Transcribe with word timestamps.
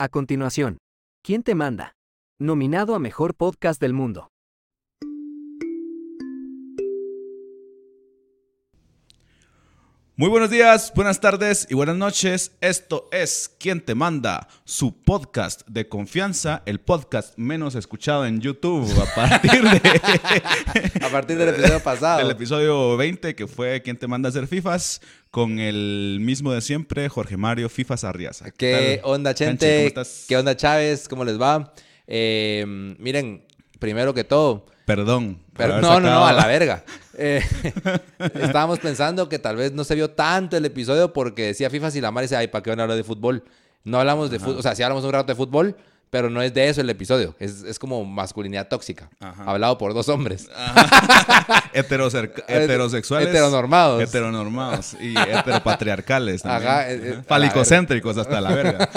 A 0.00 0.08
continuación, 0.08 0.78
¿Quién 1.24 1.42
te 1.42 1.56
manda? 1.56 1.94
Nominado 2.40 2.94
a 2.94 3.00
Mejor 3.00 3.34
Podcast 3.34 3.80
del 3.80 3.94
Mundo. 3.94 4.28
Muy 10.20 10.30
buenos 10.30 10.50
días, 10.50 10.92
buenas 10.96 11.20
tardes 11.20 11.68
y 11.70 11.74
buenas 11.74 11.94
noches. 11.94 12.50
Esto 12.60 13.08
es 13.12 13.54
¿Quién 13.56 13.80
te 13.80 13.94
manda? 13.94 14.48
Su 14.64 15.00
podcast 15.00 15.60
de 15.68 15.88
confianza, 15.88 16.64
el 16.66 16.80
podcast 16.80 17.38
menos 17.38 17.76
escuchado 17.76 18.26
en 18.26 18.40
YouTube 18.40 18.92
a 19.00 19.14
partir 19.14 19.62
de... 19.62 20.00
A 21.06 21.08
partir 21.08 21.38
del 21.38 21.50
episodio 21.50 21.78
pasado. 21.78 22.18
El 22.18 22.32
episodio 22.32 22.96
20 22.96 23.36
que 23.36 23.46
fue 23.46 23.80
¿Quién 23.82 23.96
te 23.96 24.08
manda 24.08 24.28
a 24.28 24.30
hacer 24.30 24.48
FIFAs? 24.48 25.02
Con 25.30 25.60
el 25.60 26.18
mismo 26.20 26.52
de 26.52 26.62
siempre, 26.62 27.08
Jorge 27.08 27.36
Mario 27.36 27.68
Fifas 27.68 28.02
Arriaza. 28.02 28.50
¿Qué 28.50 29.00
onda, 29.04 29.34
Chente? 29.34 29.76
¿cómo 29.76 29.86
estás? 29.86 30.24
¿Qué 30.26 30.36
onda, 30.36 30.56
Chávez? 30.56 31.06
¿Cómo 31.06 31.24
les 31.24 31.40
va? 31.40 31.72
Eh, 32.08 32.64
miren, 32.98 33.44
primero 33.78 34.14
que 34.14 34.24
todo, 34.24 34.66
Perdón. 34.84 35.38
pero 35.56 35.80
no, 35.80 36.00
no, 36.00 36.10
no, 36.10 36.26
a 36.26 36.32
la 36.32 36.46
verga. 36.46 36.84
Eh, 37.20 37.42
estábamos 38.34 38.78
pensando 38.78 39.28
que 39.28 39.40
tal 39.40 39.56
vez 39.56 39.72
no 39.72 39.82
se 39.82 39.96
vio 39.96 40.08
tanto 40.08 40.56
el 40.56 40.64
episodio 40.64 41.12
porque 41.12 41.46
decía 41.46 41.68
FIFA 41.68 41.88
y 41.96 42.00
la 42.00 42.12
madre 42.12 42.26
dice, 42.26 42.36
ay, 42.36 42.46
¿para 42.46 42.62
qué 42.62 42.70
van 42.70 42.78
a 42.78 42.84
hablar 42.84 42.96
de 42.96 43.02
fútbol? 43.02 43.42
No 43.82 43.98
hablamos 43.98 44.30
de 44.30 44.38
fútbol, 44.38 44.58
o 44.58 44.62
sea, 44.62 44.76
sí 44.76 44.84
hablamos 44.84 45.02
un 45.02 45.10
rato 45.10 45.26
de 45.26 45.34
fútbol, 45.34 45.76
pero 46.10 46.30
no 46.30 46.40
es 46.42 46.54
de 46.54 46.68
eso 46.68 46.80
el 46.80 46.88
episodio. 46.88 47.34
Es, 47.40 47.64
es 47.64 47.76
como 47.80 48.04
masculinidad 48.04 48.68
tóxica, 48.68 49.10
Ajá. 49.18 49.42
hablado 49.46 49.76
por 49.78 49.94
dos 49.94 50.08
hombres. 50.08 50.48
Heterosexuales. 51.72 53.28
Heteronormados. 53.28 54.00
Heteronormados. 54.00 54.94
Y 55.00 55.18
heteropatriarcales 55.18 56.42
también. 56.42 56.70
Ajá, 56.70 56.88
eh, 56.88 57.00
eh, 57.02 57.12
Ajá. 57.14 57.22
Falicocéntricos 57.24 58.16
hasta 58.16 58.40
la 58.40 58.54
verga. 58.54 58.88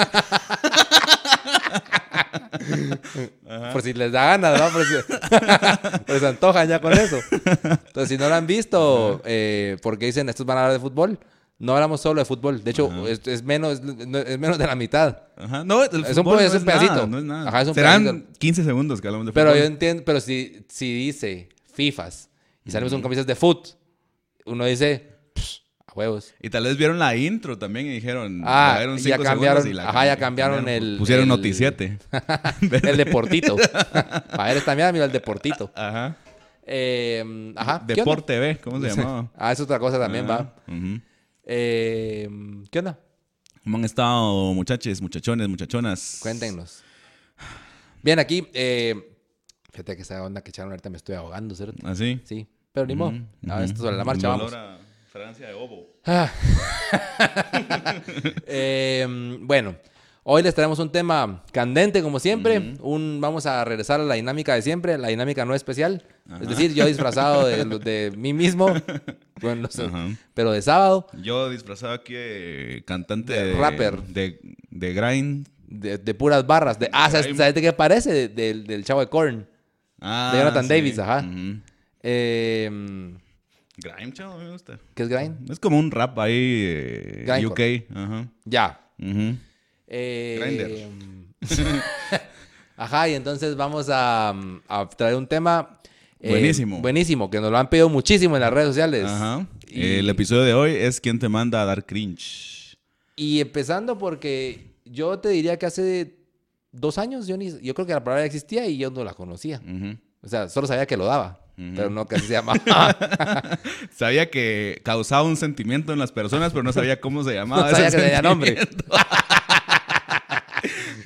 Por 3.74 3.82
si 3.82 3.94
les 3.94 4.12
da 4.12 4.26
ganas, 4.38 4.60
¿no? 4.60 4.70
Por 4.70 4.86
si, 4.86 4.94
por 6.08 6.20
se 6.20 6.28
antojan 6.28 6.68
ya 6.68 6.80
con 6.82 6.94
eso. 6.94 7.18
Entonces, 7.32 8.10
si 8.10 8.18
no 8.18 8.28
lo 8.30 8.36
han 8.36 8.48
visto, 8.48 9.22
eh, 9.26 9.78
porque 9.82 10.06
dicen 10.08 10.28
estos 10.30 10.46
van 10.46 10.58
a 10.58 10.62
hablar 10.62 10.74
de 10.74 10.80
fútbol, 10.80 11.20
no 11.60 11.74
hablamos 11.74 12.02
solo 12.02 12.22
de 12.22 12.26
fútbol. 12.26 12.64
De 12.64 12.72
hecho, 12.72 13.08
es, 13.08 13.22
es 13.26 13.44
menos, 13.44 13.80
es 13.80 14.40
menos 14.40 14.58
de 14.58 14.68
la 14.68 14.76
mitad. 14.76 15.18
Ajá. 15.38 15.64
No, 15.64 15.84
el 15.84 16.06
Es 16.06 16.18
un 16.18 16.26
no 16.26 16.40
es 16.40 16.54
un 16.54 16.66
pedacito. 16.66 16.94
Nada, 16.94 17.08
no 17.08 17.18
es 17.20 17.24
nada. 17.24 17.48
Ajá, 17.50 17.62
es 17.62 17.68
un 17.68 17.76
Serán 17.76 18.04
pedacito. 18.04 18.40
15 18.40 18.64
segundos 18.64 19.02
que 19.02 19.08
hablamos 19.08 19.28
de 19.28 19.34
Pero 19.34 19.52
fútbol. 19.52 19.60
yo 19.62 19.66
entiendo, 19.68 20.04
pero 20.06 20.20
si, 20.20 20.66
si 20.70 20.94
dice 20.94 21.50
FIFAs 21.74 22.30
y 22.66 22.72
salimos 22.72 22.92
con 22.94 23.02
camisas 23.02 23.28
de 23.28 23.36
foot, 23.36 23.70
uno 24.46 24.66
dice, 24.66 25.08
"Psh, 25.08 25.11
a 25.92 25.98
huevos. 26.00 26.34
Y 26.42 26.50
tal 26.50 26.64
vez 26.64 26.78
vieron 26.78 27.00
la 27.00 27.16
intro 27.16 27.58
también 27.58 27.86
y 27.88 27.90
dijeron. 27.90 28.42
Ah, 28.46 28.78
va 28.88 28.94
a 28.94 28.98
ya 28.98 29.18
cambiaron- 29.18 29.68
y 29.68 29.74
la 29.74 29.90
ajá, 29.90 30.06
ya 30.06 30.16
cambi- 30.16 30.20
cambiaron 30.20 30.70
el- 30.70 30.96
Pusieron 30.98 31.24
el- 31.24 31.30
noticiete. 31.30 31.98
el 32.84 32.98
deportito. 32.98 33.56
Para 34.32 34.46
ver 34.46 34.58
esta 34.58 34.76
mierda, 34.76 34.92
mira 34.92 35.06
el 35.06 35.12
deportito. 35.12 35.72
Ajá. 35.76 36.16
Eh, 36.64 37.54
ajá. 37.56 37.84
Deporte 37.86 38.40
B, 38.40 38.58
¿cómo 38.64 38.80
se 38.80 38.90
llamaba? 38.96 39.32
Ah, 39.36 39.52
es 39.52 39.60
otra 39.60 39.80
cosa 39.80 40.00
también, 40.00 40.28
va. 40.30 40.36
Ajá. 40.36 40.54
Ujú. 40.68 41.02
Eh, 41.44 42.30
¿Qué 42.70 42.80
onda? 42.80 43.00
¿Cómo 43.64 43.78
han 43.78 43.86
estado, 43.86 44.54
muchachos, 44.54 45.02
muchachones, 45.02 45.48
muchachonas? 45.50 46.18
Cuéntenos. 46.22 46.84
Bien, 48.02 48.18
aquí, 48.20 48.48
eh, 48.54 48.96
fíjate 49.72 49.96
que 49.96 50.02
esa 50.02 50.24
onda 50.24 50.42
que 50.42 50.50
echaron 50.50 50.72
ahorita 50.72 50.90
me 50.90 50.98
estoy 50.98 51.16
ahogando, 51.16 51.54
¿cierto? 51.56 51.86
¿Así? 51.88 52.20
Sí, 52.24 52.48
pero 52.72 52.86
ni 52.88 52.96
modo. 52.96 53.10
Ujú, 53.12 53.52
A 53.52 53.56
ujú. 53.56 53.64
esto 53.64 53.82
sobre 53.84 53.98
la 53.98 54.04
marcha 54.04 54.30
vamos. 54.30 54.54
a 54.54 54.78
Francia 55.12 55.48
de 55.48 55.54
ovo. 55.54 55.88
Ah. 56.06 56.32
Eh, 58.48 59.06
bueno, 59.42 59.76
hoy 60.24 60.44
les 60.44 60.54
traemos 60.54 60.78
un 60.80 60.92
tema 60.92 61.44
candente 61.54 62.02
como 62.02 62.20
siempre. 62.20 62.76
un, 62.82 63.20
vamos 63.22 63.46
a 63.46 63.64
regresar 63.64 64.00
a 64.02 64.04
la 64.04 64.16
dinámica 64.16 64.54
de 64.56 64.62
siempre, 64.62 64.98
la 64.98 65.08
dinámica 65.10 65.46
no 65.46 65.56
especial. 65.56 66.04
Es 66.42 66.48
decir, 66.50 66.74
yo 66.74 66.86
disfrazado 66.86 67.46
de, 67.48 67.64
de 67.80 68.12
mí 68.18 68.34
mismo, 68.34 68.74
bueno, 69.42 69.62
no 69.64 69.70
sé, 69.70 69.90
pero 70.34 70.52
de 70.52 70.62
sábado, 70.62 71.08
Yo 71.22 71.50
disfrazado 71.50 71.94
aquí 71.94 72.14
de 72.14 72.84
cantante 72.86 73.34
De 73.34 73.46
de, 73.48 73.54
rapper. 73.54 74.02
De, 74.04 74.40
de 74.70 74.94
grind. 74.94 75.48
de, 75.68 75.98
de 75.98 76.14
puras 76.14 76.46
barras. 76.46 76.78
De, 76.80 76.90
ah, 76.92 77.10
¿sabes, 77.10 77.36
sabes 77.38 77.54
de 77.56 77.62
qué 77.62 77.72
parece? 77.74 78.12
De- 78.12 78.28
del- 78.30 78.66
del 78.68 78.84
chavo 78.84 79.00
de 79.00 79.08
Korn. 79.08 79.48
Ah, 80.02 80.32
De 80.34 80.40
Jonathan 80.40 80.64
sí. 80.64 80.70
Davis, 80.70 81.00
ajá. 81.00 81.26
Eh, 82.04 82.70
Grime, 83.84 84.14
chavo, 84.14 84.38
me 84.38 84.52
gusta. 84.52 84.80
¿Qué 84.94 85.04
es 85.04 85.10
grind? 85.10 85.50
Es 85.50 85.60
como 85.60 85.78
un 85.80 85.90
rap 85.92 86.18
ahí, 86.20 86.64
eh. 86.68 87.46
UK. 87.46 87.60
Ya. 88.46 88.80
Ujú. 89.00 89.36
Eh, 89.88 90.88
Ajá, 92.78 93.10
y 93.10 93.14
entonces 93.14 93.56
vamos 93.56 93.88
a, 93.90 94.34
a 94.68 94.90
traer 94.90 95.16
un 95.16 95.28
tema. 95.28 95.80
eh, 96.20 96.30
Buenísimo. 96.30 96.82
Buenísimo, 96.82 97.30
que 97.30 97.40
nos 97.40 97.52
lo 97.52 97.58
han 97.58 97.70
pedido 97.70 97.90
muchísimo 97.90 98.36
en 98.36 98.42
las 98.42 98.52
redes 98.54 98.70
sociales. 98.70 99.06
Ajá. 99.06 99.46
Y, 99.68 99.96
El 100.00 100.10
episodio 100.10 100.44
de 100.44 100.54
hoy 100.54 100.72
es 100.76 101.00
¿Quién 101.00 101.20
te 101.20 101.30
manda 101.30 101.62
a 101.62 101.66
dar 101.66 101.86
cringe? 101.86 102.78
y 103.16 103.40
empezando 103.40 103.98
porque 104.00 104.74
yo 104.84 105.20
te 105.20 105.30
diría 105.30 105.60
que 105.60 105.66
hace 105.68 106.16
dos 106.72 106.98
años 106.98 107.28
yo, 107.28 107.38
ni, 107.38 107.52
yo 107.62 107.74
creo 107.76 107.86
que 107.86 107.94
la 107.94 108.04
palabra 108.04 108.26
existía 108.26 108.66
y 108.66 108.78
yo 108.78 108.90
no 108.90 109.04
la 109.04 109.14
conocía. 109.14 109.62
O 110.22 110.28
sea, 110.28 110.50
solo 110.50 110.66
sabía 110.66 110.88
que 110.88 110.98
lo 110.98 111.06
daba, 111.06 111.41
Pero 111.56 111.90
no 111.90 112.08
que 112.08 112.18
se 112.20 112.28
llamaba. 112.34 112.60
Sabía 113.96 114.30
que 114.32 114.82
causaba 114.84 115.24
un 115.24 115.38
sentimiento 115.38 115.94
en 115.94 116.00
las 116.00 116.12
personas, 116.12 116.52
pero 116.52 116.64
no 116.64 116.74
sabía 116.74 117.00
cómo 117.00 117.24
se 117.24 117.34
llamaba. 117.36 117.64
no 117.64 117.68
ese 117.68 117.76
sabía 117.76 117.92
que 117.92 117.98
tenía 117.98 118.22
nombre. 118.22 118.58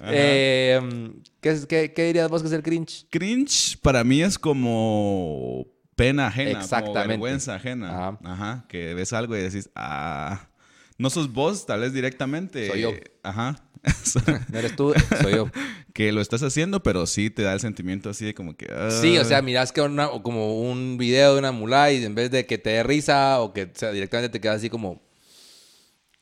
Eh, 0.07 0.79
¿qué, 1.41 1.59
qué- 1.67 1.94
qué 1.94 2.03
dirías 2.06 2.29
vos 2.29 2.41
que 2.41 2.47
es 2.47 2.53
el 2.53 2.63
cringe? 2.63 3.06
Cringe 3.09 3.78
para 3.81 4.03
mí 4.03 4.22
es 4.22 4.38
como 4.38 5.67
pena 5.95 6.28
ajena, 6.28 6.51
como 6.51 6.62
Exactamente. 6.63 7.07
vergüenza 7.07 7.56
ajena. 7.56 7.89
Ajá. 7.89 8.19
Ajá. 8.23 8.66
Que 8.69 8.94
ves 8.94 9.13
algo 9.13 9.35
y 9.35 9.41
decís, 9.41 9.69
ah, 9.75 10.50
no 10.97 11.09
sos 11.09 11.31
vos, 11.31 11.66
tal 11.66 11.81
vez 11.81 11.94
directamente. 11.94 12.67
Soy 12.69 12.81
yo. 12.81 12.91
Ajá. 13.23 13.56
No 14.51 14.59
eres 14.59 14.75
tú, 14.75 14.94
soy 15.22 15.35
yo. 15.35 15.50
que 15.94 16.12
lo 16.12 16.22
estás 16.22 16.44
haciendo, 16.44 16.84
pero 16.84 17.06
sí 17.06 17.29
te 17.29 17.44
da 17.44 17.53
el 17.53 17.59
sentimiento 17.59 18.09
así 18.09 18.25
de 18.25 18.34
como 18.34 18.56
que. 18.56 18.68
ah. 18.72 18.90
Sí, 18.91 19.18
o 19.18 19.25
sea, 19.25 19.41
mirás 19.41 19.72
que 19.72 19.81
una, 19.81 20.09
o 20.09 20.23
como 20.23 20.62
un 20.62 20.97
video 20.97 21.34
de 21.34 21.40
una 21.40 21.51
mulá 21.51 21.91
y 21.91 22.03
en 22.03 22.16
vez 22.16 22.31
de 22.31 22.45
que 22.45 22.57
te 22.57 22.72
dé 22.72 22.84
risa 22.84 23.40
o 23.41 23.53
que 23.53 23.63
o 23.63 23.69
sea, 23.74 23.91
directamente 23.91 24.29
te 24.29 24.41
quedas 24.41 24.57
así 24.57 24.69
como. 24.69 25.01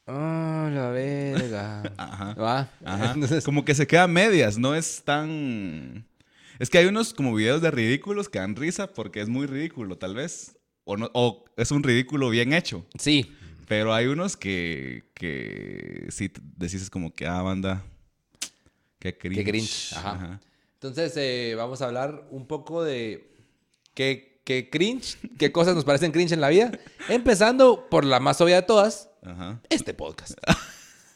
Ah, 0.06 0.70
la 0.74 0.90
verga. 0.90 1.84
Ajá. 1.98 2.34
¿Va? 2.34 2.70
Ajá. 2.84 3.14
Entonces, 3.14 3.44
Como 3.44 3.64
que 3.64 3.74
se 3.74 3.88
queda 3.88 4.04
a 4.04 4.08
medias, 4.08 4.58
no 4.58 4.76
es 4.76 5.02
tan... 5.04 6.06
Es 6.60 6.70
que 6.70 6.78
hay 6.78 6.86
unos 6.86 7.14
como 7.14 7.34
videos 7.34 7.62
de 7.62 7.72
ridículos 7.72 8.30
que 8.30 8.40
dan 8.40 8.56
risa 8.56 8.88
porque 8.88 9.22
es 9.22 9.30
muy 9.30 9.48
ridículo, 9.48 9.98
tal 9.98 10.14
vez. 10.14 10.58
O, 10.84 10.98
no, 10.98 11.10
o 11.14 11.46
es 11.58 11.72
un 11.72 11.84
ridículo 11.84 12.30
bien 12.30 12.54
hecho. 12.54 12.86
sí. 12.98 13.32
Pero 13.74 13.92
hay 13.92 14.06
unos 14.06 14.38
que, 14.38 15.06
que 15.16 16.06
sí 16.10 16.32
decís 16.58 16.92
como 16.92 17.12
que, 17.12 17.26
ah, 17.26 17.42
banda, 17.42 17.84
qué 19.00 19.18
cringe. 19.18 19.38
Qué 19.38 19.44
cringe, 19.50 19.94
ajá. 19.94 20.40
Entonces, 20.76 21.14
eh, 21.18 21.56
vamos 21.58 21.82
a 21.82 21.86
hablar 21.86 22.28
un 22.30 22.46
poco 22.46 22.84
de 22.84 23.34
qué, 23.96 24.40
qué 24.44 24.70
cringe, 24.70 25.18
qué 25.40 25.52
cosas 25.52 25.74
nos 25.74 25.86
parecen 25.86 26.12
cringe 26.12 26.34
en 26.34 26.42
la 26.42 26.50
vida. 26.50 26.72
Empezando 27.10 27.90
por 27.90 28.06
la 28.06 28.20
más 28.20 28.40
obvia 28.42 28.58
de 28.58 28.62
todas, 28.62 29.10
Ajá. 29.24 29.60
este 29.70 29.96
podcast. 29.96 30.38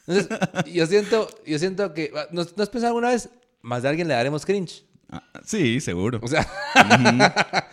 Entonces, 0.08 0.36
yo 0.74 0.84
siento, 0.88 1.28
yo 1.46 1.60
siento 1.60 1.94
que. 1.94 2.10
¿No, 2.32 2.42
¿no 2.42 2.62
has 2.64 2.70
pensado 2.70 2.88
alguna 2.88 3.10
vez? 3.10 3.28
Más 3.62 3.84
de 3.84 3.90
alguien 3.90 4.08
le 4.08 4.14
daremos 4.14 4.44
cringe. 4.44 4.84
Ah, 5.10 5.22
sí, 5.44 5.80
seguro. 5.80 6.18
O 6.20 6.26
sea, 6.26 6.44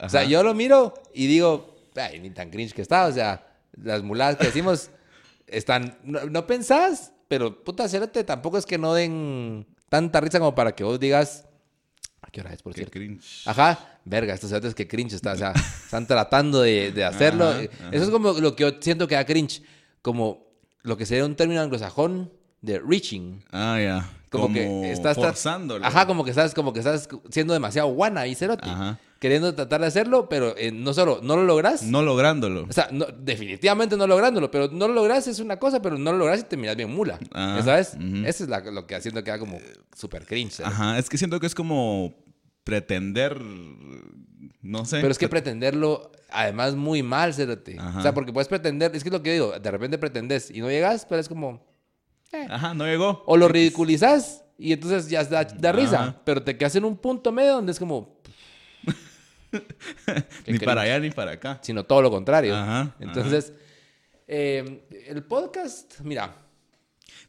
o 0.00 0.08
sea, 0.08 0.24
yo 0.24 0.42
lo 0.42 0.52
miro 0.52 0.94
y 1.14 1.28
digo, 1.28 1.76
ay, 1.94 2.18
ni 2.18 2.30
tan 2.30 2.50
cringe 2.50 2.74
que 2.74 2.82
está. 2.82 3.06
O 3.06 3.12
sea, 3.12 3.46
las 3.82 4.02
muladas 4.02 4.36
que 4.36 4.46
decimos 4.46 4.90
están. 5.46 5.98
No, 6.02 6.24
no 6.26 6.46
pensás, 6.46 7.12
pero 7.28 7.62
puta, 7.64 7.88
cérate, 7.88 8.24
tampoco 8.24 8.58
es 8.58 8.66
que 8.66 8.78
no 8.78 8.94
den 8.94 9.66
tanta 9.88 10.20
risa 10.20 10.38
como 10.38 10.54
para 10.54 10.74
que 10.74 10.84
vos 10.84 10.98
digas. 11.00 11.44
¿A 12.22 12.30
qué 12.30 12.40
hora 12.40 12.52
es, 12.52 12.62
por 12.62 12.72
Qué 12.72 12.78
cierto? 12.80 12.92
cringe. 12.92 13.46
Ajá, 13.46 13.98
verga, 14.04 14.34
estos 14.34 14.50
cerotes 14.50 14.74
que 14.74 14.88
cringe 14.88 15.12
está, 15.14 15.32
o 15.32 15.36
sea, 15.36 15.52
están 15.84 16.06
tratando 16.06 16.62
de, 16.62 16.90
de 16.90 17.04
hacerlo. 17.04 17.48
Ajá, 17.48 17.62
Eso 17.92 18.04
es 18.04 18.10
como 18.10 18.32
lo 18.32 18.56
que 18.56 18.62
yo 18.62 18.70
siento 18.80 19.06
que 19.06 19.14
da 19.14 19.24
cringe, 19.24 19.62
como 20.02 20.44
lo 20.82 20.96
que 20.96 21.06
sería 21.06 21.24
un 21.24 21.36
término 21.36 21.60
anglosajón 21.60 22.32
de 22.62 22.80
reaching. 22.80 23.44
Ah, 23.52 23.78
ya. 23.80 24.10
Como, 24.28 24.46
Como, 24.46 24.54
que 24.54 24.90
estás 24.90 25.16
forzándolo. 25.16 25.84
Ajá, 25.86 26.04
como 26.06 26.24
que 26.24 26.30
estás, 26.30 26.52
como 26.52 26.72
que 26.72 26.80
estás 26.80 27.08
siendo 27.30 27.52
demasiado 27.54 27.88
guana 27.88 28.26
y 28.26 28.34
cerote. 28.34 28.68
Ajá. 28.68 28.98
Queriendo 29.18 29.54
tratar 29.54 29.80
de 29.80 29.86
hacerlo, 29.86 30.28
pero 30.28 30.54
eh, 30.58 30.70
no 30.72 30.92
solo 30.92 31.20
no 31.22 31.36
lo 31.36 31.44
logras. 31.44 31.82
No 31.82 32.02
lográndolo. 32.02 32.66
O 32.68 32.72
sea, 32.72 32.88
no- 32.92 33.06
definitivamente 33.06 33.96
no 33.96 34.06
lográndolo, 34.06 34.50
pero 34.50 34.68
no 34.68 34.88
lo 34.88 34.94
logras 34.94 35.26
es 35.26 35.40
una 35.40 35.58
cosa, 35.58 35.80
pero 35.80 35.96
no 35.96 36.12
lo 36.12 36.18
logras 36.18 36.40
y 36.40 36.42
te 36.44 36.56
miras 36.58 36.76
bien 36.76 36.94
mula. 36.94 37.18
Ah, 37.32 37.60
¿Sabes? 37.64 37.94
ujú. 37.94 38.26
Eso 38.26 38.44
es 38.44 38.50
la- 38.50 38.60
lo 38.60 38.86
que 38.86 38.94
haciendo 38.94 39.24
que 39.24 39.30
da 39.30 39.38
como 39.38 39.58
super 39.96 40.26
cringe. 40.26 40.60
Ajá, 40.60 40.98
es 40.98 41.08
que 41.08 41.16
siento 41.16 41.40
que 41.40 41.46
es 41.46 41.54
como 41.54 42.14
pretender, 42.64 43.40
no 44.62 44.84
sé. 44.84 44.96
Pero 45.00 45.12
es 45.12 45.18
que 45.18 45.28
pretenderlo, 45.28 46.10
además, 46.30 46.74
muy 46.74 47.02
mal. 47.02 47.30
Ajá. 47.78 47.98
O 47.98 48.02
sea, 48.02 48.12
porque 48.12 48.32
puedes 48.32 48.48
pretender, 48.48 48.94
es 48.94 49.02
que 49.02 49.08
es 49.08 49.12
lo 49.12 49.22
que 49.22 49.32
digo, 49.32 49.58
de 49.58 49.70
repente 49.70 49.98
pretendes 49.98 50.50
y 50.50 50.60
no 50.60 50.68
llegas, 50.68 51.06
pero 51.08 51.20
es 51.20 51.28
como, 51.28 51.64
Ajá, 52.50 52.74
no 52.74 52.84
llegó. 52.84 53.22
O 53.26 53.36
lo 53.36 53.48
ridiculizas 53.48 54.44
y 54.58 54.72
entonces 54.72 55.08
ya 55.08 55.24
da, 55.24 55.44
da 55.44 55.72
risa. 55.72 56.20
Pero 56.24 56.42
te 56.42 56.56
quedas 56.58 56.74
en 56.76 56.84
un 56.84 56.96
punto 56.96 57.32
medio 57.32 57.54
donde 57.54 57.72
es 57.72 57.78
como. 57.78 58.15
Ni 60.46 60.58
para 60.58 60.82
allá 60.82 60.98
ni 60.98 61.10
para 61.10 61.32
acá. 61.32 61.58
Sino 61.62 61.84
todo 61.84 62.02
lo 62.02 62.10
contrario. 62.10 62.54
Ajá, 62.56 62.94
Entonces, 63.00 63.52
eh, 64.26 64.82
el 65.06 65.22
podcast, 65.22 66.00
mira. 66.02 66.42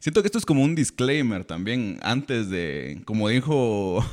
Siento 0.00 0.22
que 0.22 0.28
esto 0.28 0.38
es 0.38 0.46
como 0.46 0.62
un 0.62 0.76
disclaimer 0.76 1.44
también 1.44 1.98
antes 2.02 2.48
de, 2.50 3.02
como 3.04 3.28
dijo, 3.28 4.04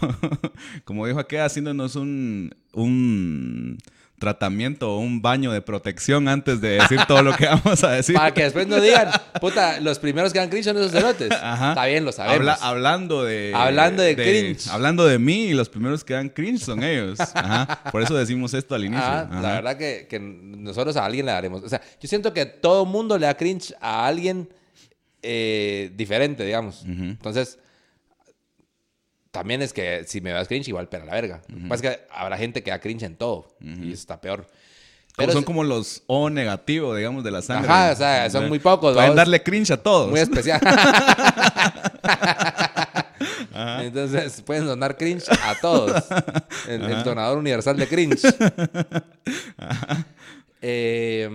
como 0.83 1.05
dijo 1.05 1.19
aquella, 1.19 1.45
haciéndonos 1.45 1.95
un, 1.95 2.55
un 2.73 3.77
tratamiento 4.19 4.95
o 4.95 4.99
un 4.99 5.21
baño 5.21 5.51
de 5.51 5.61
protección 5.61 6.27
antes 6.29 6.61
de 6.61 6.69
decir 6.79 6.99
todo 7.07 7.21
lo 7.21 7.35
que 7.35 7.45
vamos 7.63 7.83
a 7.83 7.91
decir. 7.91 8.15
Para 8.15 8.33
que 8.33 8.43
después 8.43 8.65
no 8.67 8.79
digan, 8.79 9.09
puta, 9.41 9.79
los 9.81 9.99
primeros 9.99 10.31
que 10.31 10.39
dan 10.39 10.49
cringe 10.49 10.63
son 10.65 10.77
esos 10.77 10.91
cerotes. 10.91 11.31
Ajá. 11.41 11.69
Está 11.69 11.85
bien, 11.85 12.05
lo 12.05 12.11
sabemos. 12.11 12.37
Habla- 12.39 12.57
hablando 12.61 13.23
de... 13.23 13.51
Hablando 13.53 14.01
de 14.03 14.15
cringe. 14.15 14.67
Hablando 14.69 15.05
de 15.05 15.19
mí 15.19 15.45
y 15.47 15.53
los 15.53 15.67
primeros 15.69 16.03
que 16.03 16.13
dan 16.13 16.29
cringe 16.29 16.61
son 16.63 16.83
ellos. 16.83 17.19
Ajá. 17.19 17.81
Por 17.91 18.01
eso 18.01 18.15
decimos 18.15 18.53
esto 18.53 18.73
al 18.75 18.85
inicio. 18.85 19.05
Ajá. 19.05 19.27
la 19.41 19.53
verdad 19.55 19.77
que, 19.77 20.07
que 20.09 20.19
nosotros 20.19 20.95
a 20.97 21.05
alguien 21.05 21.25
le 21.25 21.31
daremos. 21.33 21.61
O 21.63 21.69
sea, 21.69 21.81
yo 22.01 22.07
siento 22.07 22.33
que 22.33 22.45
todo 22.45 22.85
mundo 22.85 23.17
le 23.17 23.25
da 23.25 23.35
cringe 23.35 23.73
a 23.81 24.05
alguien 24.07 24.47
eh, 25.21 25.91
diferente, 25.95 26.45
digamos. 26.45 26.83
Entonces, 26.85 27.59
también 29.35 29.61
es 29.61 29.71
que 29.73 30.03
si 30.07 30.19
me 30.21 30.31
das 30.31 30.47
cringe, 30.47 30.67
igual, 30.69 30.87
pero 30.89 31.03
a 31.03 31.05
la 31.05 31.13
verga. 31.13 31.41
Lo 31.47 31.55
que 31.57 31.67
pasa 31.67 31.75
es 31.75 31.81
que 31.97 32.03
habrá 32.11 32.37
gente 32.37 32.63
que 32.63 32.71
da 32.71 32.79
cringe 32.79 33.03
en 33.03 33.15
todo 33.15 33.55
y 33.61 33.87
eso 33.91 34.01
está 34.01 34.19
peor. 34.19 34.47
Pero 35.17 35.31
son 35.31 35.39
es- 35.41 35.45
como 35.45 35.63
los 35.63 36.03
O 36.07 36.29
negativo, 36.29 36.93
digamos, 36.95 37.23
de 37.23 37.31
la 37.31 37.41
sangre. 37.41 37.71
Ajá, 37.71 37.91
o 37.93 37.95
sea, 37.95 38.29
son 38.29 38.49
muy 38.49 38.59
pocos, 38.59 38.93
Pueden 38.95 39.15
darle 39.15 39.41
cringe 39.43 39.71
a 39.71 39.77
todos. 39.81 40.09
muy 40.09 40.19
especial. 40.19 40.59
Entonces, 43.81 44.41
pueden 44.41 44.65
donar 44.65 44.97
cringe 44.97 45.29
a 45.29 45.55
todos. 45.61 46.03
El, 46.67 46.83
el 46.83 47.03
donador 47.03 47.37
universal 47.37 47.77
de 47.77 47.87
cringe. 47.87 48.21
Eh, 50.67 51.29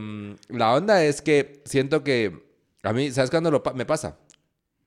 la 0.48 0.72
onda 0.74 1.04
es 1.04 1.22
que 1.22 1.62
siento 1.64 2.02
que 2.02 2.48
a 2.82 2.92
mí, 2.92 3.12
¿sabes 3.12 3.30
cuándo 3.30 3.48
lo 3.52 3.62
pa- 3.62 3.74
me 3.74 3.86
pasa? 3.86 4.16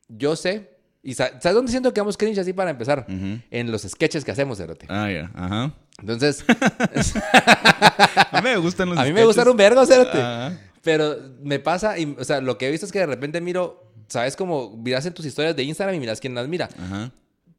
Yo 0.09 0.35
sé, 0.35 0.72
y 1.03 1.13
sa- 1.13 1.39
¿sabes 1.41 1.53
dónde 1.55 1.69
siento 1.71 1.93
que 1.93 1.99
damos 2.01 2.17
cringe 2.17 2.39
así 2.39 2.53
para 2.53 2.71
empezar? 2.71 3.05
En 3.51 3.71
los 3.71 3.81
sketches 3.83 4.23
que 4.25 4.31
hacemos, 4.31 4.57
Cerote. 4.57 4.85
Ah, 4.89 5.11
ya. 5.11 5.29
Ajá. 5.35 5.73
Entonces, 5.99 6.43
A 8.31 8.41
mí 8.41 8.49
me 8.49 8.57
gustan 8.57 8.89
los 8.89 8.97
a 8.97 9.03
mí 9.03 9.13
me 9.13 9.23
gustan 9.25 9.47
un 9.47 9.57
vergo, 9.57 9.85
Cerote. 9.85 10.17
Ajá. 10.19 10.57
Pero 10.81 11.15
me 11.41 11.59
pasa, 11.59 11.97
y, 11.97 12.15
o 12.19 12.23
sea, 12.23 12.41
lo 12.41 12.57
que 12.57 12.67
he 12.67 12.71
visto 12.71 12.85
es 12.85 12.91
que 12.91 12.99
de 12.99 13.05
repente 13.05 13.39
miro, 13.41 13.91
¿sabes? 14.07 14.35
Como 14.35 14.75
miras 14.77 15.05
en 15.05 15.13
tus 15.13 15.25
historias 15.25 15.55
de 15.55 15.63
Instagram 15.63 15.95
y 15.95 15.99
miras 15.99 16.19
quién 16.19 16.35
las 16.35 16.47
mira. 16.47 16.67
Ajá. 16.77 17.11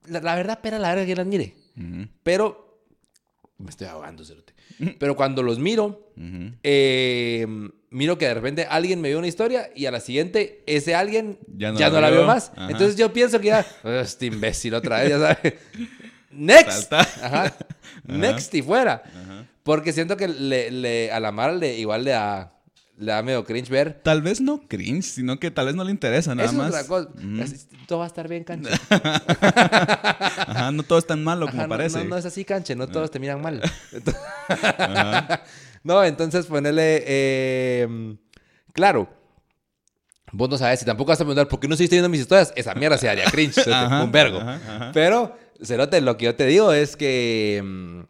La, 0.06 0.20
la 0.20 0.34
verdad, 0.34 0.60
pera 0.60 0.78
la 0.78 0.90
verga 0.94 1.06
que 1.06 1.16
las 1.16 1.26
mire. 1.26 1.54
Pero, 2.22 2.80
me 3.58 3.70
estoy 3.70 3.86
ahogando, 3.86 4.24
Cerote. 4.24 4.52
Pero 4.98 5.16
cuando 5.16 5.42
los 5.42 5.58
miro, 5.58 6.10
eh, 6.62 7.46
miro 7.94 8.18
que 8.18 8.26
de 8.26 8.34
repente 8.34 8.66
alguien 8.68 9.00
me 9.00 9.08
vio 9.08 9.18
una 9.18 9.26
historia 9.28 9.70
y 9.74 9.86
a 9.86 9.90
la 9.90 10.00
siguiente 10.00 10.62
ese 10.66 10.94
alguien 10.94 11.38
Ya 11.56 11.72
ya 11.72 11.88
no 11.88 11.94
no, 11.96 12.00
la 12.02 12.10
vio. 12.10 12.24
más. 12.26 12.50
Ajá. 12.56 12.70
Entonces 12.70 12.96
yo 12.96 13.12
pienso 13.12 13.40
que 13.40 13.46
ya, 13.48 13.66
"Oh, 13.84 13.90
este 13.90 14.26
imbécil 14.26 14.74
otra 14.74 15.00
vez, 15.00 15.10
ya 15.10 15.18
sabes. 15.18 15.54
Next. 16.30 16.92
Ajá. 16.92 17.54
Next 18.04 18.52
y 18.54 18.62
fuera. 18.62 19.02
Porque 19.62 19.92
siento 19.92 20.16
que 20.16 20.28
le, 20.28 20.70
le- 20.70 21.12
a 21.12 21.20
la 21.20 21.30
Mara 21.32 21.52
le, 21.54 21.78
igual 21.78 22.04
le 22.04 22.10
da, 22.10 22.52
le 22.98 23.12
da 23.12 23.22
medio 23.22 23.44
cringe 23.44 23.70
ver. 23.70 24.00
Tal 24.02 24.20
vez 24.20 24.40
no 24.40 24.66
cringe, 24.68 25.04
sino 25.04 25.38
que 25.38 25.50
tal 25.52 25.66
vez 25.66 25.74
no 25.76 25.84
le 25.84 25.90
interesa 25.92 26.34
nada 26.34 26.48
Eso 26.48 26.58
más. 26.58 26.68
es 26.74 26.74
otra 26.74 26.86
cosa. 26.88 27.08
Todo 27.86 28.00
va 28.00 28.04
a 28.04 28.08
estar 28.08 28.28
bien, 28.28 28.42
canche. 28.44 28.70
Ajá, 28.90 30.70
no 30.72 30.82
todo 30.82 30.98
es 30.98 31.06
tan 31.06 31.22
malo 31.22 31.46
como 31.46 31.60
Ajá, 31.60 31.68
parece. 31.68 31.98
No, 31.98 32.04
no 32.10 32.16
es 32.18 32.26
así, 32.26 32.44
canche. 32.44 32.74
No 32.74 32.88
todos 32.88 33.10
te 33.10 33.18
miran 33.20 33.40
mal. 33.40 33.62
No, 35.84 36.02
entonces 36.02 36.46
ponerle... 36.46 37.04
eh, 37.06 38.16
claro. 38.72 39.08
Vos 40.32 40.50
no 40.50 40.58
sabes, 40.58 40.82
y 40.82 40.84
tampoco 40.84 41.10
vas 41.10 41.20
a 41.20 41.24
preguntar 41.24 41.46
por 41.46 41.60
qué 41.60 41.68
no 41.68 41.76
seguiste 41.76 41.94
viendo 41.94 42.08
mis 42.08 42.22
historias. 42.22 42.52
Esa 42.56 42.74
mierda 42.74 42.98
se 42.98 43.06
daría 43.06 43.24
cringe. 43.26 43.68
Ajá, 43.68 44.02
un 44.02 44.10
vergo. 44.10 44.38
ajá, 44.40 44.54
ajá. 44.56 44.90
Pero, 44.92 45.36
Cerote, 45.62 46.00
lo 46.00 46.16
que 46.16 46.24
yo 46.24 46.34
te 46.34 46.46
digo 46.46 46.72
es 46.72 46.96
que... 46.96 47.62
mm, 47.64 48.00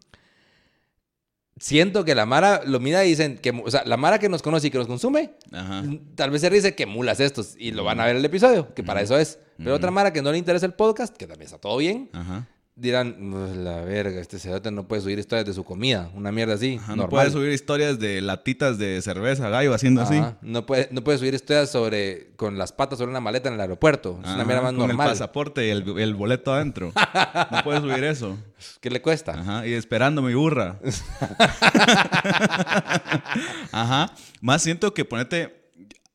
siento 1.59 2.05
que 2.05 2.15
la 2.15 2.25
Mara 2.27 2.63
lo 2.65 2.81
mira 2.81 3.05
y 3.05 3.11
dicen 3.11 3.37
que... 3.39 3.51
O 3.51 3.71
sea, 3.71 3.83
la 3.85 3.97
Mara 3.99 4.19
que 4.19 4.29
nos 4.31 4.41
conoce 4.41 4.69
y 4.69 4.71
que 4.71 4.79
nos 4.79 4.87
consume... 4.87 5.35
Ajá. 5.53 5.83
Tal 6.15 6.31
vez 6.31 6.41
se 6.41 6.49
dice 6.51 6.75
que 6.75 6.87
mulas 6.87 7.21
estos 7.21 7.57
y 7.59 7.73
lo 7.73 7.85
van 7.85 8.01
a 8.01 8.07
ver 8.07 8.17
el 8.17 8.25
episodio, 8.25 8.73
que 8.75 8.83
para 8.83 9.03
eso 9.03 9.19
es. 9.19 9.39
Pero 9.59 9.75
otra 9.75 9.91
Mara 9.91 10.13
que 10.13 10.23
no 10.23 10.33
le 10.33 10.39
interesa 10.39 10.65
el 10.67 10.73
podcast, 10.75 11.15
que 11.17 11.27
también 11.27 11.47
está 11.47 11.59
todo 11.59 11.77
bien, 11.77 12.09
Ajá. 12.13 12.49
Dirán, 12.77 13.33
"Uf, 13.33 13.57
la 13.57 13.83
verga, 13.83 14.21
este 14.21 14.39
cerote 14.39 14.71
no 14.73 14.89
puede 14.89 15.03
subir 15.03 15.19
historias 15.19 15.47
de 15.47 15.53
su 15.53 15.65
comida, 15.65 16.11
una 16.15 16.33
mierda 16.33 16.55
así, 16.55 16.79
Ajá, 16.83 16.97
no 16.97 17.09
puedes 17.09 17.33
subir 17.33 17.53
historias 17.53 17.99
de 18.01 18.21
latitas 18.21 18.79
de 18.79 19.01
cerveza, 19.01 19.49
gallo, 19.49 19.73
haciendo 19.75 20.03
así. 20.03 20.21
No 20.43 20.67
puede, 20.67 20.89
no 20.91 21.05
puede 21.05 21.19
subir 21.19 21.35
historias 21.35 21.71
sobre 21.71 22.33
con 22.37 22.59
las 22.59 22.73
patas 22.73 22.99
sobre 22.99 23.11
una 23.11 23.21
maleta 23.21 23.49
en 23.49 23.55
el 23.55 23.61
aeropuerto. 23.61 24.19
Es 24.21 24.27
Ajá, 24.27 24.35
una 24.35 24.45
mierda 24.45 24.63
más 24.63 24.73
con 24.73 24.83
el 24.83 24.89
normal. 24.89 25.09
pasaporte 25.09 25.67
y 25.67 25.71
el, 25.71 25.99
el 25.99 26.15
boleto 26.15 26.53
adentro. 26.53 26.93
no 27.51 27.63
puedes 27.63 27.83
subir 27.83 28.03
eso. 28.03 28.37
¿Qué 28.81 28.91
le 28.91 29.01
cuesta? 29.01 29.33
Ajá, 29.39 29.67
y 29.67 29.73
esperando 29.75 30.21
mi 30.23 30.35
burra. 30.35 30.81
Ajá. 33.73 34.13
Más 34.41 34.63
siento 34.63 34.95
que 34.95 35.05
ponete. 35.05 35.63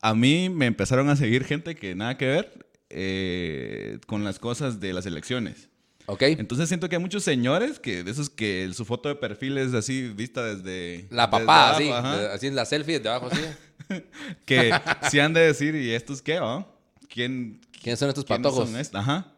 A 0.01 0.13
mí 0.15 0.49
me 0.49 0.65
empezaron 0.65 1.09
a 1.09 1.15
seguir 1.15 1.43
gente 1.43 1.75
que 1.75 1.93
nada 1.95 2.17
que 2.17 2.25
ver 2.25 2.65
eh, 2.89 3.99
con 4.07 4.23
las 4.23 4.39
cosas 4.39 4.79
de 4.79 4.93
las 4.93 5.05
elecciones. 5.05 5.68
¿Ok? 6.11 6.23
Entonces 6.23 6.67
siento 6.67 6.89
que 6.89 6.95
hay 6.95 7.01
muchos 7.01 7.23
señores 7.23 7.79
que 7.79 8.03
de 8.03 8.09
esos 8.11 8.29
que 8.31 8.69
su 8.73 8.83
foto 8.83 9.09
de 9.09 9.15
perfil 9.15 9.57
es 9.59 9.73
así 9.75 10.09
vista 10.09 10.43
desde 10.43 11.07
La 11.11 11.27
desde 11.27 11.43
abajo, 11.43 11.75
así. 11.75 11.89
ajá, 11.89 12.33
Así 12.33 12.47
en 12.47 12.55
la 12.55 12.65
selfie 12.65 12.99
de 12.99 13.09
abajo, 13.09 13.29
así. 13.31 13.41
que 14.45 14.71
sí 15.09 15.19
han 15.19 15.33
de 15.33 15.41
decir 15.41 15.75
y 15.75 15.91
estos 15.91 16.21
qué, 16.21 16.39
¿no? 16.39 16.67
¿Quién 17.07 17.61
¿Quiénes 17.81 17.99
son 17.99 18.09
estos 18.09 18.25
quiénes 18.25 18.43
patojos? 18.43 18.69
son 18.69 18.79
estos? 18.79 18.99
Ajá. 18.99 19.33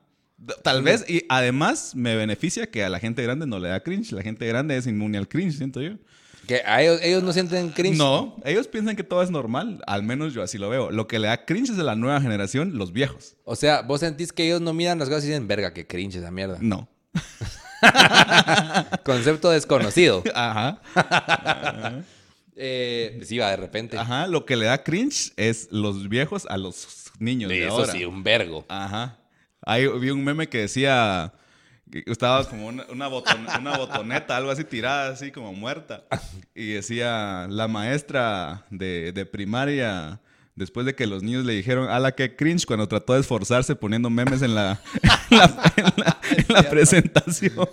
Tal 0.63 0.81
vez, 0.81 1.05
y 1.07 1.23
además 1.29 1.93
me 1.93 2.15
beneficia 2.15 2.65
que 2.71 2.83
a 2.83 2.89
la 2.89 2.99
gente 2.99 3.21
grande 3.21 3.45
no 3.45 3.59
le 3.59 3.69
da 3.69 3.81
cringe. 3.83 4.11
La 4.13 4.23
gente 4.23 4.47
grande 4.47 4.75
es 4.75 4.87
inmune 4.87 5.17
al 5.17 5.27
cringe, 5.27 5.55
siento 5.57 5.81
yo. 5.81 5.93
Que 6.47 6.61
a 6.65 6.81
ellos, 6.81 6.99
ellos 7.03 7.23
no 7.23 7.33
sienten 7.33 7.69
cringe. 7.69 7.97
No, 7.97 8.35
ellos 8.43 8.67
piensan 8.67 8.95
que 8.95 9.03
todo 9.03 9.21
es 9.21 9.29
normal. 9.29 9.81
Al 9.87 10.03
menos 10.03 10.33
yo 10.33 10.41
así 10.41 10.57
lo 10.57 10.69
veo. 10.69 10.91
Lo 10.91 11.07
que 11.07 11.19
le 11.19 11.27
da 11.27 11.45
cringe 11.45 11.69
es 11.71 11.79
a 11.79 11.83
la 11.83 11.95
nueva 11.95 12.19
generación, 12.19 12.77
los 12.77 12.91
viejos. 12.91 13.35
O 13.43 13.55
sea, 13.55 13.81
vos 13.81 13.99
sentís 13.99 14.33
que 14.33 14.45
ellos 14.45 14.61
no 14.61 14.73
miran 14.73 14.99
las 14.99 15.07
cosas 15.07 15.25
y 15.25 15.27
dicen, 15.27 15.47
verga, 15.47 15.73
qué 15.73 15.85
cringe 15.85 16.15
esa 16.15 16.31
mierda. 16.31 16.57
No. 16.59 16.89
Concepto 19.03 19.49
desconocido. 19.49 20.23
Ajá. 20.35 20.81
Eh, 22.55 23.19
sí, 23.23 23.37
va 23.37 23.49
de 23.51 23.57
repente. 23.57 23.97
Ajá. 23.97 24.27
Lo 24.27 24.45
que 24.45 24.55
le 24.55 24.65
da 24.65 24.83
cringe 24.83 25.33
es 25.37 25.67
los 25.71 26.09
viejos 26.09 26.45
a 26.47 26.57
los 26.57 27.11
niños 27.19 27.49
de 27.49 27.65
Eso 27.65 27.73
ahora. 27.73 27.91
sí, 27.91 28.05
un 28.05 28.23
vergo. 28.23 28.65
Ajá. 28.67 29.17
Ahí 29.65 29.87
vi 29.99 30.09
un 30.09 30.23
meme 30.23 30.49
que 30.49 30.59
decía 30.59 31.33
estaba 32.05 32.47
como 32.47 32.67
una, 32.67 32.85
una, 32.89 33.09
boton- 33.09 33.59
una 33.59 33.77
botoneta, 33.77 34.37
algo 34.37 34.51
así 34.51 34.63
tirada, 34.63 35.11
así 35.11 35.31
como 35.31 35.53
muerta. 35.53 36.03
Y 36.55 36.73
decía 36.73 37.47
la 37.49 37.67
maestra 37.67 38.65
de, 38.69 39.11
de 39.11 39.25
primaria, 39.25 40.19
después 40.55 40.85
de 40.85 40.95
que 40.95 41.07
los 41.07 41.23
niños 41.23 41.45
le 41.45 41.53
dijeron, 41.53 41.89
ala, 41.89 42.13
qué 42.13 42.35
cringe, 42.35 42.65
cuando 42.65 42.87
trató 42.87 43.13
de 43.13 43.21
esforzarse 43.21 43.75
poniendo 43.75 44.09
memes 44.09 44.41
en 44.41 44.55
la, 44.55 44.79
en 45.31 45.37
la, 45.37 45.73
en 45.75 45.93
la- 45.97 46.17
en 46.37 46.45
la 46.53 46.69
presentación. 46.69 47.53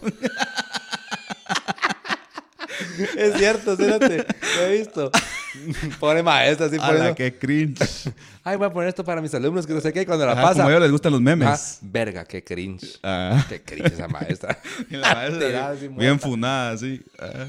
Es 3.17 3.35
cierto, 3.37 3.73
espérate. 3.73 4.27
Lo 4.57 4.63
he 4.67 4.79
visto. 4.79 5.11
Pobre 6.01 6.23
maestra, 6.23 6.67
así 6.67 6.77
Ala, 6.77 6.87
poniendo. 6.87 7.15
qué 7.15 7.37
cringe. 7.39 8.13
Ay, 8.45 8.57
voy 8.57 8.67
a 8.67 8.71
poner 8.73 8.89
esto 8.89 9.05
para 9.05 9.21
mis 9.21 9.33
alumnos, 9.35 9.67
que 9.67 9.73
no 9.73 9.81
sé 9.81 9.93
qué. 9.93 10.05
Cuando 10.07 10.27
la 10.27 10.33
Ajá, 10.33 10.43
pasa. 10.43 10.55
como 10.57 10.69
a 10.69 10.71
ellos 10.73 10.83
les 10.83 10.91
gustan 10.93 11.13
los 11.13 11.21
memes. 11.21 11.79
verga, 11.83 12.25
qué 12.25 12.43
cringe. 12.45 12.99
Ah. 13.03 13.45
Qué 13.49 13.63
cringe 13.63 13.93
esa 13.93 14.09
maestra. 14.09 14.59
Y 14.91 14.97
la 14.97 15.15
maestra 15.15 15.47
Tirada 15.47 15.73
bien- 15.73 15.97
bien 15.97 16.21
funada, 16.21 16.71
así. 16.73 17.03
Ah. 17.19 17.47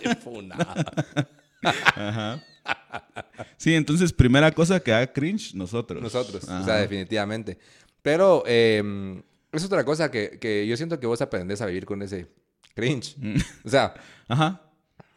Qué 0.00 0.14
funada. 0.16 0.84
Ajá. 1.62 2.42
Sí, 3.56 3.74
entonces, 3.74 4.12
primera 4.12 4.50
cosa 4.52 4.80
que 4.80 4.90
da 4.90 5.06
cringe, 5.12 5.54
nosotros. 5.54 6.02
Nosotros, 6.02 6.44
o 6.44 6.64
sea, 6.64 6.76
definitivamente. 6.76 7.58
Pero 8.02 8.42
eh, 8.46 9.22
es 9.52 9.64
otra 9.64 9.84
cosa 9.84 10.10
que, 10.10 10.38
que 10.40 10.66
yo 10.66 10.76
siento 10.76 10.98
que 10.98 11.06
vos 11.06 11.20
aprendés 11.22 11.60
a 11.62 11.66
vivir 11.66 11.84
con 11.84 12.02
ese 12.02 12.26
cringe. 12.74 13.14
Mm. 13.18 13.36
O 13.64 13.68
sea, 13.68 13.94
Ajá. 14.28 14.60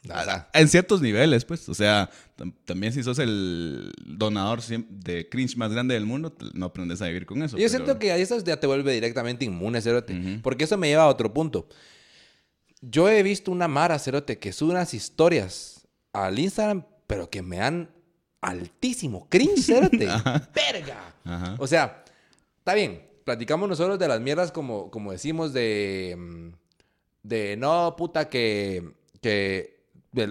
verdad. 0.03 0.47
En 0.53 0.67
ciertos 0.67 1.01
niveles, 1.01 1.45
pues. 1.45 1.67
O 1.69 1.73
sea, 1.73 2.09
tam- 2.37 2.53
también 2.65 2.93
si 2.93 3.01
sos 3.03 3.19
el 3.19 3.91
donador 4.05 4.61
de 4.63 5.27
cringe 5.29 5.57
más 5.57 5.71
grande 5.71 5.93
del 5.95 6.05
mundo, 6.05 6.35
no 6.53 6.67
aprendes 6.67 7.01
a 7.01 7.07
vivir 7.07 7.25
con 7.25 7.41
eso. 7.43 7.57
Yo 7.57 7.61
pero- 7.65 7.69
siento 7.69 7.99
que 7.99 8.11
ahí 8.11 8.21
eso 8.21 8.37
ya 8.43 8.59
te 8.59 8.67
vuelve 8.67 8.93
directamente 8.93 9.45
inmune, 9.45 9.81
Cerote. 9.81 10.39
Porque 10.43 10.63
eso 10.65 10.77
me 10.77 10.87
lleva 10.87 11.03
a 11.03 11.07
otro 11.07 11.33
punto. 11.33 11.67
Yo 12.81 13.09
he 13.09 13.23
visto 13.23 13.51
una 13.51 13.67
Mara, 13.67 13.97
Cerote, 13.97 14.37
que 14.37 14.53
sube 14.53 14.71
unas 14.71 14.93
historias 14.93 15.87
al 16.13 16.37
Instagram, 16.37 16.85
pero 17.07 17.29
que 17.29 17.41
me 17.41 17.57
dan 17.57 17.89
altísimo. 18.41 19.27
Cringe, 19.29 19.61
cerote. 19.61 20.05
Verga. 20.53 21.15
Ajá. 21.23 21.55
O 21.57 21.65
sea, 21.65 22.03
está 22.59 22.75
bien. 22.75 23.01
Platicamos 23.23 23.67
nosotros 23.67 23.97
de 23.97 24.07
las 24.07 24.21
mierdas 24.21 24.51
como, 24.51 24.91
como 24.91 25.11
decimos 25.11 25.51
de... 25.51 26.51
De 27.25 27.57
no, 27.57 27.95
puta, 27.97 28.29
que... 28.29 28.93
que 29.21 29.75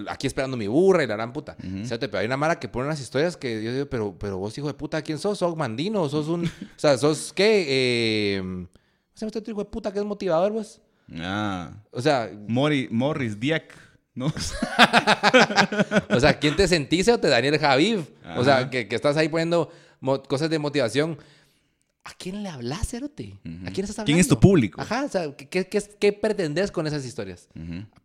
aquí 0.07 0.27
esperando 0.27 0.57
mi 0.57 0.67
burra 0.67 1.03
y 1.03 1.07
la 1.07 1.15
gran 1.15 1.33
puta. 1.33 1.55
Cerote, 1.83 2.07
pero 2.07 2.19
hay 2.19 2.25
una 2.25 2.37
mara 2.37 2.59
que 2.59 2.67
pone 2.67 2.87
unas 2.87 2.99
historias 2.99 3.37
que 3.37 3.63
yo 3.63 3.71
digo, 3.73 3.85
pero, 3.85 4.15
pero 4.17 4.37
vos, 4.37 4.57
hijo 4.57 4.67
de 4.67 4.73
puta, 4.73 5.01
¿quién 5.01 5.19
sos? 5.19 5.37
¿Sos 5.37 5.55
mandino? 5.55 6.07
¿Sos 6.09 6.27
un...? 6.27 6.45
o 6.45 6.49
sea, 6.79 6.97
¿sos 6.97 7.31
qué? 7.33 7.65
Eh, 7.67 8.39
¿Cómo 8.41 8.67
se 9.13 9.25
llama 9.25 9.31
este 9.35 9.51
hijo 9.51 9.63
de 9.63 9.69
puta 9.69 9.91
que 9.91 9.99
es 9.99 10.05
motivador, 10.05 10.51
vos? 10.53 10.81
Ah. 11.13 11.71
O 11.91 12.01
sea, 12.01 12.31
Mori, 12.47 12.87
Morris 12.89 13.39
Dieck, 13.39 13.73
¿no? 14.13 14.27
O 16.09 16.19
sea, 16.19 16.39
¿quién 16.39 16.55
te 16.55 16.67
sentís 16.67 17.07
o 17.09 17.19
te 17.19 17.27
Daniel 17.27 17.59
Javiv? 17.59 18.07
O 18.37 18.43
sea, 18.43 18.69
que, 18.69 18.87
que 18.87 18.95
estás 18.95 19.17
ahí 19.17 19.29
poniendo 19.29 19.69
cosas 20.27 20.49
de 20.49 20.59
motivación. 20.59 21.17
¿A 22.07 22.13
quién 22.17 22.43
le 22.43 22.49
hablas, 22.49 22.87
Cerote? 22.87 23.39
¿A 23.65 23.71
quién 23.71 23.83
estás 23.83 23.97
hablando? 23.99 24.05
¿Quién 24.05 24.19
es 24.19 24.27
tu 24.27 24.39
público? 24.39 24.79
Ajá, 24.79 25.05
o 25.05 25.09
sea, 25.09 25.35
¿qué, 25.35 25.49
qué, 25.49 25.67
qué, 25.67 25.81
qué 25.99 26.13
pretendes 26.13 26.69
con 26.71 26.85
esas 26.87 27.03
historias? 27.03 27.49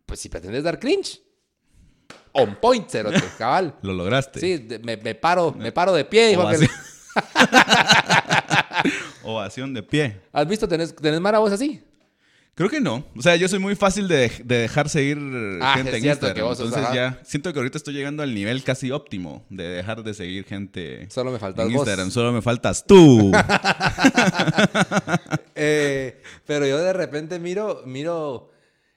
Pues 0.07 0.19
si 0.19 0.27
pretendes 0.27 0.63
dar 0.63 0.79
cringe, 0.79 1.21
on 2.31 2.55
point, 2.59 2.89
Cerote, 2.89 3.21
cabal. 3.37 3.75
Lo 3.83 3.93
lograste. 3.93 4.39
Sí, 4.39 4.57
de- 4.57 4.79
me, 4.79 4.97
me 4.97 5.13
paro, 5.15 5.53
me 5.53 5.71
paro 5.71 5.93
de 5.93 6.03
pie. 6.05 6.31
hijo, 6.31 6.41
Ovación. 6.41 6.69
Ovación 9.23 9.73
de 9.73 9.83
pie. 9.83 10.21
¿Has 10.31 10.47
visto? 10.47 10.67
¿Tenés, 10.67 10.95
tenés 10.95 11.19
mara 11.21 11.39
vos 11.39 11.51
así? 11.51 11.83
Creo 12.53 12.69
que 12.69 12.81
no. 12.81 13.05
O 13.15 13.21
sea, 13.21 13.37
yo 13.37 13.47
soy 13.47 13.59
muy 13.59 13.75
fácil 13.75 14.07
de, 14.09 14.29
de 14.43 14.57
dejar 14.57 14.89
seguir 14.89 15.17
Ah, 15.61 15.75
gente 15.77 15.91
es 15.97 16.03
en 16.03 16.09
Instagram. 16.09 16.35
que 16.35 16.41
vos 16.41 16.57
sos, 16.57 16.67
Entonces 16.67 16.85
ajá. 16.89 16.95
ya 16.95 17.19
siento 17.23 17.51
que 17.53 17.59
ahorita 17.59 17.77
estoy 17.77 17.93
llegando 17.93 18.23
al 18.23 18.35
nivel 18.35 18.63
casi 18.63 18.91
óptimo 18.91 19.45
de 19.49 19.63
dejar 19.69 20.03
de 20.03 20.13
seguir 20.13 20.43
gente 20.45 21.07
Solo 21.09 21.31
me 21.31 21.39
faltas 21.39 21.65
en 21.65 21.71
vos. 21.73 21.81
Instagram. 21.81 22.11
Solo 22.11 22.31
me 22.33 22.41
faltas 22.41 22.85
tú. 22.85 23.31
Eh, 25.55 26.21
pero 26.45 26.65
yo 26.65 26.77
de 26.79 26.93
repente 26.93 27.37
miro, 27.39 27.83
miro. 27.85 28.49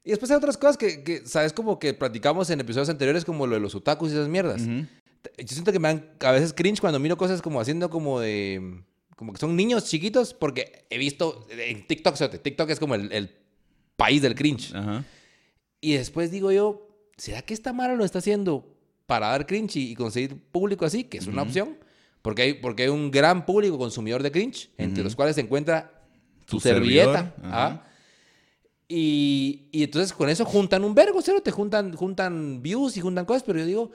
Y 0.04 0.10
después 0.10 0.30
hay 0.30 0.36
otras 0.36 0.56
cosas 0.56 0.76
que, 0.76 1.02
que, 1.02 1.26
¿sabes? 1.26 1.52
Como 1.52 1.78
que 1.78 1.94
platicamos 1.94 2.48
en 2.50 2.60
episodios 2.60 2.88
anteriores, 2.88 3.24
como 3.24 3.46
lo 3.46 3.54
de 3.54 3.60
los 3.60 3.74
otakus 3.74 4.10
y 4.10 4.14
esas 4.14 4.28
mierdas. 4.28 4.62
Yo 4.66 5.46
siento 5.48 5.72
que 5.72 5.78
me 5.78 5.88
dan 5.88 6.10
a 6.20 6.30
veces 6.32 6.52
cringe 6.52 6.80
cuando 6.80 6.98
miro 6.98 7.16
cosas 7.16 7.42
como 7.42 7.60
haciendo 7.60 7.90
como 7.90 8.20
de. 8.20 8.82
Como 9.16 9.32
que 9.32 9.38
son 9.38 9.54
niños 9.56 9.84
chiquitos, 9.84 10.34
porque 10.34 10.86
he 10.90 10.98
visto 10.98 11.46
en 11.50 11.86
TikTok. 11.86 12.16
TikTok 12.42 12.70
es 12.70 12.80
como 12.80 12.94
el, 12.94 13.12
el 13.12 13.30
país 13.96 14.22
del 14.22 14.34
cringe. 14.34 14.74
Ajá. 14.74 15.04
Y 15.84 15.92
después 15.94 16.30
digo 16.30 16.50
yo, 16.50 16.88
¿será 17.18 17.42
que 17.42 17.52
esta 17.52 17.74
Mara 17.74 17.94
lo 17.94 18.06
está 18.06 18.18
haciendo 18.18 18.74
para 19.04 19.28
dar 19.28 19.46
cringe 19.46 19.76
y, 19.76 19.94
conseguir 19.94 20.40
público 20.50 20.86
así? 20.86 21.04
Que 21.04 21.18
es 21.18 21.26
una 21.26 21.42
opción. 21.42 21.76
Porque 22.22 22.40
hay, 22.40 22.54
porque 22.54 22.84
hay 22.84 22.88
un 22.88 23.10
gran 23.10 23.44
público 23.44 23.76
consumidor 23.76 24.22
de 24.22 24.32
cringe, 24.32 24.70
entre 24.78 25.04
los 25.04 25.14
cuales 25.14 25.34
se 25.34 25.42
encuentra 25.42 26.06
tu, 26.46 26.58
servilleta. 26.58 27.34
¿ah? 27.42 27.82
Y, 28.88 29.68
y 29.72 29.82
entonces 29.82 30.14
con 30.14 30.30
eso 30.30 30.46
juntan 30.46 30.84
un 30.84 30.94
vergo, 30.94 31.20
cerote, 31.20 31.50
juntan, 31.50 31.92
juntan 31.92 32.62
views 32.62 32.96
y 32.96 33.02
juntan 33.02 33.26
cosas, 33.26 33.42
pero 33.42 33.58
yo 33.58 33.66
digo, 33.66 33.90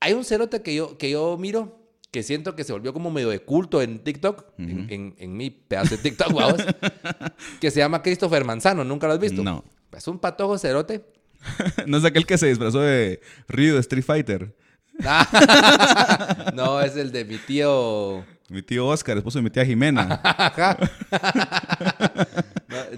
hay 0.00 0.14
un 0.14 0.24
cerote 0.24 0.62
que 0.62 0.74
yo, 0.74 0.96
que 0.96 1.10
yo 1.10 1.36
miro, 1.36 1.87
que 2.10 2.22
siento 2.22 2.54
que 2.56 2.64
se 2.64 2.72
volvió 2.72 2.92
como 2.92 3.10
medio 3.10 3.28
de 3.28 3.40
culto 3.40 3.82
en 3.82 3.98
TikTok, 3.98 4.44
en, 4.58 4.86
en- 4.90 5.14
en 5.18 5.36
mi 5.36 5.50
pedazo 5.50 5.96
de 5.96 6.02
TikTok, 6.02 6.32
vamos, 6.32 6.62
que 7.60 7.70
se 7.70 7.80
llama 7.80 8.02
Christopher 8.02 8.44
Manzano, 8.44 8.82
¿nunca 8.84 9.06
lo 9.06 9.12
has 9.12 9.18
visto? 9.20 9.42
No. 9.42 9.64
Es 9.96 10.08
un 10.08 10.18
patojo 10.18 10.56
cerote. 10.58 11.04
no 11.86 11.98
es 11.98 12.04
aquel 12.04 12.24
que 12.26 12.38
se 12.38 12.46
disfrazó 12.46 12.80
de 12.80 13.20
Ryu 13.48 13.74
de 13.74 13.80
Street 13.80 14.04
Fighter. 14.04 14.54
no, 16.54 16.80
es 16.80 16.96
el 16.96 17.12
de 17.12 17.24
mi 17.24 17.36
tío. 17.38 18.24
Mi 18.48 18.62
tío 18.62 18.86
Oscar, 18.86 19.16
esposo 19.18 19.38
de 19.38 19.42
mi 19.42 19.50
tía 19.50 19.64
Jimena. 19.64 20.20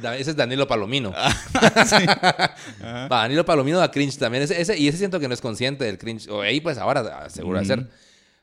No, 0.01 0.13
ese 0.13 0.31
es 0.31 0.37
Danilo 0.37 0.67
Palomino. 0.67 1.13
Va, 1.13 3.07
Danilo 3.09 3.45
Palomino 3.45 3.79
da 3.79 3.91
cringe 3.91 4.17
también. 4.19 4.45
Ese, 4.45 4.61
ese- 4.61 4.79
y 4.79 4.89
ese 4.89 4.99
siento 4.99 5.19
que 5.21 5.29
no 5.29 5.35
es 5.35 5.41
consciente 5.41 5.85
del 5.85 5.99
cringe. 5.99 6.29
O 6.29 6.41
ahí, 6.43 6.61
pues 6.61 6.79
ahora 6.79 7.29
seguro 7.31 7.59
de 7.59 7.65
ser. 7.67 7.89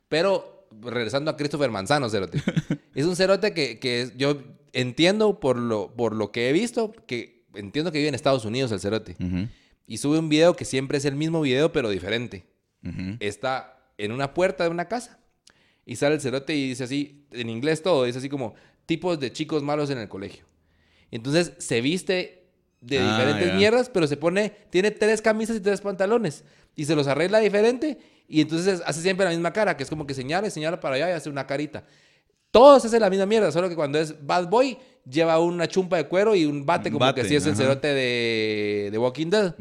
Pero 0.10 0.57
regresando 0.82 1.32
a 1.32 1.38
Christopher 1.38 1.72
Manzano, 1.72 2.10
cerote. 2.10 2.42
es 2.96 3.06
un 3.06 3.16
cerote 3.16 3.54
que, 3.54 3.80
que 3.80 4.12
yo 4.16 4.42
entiendo 4.74 5.40
por 5.40 5.58
lo, 5.58 5.94
por 5.96 6.16
lo 6.16 6.32
que 6.32 6.50
he 6.50 6.54
visto, 6.54 6.94
que 7.06 7.46
entiendo 7.56 7.92
que 7.92 7.98
vive 8.00 8.10
en 8.10 8.16
Estados 8.16 8.46
Unidos 8.46 8.72
el 8.72 8.80
cerote. 8.80 9.16
Y 9.86 9.98
sube 9.98 10.20
un 10.20 10.30
video 10.30 10.56
que 10.56 10.66
siempre 10.66 10.98
es 10.98 11.06
el 11.06 11.16
mismo 11.16 11.42
video, 11.42 11.72
pero 11.72 11.90
diferente. 11.90 12.46
está 13.20 13.74
en 13.98 14.12
una 14.12 14.34
puerta 14.34 14.64
de 14.64 14.70
una 14.70 14.88
casa 14.88 15.20
y 15.86 15.96
sale 15.96 16.16
el 16.16 16.22
cerote 16.22 16.54
y 16.56 16.70
dice 16.70 16.84
así, 16.84 17.26
en 17.32 17.50
inglés 17.50 17.82
todo, 17.82 18.04
dice 18.04 18.20
así 18.20 18.30
como 18.30 18.54
tipos 18.86 19.20
de 19.20 19.32
chicos 19.32 19.64
malos 19.64 19.90
en 19.90 19.98
el 19.98 20.08
colegio. 20.08 20.46
Entonces 21.12 21.54
se 21.58 21.82
viste 21.82 22.44
de 22.82 23.00
Ah, 23.00 23.12
diferentes 23.18 23.56
mierdas, 23.56 23.90
pero 23.90 24.06
se 24.06 24.18
pone, 24.18 24.52
tiene 24.70 24.92
tres 24.92 25.22
camisas 25.22 25.58
y 25.58 25.62
tres 25.62 25.82
pantalones 25.82 26.44
y 26.76 26.86
se 26.86 26.96
los 26.96 27.08
arregla 27.08 27.40
diferente 27.40 27.98
y 28.28 28.42
entonces 28.42 28.82
hace 28.86 29.02
siempre 29.02 29.26
la 29.26 29.32
misma 29.32 29.54
cara, 29.54 29.78
que 29.78 29.84
es 29.84 29.90
como 29.90 30.06
que 30.06 30.14
señala 30.14 30.48
y 30.48 30.52
señala 30.52 30.80
para 30.80 30.96
allá 30.96 31.10
y 31.10 31.14
hace 31.14 31.30
una 31.30 31.48
carita. 31.48 31.84
Todos 32.52 32.86
hacen 32.86 33.02
la 33.02 33.10
misma 33.10 33.26
mierda, 33.26 33.52
solo 33.52 33.70
que 33.70 33.76
cuando 33.76 34.00
es 34.00 34.16
bad 34.26 34.48
boy 34.48 34.78
lleva 35.10 35.40
una 35.40 35.68
chumpa 35.68 35.98
de 35.98 36.08
cuero 36.08 36.36
y 36.36 36.46
un 36.46 36.66
bate 36.66 36.90
como 36.90 37.00
bate, 37.00 37.22
que 37.22 37.28
si 37.28 37.36
es 37.36 37.46
el 37.46 37.56
cerote 37.56 37.88
de, 37.88 38.90
de 38.92 38.98
Walking 38.98 39.30
Dead. 39.30 39.54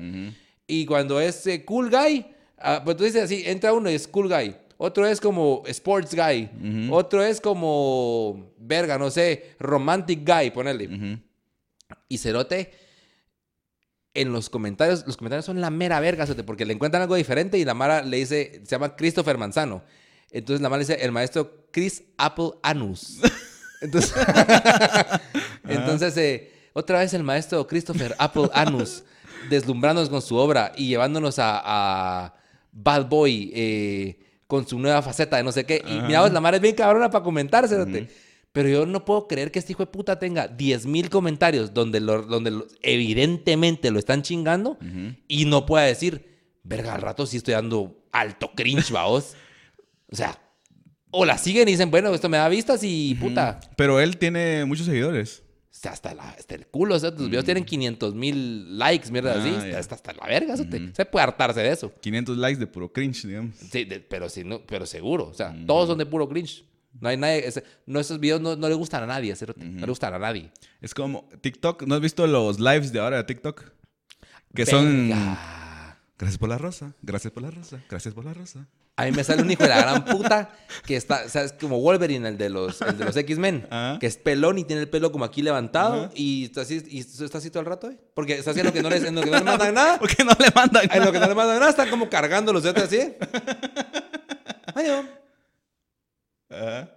Y 0.67 0.87
cuando 0.87 1.21
es 1.21 1.47
eh, 1.47 1.65
cool 1.65 1.91
guy, 1.91 2.27
ah, 2.59 2.83
pues 2.85 2.97
tú 2.97 3.05
dices 3.05 3.23
así, 3.23 3.43
entra 3.47 3.73
uno 3.73 3.91
y 3.91 3.95
es 3.95 4.09
cool 4.09 4.29
guy. 4.29 4.57
Otro 4.79 5.07
es 5.07 5.21
como 5.21 5.63
sports 5.67 6.15
guy. 6.15 6.51
Otro 6.91 7.23
es 7.23 7.41
como, 7.41 8.53
verga, 8.59 8.99
no 8.99 9.11
sé, 9.11 9.55
romantic 9.59 10.29
guy, 10.29 10.51
ponele. 10.51 10.87
Ujú. 10.87 11.21
Y 12.09 12.19
Cerote, 12.19 12.73
en 14.17 14.33
los 14.33 14.51
comentarios, 14.51 15.05
los 15.07 15.17
comentarios 15.17 15.45
son 15.45 15.61
la 15.61 15.71
mera 15.71 16.01
verga, 16.01 16.27
porque 16.45 16.65
le 16.65 16.73
encuentran 16.73 17.03
algo 17.03 17.15
diferente 17.15 17.59
y 17.59 17.65
la 17.65 17.75
Mara 17.75 18.03
le 18.03 18.17
dice, 18.19 18.61
se 18.65 18.71
llama 18.71 18.97
Christopher 18.97 19.39
Manzano. 19.39 19.83
Entonces 20.31 20.61
la 20.61 20.69
Mara 20.69 20.83
le 20.83 20.87
dice, 20.87 21.05
el 21.05 21.13
maestro 21.13 21.67
Chris 21.71 22.03
Apple 22.19 22.51
Anus. 22.63 23.21
Entonces, 23.83 24.15
entonces 25.69 26.17
eh, 26.17 26.51
otra 26.73 27.01
vez 27.01 27.13
el 27.13 27.23
maestro 27.23 27.67
Christopher 27.67 28.17
Apple 28.19 28.49
Anus, 28.55 29.05
deslumbrándonos 29.51 30.09
con 30.09 30.23
su 30.23 30.35
obra 30.37 30.73
y 30.75 30.89
llevándonos 30.89 31.39
a, 31.39 31.61
a 31.63 32.35
Bad 32.73 33.07
Boy 33.07 33.53
eh, 33.55 34.19
con 34.47 34.67
su 34.67 34.79
nueva 34.79 35.03
faceta 35.03 35.37
de 35.37 35.43
no 35.43 35.53
sé 35.53 35.65
qué. 35.65 35.83
Y 35.87 36.01
mira, 36.03 36.27
la 36.29 36.41
Mara 36.41 36.57
es 36.57 36.63
bien 36.63 36.75
cabrona 36.75 37.11
para 37.11 37.23
comentar, 37.23 37.69
Cerote. 37.69 38.09
Pero 38.57 38.69
yo 38.71 38.87
no 38.87 39.05
puedo 39.05 39.29
creer 39.29 39.53
que 39.53 39.59
este 39.59 39.73
hijo 39.73 39.85
de 39.85 39.91
puta 39.93 40.19
tenga 40.19 40.49
10.000 40.57 41.11
comentarios 41.11 41.75
donde, 41.75 42.01
lo- 42.01 42.23
donde 42.23 42.51
lo- 42.53 42.67
evidentemente 42.83 43.91
lo 43.91 43.99
están 43.99 44.23
chingando 44.23 44.79
y 45.29 45.45
no 45.45 45.67
pueda 45.67 45.85
decir, 45.85 46.59
verga, 46.63 46.95
al 46.95 47.03
rato 47.03 47.27
sí 47.27 47.37
estoy 47.37 47.53
dando 47.53 48.03
alto 48.13 48.53
cringe, 48.57 48.91
vaos. 48.91 49.35
O 50.11 50.17
sea, 50.17 50.39
o 51.11 51.25
la 51.27 51.37
siguen 51.39 51.69
y 51.69 51.73
dicen, 51.73 51.91
bueno, 51.91 52.15
esto 52.15 52.29
me 52.31 52.39
da 52.39 52.49
vistas 52.49 52.81
y 52.83 53.15
puta. 53.17 53.61
Pero 53.77 54.01
él 54.01 54.17
tiene 54.17 54.65
muchos 54.65 54.87
seguidores. 54.87 55.43
O 55.71 55.79
sea, 55.79 55.93
hasta, 55.93 56.15
la- 56.15 56.31
hasta 56.31 56.55
el 56.55 56.67
culo, 56.67 56.95
o 56.95 56.99
sea, 56.99 57.15
tus 57.15 57.29
videos 57.29 57.45
tienen 57.45 57.65
500 57.65 58.15
mil 58.15 58.79
likes, 58.79 59.11
mierda 59.11 59.35
Ah, 59.35 59.39
así. 59.41 59.71
ya. 59.71 59.79
Está 59.79 59.95
hasta 59.97 60.15
la 60.15 60.27
verga, 60.27 60.57
te- 60.57 60.95
se 60.95 61.05
puede 61.05 61.25
hartarse 61.25 61.61
de 61.61 61.71
eso. 61.71 61.93
500 62.01 62.39
likes 62.39 62.59
de 62.59 62.67
puro 62.67 62.91
cringe, 62.91 63.27
digamos. 63.27 63.55
Sí, 63.57 63.85
de- 63.85 64.01
pero, 64.01 64.31
sí, 64.31 64.43
no, 64.45 64.63
pero 64.67 64.87
seguro, 64.87 65.27
o 65.29 65.35
sea, 65.35 65.55
todos 65.67 65.89
son 65.89 65.99
de 65.99 66.07
puro 66.07 66.27
cringe. 66.29 66.65
No 67.01 67.09
hay 67.09 67.17
nadie, 67.17 67.47
ese- 67.47 67.65
no, 67.87 68.01
esos 68.01 68.19
videos 68.21 68.41
no, 68.41 68.57
no 68.57 68.69
le 68.69 68.75
gustan 68.75 69.03
a 69.03 69.07
nadie, 69.07 69.35
no 69.57 69.81
le 69.87 69.91
gustan 69.91 70.15
a 70.15 70.19
nadie. 70.19 70.51
Es 70.81 70.95
como 70.95 71.29
TikTok. 71.41 71.83
¿No 71.85 71.95
has 71.97 72.01
visto 72.01 72.27
los 72.27 72.59
lives 72.61 72.93
de 72.93 73.01
ahora 73.01 73.19
de 73.19 73.25
TikTok? 73.25 73.65
Que 74.55 74.65
son... 74.67 75.11
Gracias 76.19 76.39
por 76.39 76.49
la 76.49 76.57
rosa. 76.57 76.95
Gracias 77.03 77.31
por 77.33 77.43
la 77.43 77.51
rosa. 77.51 77.79
Gracias 77.91 78.15
por 78.15 78.25
la 78.25 78.33
rosa. 78.33 78.67
A 78.99 79.05
mí 79.05 79.13
me 79.13 79.23
sale 79.23 79.43
un 79.43 79.51
hijo 79.51 79.63
de 79.63 79.69
la 79.69 79.77
gran 79.83 80.05
puta 80.07 80.49
que 80.87 80.97
está, 80.97 81.25
o 81.27 81.29
sea, 81.29 81.43
es 81.43 81.53
como 81.53 81.79
Wolverine, 81.79 82.27
el 82.31 82.39
de 82.39 82.49
los, 82.49 82.81
el 82.81 82.97
de 82.97 83.05
los 83.05 83.15
X-Men, 83.15 83.67
Ajá. 83.71 83.99
que 83.99 84.07
es 84.07 84.17
pelón 84.17 84.57
y 84.59 84.65
tiene 84.65 84.81
el 84.81 84.89
pelo 84.89 85.13
como 85.13 85.27
aquí 85.27 85.43
levantado 85.43 86.11
y 86.15 86.47
está 86.47 86.63
así, 86.63 86.83
y 86.89 87.01
está 87.01 87.37
así 87.37 87.51
todo 87.51 87.61
el 87.61 87.67
rato, 87.67 87.91
¿eh? 87.91 87.99
Porque 88.15 88.39
está 88.39 88.53
haciendo 88.53 88.73
que 88.73 88.81
no, 88.83 88.89
les, 88.89 89.05
en 89.05 89.15
lo 89.15 89.21
que 89.21 89.31
no 89.31 89.37
le 89.37 89.45
mandan 89.45 89.75
nada. 89.75 89.99
¿Por 89.99 90.09
qué 90.17 90.25
no 90.25 90.33
le 90.39 90.47
mandan? 90.55 90.89
En 90.91 91.05
lo 91.05 91.13
que 91.13 91.21
no 91.21 91.29
le 91.29 91.35
mandan 91.35 91.59
nada, 91.59 91.69
están 91.69 91.91
como 91.91 92.09
cargando 92.09 92.55
los 92.55 92.63
dedos 92.63 92.85
así. 92.85 93.01
Ajá. 96.51 96.91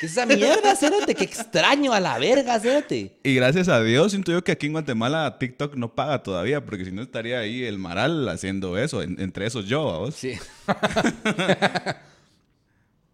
¿Qué 0.00 0.06
es 0.06 0.12
esa 0.12 0.26
mierda, 0.26 0.74
cérate? 0.74 1.14
Qué 1.14 1.22
extraño 1.22 1.92
a 1.92 2.00
la 2.00 2.18
verga, 2.18 2.58
cérate. 2.58 3.16
Y 3.22 3.34
gracias 3.36 3.68
a 3.68 3.80
Dios 3.80 4.10
siento 4.10 4.32
yo 4.32 4.42
que 4.42 4.50
aquí 4.50 4.66
en 4.66 4.72
Guatemala 4.72 5.38
TikTok 5.38 5.76
no 5.76 5.94
paga 5.94 6.22
todavía, 6.24 6.64
porque 6.64 6.84
si 6.84 6.90
no 6.90 7.00
estaría 7.02 7.38
ahí 7.38 7.62
el 7.64 7.78
Maral 7.78 8.28
haciendo 8.28 8.76
eso, 8.76 9.02
en- 9.02 9.20
entre 9.20 9.46
esos 9.46 9.66
yo, 9.66 9.88
¿a 9.88 9.98
vos? 9.98 10.16
Sí. 10.16 10.32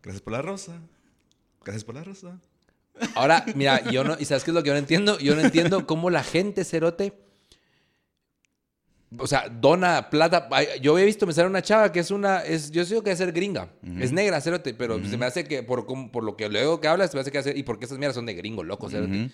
Gracias 0.03 0.23
por 0.23 0.33
la 0.33 0.43
rosa. 0.43 0.73
Gracias 1.65 1.85
por 1.85 1.95
la 1.95 2.05
rosa. 2.05 2.39
Ahora, 3.15 3.45
mira, 3.55 3.83
yo 3.91 4.03
no, 4.05 4.17
¿y 4.19 4.25
sabes 4.25 4.45
qué 4.45 4.51
es 4.51 4.55
lo 4.55 4.63
que 4.63 4.69
yo 4.69 4.73
no 4.75 4.79
entiendo? 4.79 5.19
Yo 5.19 5.35
no 5.35 5.43
entiendo 5.43 5.87
cómo 5.87 6.11
la 6.11 6.23
gente 6.23 6.65
cerote 6.65 7.13
o 9.19 9.27
sea, 9.27 9.49
dona 9.49 10.09
plata. 10.11 10.49
Yo 10.81 10.93
había 10.93 11.05
visto 11.05 11.27
me 11.27 11.33
sale 11.33 11.49
una 11.49 11.63
chava 11.63 11.91
que 11.91 12.01
es 12.01 12.11
una, 12.11 12.41
es, 12.41 12.71
yo 12.71 12.85
sé 12.85 12.95
que 12.97 13.03
debe 13.03 13.17
ser 13.17 13.33
gringa, 13.33 13.69
es 13.99 14.13
negra, 14.13 14.41
cerote, 14.41 14.75
pero 14.75 15.05
se 15.05 15.17
me 15.17 15.27
hace 15.27 15.45
que, 15.45 15.63
por, 15.63 15.87
por 16.11 16.23
lo 16.23 16.37
que 16.37 16.49
luego 16.49 16.81
que 16.81 16.89
hablas, 16.89 17.11
se 17.11 17.17
me 17.17 17.23
hace 17.23 17.33
que 17.33 17.39
hace, 17.39 17.57
y 17.57 17.63
porque 17.63 17.87
esas 17.87 17.99
mierdas 17.99 18.15
son 18.15 18.27
de 18.27 18.35
gringo, 18.35 18.63
loco. 18.63 18.87
Ujú. 18.87 19.31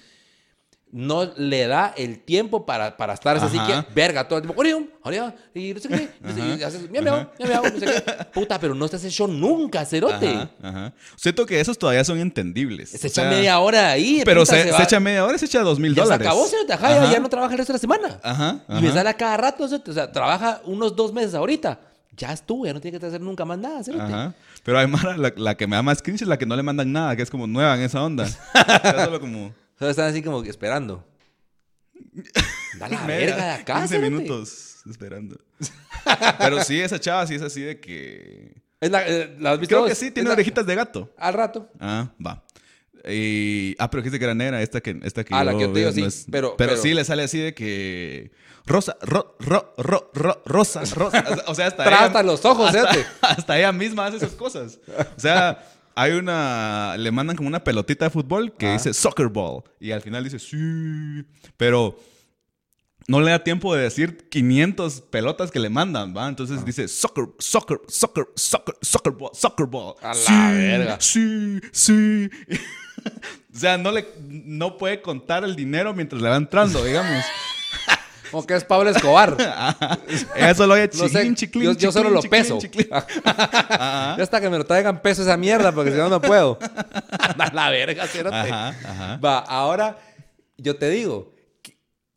No 0.92 1.30
le 1.36 1.66
da 1.66 1.92
el 1.96 2.20
tiempo 2.20 2.64
para, 2.64 2.96
para 2.96 3.12
estar 3.14 3.36
así 3.36 3.58
que, 3.58 3.84
verga, 3.94 4.26
todo 4.28 4.38
el 4.38 4.44
tiempo, 4.44 4.58
"Orión, 4.58 4.88
orión", 5.02 5.34
y 5.52 5.74
no 5.74 5.80
sé 5.80 5.88
qué, 5.88 6.08
y 6.58 6.62
haces, 6.62 6.88
miau, 6.88 7.02
miau, 7.02 7.26
miau, 7.38 7.64
no 7.64 7.78
sé 7.80 7.86
qué. 7.86 8.24
Puta, 8.32 8.58
pero 8.58 8.74
no 8.74 8.84
haces 8.84 9.12
show 9.12 9.26
nunca, 9.26 9.84
cerote. 9.84 10.28
Ajá, 10.28 10.50
ajá. 10.62 10.92
Siento 11.16 11.44
que 11.44 11.60
esos 11.60 11.76
todavía 11.76 12.04
son 12.04 12.18
entendibles. 12.20 12.90
Se 12.90 12.98
O 12.98 13.10
echa 13.10 13.22
sea, 13.22 13.30
media 13.30 13.58
hora 13.58 13.90
ahí. 13.90 14.22
Pero 14.24 14.42
puta, 14.42 14.54
se, 14.62 14.72
se 14.72 14.82
echa 14.84 15.00
media 15.00 15.24
hora, 15.24 15.36
se 15.36 15.46
echa 15.46 15.60
dos 15.62 15.78
mil 15.80 15.92
Ya 15.92 16.02
se 16.04 16.04
dólares. 16.04 16.26
acabó, 16.28 16.46
cerote, 16.46 16.72
ajá, 16.72 16.88
ya, 16.90 17.02
Ajá. 17.02 17.12
ya 17.12 17.18
no 17.18 17.28
trabaja 17.28 17.52
el 17.52 17.58
resto 17.58 17.72
de 17.72 17.76
la 17.76 17.80
semana. 17.80 18.20
Ajá, 18.22 18.60
Y 18.68 18.72
me 18.80 18.88
ajá. 18.88 18.94
sale 18.94 19.08
a 19.10 19.14
cada 19.14 19.36
rato, 19.36 19.64
o 19.64 19.92
sea, 19.92 20.12
trabaja 20.12 20.60
unos 20.64 20.94
dos 20.94 21.12
meses 21.12 21.34
ahorita. 21.34 21.80
Ya 22.16 22.32
estuvo, 22.32 22.64
ya 22.64 22.72
no 22.72 22.80
tiene 22.80 22.98
que 22.98 23.04
hacer 23.04 23.20
nunca 23.20 23.44
más 23.44 23.58
nada, 23.58 23.82
cerote. 23.84 24.04
Ajá. 24.04 24.34
Pero 24.62 24.88
Mara, 24.88 25.16
la, 25.18 25.32
la 25.36 25.54
que 25.56 25.66
me 25.66 25.76
da 25.76 25.82
más 25.82 26.00
cringe 26.00 26.22
es 26.22 26.28
la 26.28 26.38
que 26.38 26.46
no 26.46 26.56
le 26.56 26.62
mandan 26.62 26.90
nada, 26.90 27.14
que 27.16 27.22
es 27.22 27.28
como 27.30 27.46
nueva 27.46 27.74
en 27.74 27.82
esa 27.82 28.02
onda. 28.02 28.26
Solo 29.04 29.20
como... 29.20 29.52
O 29.76 29.78
sea, 29.78 29.90
están 29.90 30.06
así 30.08 30.22
como 30.22 30.42
que 30.42 30.50
esperando. 30.50 31.04
Da 32.78 32.88
la 32.88 33.06
verga 33.06 33.36
de 33.44 33.50
acá, 33.52 33.74
15 33.80 33.88
cerote. 33.88 34.10
minutos 34.10 34.76
esperando. 34.88 35.40
Pero 36.38 36.62
sí, 36.62 36.78
esa 36.80 37.00
chava 37.00 37.26
sí 37.26 37.34
es 37.34 37.42
así 37.42 37.62
de 37.62 37.80
que... 37.80 38.62
Es 38.80 38.90
la, 38.90 39.06
eh, 39.08 39.34
¿la 39.40 39.52
has 39.52 39.58
visto 39.58 39.70
Creo 39.74 39.80
vos? 39.82 39.88
que 39.88 39.94
sí, 39.94 40.10
tiene 40.10 40.28
la- 40.28 40.34
orejitas 40.34 40.66
de 40.66 40.74
gato. 40.74 41.10
Al 41.16 41.32
rato. 41.34 41.70
Ah, 41.80 42.10
va. 42.24 42.44
Y, 43.08 43.74
ah, 43.78 43.88
pero 43.90 44.02
dijiste 44.02 44.18
que 44.18 44.24
era 44.26 44.34
negra, 44.34 44.60
esta 44.60 44.80
que, 44.82 44.98
esta 45.04 45.24
que 45.24 45.34
Ah, 45.34 45.42
la 45.44 45.52
que 45.54 45.60
yo 45.60 45.72
te 45.72 45.78
digo, 45.78 45.92
sí, 45.92 46.02
pero- 46.30 46.56
pero, 46.56 46.56
pero- 46.72 46.76
sí 46.76 46.92
le 46.92 47.04
sale 47.04 47.22
así 47.22 47.38
de 47.38 47.54
que... 47.54 48.30
Rosa, 48.66 48.96
ro, 49.00 49.36
ro, 49.38 49.74
ro, 49.78 50.10
ro- 50.12 50.42
rosa, 50.44 50.82
rosa. 50.94 51.24
O 51.46 51.54
sea, 51.54 51.68
hasta 51.68 51.84
Trata 51.84 52.22
los 52.24 52.44
ojos, 52.44 52.74
hasta, 52.74 52.96
hasta 53.22 53.58
ella 53.58 53.70
misma 53.72 54.06
hace 54.06 54.16
esas 54.18 54.32
cosas. 54.32 54.80
O 55.16 55.20
sea, 55.20 55.64
hay 55.96 56.12
una... 56.12 56.94
Le 56.98 57.10
mandan 57.10 57.36
como 57.36 57.48
una 57.48 57.64
pelotita 57.64 58.04
de 58.04 58.10
fútbol 58.10 58.52
que 58.56 58.66
Ah. 58.68 58.72
dice 58.74 58.94
soccer 58.94 59.26
ball. 59.28 59.64
Y 59.80 59.90
al 59.90 60.02
final 60.02 60.22
dice 60.22 60.38
sí. 60.38 61.24
Pero 61.56 61.98
no 63.08 63.20
le 63.20 63.30
da 63.30 63.42
tiempo 63.42 63.74
de 63.74 63.82
decir 63.84 64.28
500 64.28 65.00
pelotas 65.02 65.50
que 65.50 65.58
le 65.60 65.70
mandan, 65.70 66.14
¿va? 66.16 66.28
Entonces 66.28 66.64
dice 66.64 66.86
soccer, 66.88 67.26
soccer, 67.38 67.80
soccer, 67.88 68.26
soccer, 68.36 68.74
soccer 68.82 69.12
ball, 69.12 69.30
soccer 69.32 69.66
ball. 69.66 69.94
A 70.02 70.08
la 70.08 70.14
Sí, 70.14 70.32
verga. 70.32 70.96
Sí, 71.00 71.60
sí. 71.72 72.30
o 73.54 73.58
sea, 73.58 73.78
no, 73.78 73.92
le, 73.92 74.06
no 74.28 74.76
puede 74.76 75.00
contar 75.00 75.44
el 75.44 75.54
dinero 75.56 75.94
mientras 75.94 76.20
le 76.20 76.28
va 76.28 76.36
entrando, 76.36 76.84
digamos. 76.84 77.24
Como 78.30 78.46
que 78.46 78.54
es 78.54 78.64
Pablo 78.64 78.90
Escobar. 78.90 79.36
Ella 80.36 80.54
solo 80.54 80.74
oye 80.74 80.90
No 80.94 81.08
sé, 81.08 81.08
chiclín, 81.08 81.34
chiclín, 81.34 81.64
yo, 81.64 81.72
yo 81.72 81.92
solo 81.92 82.10
lo 82.10 82.22
peso. 82.22 82.58
Ya 83.24 84.16
hasta 84.22 84.40
que 84.40 84.48
me 84.50 84.58
lo 84.58 84.64
traigan 84.64 85.00
peso 85.02 85.22
esa 85.22 85.36
mierda, 85.36 85.72
porque 85.72 85.90
si 85.92 85.96
no, 85.96 86.08
no 86.08 86.20
puedo. 86.20 86.58
La 87.52 87.70
verga, 87.70 88.06
cerote. 88.06 88.36
Ajá, 88.36 88.68
ajá. 88.68 89.16
Va, 89.18 89.38
ahora 89.38 89.98
yo 90.56 90.76
te 90.76 90.88
digo, 90.90 91.32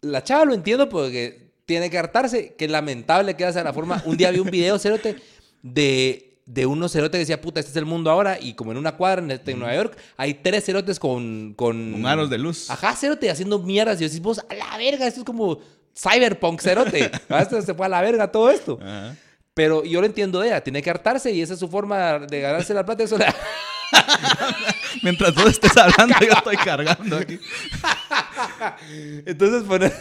la 0.02 0.24
chava 0.24 0.46
lo 0.46 0.54
entiendo 0.54 0.88
porque 0.90 1.52
tiene 1.66 1.90
que 1.90 1.98
hartarse, 1.98 2.56
que 2.56 2.68
lamentable 2.68 3.36
que 3.36 3.52
sea 3.52 3.64
la 3.64 3.74
forma. 3.74 4.02
Un 4.06 4.18
día 4.18 4.32
vi 4.32 4.40
un 4.40 4.50
video, 4.50 4.80
cerote, 4.80 5.18
de, 5.62 6.40
de 6.46 6.66
unos 6.66 6.92
cerotes 6.94 7.12
que 7.12 7.20
decía, 7.20 7.42
puta, 7.42 7.60
este 7.60 7.70
es 7.72 7.76
el 7.78 7.86
mundo 7.86 8.10
ahora, 8.10 8.40
y 8.40 8.54
como 8.54 8.72
en 8.72 8.78
una 8.78 8.94
cuadra 8.96 9.22
en, 9.22 9.30
este- 9.32 9.52
en 9.52 9.60
Nueva 9.60 9.76
York, 9.76 9.98
hay 10.18 10.36
tres 10.36 10.66
cerotes 10.66 11.00
con... 11.00 11.54
Con, 11.56 11.92
Con 11.92 12.06
aros 12.08 12.30
de 12.30 12.38
luz. 12.38 12.70
Ajá, 12.72 12.96
cerote, 12.96 13.30
haciendo 13.30 13.60
mierdas. 13.60 14.00
Y 14.02 14.06
decís, 14.06 14.22
vos, 14.22 14.40
a 14.50 14.54
la 14.56 14.78
verga, 14.78 15.06
esto 15.06 15.20
es 15.20 15.26
como 15.26 15.60
cyberpunk, 16.00 16.62
cerote. 16.62 17.12
Ah, 17.30 17.42
Esto 17.42 17.62
se 17.62 17.74
fue 17.74 17.86
a 17.86 17.90
la 17.90 18.02
verga 18.02 18.32
todo 18.32 18.50
esto. 18.50 18.80
Ajá. 18.82 19.16
Pero 19.60 19.84
yo 19.84 20.00
lo 20.00 20.06
entiendo 20.06 20.40
de 20.40 20.48
ella, 20.48 20.64
tiene 20.64 20.82
que 20.82 20.90
hartarse 20.90 21.32
y 21.32 21.42
esa 21.42 21.54
es 21.54 21.60
su 21.60 21.68
forma 21.68 22.20
de 22.20 22.40
ganarse 22.40 22.74
la 22.74 22.86
plata. 22.86 23.04
Eso 23.04 23.18
Mientras 25.04 25.34
tú 25.36 25.46
estés 25.48 25.76
hablando, 25.76 26.16
yo 26.22 26.32
estoy 26.32 26.56
cargando 26.56 27.18
aquí. 27.18 27.38
Entonces 29.26 29.64
poner. 29.64 29.94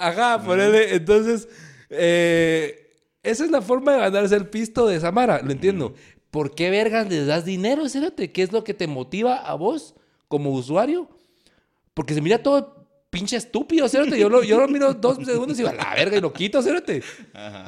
Ajá, 0.00 0.42
ponerle. 0.42 0.96
Entonces, 0.96 1.48
eh, 1.90 2.90
esa 3.22 3.44
es 3.44 3.50
la 3.50 3.62
forma 3.62 3.92
de 3.92 3.98
ganarse 4.00 4.34
el 4.34 4.48
pisto 4.48 4.86
de 4.86 4.98
Samara, 4.98 5.40
lo 5.42 5.52
entiendo. 5.52 5.94
¿Por 6.32 6.54
qué 6.54 6.70
vergas 6.70 7.10
les 7.10 7.26
das 7.26 7.44
dinero, 7.44 7.86
Cérate? 7.90 8.32
¿Qué 8.32 8.42
es 8.42 8.52
lo 8.52 8.64
que 8.64 8.72
te 8.72 8.86
motiva 8.86 9.36
a 9.36 9.52
vos 9.52 9.94
como 10.28 10.50
usuario? 10.52 11.10
Porque 11.92 12.14
se 12.14 12.22
mira 12.22 12.42
todo 12.42 12.88
pinche 13.10 13.36
estúpido, 13.36 13.86
Cérate. 13.86 14.18
Yo 14.18 14.30
lo, 14.30 14.42
yo 14.42 14.58
lo 14.58 14.66
miro 14.66 14.94
dos 14.94 15.18
segundos 15.26 15.58
y 15.58 15.62
digo, 15.62 15.68
a 15.68 15.74
la 15.74 15.94
verga, 15.94 16.16
y 16.16 16.22
lo 16.22 16.32
quito, 16.32 16.62
Cérate. 16.62 17.02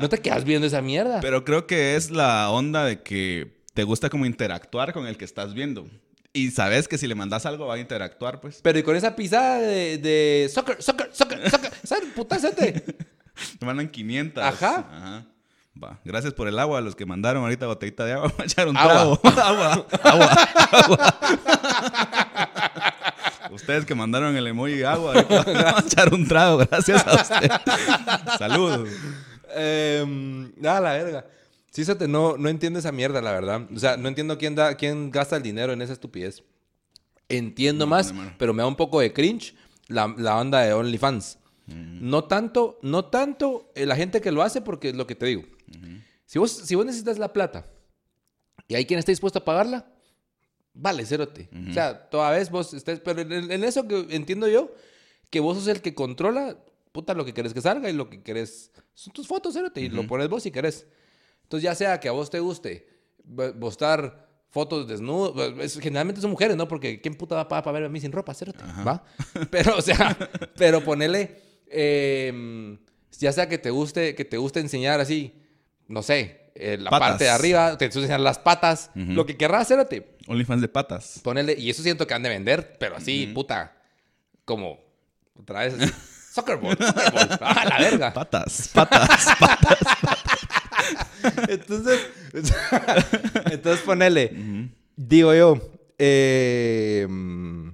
No 0.01 0.09
te 0.09 0.17
quedas 0.17 0.45
viendo 0.45 0.67
esa 0.67 0.81
mierda. 0.81 1.21
Pero 1.21 1.45
creo 1.45 1.67
que 1.67 1.95
es 1.95 2.11
la 2.11 2.51
onda 2.51 2.87
de 2.87 3.03
que 3.03 3.61
te 3.75 3.85
gusta 3.85 4.09
como 4.09 4.25
interactuar 4.25 4.95
con 4.95 5.07
el 5.07 5.19
que 5.19 5.27
estás 5.27 5.53
viendo. 5.53 5.87
Y 6.33 6.51
sabes 6.51 6.89
que 6.89 6.97
si 6.97 7.07
le 7.07 7.15
mandas 7.15 7.45
algo 7.45 7.67
va 7.67 7.75
a 7.75 7.79
interactuar, 7.79 8.41
pues. 8.41 8.61
Pero 8.63 8.79
y 8.79 8.83
con 8.83 8.97
esa 8.97 9.15
pisada 9.15 9.59
de, 9.59 9.99
de 9.99 10.49
soccer, 10.51 10.83
soccer, 10.83 11.11
soccer, 11.13 11.51
soccer, 11.51 11.71
¿sabes? 11.85 12.05
Puta. 12.17 12.39
Te 13.59 13.67
mandan 13.67 13.91
500. 13.91 14.43
Ajá. 14.43 14.89
Ajá. 14.91 15.34
Va. 15.83 15.99
Gracias 16.05 16.33
por 16.33 16.47
el 16.47 16.59
agua 16.59 16.79
a 16.79 16.81
los 16.81 16.95
que 16.95 17.05
mandaron 17.05 17.43
ahorita 17.43 17.67
botellita 17.67 18.05
de 18.05 18.13
agua. 18.13 18.29
Voy 18.37 18.43
a 18.43 18.45
echar 18.45 18.69
un 18.69 18.77
Agua. 18.77 19.19
trago. 19.21 19.21
agua. 19.43 19.73
Agua. 20.71 20.99
Agua. 21.01 21.15
Ustedes 23.51 23.85
que 23.85 23.95
mandaron 23.95 24.37
el 24.37 24.47
emoji 24.47 24.83
agua, 24.83 25.15
ahorita 25.15 25.81
echar 25.87 26.13
un 26.13 26.27
trago. 26.27 26.59
Gracias 26.59 27.07
a 27.07 27.15
usted. 27.15 27.51
Saludos. 28.39 28.89
Nada, 30.57 30.81
la 30.81 30.93
verga. 30.93 31.27
Sí, 31.71 31.83
no, 32.09 32.37
no 32.37 32.49
entiendo 32.49 32.79
esa 32.79 32.93
mierda, 32.93 33.21
la 33.21 33.33
verdad. 33.33 33.63
O 33.75 33.79
sea, 33.79 33.97
no 33.97 34.09
entiendo 34.09 34.39
quién, 34.39 34.55
da, 34.55 34.77
quién 34.77 35.11
gasta 35.11 35.37
el 35.37 35.43
dinero 35.43 35.73
en 35.73 35.83
esa 35.83 35.93
estupidez. 35.93 36.43
Entiendo 37.29 37.85
No, 37.87 37.91
más, 37.91 38.13
no, 38.13 38.23
no. 38.25 38.33
pero 38.39 38.53
me 38.55 38.63
da 38.63 38.67
un 38.69 38.77
poco 38.77 39.01
de 39.01 39.13
cringe 39.13 39.55
la, 39.89 40.13
la 40.17 40.37
onda 40.37 40.61
de 40.61 40.73
OnlyFans. 40.73 41.39
No 41.67 42.25
tanto, 42.25 42.79
no 42.83 43.07
tanto 43.07 43.71
eh, 43.75 43.87
la 43.87 43.97
gente 43.97 44.21
que 44.21 44.31
lo 44.31 44.43
hace, 44.43 44.61
porque 44.61 44.91
es 44.91 44.95
lo 44.97 45.07
que 45.07 45.15
te 45.15 45.27
digo. 45.27 45.43
Si, 46.27 46.39
vos, 46.39 46.51
si 46.53 46.75
vos 46.75 46.85
necesitas 46.87 47.19
la 47.19 47.33
plata 47.33 47.67
y 48.69 48.75
hay 48.75 48.85
quien 48.87 48.99
esté 48.99 49.13
dispuesto 49.13 49.39
a 49.41 49.45
pagarla, 49.45 49.87
vale, 50.73 51.05
cérote. 51.07 51.49
O 51.71 51.73
sea, 51.73 52.09
toda 52.11 52.31
vez 52.31 52.51
vos 52.51 52.73
estés... 52.75 53.01
Pero 53.01 53.21
en, 53.21 53.51
en 53.53 53.65
eso 53.65 53.87
que 53.87 54.07
entiendo 54.11 54.49
yo, 54.49 54.73
que 55.31 55.41
vos 55.41 55.59
sos 55.59 55.69
el 55.69 55.81
que 55.83 55.95
controla, 55.95 56.57
puta, 56.93 57.13
lo 57.15 57.25
que 57.25 57.35
querés 57.35 57.53
que 57.55 57.61
salga 57.61 57.89
y 57.91 57.93
lo 57.93 58.09
que 58.09 58.23
querés... 58.23 58.71
Son 58.95 59.13
tus 59.13 59.27
fotos, 59.27 59.55
cérote, 59.55 59.81
y 59.81 59.89
lo 59.89 60.07
pones 60.07 60.29
vos 60.29 60.43
si 60.45 60.51
querés. 60.51 60.87
Entonces, 61.43 61.65
ya 61.65 61.75
sea 61.75 62.01
que 62.01 62.09
a 62.09 62.13
vos 62.13 62.31
te 62.31 62.41
guste 62.41 62.87
postar 63.61 64.29
fotos 64.51 64.87
desnudos, 64.87 65.35
es- 65.61 65.79
generalmente 65.81 66.21
son 66.21 66.31
mujeres, 66.31 66.57
¿no? 66.57 66.69
Porque 66.69 67.01
¿quién 67.01 67.15
puta 67.17 67.35
va 67.35 67.41
a 67.43 67.49
pagar 67.49 67.65
para 67.65 67.73
verme 67.75 67.87
a 67.87 67.91
mí 67.91 68.01
sin 68.01 68.13
ropa, 68.13 68.33
cérote? 68.35 68.63
¿Va? 68.87 69.05
Pero, 69.51 69.77
o 69.77 69.83
sea, 69.83 70.17
pero 70.57 70.83
ponele... 70.85 71.41
eh, 71.67 72.79
ya 73.19 73.33
sea 73.33 73.49
que 73.49 73.59
te 73.59 73.71
guste, 73.71 74.15
que 74.15 74.25
te 74.25 74.37
guste 74.37 74.61
enseñar 74.61 75.01
así, 75.01 75.33
no 75.89 76.03
sé, 76.03 76.51
eh, 76.55 76.77
la 76.79 76.91
Patas. 76.91 77.09
parte 77.09 77.25
de 77.25 77.31
arriba, 77.31 77.77
te 77.79 77.87
enseñar 77.87 78.21
las 78.21 78.39
patas, 78.39 78.91
lo 78.95 79.27
que 79.27 79.37
querrás, 79.37 79.69
cérate. 79.69 80.17
OnlyFans 80.27 80.63
de 80.63 80.69
patas. 80.69 81.21
Ponerle, 81.23 81.55
y 81.59 81.71
eso 81.71 81.83
siento 81.83 82.07
que 82.07 82.15
han 82.15 82.23
de 82.23 82.29
vender, 82.29 82.77
pero 82.79 82.97
así, 82.97 83.27
puta, 83.35 83.77
como 84.45 84.79
otra 85.39 85.61
vez 85.61 85.75
así. 85.75 85.93
Soccer 86.35 86.57
ball, 86.57 86.77
soccer 86.77 87.13
ball. 87.13 87.29
Ah, 87.41 87.65
la 87.69 87.79
verga. 87.79 88.13
Patas. 88.13 88.71
Patas. 88.75 89.09
patas. 89.39 89.79
Entonces, 91.49 92.01
entonces 93.53 93.81
ponele, 93.85 94.71
digo 94.97 95.33
yo, 95.33 95.61
eh, 95.97 97.07
mm, 97.09 97.69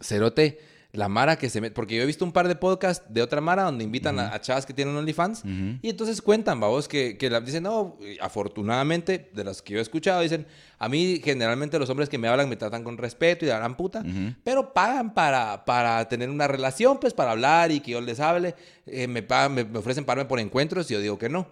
Cerote, 0.00 0.58
la 0.94 1.08
Mara 1.08 1.36
que 1.36 1.50
se 1.50 1.60
mete, 1.60 1.74
porque 1.74 1.96
yo 1.96 2.02
he 2.02 2.06
visto 2.06 2.24
un 2.24 2.32
par 2.32 2.48
de 2.48 2.54
podcasts 2.56 3.04
de 3.12 3.20
otra 3.20 3.40
Mara 3.40 3.64
donde 3.64 3.84
invitan 3.84 4.18
a, 4.18 4.32
a 4.32 4.40
chavas 4.40 4.64
que 4.64 4.72
tienen 4.72 4.96
OnlyFans 4.96 5.42
y 5.82 5.88
entonces 5.90 6.22
cuentan, 6.22 6.60
babos, 6.60 6.88
que, 6.88 7.18
que 7.18 7.28
la, 7.28 7.40
dicen, 7.40 7.64
no, 7.64 7.98
afortunadamente, 8.20 9.30
de 9.34 9.44
las 9.44 9.60
que 9.60 9.74
yo 9.74 9.78
he 9.80 9.82
escuchado, 9.82 10.22
dicen, 10.22 10.46
a 10.78 10.88
mí 10.88 11.20
generalmente 11.22 11.78
los 11.78 11.90
hombres 11.90 12.08
que 12.08 12.16
me 12.16 12.28
hablan 12.28 12.48
me 12.48 12.56
tratan 12.56 12.84
con 12.84 12.96
respeto 12.96 13.44
y 13.44 13.48
la 13.48 13.58
gran 13.58 13.76
puta, 13.76 14.04
pero 14.42 14.72
pagan 14.72 15.12
para, 15.14 15.64
para 15.64 16.08
tener 16.08 16.30
una 16.30 16.46
relación, 16.48 16.98
pues 17.00 17.12
para 17.12 17.32
hablar 17.32 17.72
y 17.72 17.80
que 17.80 17.90
yo 17.92 18.00
les 18.00 18.20
hable, 18.20 18.54
eh, 18.86 19.06
me, 19.08 19.22
pagan, 19.22 19.54
me, 19.54 19.64
me 19.64 19.78
ofrecen 19.80 20.04
pagarme 20.04 20.28
por 20.28 20.38
encuentros 20.40 20.90
y 20.90 20.94
yo 20.94 21.00
digo 21.00 21.18
que 21.18 21.28
no. 21.28 21.48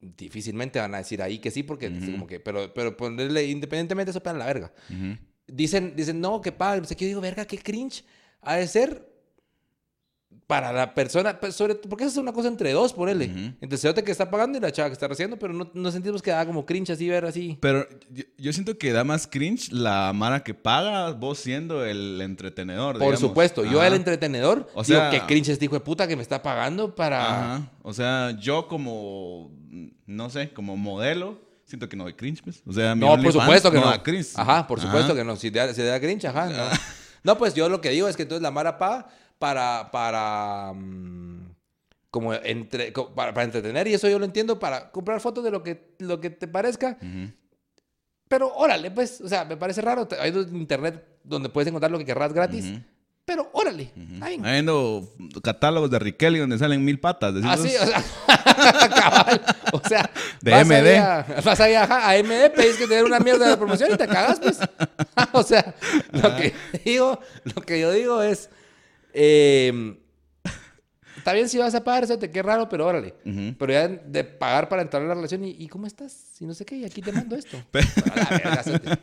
Difícilmente 0.00 0.80
van 0.80 0.94
a 0.96 0.98
decir 0.98 1.22
ahí 1.22 1.38
que 1.38 1.52
sí, 1.52 1.62
porque 1.62 1.86
es 1.86 2.10
como 2.10 2.26
que, 2.26 2.40
pero, 2.40 2.74
pero 2.74 2.96
ponerle, 2.96 3.46
independientemente, 3.46 4.10
eso 4.10 4.20
pegan 4.20 4.38
la 4.40 4.46
verga. 4.46 4.72
Dicen, 5.46 5.94
dicen, 5.94 6.20
no, 6.20 6.40
que 6.40 6.50
pagan. 6.50 6.80
No 6.80 6.84
sé 6.86 6.96
qué. 6.96 7.04
Yo 7.04 7.08
digo, 7.10 7.20
verga, 7.20 7.44
qué 7.44 7.58
cringe. 7.58 8.04
Ha 8.42 8.56
de 8.56 8.66
ser 8.68 9.08
para 10.46 10.70
la 10.72 10.92
persona, 10.94 11.38
pues, 11.40 11.54
sobre, 11.54 11.76
porque 11.76 12.04
eso 12.04 12.12
es 12.12 12.16
una 12.18 12.32
cosa 12.32 12.48
entre 12.48 12.72
dos, 12.72 12.92
ponele. 12.92 13.24
Entre 13.24 13.68
el 13.70 13.78
cerote 13.78 14.04
que 14.04 14.10
está 14.12 14.30
pagando 14.30 14.58
y 14.58 14.60
la 14.60 14.70
chava 14.70 14.88
que 14.90 14.92
está 14.92 15.08
recibiendo, 15.08 15.38
pero 15.38 15.54
no, 15.54 15.70
no 15.72 15.90
sentimos 15.90 16.20
que 16.20 16.30
da 16.30 16.44
como 16.44 16.66
cringe 16.66 16.90
así, 16.90 17.08
ver 17.08 17.24
así. 17.24 17.56
Pero 17.62 17.86
yo, 18.10 18.24
yo 18.36 18.52
siento 18.52 18.76
que 18.76 18.92
da 18.92 19.02
más 19.02 19.26
cringe 19.26 19.72
la 19.72 20.12
mara 20.12 20.42
que 20.42 20.52
paga, 20.52 21.12
vos 21.12 21.38
siendo 21.38 21.86
el 21.86 22.20
entretenedor. 22.20 22.94
Por 22.94 23.00
digamos. 23.02 23.20
supuesto, 23.20 23.64
yo 23.64 23.82
el 23.82 23.94
entretenedor, 23.94 24.68
O 24.74 24.82
digo 24.82 24.98
sea- 24.98 25.10
que 25.10 25.20
cringe 25.22 25.48
este 25.50 25.64
hijo 25.64 25.74
de 25.74 25.80
puta 25.80 26.06
que 26.06 26.16
me 26.16 26.22
está 26.22 26.42
pagando 26.42 26.94
para... 26.94 27.24
Ajá. 27.54 27.70
O 27.82 27.94
sea, 27.94 28.32
yo 28.38 28.66
como, 28.68 29.50
no 30.06 30.28
sé, 30.28 30.52
como 30.52 30.76
modelo, 30.76 31.40
siento 31.64 31.88
que 31.88 31.96
no 31.96 32.04
doy 32.04 32.12
cringe, 32.14 32.42
pues. 32.42 32.62
O 32.66 32.72
sea, 32.74 32.94
mi 32.94 33.00
No, 33.00 33.16
por 33.22 33.32
supuesto 33.32 33.70
que 33.70 33.78
no. 33.78 33.86
da 33.86 34.02
cringe. 34.02 34.32
Ajá, 34.34 34.66
por 34.66 34.80
supuesto 34.80 35.12
Ajá. 35.12 35.20
que 35.20 35.24
no. 35.24 35.36
Si 35.36 35.50
te, 35.50 35.60
da- 35.60 35.68
si 35.68 35.76
te 35.76 35.86
da 35.86 35.98
cringe, 36.00 36.26
ajá. 36.26 36.46
No. 36.50 36.64
No, 37.22 37.38
pues 37.38 37.54
yo 37.54 37.68
lo 37.68 37.80
que 37.80 37.90
digo 37.90 38.08
es 38.08 38.16
que 38.16 38.22
entonces 38.22 38.42
la 38.42 38.50
Mara 38.50 38.78
paga 38.78 39.08
para, 39.38 39.90
para, 39.90 40.72
mm, 40.74 41.54
como 42.10 42.34
entre, 42.34 42.92
para, 42.92 43.32
para 43.32 43.44
entretener, 43.44 43.88
y 43.88 43.94
eso 43.94 44.08
yo 44.08 44.18
lo 44.18 44.24
entiendo, 44.24 44.58
para 44.58 44.90
comprar 44.90 45.20
fotos 45.20 45.42
de 45.44 45.50
lo 45.50 45.62
que, 45.62 45.94
lo 45.98 46.20
que 46.20 46.30
te 46.30 46.46
parezca. 46.48 46.98
Pero 48.28 48.54
órale, 48.54 48.90
pues, 48.90 49.20
o 49.20 49.28
sea, 49.28 49.44
me 49.44 49.56
parece 49.56 49.82
raro. 49.82 50.08
Hay 50.18 50.30
internet 50.52 51.18
donde 51.22 51.48
puedes 51.48 51.68
encontrar 51.68 51.90
lo 51.90 51.98
que 51.98 52.04
querrás 52.06 52.32
gratis. 52.32 52.72
Pero 53.32 53.48
órale, 53.54 53.90
está 54.12 54.28
bien. 54.28 54.44
Habiendo 54.44 55.08
catálogos 55.42 55.90
de 55.90 55.98
Riquelme 55.98 56.40
donde 56.40 56.58
salen 56.58 56.84
mil 56.84 57.00
patas. 57.00 57.32
decís 57.32 57.48
Así, 57.50 57.68
vos. 57.78 57.80
o 57.80 57.86
sea, 57.86 58.88
cabal. 58.94 59.42
O 59.72 59.80
sea, 59.88 60.10
De 60.42 60.50
vas 60.50 60.66
MD. 60.66 61.42
vas 61.42 61.60
ajá, 61.60 62.10
a 62.10 62.22
MD, 62.22 62.50
pedís 62.54 62.76
que 62.76 62.86
te 62.86 62.96
den 62.96 63.06
una 63.06 63.20
mierda 63.20 63.48
de 63.48 63.56
promoción 63.56 63.90
y 63.92 63.96
te 63.96 64.06
cagas, 64.06 64.38
pues. 64.38 64.58
o 65.32 65.42
sea, 65.42 65.74
lo 66.12 66.36
que 66.36 66.52
digo, 66.84 67.18
lo 67.44 67.62
que 67.62 67.80
yo 67.80 67.90
digo 67.90 68.22
es. 68.22 68.50
eh, 69.14 69.96
está 71.22 71.32
bien 71.32 71.48
si 71.48 71.56
vas 71.58 71.72
a 71.74 71.84
pagar, 71.84 72.02
eso 72.02 72.18
te 72.18 72.30
qué 72.30 72.42
raro, 72.42 72.68
pero 72.68 72.84
órale. 72.86 73.14
Pero 73.58 73.72
ya 73.72 73.86
de 73.86 74.24
pagar 74.24 74.68
para 74.68 74.82
entrar 74.82 75.02
en 75.02 75.08
la 75.08 75.14
relación, 75.14 75.44
¿y, 75.44 75.50
y 75.52 75.68
cómo 75.68 75.86
estás? 75.86 76.34
Y 76.40 76.46
no 76.46 76.52
sé 76.54 76.64
qué, 76.64 76.76
y 76.78 76.84
aquí 76.84 77.00
te 77.00 77.12
mando 77.12 77.36
esto. 77.36 77.56
Pero- 77.70 77.86
verga. 78.30 78.98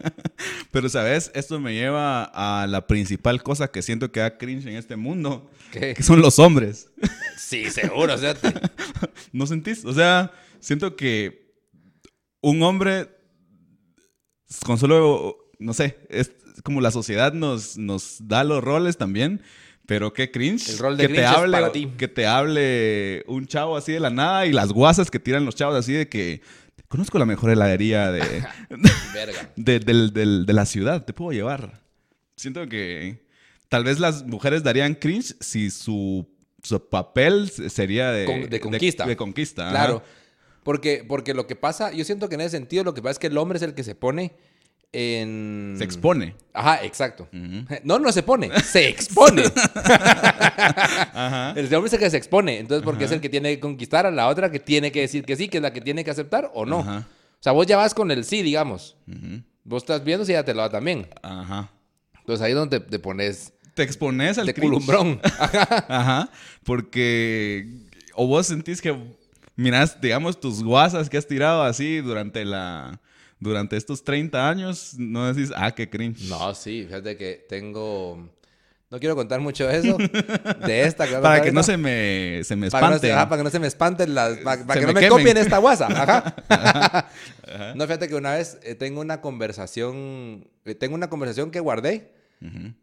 Pero, 0.72 0.90
¿sabes? 0.90 1.32
Esto 1.34 1.60
me 1.60 1.74
lleva 1.74 2.24
a 2.26 2.68
la 2.68 2.86
principal 2.88 3.42
cosa 3.42 3.70
que 3.72 3.82
siento 3.82 4.12
que 4.12 4.20
da 4.20 4.38
cringe 4.38 4.66
en 4.68 4.76
este 4.76 4.96
mundo. 4.98 5.50
¿Qué? 5.72 5.94
Que 5.94 6.04
son 6.04 6.22
los 6.22 6.38
hombres. 6.40 6.90
Sí, 7.40 7.72
seguro, 7.72 8.14
o 8.14 8.18
sea, 8.18 8.36
te- 8.36 8.54
¿No 9.32 9.48
sentís? 9.48 9.84
O 9.84 9.92
sea, 9.94 10.32
siento 10.60 10.96
que 10.96 11.56
un 12.42 12.62
hombre 12.62 13.10
con 14.66 14.78
solo, 14.78 15.36
no 15.58 15.74
sé, 15.74 15.98
es 16.10 16.32
como 16.64 16.80
la 16.82 16.92
sociedad 16.92 17.34
nos, 17.34 17.76
nos 17.78 18.28
da 18.28 18.44
los 18.44 18.64
roles 18.64 18.98
también, 18.98 19.42
pero 19.90 20.14
qué 20.14 20.30
cringe. 20.30 20.70
El 20.70 20.78
rol 20.78 20.98
de 20.98 21.08
que 21.08 21.08
te 21.08 21.14
cringe 21.16 21.32
es 21.32 21.36
hable, 21.36 21.52
para 21.52 21.72
ti. 21.72 21.92
Que 21.98 22.08
te 22.08 22.28
hable 22.28 23.24
un 23.26 23.48
chavo 23.48 23.76
así 23.76 23.92
de 23.92 24.00
la 24.00 24.12
nada 24.12 24.46
y 24.46 24.54
las 24.54 24.72
guasas 24.72 25.10
que 25.10 25.20
tiran 25.20 25.46
los 25.46 25.56
chavos 25.56 25.76
así 25.76 25.94
de 25.94 26.08
que 26.08 26.42
conozco 26.88 27.18
la 27.18 27.26
mejor 27.26 27.50
heladería 27.50 28.12
de, 28.12 28.22
verga. 29.16 29.52
de, 29.56 30.54
la 30.54 30.68
ciudad, 30.68 31.06
te 31.06 31.14
puedo 31.14 31.32
llevar. 31.32 31.82
Siento 32.36 32.70
que 32.70 33.26
tal 33.68 33.84
vez 33.84 34.00
las 34.00 34.28
mujeres 34.28 34.62
darían 34.62 34.94
cringe 34.94 35.36
si 35.40 35.72
su, 35.72 36.30
su 36.62 36.88
papel 36.88 37.50
sería 37.50 38.12
de, 38.12 38.26
Con- 38.26 38.48
de 38.48 38.60
conquista. 38.60 39.08
De, 39.08 39.18
conquista. 39.18 39.64
ajá. 39.64 39.72
Claro. 39.72 40.04
Porque, 40.62 41.04
porque 41.08 41.34
lo 41.34 41.48
que 41.48 41.56
pasa, 41.56 41.92
yo 41.94 42.06
siento 42.06 42.30
que 42.30 42.36
en 42.36 42.42
ese 42.42 42.52
sentido 42.52 42.84
lo 42.84 42.94
que 42.94 43.02
pasa 43.02 43.14
es 43.14 43.20
que 43.20 43.28
el 43.28 43.38
hombre 43.40 43.58
es 43.58 43.64
el 43.64 43.74
que 43.74 43.84
se 43.84 43.96
pone 43.96 44.34
en... 44.92 45.76
Se 45.78 45.84
expone. 45.84 46.36
Ajá, 46.54 46.84
exacto. 46.84 47.28
No, 47.84 48.00
no 48.00 48.12
se 48.12 48.24
pone, 48.24 48.50
se 48.62 48.90
expone. 48.90 49.44
Ajá. 49.76 51.54
El 51.56 51.74
hombre 51.74 51.88
es 51.88 51.94
el 51.94 52.00
que 52.00 52.10
se 52.10 52.18
expone. 52.18 52.60
Entonces, 52.60 52.84
porque 52.84 53.04
es 53.04 53.10
Ajá. 53.10 53.16
el 53.16 53.22
que 53.22 53.30
tiene 53.30 53.50
que 53.56 53.60
conquistar 53.60 54.06
a 54.06 54.12
la 54.12 54.28
otra 54.28 54.52
que 54.52 54.60
tiene 54.60 54.92
que 54.92 55.02
decir 55.02 55.24
que 55.26 55.36
sí, 55.36 55.48
que 55.48 55.58
es 55.58 55.64
la 55.64 55.74
que 55.74 55.82
tiene 55.82 56.04
que 56.04 56.12
aceptar 56.12 56.52
o 56.54 56.66
no. 56.66 56.80
Ajá. 56.80 57.08
O 57.40 57.42
sea, 57.44 57.54
vos 57.54 57.66
ya 57.66 57.78
vas 57.78 57.94
con 57.94 58.12
el 58.12 58.26
sí, 58.26 58.42
digamos. 58.42 58.98
Vos 59.64 59.84
estás 59.84 60.04
viendo 60.04 60.26
si 60.26 60.34
ella 60.34 60.44
te 60.44 60.54
lo 60.54 60.62
da 60.62 60.70
también. 60.70 61.08
Ajá. 61.22 61.72
Entonces 62.18 62.46
ahí 62.46 62.52
es 62.52 62.58
donde 62.58 62.80
te 62.80 63.00
pones 63.00 63.54
Te 63.76 63.84
expones 63.84 64.38
al 64.38 64.54
culumbrón. 64.54 65.22
Ajá. 65.88 66.30
Porque. 66.66 67.66
O 68.16 68.28
vos 68.28 68.48
sentís 68.48 68.82
que. 68.82 68.96
Mirás, 69.56 70.00
digamos, 70.02 70.40
tus 70.40 70.64
guasas 70.64 71.10
que 71.10 71.18
has 71.18 71.28
tirado 71.28 71.64
así 71.64 71.98
durante 72.02 72.44
la. 72.44 73.00
Durante 73.40 73.78
estos 73.78 74.04
30 74.04 74.50
años, 74.50 74.96
no 74.98 75.34
decís, 75.34 75.52
ah, 75.56 75.74
qué 75.74 75.90
cringe. 75.90 76.28
No, 76.30 76.54
sí, 76.54 76.84
fíjate 76.86 77.16
que 77.18 77.46
tengo... 77.48 78.30
No 78.92 79.00
quiero 79.00 79.16
contar 79.16 79.40
mucho 79.40 79.68
de 79.68 79.78
eso. 79.78 79.98
De 80.66 80.82
esta. 80.82 81.08
que 81.08 81.16
Para 81.18 81.42
que 81.44 81.52
no 81.52 81.62
se 81.62 81.78
me, 81.78 82.42
se 82.44 82.56
me 82.56 82.72
Para 82.72 82.88
que, 82.88 82.94
no 82.96 83.00
se, 83.00 83.08
espante. 83.08 83.14
ajá, 83.14 83.30
para 83.30 83.40
que 83.40 83.44
no 83.44 83.50
se 83.52 83.60
me 83.60 83.68
espanten 83.68 84.16
las... 84.16 84.38
Para, 84.40 84.66
para 84.66 84.80
que 84.80 84.88
no 84.88 84.94
me 84.94 84.94
me 84.96 85.00
quemen. 85.02 85.18
copien 85.18 85.38
esta 85.38 85.60
guasa. 85.60 85.88
Ajá. 86.50 87.10
No, 87.76 87.84
fíjate 87.86 88.08
que 88.08 88.16
una 88.16 88.34
vez 88.34 88.58
eh, 88.64 88.74
tengo 88.76 89.00
una 89.02 89.22
conversación... 89.22 90.48
eh, 90.66 90.74
tengo 90.76 90.96
una 90.96 91.08
conversación 91.10 91.52
que 91.52 91.60
guardé. 91.60 92.14
Ujú. 92.42 92.74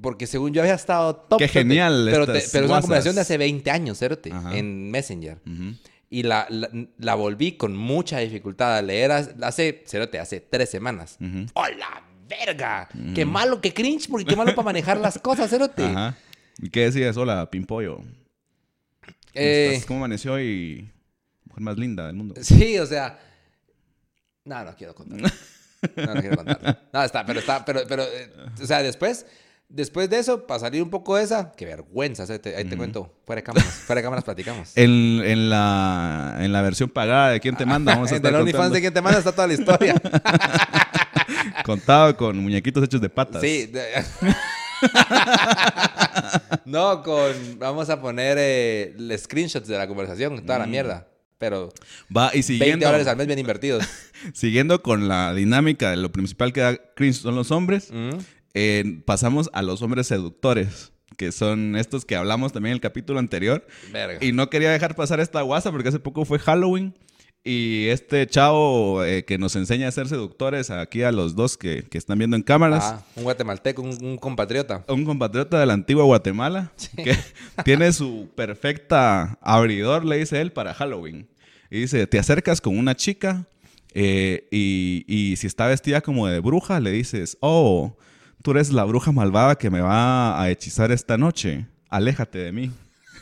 Porque 0.00 0.26
según 0.26 0.52
yo 0.52 0.60
había 0.62 0.74
estado 0.74 1.16
top. 1.16 1.38
Qué 1.38 1.48
genial 1.48 2.06
Pero, 2.10 2.26
te- 2.26 2.44
pero 2.52 2.66
es 2.66 2.70
una 2.70 2.80
conversación 2.80 3.14
de 3.14 3.20
hace 3.22 3.36
20 3.36 3.70
años, 3.70 4.00
Ajá. 4.02 4.56
En 4.56 4.90
Messenger. 4.90 5.38
Ujú. 5.46 5.74
Y 6.08 6.22
la, 6.22 6.46
la, 6.50 6.68
la 6.98 7.14
volví 7.16 7.56
con 7.56 7.76
mucha 7.76 8.18
dificultad 8.20 8.76
a 8.76 8.82
leer 8.82 9.10
hace, 9.10 9.82
cerote, 9.86 10.18
hace 10.20 10.40
tres 10.40 10.70
semanas. 10.70 11.16
Ujú. 11.20 11.46
¡Oh, 11.54 11.66
la 11.66 12.02
verga! 12.28 12.88
¡Qué 13.14 13.24
malo, 13.24 13.60
qué 13.60 13.74
cringe! 13.74 14.08
Porque 14.08 14.24
qué 14.24 14.36
malo 14.36 14.54
para 14.54 14.66
manejar 14.66 14.98
las 14.98 15.18
cosas, 15.18 15.50
cerote. 15.50 15.84
Ajá. 15.84 16.16
¿Y 16.58 16.70
qué 16.70 16.82
decías? 16.84 17.16
Hola, 17.16 17.50
Pimpollo. 17.50 17.96
¿Cómo, 17.96 19.16
Eh? 19.34 19.82
¿Cómo 19.86 19.98
amaneció 20.00 20.40
y 20.40 20.88
mujer 21.44 21.62
más 21.62 21.76
linda 21.76 22.06
del 22.06 22.16
mundo? 22.16 22.34
Sí, 22.40 22.78
o 22.78 22.86
sea. 22.86 23.18
No, 24.44 24.64
no 24.64 24.74
quiero 24.76 24.94
contar. 24.94 25.32
No, 25.94 26.14
no 26.14 26.20
quiero 26.20 26.36
contar. 26.36 26.88
No, 26.92 27.02
está, 27.02 27.24
pero 27.24 27.38
está, 27.38 27.64
pero, 27.64 27.82
pero, 27.86 28.02
eh, 28.02 28.32
o 28.60 28.66
sea, 28.66 28.82
después, 28.82 29.24
después 29.68 30.08
de 30.10 30.18
eso, 30.18 30.46
para 30.46 30.60
salir 30.60 30.82
un 30.82 30.90
poco 30.90 31.16
de 31.16 31.24
esa, 31.24 31.52
qué 31.52 31.66
vergüenza, 31.66 32.26
te- 32.38 32.56
ahí 32.56 32.64
te 32.64 32.76
cuento, 32.76 33.12
fuera 33.24 33.40
de 33.40 33.44
cámaras, 33.44 33.66
fuera 33.86 34.00
de 34.00 34.04
cámaras 34.04 34.24
platicamos. 34.24 34.72
En, 34.76 34.90
en 35.24 35.50
la, 35.50 36.36
en 36.40 36.52
la 36.52 36.62
versión 36.62 36.88
pagada 36.88 37.30
de 37.30 37.40
quién 37.40 37.56
te 37.56 37.66
manda, 37.66 37.94
vamos 37.94 38.10
a 38.12 38.16
En 38.16 38.16
estar 38.24 38.32
el 38.34 38.40
OnlyFans 38.40 38.72
de 38.72 38.80
quien 38.80 38.94
te 38.94 39.02
manda 39.02 39.18
está 39.18 39.32
toda 39.32 39.46
la 39.48 39.54
historia. 39.54 39.94
contado 41.64 42.16
con 42.16 42.38
muñequitos 42.38 42.84
hechos 42.84 43.00
de 43.00 43.08
patas. 43.08 43.40
Sí. 43.42 43.70
no, 46.64 47.02
con, 47.02 47.32
vamos 47.58 47.90
a 47.90 48.00
poner 48.00 48.36
eh, 48.40 48.94
los 48.98 49.20
screenshots 49.22 49.66
de 49.68 49.76
la 49.78 49.86
conversación, 49.86 50.44
toda 50.44 50.58
la 50.60 50.66
mierda. 50.66 51.08
Pero 51.38 51.70
Va, 52.16 52.28
y 52.32 52.36
20 52.40 52.42
siguiendo, 52.42 52.86
dólares 52.86 53.06
al 53.08 53.16
mes 53.18 53.26
bien 53.26 53.38
invertidos. 53.38 53.84
siguiendo 54.32 54.80
con 54.82 55.06
la 55.06 55.34
dinámica 55.34 55.90
de 55.90 55.96
lo 55.98 56.10
principal 56.10 56.52
que 56.54 56.60
da 56.62 56.76
cringe 56.94 57.16
son 57.20 57.34
los 57.34 57.50
hombres, 57.50 57.90
Mm. 57.92 58.16
Eh, 58.58 59.02
pasamos 59.04 59.50
a 59.52 59.60
los 59.60 59.82
hombres 59.82 60.06
seductores, 60.06 60.90
que 61.18 61.30
son 61.30 61.76
estos 61.76 62.06
que 62.06 62.16
hablamos 62.16 62.54
también 62.54 62.70
en 62.70 62.76
el 62.76 62.80
capítulo 62.80 63.18
anterior. 63.18 63.66
Verga. 63.92 64.24
Y 64.24 64.32
no 64.32 64.48
quería 64.48 64.70
dejar 64.70 64.96
pasar 64.96 65.20
esta 65.20 65.42
guasa 65.42 65.70
porque 65.70 65.90
hace 65.90 65.98
poco 65.98 66.24
fue 66.24 66.38
Halloween. 66.38 66.94
Y 67.44 67.88
este 67.88 68.26
chavo 68.26 69.04
eh, 69.04 69.26
que 69.26 69.36
nos 69.36 69.54
enseña 69.56 69.88
a 69.88 69.92
ser 69.92 70.08
seductores 70.08 70.70
aquí 70.70 71.02
a 71.02 71.12
los 71.12 71.36
dos 71.36 71.58
que, 71.58 71.84
que 71.84 71.98
están 71.98 72.16
viendo 72.16 72.34
en 72.34 72.42
cámaras. 72.42 72.84
Ah, 72.84 73.04
un 73.14 73.24
guatemalteco, 73.24 73.82
un, 73.82 73.96
un 74.02 74.16
compatriota. 74.16 74.84
Un 74.88 75.04
compatriota 75.04 75.60
de 75.60 75.66
la 75.66 75.74
antigua 75.74 76.04
Guatemala 76.04 76.72
que 76.96 77.14
tiene 77.64 77.92
su 77.92 78.30
perfecta 78.34 79.38
abridor, 79.42 80.06
le 80.06 80.16
dice 80.16 80.40
él, 80.40 80.50
para 80.50 80.72
Halloween. 80.72 81.28
Y 81.70 81.80
dice, 81.80 82.06
te 82.06 82.18
acercas 82.18 82.62
con 82.62 82.78
una 82.78 82.96
chica 82.96 83.46
eh, 83.92 84.48
y, 84.50 85.04
y 85.06 85.36
si 85.36 85.46
está 85.46 85.66
vestida 85.66 86.00
como 86.00 86.26
de 86.26 86.40
bruja, 86.40 86.80
le 86.80 86.90
dices, 86.90 87.36
oh, 87.40 87.98
tú 88.42 88.50
eres 88.52 88.72
la 88.72 88.84
bruja 88.84 89.12
malvada 89.12 89.56
que 89.56 89.70
me 89.70 89.80
va 89.80 90.40
a 90.40 90.50
hechizar 90.50 90.92
esta 90.92 91.16
noche. 91.18 91.66
Aléjate 91.88 92.38
de 92.38 92.52
mí. 92.52 92.70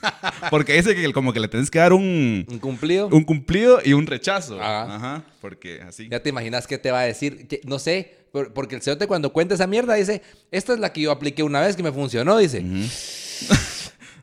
Porque 0.51 0.75
dice 0.75 0.95
que 0.95 1.13
como 1.13 1.33
que 1.33 1.41
le 1.41 1.49
tienes 1.49 1.71
que 1.71 1.79
dar 1.79 1.93
un, 1.93 2.45
Un 2.49 2.59
cumplido. 2.59 3.09
un 3.09 3.25
cumplido 3.25 3.81
y 3.85 3.93
un 3.95 4.07
rechazo. 4.07 4.61
Ajá. 4.61 4.95
Ajá. 4.97 5.23
Porque 5.41 5.81
así. 5.83 6.09
Ya 6.11 6.21
te 6.21 6.29
imaginas 6.29 6.67
qué 6.67 6.77
te 6.79 6.91
va 6.91 7.01
a 7.01 7.05
decir. 7.05 7.47
Que- 7.49 7.61
no 7.65 7.79
sé, 7.79 8.27
por- 8.33 8.53
porque 8.53 8.75
el 8.77 8.83
cerote 8.83 9.07
cuando 9.07 9.33
cuenta 9.33 9.55
esa 9.55 9.67
mierda 9.67 9.95
dice, 9.95 10.23
esta 10.51 10.75
es 10.75 10.79
la 10.81 10.93
que 10.93 11.01
yo 11.01 11.11
apliqué 11.11 11.43
una 11.43 11.61
vez 11.61 11.75
que 11.77 11.83
me 11.83 11.93
funcionó, 11.93 12.37
dice. 12.37 12.63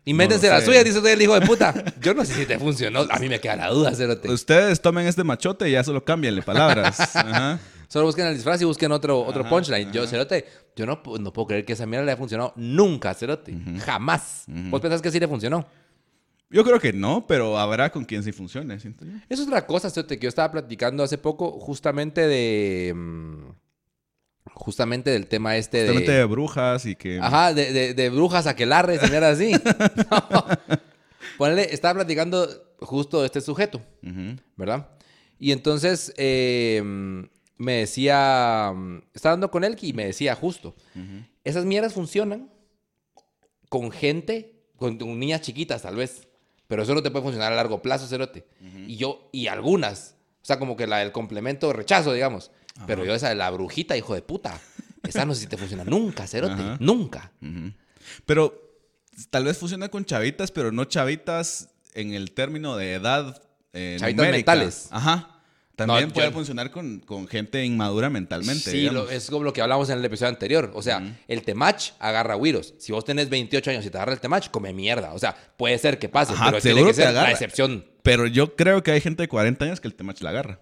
Invéntense 0.05 0.47
No 0.49 0.53
lo 0.53 0.59
la 0.59 0.65
suya, 0.65 0.83
dice 0.83 0.97
usted 0.99 1.11
el 1.13 1.21
hijo 1.21 1.39
de 1.39 1.45
puta. 1.45 1.73
Yo 1.99 2.13
no 2.13 2.25
sé 2.25 2.33
si 2.35 2.45
te 2.45 2.59
funcionó. 2.59 3.07
A 3.09 3.17
mí 3.19 3.27
me 3.29 3.39
queda 3.39 3.55
la 3.55 3.69
duda, 3.69 3.93
cerote. 3.95 4.29
Ustedes 4.31 4.81
tomen 4.81 5.07
este 5.07 5.23
machote 5.23 5.67
y 5.69 5.73
ya 5.73 5.83
solo 5.83 6.03
cámbianle 6.03 6.41
palabras. 6.43 6.99
Ajá. 7.15 7.59
Solo 7.91 8.05
busquen 8.05 8.25
el 8.27 8.35
disfraz 8.35 8.61
y 8.61 8.63
busquen 8.63 8.89
otro, 8.93 9.19
otro 9.19 9.43
punchline. 9.49 9.91
Yo, 9.91 10.07
cerote, 10.07 10.45
yo 10.77 10.85
no, 10.85 11.01
no 11.19 11.33
puedo 11.33 11.47
creer 11.47 11.65
que 11.65 11.73
esa 11.73 11.85
mierda 11.85 12.05
le 12.05 12.11
haya 12.13 12.17
funcionado 12.17 12.53
nunca, 12.55 13.13
cerote. 13.13 13.53
Jamás. 13.83 14.45
¿Vos 14.47 14.79
pensás 14.79 15.01
que 15.01 15.11
sí 15.11 15.19
le 15.19 15.27
funcionó? 15.27 15.67
Yo 16.49 16.63
creo 16.63 16.79
que 16.79 16.93
no, 16.93 17.27
pero 17.27 17.57
habrá 17.57 17.89
con 17.91 18.05
quien 18.05 18.23
sí 18.23 18.31
funcione. 18.31 18.79
siento 18.79 19.03
yo. 19.03 19.11
Eso 19.27 19.41
es 19.41 19.47
otra 19.49 19.67
cosa, 19.67 19.89
cerote, 19.89 20.17
que 20.17 20.23
yo 20.23 20.29
estaba 20.29 20.49
platicando 20.53 21.03
hace 21.03 21.17
poco 21.17 21.51
justamente 21.59 22.25
de... 22.27 22.93
mm, 22.95 23.49
justamente 24.53 25.09
del 25.09 25.27
tema 25.27 25.57
este 25.57 25.81
Justamente 25.81 26.11
de... 26.13 26.17
de 26.19 26.25
brujas 26.25 26.85
y 26.85 26.95
que... 26.95 27.19
Ajá, 27.19 27.53
de, 27.53 27.73
de, 27.73 27.93
de 27.93 28.09
brujas 28.09 28.47
a 28.47 28.55
que 28.55 28.65
larre, 28.65 28.99
señora 28.99 29.31
así. 29.31 29.51
No. 30.31 30.45
Ponle, 31.37 31.73
estaba 31.73 31.95
platicando 31.95 32.47
justo 32.79 33.19
de 33.19 33.25
este 33.25 33.41
sujeto. 33.41 33.81
¿verdad? 34.55 34.87
Y 35.39 35.51
entonces 35.51 36.13
eh, 36.15 36.81
me 37.61 37.73
decía, 37.73 38.73
estaba 39.13 39.33
hablando 39.33 39.51
con 39.51 39.63
él 39.63 39.77
y 39.81 39.93
me 39.93 40.05
decía 40.05 40.35
justo, 40.35 40.75
esas 41.43 41.63
mierdas 41.65 41.93
funcionan 41.93 42.49
con 43.69 43.91
gente, 43.91 44.63
con, 44.77 44.97
con 44.97 45.19
niñas 45.19 45.41
chiquitas 45.41 45.83
tal 45.83 45.95
vez, 45.95 46.27
pero 46.67 46.83
eso 46.83 46.95
no 46.95 47.03
te 47.03 47.11
puede 47.11 47.23
funcionar 47.23 47.53
a 47.53 47.55
largo 47.55 47.81
plazo, 47.81 48.07
cerote. 48.07 48.47
Y 48.87 48.95
yo, 48.97 49.29
y 49.31 49.47
algunas, 49.47 50.15
o 50.41 50.45
sea, 50.45 50.57
como 50.57 50.75
que 50.75 50.87
la 50.87 50.97
del 50.97 51.11
complemento 51.11 51.71
rechazo, 51.71 52.13
digamos. 52.13 52.49
Pero 52.87 53.05
yo 53.05 53.13
esa 53.13 53.29
de 53.29 53.35
la 53.35 53.49
brujita, 53.51 53.95
hijo 53.95 54.15
de 54.15 54.21
puta, 54.23 54.59
esa 55.03 55.25
no 55.25 55.35
sé 55.35 55.41
si 55.41 55.47
te 55.47 55.57
funciona 55.57 55.83
nunca, 55.83 56.25
cerote, 56.25 56.53
Ajá. 56.61 56.77
nunca. 56.79 57.31
Pero 58.25 58.59
tal 59.29 59.43
vez 59.43 59.57
funciona 59.57 59.89
con 59.89 60.03
chavitas, 60.05 60.51
pero 60.51 60.71
no 60.71 60.85
chavitas 60.85 61.69
en 61.93 62.13
el 62.13 62.31
término 62.31 62.75
de 62.75 62.93
edad 62.93 63.41
eh, 63.73 63.97
Chavitas 63.99 64.25
numérica. 64.25 64.51
mentales. 64.53 64.87
Ajá. 64.91 65.40
También 65.87 66.07
No, 66.09 66.13
puede 66.13 66.27
yo- 66.27 66.33
funcionar 66.33 66.71
con, 66.71 66.99
con 66.99 67.27
gente 67.27 67.63
inmadura 67.65 68.09
mentalmente. 68.09 68.71
Sí, 68.71 68.89
lo- 68.89 69.09
es 69.09 69.29
como 69.29 69.43
lo 69.43 69.53
que 69.53 69.61
hablamos 69.61 69.89
en 69.89 69.99
el 69.99 70.05
episodio 70.05 70.29
anterior. 70.29 70.71
O 70.73 70.81
sea, 70.81 71.01
el 71.27 71.43
temach 71.43 71.91
agarra 71.99 72.35
güiros. 72.35 72.73
Si 72.79 72.91
vos 72.91 73.05
tenés 73.05 73.29
28 73.29 73.71
años 73.71 73.85
y 73.85 73.89
te 73.89 73.97
agarra 73.97 74.13
el 74.13 74.19
temach, 74.19 74.49
come 74.49 74.73
mierda. 74.73 75.13
O 75.13 75.19
sea, 75.19 75.35
puede 75.57 75.77
ser 75.77 75.99
que 75.99 76.09
pase, 76.09 76.33
Ajá, 76.33 76.45
pero 76.51 76.61
tiene 76.61 76.83
que 76.85 76.93
ser 76.93 77.13
la 77.13 77.31
excepción. 77.31 77.85
Pero 78.03 78.25
yo 78.27 78.55
creo 78.55 78.81
que 78.83 78.91
hay 78.91 79.01
gente 79.01 79.23
de 79.23 79.27
40 79.29 79.65
años 79.65 79.79
que 79.79 79.87
el 79.87 79.95
temach 79.95 80.21
la 80.21 80.31
agarra. 80.31 80.59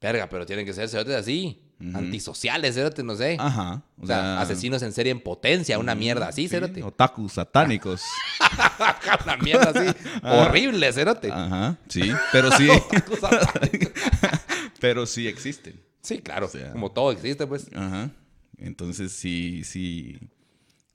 Verga, 0.00 0.28
pero 0.28 0.46
tienen 0.46 0.64
que 0.66 0.72
ser 0.72 0.88
cerotes 0.88 1.14
así. 1.16 1.62
Antisociales, 1.94 2.74
cerotes, 2.74 3.04
no 3.04 3.16
sé. 3.16 3.36
Ajá. 3.38 3.82
O 4.00 4.06
sea, 4.06 4.40
asesinos 4.40 4.80
en 4.82 4.92
serie 4.92 5.12
en 5.12 5.20
potencia, 5.20 5.78
una 5.78 5.94
mierda 5.94 6.28
así, 6.28 6.42
sí, 6.42 6.48
cerote. 6.48 6.82
Otakus 6.82 7.34
satánicos. 7.34 8.00
una 9.24 9.36
mierda 9.36 9.72
así. 9.74 9.94
Horrible, 10.22 10.90
cerote. 10.92 11.30
Ajá. 11.30 11.76
Sí, 11.88 12.10
pero 12.32 12.50
sí. 12.52 12.68
Pero 14.86 15.04
sí 15.04 15.26
existen. 15.26 15.80
sí, 16.00 16.18
claro. 16.18 16.46
O 16.46 16.48
sea. 16.48 16.70
como 16.70 16.92
todo 16.92 17.10
existe, 17.10 17.44
pues. 17.46 17.68
Ajá. 17.74 18.10
Entonces 18.56 19.12
sí, 19.12 19.62
sí. 19.64 20.18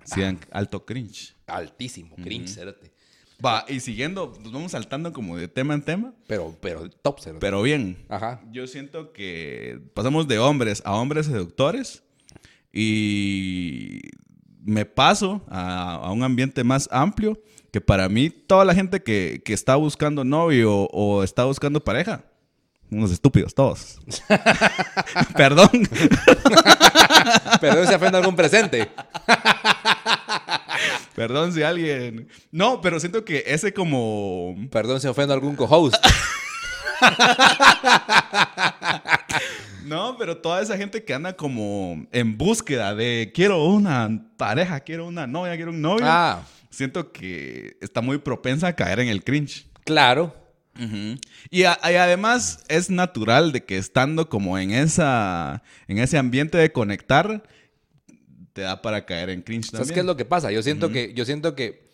Sí 0.06 0.22
dan 0.22 0.40
alto 0.50 0.86
cringe. 0.86 1.36
Altísimo, 1.46 2.16
cringe, 2.16 2.50
cerote. 2.50 2.92
Va, 3.44 3.66
y 3.68 3.80
siguiendo, 3.82 4.34
nos 4.42 4.52
vamos 4.52 4.72
saltando 4.72 5.12
como 5.12 5.36
de 5.38 5.48
tema 5.48 5.74
en 5.74 5.82
tema. 5.82 6.14
Pero, 6.28 6.58
pero 6.62 6.90
top, 6.90 7.20
cerote. 7.20 7.42
Pero 7.42 7.62
bien. 7.62 7.98
Ajá. 8.08 8.42
Yo 8.52 8.66
siento 8.66 9.12
que 9.12 9.80
pasamos 9.94 10.28
de 10.28 10.40
hombres 10.40 10.82
a 10.86 10.96
hombres 10.96 11.26
seductores 11.26 12.04
y 12.72 14.00
me 14.64 14.86
paso 14.86 15.44
a, 15.50 15.96
a 15.96 16.12
un 16.12 16.24
ambiente 16.24 16.64
más 16.64 16.88
amplio 16.92 17.42
que 17.72 17.82
para 17.82 18.10
mí 18.10 18.30
toda 18.30 18.66
la 18.66 18.74
gente 18.74 19.04
que, 19.04 19.42
que 19.44 19.54
está 19.54 19.76
buscando 19.76 20.24
novio 20.24 20.88
o 20.92 21.24
está 21.24 21.46
buscando 21.46 21.84
pareja, 21.84 22.26
unos 22.92 23.12
estúpidos 23.12 23.56
todos. 23.56 24.00
Perdón. 25.36 25.70
Pero 27.60 27.88
se 27.88 27.96
ofende 27.96 28.18
algún 28.18 28.36
presente. 28.36 28.92
Perdón 31.16 31.54
si 31.54 31.64
alguien... 31.64 32.28
No, 32.52 32.82
pero 32.82 33.00
siento 33.00 33.24
que 33.24 33.44
ese 33.48 33.74
como... 33.74 34.56
Perdón 34.72 35.00
si 35.00 35.08
ofendo 35.08 35.34
algún 35.34 35.56
co-host. 35.56 35.96
No, 39.86 40.16
pero 40.18 40.38
toda 40.38 40.62
esa 40.62 40.78
gente 40.78 41.04
que 41.04 41.14
anda 41.14 41.34
como 41.36 42.06
en 42.12 42.38
búsqueda 42.38 42.96
de 42.96 43.32
quiero 43.34 43.66
una 43.66 44.26
pareja, 44.38 44.80
quiero 44.82 45.06
una 45.08 45.28
novia, 45.28 45.56
quiero 45.56 45.72
un 45.72 45.82
novio. 45.82 46.06
Ah, 46.08 46.44
Siento 46.70 47.12
que 47.12 47.76
está 47.82 48.00
muy 48.00 48.18
propensa 48.20 48.68
a 48.68 48.76
caer 48.76 49.00
en 49.02 49.10
el 49.10 49.24
cringe. 49.24 49.66
claro. 49.86 50.41
Y, 51.50 51.64
a- 51.66 51.80
y 51.84 51.96
además 51.96 52.64
es 52.68 52.90
natural 52.90 53.52
de 53.52 53.64
que 53.66 53.78
estando 53.78 54.30
como 54.30 54.58
en 54.58 54.72
esa 54.72 55.62
en 55.88 56.00
ese 56.00 56.18
ambiente 56.18 56.58
de 56.58 56.72
conectar 56.72 57.44
te 58.54 58.62
da 58.62 58.82
para 58.82 59.06
caer 59.06 59.30
en 59.30 59.42
cringe 59.44 59.66
¿Sabes 59.68 59.80
también. 59.88 59.94
qué 59.94 60.00
es 60.00 60.06
lo 60.06 60.18
que 60.18 60.26
pasa? 60.26 60.52
Yo 60.52 60.62
siento 60.64 60.90
que, 60.92 61.14
yo 61.14 61.24
siento 61.26 61.56
que. 61.56 61.90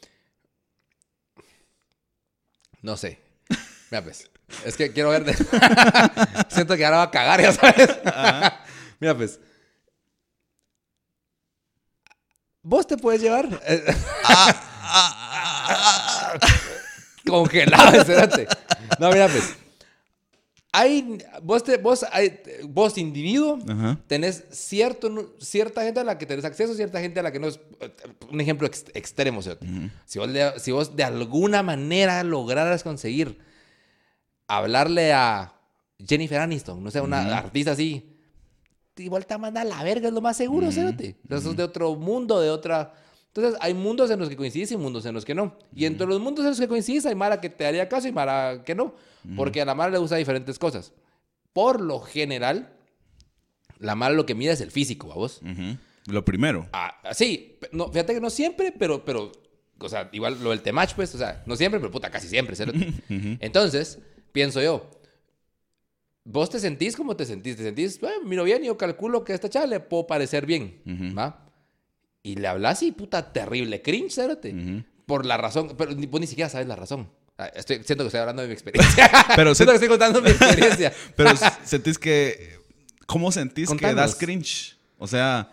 No 2.82 2.96
sé. 2.98 3.20
Mira, 3.92 4.04
pues. 4.04 4.30
Es 4.66 4.78
que 4.78 4.92
quiero 4.94 5.10
ver. 5.10 5.26
de- 5.26 5.36
siento 6.50 6.76
que 6.78 6.86
ahora 6.86 6.98
va 6.98 7.04
a 7.04 7.12
cagar, 7.12 7.42
ya 7.42 7.52
sabes. 7.52 7.90
Mira, 9.00 9.16
pues. 9.18 9.40
Vos 12.64 12.88
te 12.88 12.98
puedes 12.98 13.22
llevar. 13.22 13.48
eh, 13.68 13.84
Congelado, 17.28 17.98
espérate. 17.98 18.48
No, 19.00 19.10
mira, 19.12 19.28
pues. 19.28 19.56
Hay. 20.74 21.18
Vos, 21.44 21.64
te, 21.64 21.78
vos, 21.78 22.06
hay- 22.12 22.40
vos 22.66 22.98
individuo, 22.98 23.58
Ajá. 23.68 23.98
tenés 24.08 24.44
cierto, 24.52 25.34
cierta 25.40 25.82
gente 25.84 26.00
a 26.02 26.04
la 26.04 26.18
que 26.18 26.26
tenés 26.26 26.46
acceso, 26.46 26.76
cierta 26.76 27.00
gente 27.00 27.20
a 27.20 27.24
la 27.24 27.32
que 27.32 27.40
no 27.40 27.48
es. 27.48 27.60
Un 28.30 28.42
ejemplo 28.42 28.68
ex- 28.68 28.86
extremo, 28.94 29.42
¿cierto? 29.42 29.66
si, 30.06 30.20
vos 30.20 30.32
de, 30.32 30.54
si 30.60 30.72
vos 30.72 30.96
de 30.96 31.04
alguna 31.04 31.64
manera 31.64 32.24
lograras 32.24 32.84
conseguir 32.84 33.40
hablarle 34.48 35.14
a 35.14 35.54
Jennifer 36.06 36.40
Aniston, 36.40 36.84
no 36.84 36.92
sé, 36.92 37.02
una 37.02 37.38
artista 37.38 37.72
así, 37.72 38.14
igual 38.98 39.26
te 39.26 39.38
manda 39.38 39.62
a 39.62 39.66
la 39.66 39.84
verga, 39.84 40.10
es 40.10 40.14
lo 40.14 40.22
más 40.22 40.38
seguro, 40.38 40.72
¿cérate? 40.72 41.16
Eso 41.30 41.52
es 41.52 41.58
de 41.58 41.64
otro 41.64 41.96
mundo, 41.96 42.40
de 42.40 42.50
otra. 42.50 42.94
Entonces, 43.28 43.60
hay 43.62 43.74
mundos 43.74 44.10
en 44.10 44.20
los 44.20 44.30
que 44.30 44.36
coincidís 44.36 44.72
y 44.72 44.78
mundos 44.78 45.06
en 45.06 45.14
los 45.14 45.24
que 45.26 45.36
no. 45.36 45.58
Y 45.76 45.86
entre 45.86 46.08
los 46.08 46.20
mundos 46.20 46.44
en 46.46 46.50
los 46.52 46.60
que 46.60 46.68
coincidís, 46.68 47.06
hay 47.06 47.14
Mara 47.16 47.40
que 47.40 47.50
te 47.50 47.66
haría 47.66 47.88
caso 47.88 48.08
y 48.08 48.12
Mara 48.12 48.64
que 48.66 48.74
no. 48.74 48.96
Porque 49.36 49.62
a 49.62 49.66
la 49.66 49.76
Mara 49.76 49.92
le 49.92 49.98
gusta 49.98 50.16
diferentes 50.16 50.58
cosas. 50.58 50.94
Por 51.54 51.82
lo 51.82 52.00
general, 52.00 52.74
la 53.80 53.94
Mara 53.96 54.14
lo 54.16 54.26
que 54.26 54.34
mira 54.36 54.54
es 54.54 54.62
el 54.62 54.72
físico, 54.72 55.12
¿a 55.12 55.16
vos? 55.16 55.42
Lo 56.08 56.24
primero. 56.26 56.68
Ah, 56.74 56.96
sí, 57.14 57.60
no, 57.72 57.90
fíjate 57.92 58.14
que 58.14 58.22
no 58.22 58.30
siempre, 58.30 58.72
pero, 58.72 59.04
pero, 59.04 59.32
o 59.80 59.90
sea, 59.90 60.10
igual 60.14 60.42
lo 60.42 60.52
del 60.52 60.62
temach, 60.62 60.96
pues, 60.96 61.14
o 61.14 61.18
sea, 61.18 61.44
no 61.46 61.56
siempre, 61.58 61.80
pero 61.80 61.92
puta, 61.92 62.10
casi 62.10 62.28
siempre. 62.30 62.56
Entonces, 63.42 64.00
pienso 64.32 64.62
yo, 64.62 64.90
vos 66.24 66.50
te 66.50 66.60
sentís 66.60 66.96
como 66.96 67.16
te 67.16 67.26
sentís, 67.26 67.58
te 67.58 67.64
sentís, 67.64 68.02
"Eh, 68.02 68.08
miro 68.26 68.44
bien, 68.44 68.64
y 68.64 68.68
yo 68.68 68.78
calculo 68.78 69.24
que 69.24 69.34
a 69.34 69.36
esta 69.36 69.50
chava 69.50 69.66
le 69.68 69.80
puedo 69.80 70.08
parecer 70.08 70.46
bien, 70.46 70.82
¿va? 71.18 71.47
Y 72.24 72.36
le 72.36 72.48
hablas 72.48 72.84
y 72.84 72.92
puta, 72.92 73.32
terrible 73.32 73.82
cringe, 73.82 74.12
cerote. 74.14 74.54
Por 75.06 75.26
la 75.26 75.38
razón, 75.38 75.74
pero 75.78 75.94
ni- 75.94 76.08
vos 76.08 76.20
ni 76.20 76.28
siquiera 76.28 76.50
sabes 76.50 76.68
la 76.68 76.76
razón. 76.76 77.10
Ah, 77.38 77.48
Estoy, 77.56 77.78
siento 77.84 78.04
que 78.04 78.08
estoy 78.08 78.20
hablando 78.20 78.42
de 78.42 78.48
mi 78.48 78.54
experiencia. 78.56 79.12
Pero 79.36 79.54
siento 79.56 79.72
que 79.72 79.76
estoy 79.76 79.90
contando 79.90 80.22
mi 80.24 80.30
experiencia. 80.32 80.92
Pero 81.16 81.30
sentís 81.64 82.00
que 82.00 82.58
¿cómo 83.06 83.32
sentís 83.32 83.70
que 83.70 83.94
das 83.94 84.16
cringe? 84.16 84.76
O 84.98 85.06
sea, 85.06 85.52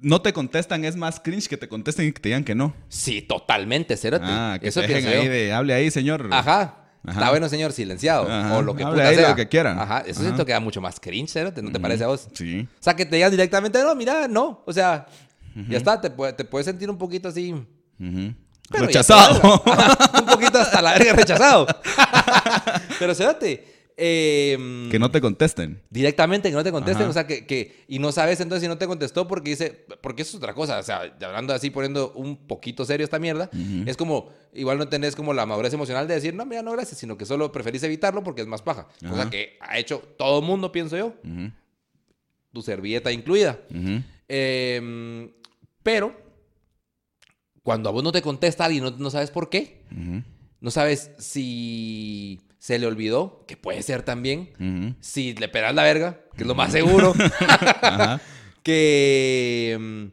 no 0.00 0.22
te 0.22 0.32
contestan, 0.32 0.82
es 0.86 0.96
más 0.96 1.20
cringe 1.20 1.46
que 1.46 1.58
te 1.58 1.68
contesten 1.68 2.08
y 2.08 2.12
que 2.12 2.20
te 2.22 2.28
digan 2.30 2.42
que 2.42 2.54
no. 2.54 2.74
Sí, 2.88 3.20
totalmente, 3.20 3.98
cerote. 3.98 4.24
Ah, 4.26 4.56
que 4.58 4.68
Eso 4.68 4.80
te 4.80 4.88
dejen 4.88 5.06
ahí 5.12 5.28
de 5.28 5.52
hable 5.52 5.74
ahí, 5.74 5.90
señor. 5.90 6.26
Ajá. 6.32 6.80
Ajá. 7.06 7.18
Está 7.18 7.28
bueno, 7.30 7.50
señor, 7.50 7.72
silenciado. 7.72 8.26
Ajá. 8.26 8.56
O 8.56 8.62
lo 8.62 8.74
que 8.74 8.82
puta 8.82 9.12
sea. 9.14 9.28
lo 9.28 9.36
que 9.36 9.46
quieran. 9.46 9.78
Ajá. 9.78 10.00
Eso 10.00 10.20
Ajá. 10.20 10.22
siento 10.22 10.46
que 10.46 10.52
da 10.52 10.60
mucho 10.60 10.80
más 10.80 10.98
cringe, 10.98 11.30
cerote, 11.30 11.60
¿no 11.60 11.70
te 11.70 11.78
parece 11.78 12.04
a 12.04 12.06
vos? 12.06 12.28
Sí. 12.32 12.66
O 12.80 12.82
sea, 12.82 12.96
que 12.96 13.04
te 13.04 13.16
digan 13.16 13.30
directamente, 13.30 13.78
no, 13.82 13.94
mira, 13.94 14.26
no. 14.26 14.62
O 14.64 14.72
sea, 14.72 15.06
ya 15.68 15.78
está, 15.78 16.00
te, 16.00 16.10
te 16.10 16.44
puedes 16.44 16.64
sentir 16.66 16.90
un 16.90 16.98
poquito 16.98 17.28
así. 17.28 17.54
Pero 17.98 18.86
Rechazado. 18.86 19.62
Ajá, 19.66 20.20
un 20.20 20.26
poquito 20.26 20.58
hasta 20.58 20.80
la 20.80 20.92
verga 20.94 21.12
rechazado. 21.12 21.66
pero 22.98 23.14
cerote, 23.14 23.64
eh, 23.96 24.88
que 24.90 24.98
no 24.98 25.10
te 25.10 25.20
contesten. 25.20 25.80
Directamente, 25.90 26.48
que 26.48 26.54
no 26.56 26.64
te 26.64 26.72
contesten, 26.72 27.02
Ajá. 27.02 27.10
o 27.10 27.12
sea, 27.12 27.26
que, 27.26 27.46
que- 27.46 27.84
y 27.86 27.98
no 27.98 28.10
sabes 28.10 28.40
entonces 28.40 28.62
si 28.62 28.68
no 28.68 28.78
te 28.78 28.86
contestó 28.86 29.28
porque 29.28 29.50
dice, 29.50 29.86
porque 30.00 30.22
eso 30.22 30.30
es 30.30 30.36
otra 30.42 30.54
cosa, 30.54 30.78
o 30.78 30.82
sea, 30.82 31.02
hablando 31.22 31.52
así, 31.54 31.70
poniendo 31.70 32.12
un 32.14 32.46
poquito 32.48 32.84
serio 32.84 33.04
esta 33.04 33.18
mierda, 33.18 33.50
es 33.86 33.96
como, 33.96 34.30
igual 34.54 34.78
no 34.78 34.88
tenés 34.88 35.14
como 35.14 35.32
la 35.34 35.46
madurez 35.46 35.72
emocional 35.74 36.08
de 36.08 36.14
decir, 36.14 36.34
no, 36.34 36.44
mira, 36.46 36.62
no, 36.62 36.72
gracias, 36.72 36.98
sino 36.98 37.16
que 37.18 37.26
solo 37.26 37.52
preferís 37.52 37.82
evitarlo 37.84 38.24
porque 38.24 38.40
es 38.40 38.48
más 38.48 38.62
paja. 38.62 38.88
Cosa 39.06 39.22
Ajá. 39.22 39.30
que 39.30 39.58
ha 39.60 39.78
hecho 39.78 40.02
todo 40.18 40.40
el 40.40 40.44
mundo, 40.46 40.72
pienso 40.72 40.96
yo, 40.96 41.14
tu 42.52 42.62
servilleta 42.62 43.12
incluida. 43.12 43.60
Eh, 44.26 45.30
pero, 45.84 46.20
cuando 47.62 47.88
a 47.88 47.92
vos 47.92 48.02
no 48.02 48.10
te 48.10 48.20
contesta 48.22 48.64
alguien, 48.64 48.82
no, 48.82 48.90
no 48.90 49.10
sabes 49.10 49.30
por 49.30 49.48
qué, 49.50 49.84
no 50.60 50.70
sabes 50.72 51.12
si 51.18 52.40
se 52.58 52.78
le 52.78 52.86
olvidó, 52.86 53.44
que 53.46 53.56
puede 53.56 53.82
ser 53.82 54.02
también, 54.02 54.96
si 55.00 55.34
le 55.34 55.48
pegas 55.48 55.74
la 55.74 55.82
verga, 55.84 56.20
que 56.36 56.42
es 56.42 56.46
lo 56.48 56.54
más 56.56 56.72
seguro, 56.72 57.14
que 58.62 59.76
mm, 59.78 60.04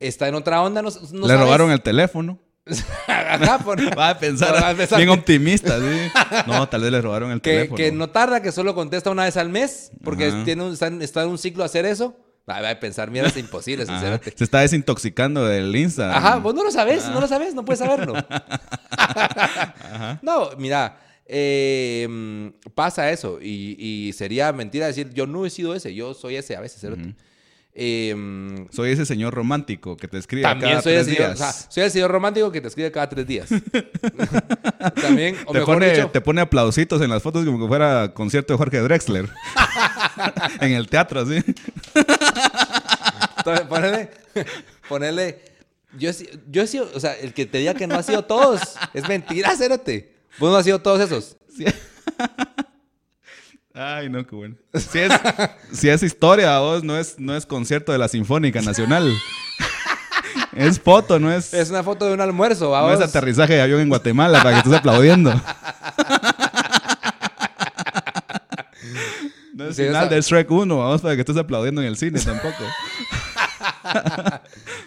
está 0.00 0.28
en 0.28 0.34
otra 0.34 0.62
onda, 0.62 0.82
no, 0.82 0.88
no 0.90 1.20
Le 1.26 1.28
sabes. 1.28 1.40
robaron 1.40 1.70
el 1.70 1.80
teléfono. 1.82 2.38
Ajá, 3.08 3.58
por- 3.58 3.80
Va 3.98 4.10
a 4.10 4.18
pensar, 4.18 4.54
Va 4.54 4.70
a 4.70 4.74
pensar 4.74 4.98
bien 4.98 5.08
que- 5.12 5.18
optimista, 5.18 5.78
sí. 5.78 6.10
No, 6.46 6.68
tal 6.68 6.82
vez 6.82 6.92
le 6.92 7.00
robaron 7.00 7.30
el 7.32 7.40
que, 7.40 7.50
teléfono. 7.50 7.76
que 7.76 7.92
no 7.92 8.10
tarda, 8.10 8.40
que 8.40 8.52
solo 8.52 8.74
contesta 8.74 9.10
una 9.10 9.24
vez 9.24 9.36
al 9.36 9.48
mes, 9.48 9.90
porque 10.04 10.30
tiene 10.44 10.62
un- 10.64 10.72
está, 10.72 10.86
en- 10.86 11.02
está 11.02 11.22
en 11.22 11.28
un 11.30 11.38
ciclo 11.38 11.64
hacer 11.64 11.84
eso. 11.86 12.16
Va 12.48 12.68
a 12.68 12.80
pensar 12.80 13.10
mierdas 13.10 13.36
imposibles, 13.36 13.88
Ajá. 13.88 14.00
cerote. 14.00 14.34
Se 14.36 14.44
está 14.44 14.60
desintoxicando 14.60 15.46
del 15.46 15.74
Insta. 15.76 16.16
Ajá, 16.16 16.38
vos 16.38 16.54
no 16.54 16.64
lo 16.64 16.70
sabes, 16.70 17.06
no 17.08 17.20
lo 17.20 17.28
sabes, 17.28 17.54
no 17.54 17.64
puedes 17.64 17.78
saberlo. 17.78 18.14
No, 20.22 20.50
mira, 20.58 20.98
eh, 21.26 22.52
pasa 22.74 23.10
eso 23.10 23.38
y, 23.40 23.76
y 23.78 24.12
sería 24.12 24.52
mentira 24.52 24.86
decir 24.86 25.10
yo 25.12 25.26
no 25.26 25.46
he 25.46 25.50
sido 25.50 25.74
ese, 25.74 25.94
yo 25.94 26.14
soy 26.14 26.36
ese 26.36 26.56
a 26.56 26.60
veces, 26.60 26.80
cerote. 26.80 27.14
Eh, 27.74 28.14
Soy 28.70 28.90
ese 28.90 29.06
señor 29.06 29.32
romántico 29.32 29.96
que 29.96 30.06
te 30.06 30.18
escribe 30.18 30.42
también 30.42 30.72
cada 30.72 30.82
soy 30.82 30.92
el, 30.92 31.04
tres 31.04 31.16
señor, 31.16 31.28
días. 31.30 31.40
o 31.40 31.42
sea, 31.42 31.70
soy 31.70 31.82
el 31.84 31.90
señor 31.90 32.10
romántico 32.10 32.52
que 32.52 32.60
te 32.60 32.68
escribe 32.68 32.92
cada 32.92 33.08
tres 33.08 33.26
días. 33.26 33.48
también, 35.00 35.36
o 35.46 35.52
te, 35.52 35.60
mejor 35.60 35.76
pone, 35.76 35.90
dicho, 35.90 36.10
te 36.10 36.20
pone 36.20 36.40
aplausitos 36.42 37.00
en 37.00 37.08
las 37.08 37.22
fotos 37.22 37.46
como 37.46 37.58
que 37.58 37.68
fuera 37.68 38.12
concierto 38.12 38.52
de 38.52 38.58
Jorge 38.58 38.78
Drexler. 38.80 39.30
en 40.60 40.72
el 40.72 40.88
teatro, 40.88 41.20
así. 41.20 41.42
Ponele, 43.68 44.10
ponele, 44.88 45.42
yo, 45.98 46.10
yo 46.50 46.62
he 46.62 46.66
sido, 46.66 46.88
o 46.94 47.00
sea, 47.00 47.14
el 47.14 47.32
que 47.34 47.46
te 47.46 47.58
diga 47.58 47.74
que 47.74 47.86
no 47.86 47.96
ha 47.96 48.02
sido 48.02 48.24
todos, 48.24 48.60
es 48.94 49.08
mentira, 49.08 49.54
cérate. 49.56 50.12
Vos 50.38 50.50
no 50.50 50.56
has 50.56 50.64
sido 50.64 50.80
todos 50.80 51.00
esos. 51.00 51.36
Sí. 51.56 51.64
Ay, 53.74 54.08
no, 54.10 54.26
qué 54.26 54.34
bueno. 54.36 54.54
Si 54.74 54.98
es, 54.98 55.12
si 55.72 55.88
es 55.88 56.02
historia, 56.02 56.58
vos, 56.58 56.84
no 56.84 56.96
es, 56.98 57.18
no 57.18 57.34
es 57.36 57.46
concierto 57.46 57.90
de 57.92 57.98
la 57.98 58.08
Sinfónica 58.08 58.60
Nacional. 58.60 59.10
es 60.52 60.78
foto, 60.80 61.18
no 61.18 61.32
es, 61.32 61.54
Es 61.54 61.70
una 61.70 61.82
foto 61.82 62.06
de 62.06 62.12
un 62.14 62.20
almuerzo, 62.20 62.66
no 62.66 62.70
vamos. 62.72 62.94
es 62.94 63.00
aterrizaje 63.00 63.54
de 63.54 63.62
avión 63.62 63.80
en 63.80 63.88
Guatemala 63.88 64.42
para 64.42 64.52
que 64.52 64.58
estés 64.58 64.74
aplaudiendo. 64.74 65.32
No 69.54 69.66
es 69.68 69.76
Sí, 69.76 69.82
final 69.86 70.06
esa- 70.06 70.14
de 70.14 70.20
Shrek 70.22 70.50
1, 70.50 70.78
vamos, 70.78 71.00
para 71.02 71.14
que 71.14 71.20
estés 71.20 71.36
aplaudiendo 71.36 71.82
en 71.82 71.88
el 71.88 71.96
cine 71.96 72.18
tampoco. 72.20 72.64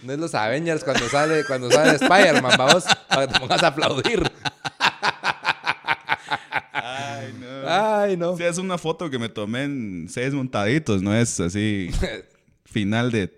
No 0.01 0.13
es 0.13 0.19
los 0.19 0.33
Avengers 0.33 0.83
cuando 0.83 1.07
sale, 1.07 1.43
cuando 1.45 1.69
sale 1.69 1.91
Spider-Man, 1.93 2.53
vamos, 2.57 2.83
para 3.07 3.27
que 3.27 3.33
te 3.33 3.39
pongas 3.39 3.61
a 3.63 3.67
aplaudir. 3.67 4.31
Ay, 7.67 8.17
no. 8.17 8.31
Ay, 8.31 8.31
no. 8.33 8.37
Sí, 8.37 8.43
es 8.43 8.57
una 8.57 8.77
foto 8.77 9.09
que 9.09 9.19
me 9.19 9.29
tomé 9.29 9.63
en 9.63 10.07
seis 10.09 10.33
montaditos, 10.33 11.01
no 11.01 11.13
es 11.15 11.39
así 11.39 11.89
final 12.65 13.11
de 13.11 13.33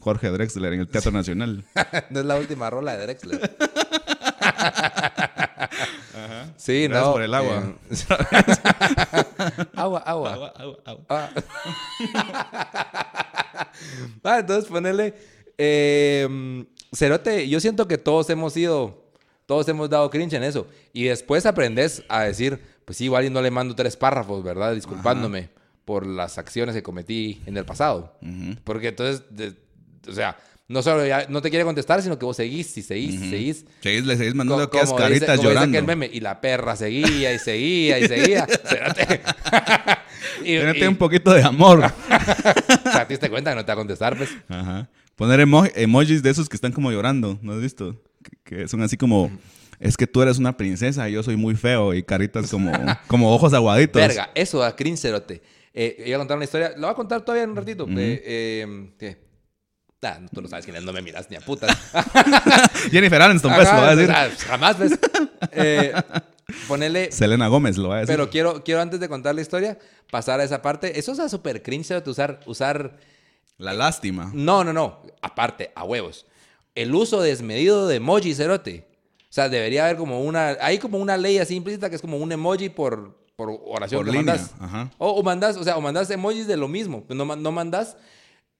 Jorge 0.00 0.28
Drexler 0.30 0.72
en 0.74 0.80
el 0.80 0.88
Teatro 0.88 1.10
Nacional. 1.10 1.64
no 2.10 2.20
es 2.20 2.26
la 2.26 2.36
última 2.36 2.70
rola 2.70 2.96
de 2.96 3.02
Drexler. 3.06 3.56
Sí, 6.56 6.86
Gracias 6.88 7.06
no. 7.06 7.12
por 7.12 7.22
el 7.22 7.34
agua. 7.34 7.74
eh, 7.90 7.94
agua, 9.76 10.00
agua. 10.00 10.32
Agua, 10.34 10.52
agua, 10.56 10.78
agua. 10.84 11.04
Ah. 11.08 11.30
Ah, 14.24 14.38
entonces 14.40 14.68
ponele. 14.68 15.14
eh, 15.56 16.64
Cerote, 16.92 17.48
yo 17.48 17.60
siento 17.60 17.86
que 17.86 17.98
todos 17.98 18.28
hemos 18.30 18.52
sido. 18.52 19.04
Todos 19.46 19.66
hemos 19.68 19.88
dado 19.88 20.10
cringe 20.10 20.34
en 20.34 20.42
eso. 20.42 20.66
Y 20.92 21.04
después 21.04 21.46
aprendes 21.46 22.02
a 22.08 22.24
decir, 22.24 22.60
pues 22.88 22.96
sí, 22.96 23.04
igual 23.04 23.26
y 23.26 23.30
no 23.30 23.42
le 23.42 23.50
mando 23.50 23.74
tres 23.74 23.98
párrafos, 23.98 24.42
¿verdad? 24.42 24.74
Disculpándome 24.74 25.50
por 25.84 26.06
las 26.06 26.38
acciones 26.38 26.74
que 26.74 26.82
cometí 26.82 27.42
en 27.44 27.58
el 27.58 27.66
pasado. 27.66 28.18
Porque 28.64 28.88
entonces, 28.88 29.24
de- 29.28 29.52
o 30.08 30.12
sea, 30.14 30.38
no 30.68 30.82
solo 30.82 31.06
ya 31.06 31.26
no 31.28 31.42
te 31.42 31.50
quiere 31.50 31.66
contestar, 31.66 32.00
sino 32.00 32.18
que 32.18 32.24
vos 32.24 32.36
seguís 32.38 32.78
y 32.78 32.82
seguís 32.82 33.14
y 33.20 33.28
seguís. 33.30 33.66
Seguís, 33.82 34.06
le 34.06 34.16
seguís 34.16 34.32
Co- 34.32 34.38
mandando 34.38 34.64
aquellas 34.64 34.86
como 34.88 35.00
dice- 35.00 35.08
caritas 35.10 35.36
dice 35.36 35.48
llorando. 35.48 35.76
aquel 35.78 35.86
meme, 35.86 36.08
y 36.10 36.20
la 36.20 36.40
perra 36.40 36.76
seguía 36.76 37.34
y 37.34 37.38
seguía 37.38 37.98
y 37.98 38.08
seguía. 38.08 38.46
Y, 40.44 40.54
y- 40.54 40.84
un 40.86 40.96
poquito 40.96 41.32
de 41.32 41.42
amor. 41.42 41.80
o 41.84 42.90
sea, 42.90 43.06
te 43.06 43.14
diste 43.14 43.28
cuenta 43.28 43.50
que 43.50 43.56
no 43.56 43.64
te 43.64 43.68
va 43.68 43.74
a 43.74 43.76
contestar, 43.76 44.16
pues. 44.16 44.30
Ajá. 44.48 44.88
Poner 45.16 45.40
emo- 45.40 45.70
emojis 45.74 46.22
de 46.22 46.30
esos 46.30 46.48
que 46.48 46.56
están 46.56 46.72
como 46.72 46.90
llorando, 46.92 47.38
¿no 47.42 47.52
has 47.54 47.60
visto? 47.60 48.00
Que, 48.22 48.36
que 48.60 48.68
son 48.68 48.82
así 48.82 48.96
como, 48.96 49.30
es 49.80 49.96
que 49.96 50.06
tú 50.06 50.22
eres 50.22 50.38
una 50.38 50.56
princesa 50.56 51.08
y 51.08 51.12
yo 51.12 51.22
soy 51.22 51.36
muy 51.36 51.54
feo 51.54 51.94
y 51.94 52.02
caritas 52.02 52.50
como, 52.50 52.72
como 53.06 53.34
ojos 53.34 53.52
aguaditos. 53.52 54.00
Verga, 54.00 54.30
eso 54.34 54.58
da 54.58 54.74
cringe, 54.74 55.00
cerote. 55.00 55.42
Eh, 55.72 56.04
iba 56.06 56.16
a 56.16 56.18
contar 56.18 56.36
una 56.36 56.44
historia, 56.44 56.70
lo 56.76 56.82
voy 56.82 56.90
a 56.90 56.94
contar 56.94 57.20
todavía 57.22 57.44
en 57.44 57.50
un 57.50 57.56
ratito. 57.56 57.86
eh, 57.88 58.90
¿qué? 58.98 59.28
Ah, 60.02 60.20
tú 60.32 60.40
no 60.40 60.48
sabes 60.48 60.64
quién 60.64 60.76
es, 60.76 60.84
no 60.84 60.92
me 60.92 61.02
miras 61.02 61.28
ni 61.28 61.36
a 61.36 61.40
putas. 61.40 61.76
Jennifer 62.90 63.20
Aniston, 63.20 63.52
pues, 63.52 63.66
Ajá, 63.66 63.76
lo 63.76 63.82
va 63.82 63.90
a 63.90 63.96
decir. 63.96 64.14
ah, 64.14 64.28
jamás, 64.46 64.78
ves. 64.78 64.98
Eh, 65.50 65.92
ponele... 66.68 67.10
Selena 67.10 67.48
Gómez 67.48 67.76
lo 67.76 67.88
va 67.88 67.96
a 67.96 68.00
decir. 68.00 68.14
Pero 68.14 68.30
quiero, 68.30 68.62
quiero 68.62 68.80
antes 68.80 69.00
de 69.00 69.08
contar 69.08 69.34
la 69.34 69.40
historia, 69.40 69.76
pasar 70.10 70.38
a 70.38 70.44
esa 70.44 70.62
parte. 70.62 70.98
Eso 70.98 71.12
es 71.12 71.30
súper 71.30 71.62
cringe, 71.62 72.00
usar, 72.06 72.40
usar... 72.46 72.96
La 73.56 73.72
lástima. 73.72 74.30
No, 74.32 74.62
no, 74.62 74.72
no. 74.72 75.02
Aparte, 75.20 75.72
a 75.74 75.82
huevos. 75.82 76.26
El 76.76 76.94
uso 76.94 77.20
desmedido 77.20 77.88
de 77.88 77.96
emoji, 77.96 78.34
cerote. 78.34 78.86
O 79.30 79.32
sea, 79.32 79.48
debería 79.48 79.84
haber 79.84 79.96
como 79.96 80.20
una... 80.22 80.56
Hay 80.60 80.78
como 80.78 80.98
una 80.98 81.16
ley 81.16 81.38
así 81.38 81.54
implícita 81.54 81.90
que 81.90 81.96
es 81.96 82.00
como 82.02 82.16
un 82.16 82.32
emoji 82.32 82.68
por, 82.70 83.14
por 83.36 83.50
oración 83.66 83.98
Por 84.00 84.06
que 84.06 84.18
línea, 84.18 84.34
mandas. 84.36 84.54
ajá. 84.58 84.90
O, 84.98 85.10
o 85.10 85.22
mandas, 85.22 85.56
o 85.56 85.64
sea, 85.64 85.76
o 85.76 85.80
mandas 85.80 86.10
emojis 86.10 86.46
de 86.46 86.56
lo 86.56 86.66
mismo. 86.68 87.04
No, 87.10 87.24
ma- 87.26 87.36
no 87.36 87.52
mandas 87.52 87.96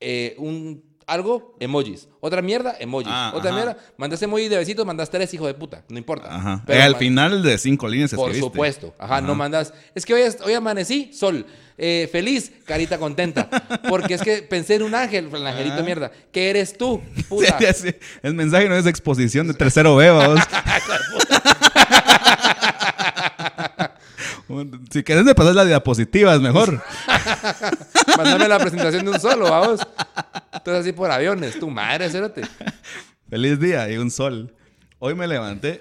eh, 0.01 0.35
un 0.39 0.85
algo, 1.09 1.57
emojis. 1.59 2.09
Otra 2.21 2.43
mierda, 2.43 2.77
emojis. 2.79 3.09
Ah, 3.11 3.33
Otra 3.35 3.51
ajá. 3.51 3.57
mierda, 3.57 3.77
mandas 3.97 4.23
emojis 4.23 4.51
de 4.51 4.57
besitos, 4.59 4.85
mandas 4.87 5.11
tres, 5.11 5.33
hijo 5.35 5.47
de 5.47 5.55
puta. 5.55 5.83
No 5.89 5.99
importa. 5.99 6.35
Ajá. 6.35 6.63
Pero 6.67 6.79
Eh, 6.79 6.83
al 6.83 6.93
ma- 6.93 6.99
final 6.99 7.43
de 7.43 7.59
cinco 7.59 7.89
líneas 7.89 8.11
Por 8.15 8.31
escribiste. 8.31 8.47
supuesto. 8.53 8.95
Ajá, 8.99 9.21
no 9.21 9.35
mandas. 9.35 9.73
Es 9.95 10.05
que 10.07 10.15
hoy, 10.15 10.23
es- 10.23 10.41
hoy 10.41 10.55
amanecí, 10.55 11.11
sol. 11.13 11.47
Eh, 11.81 12.09
feliz, 12.11 12.51
carita 12.65 12.99
contenta. 12.99 13.49
Porque 13.89 14.15
es 14.15 14.23
que 14.23 14.43
pensé 14.43 14.75
en 14.75 14.83
un 14.83 14.95
ángel, 14.97 15.31
el 15.33 15.47
angelito 15.47 15.83
mierda. 15.85 16.11
¿Qué 16.33 16.51
eres 16.51 16.77
tú? 16.77 17.01
Puta. 17.29 17.57
El 18.23 18.35
mensaje 18.35 18.69
no 18.69 18.75
es 18.77 18.87
exposición 18.87 19.47
de 19.47 19.55
tercero 19.55 19.95
B. 19.97 20.09
si 24.91 25.03
querés 25.03 25.25
me 25.25 25.35
pasas 25.35 25.55
las 25.55 25.67
diapositivas, 25.67 26.41
mejor. 26.41 26.83
Mándame 28.17 28.49
la 28.49 28.59
presentación 28.59 29.05
de 29.05 29.11
un 29.11 29.21
solo, 29.21 29.51
vamos. 29.51 29.81
Entonces 30.53 30.81
así 30.83 30.93
por 30.93 31.11
aviones. 31.11 31.59
Tu 31.59 31.69
madre, 31.69 32.09
cérate. 32.09 32.43
Feliz 33.29 33.61
día 33.61 33.91
y 33.91 33.99
un 33.99 34.11
sol. 34.11 34.55
Hoy 34.99 35.15
me 35.15 35.27
levanté. 35.27 35.81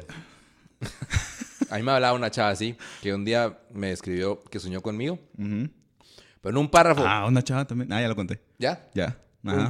A 1.69 1.77
mí 1.77 1.83
me 1.83 1.91
hablaba 1.91 2.13
una 2.13 2.31
chava 2.31 2.49
así, 2.49 2.77
que 3.01 3.13
un 3.13 3.25
día 3.25 3.57
me 3.73 3.91
escribió 3.91 4.41
que 4.43 4.59
soñó 4.59 4.81
conmigo. 4.81 5.19
Pero 5.35 5.69
en 6.43 6.57
un 6.57 6.69
párrafo. 6.69 7.03
Ah, 7.05 7.25
una 7.25 7.41
chava 7.41 7.65
también. 7.65 7.91
Ah, 7.91 8.01
ya 8.01 8.07
lo 8.07 8.15
conté. 8.15 8.39
¿Ya? 8.57 8.87
Ya. 8.93 9.17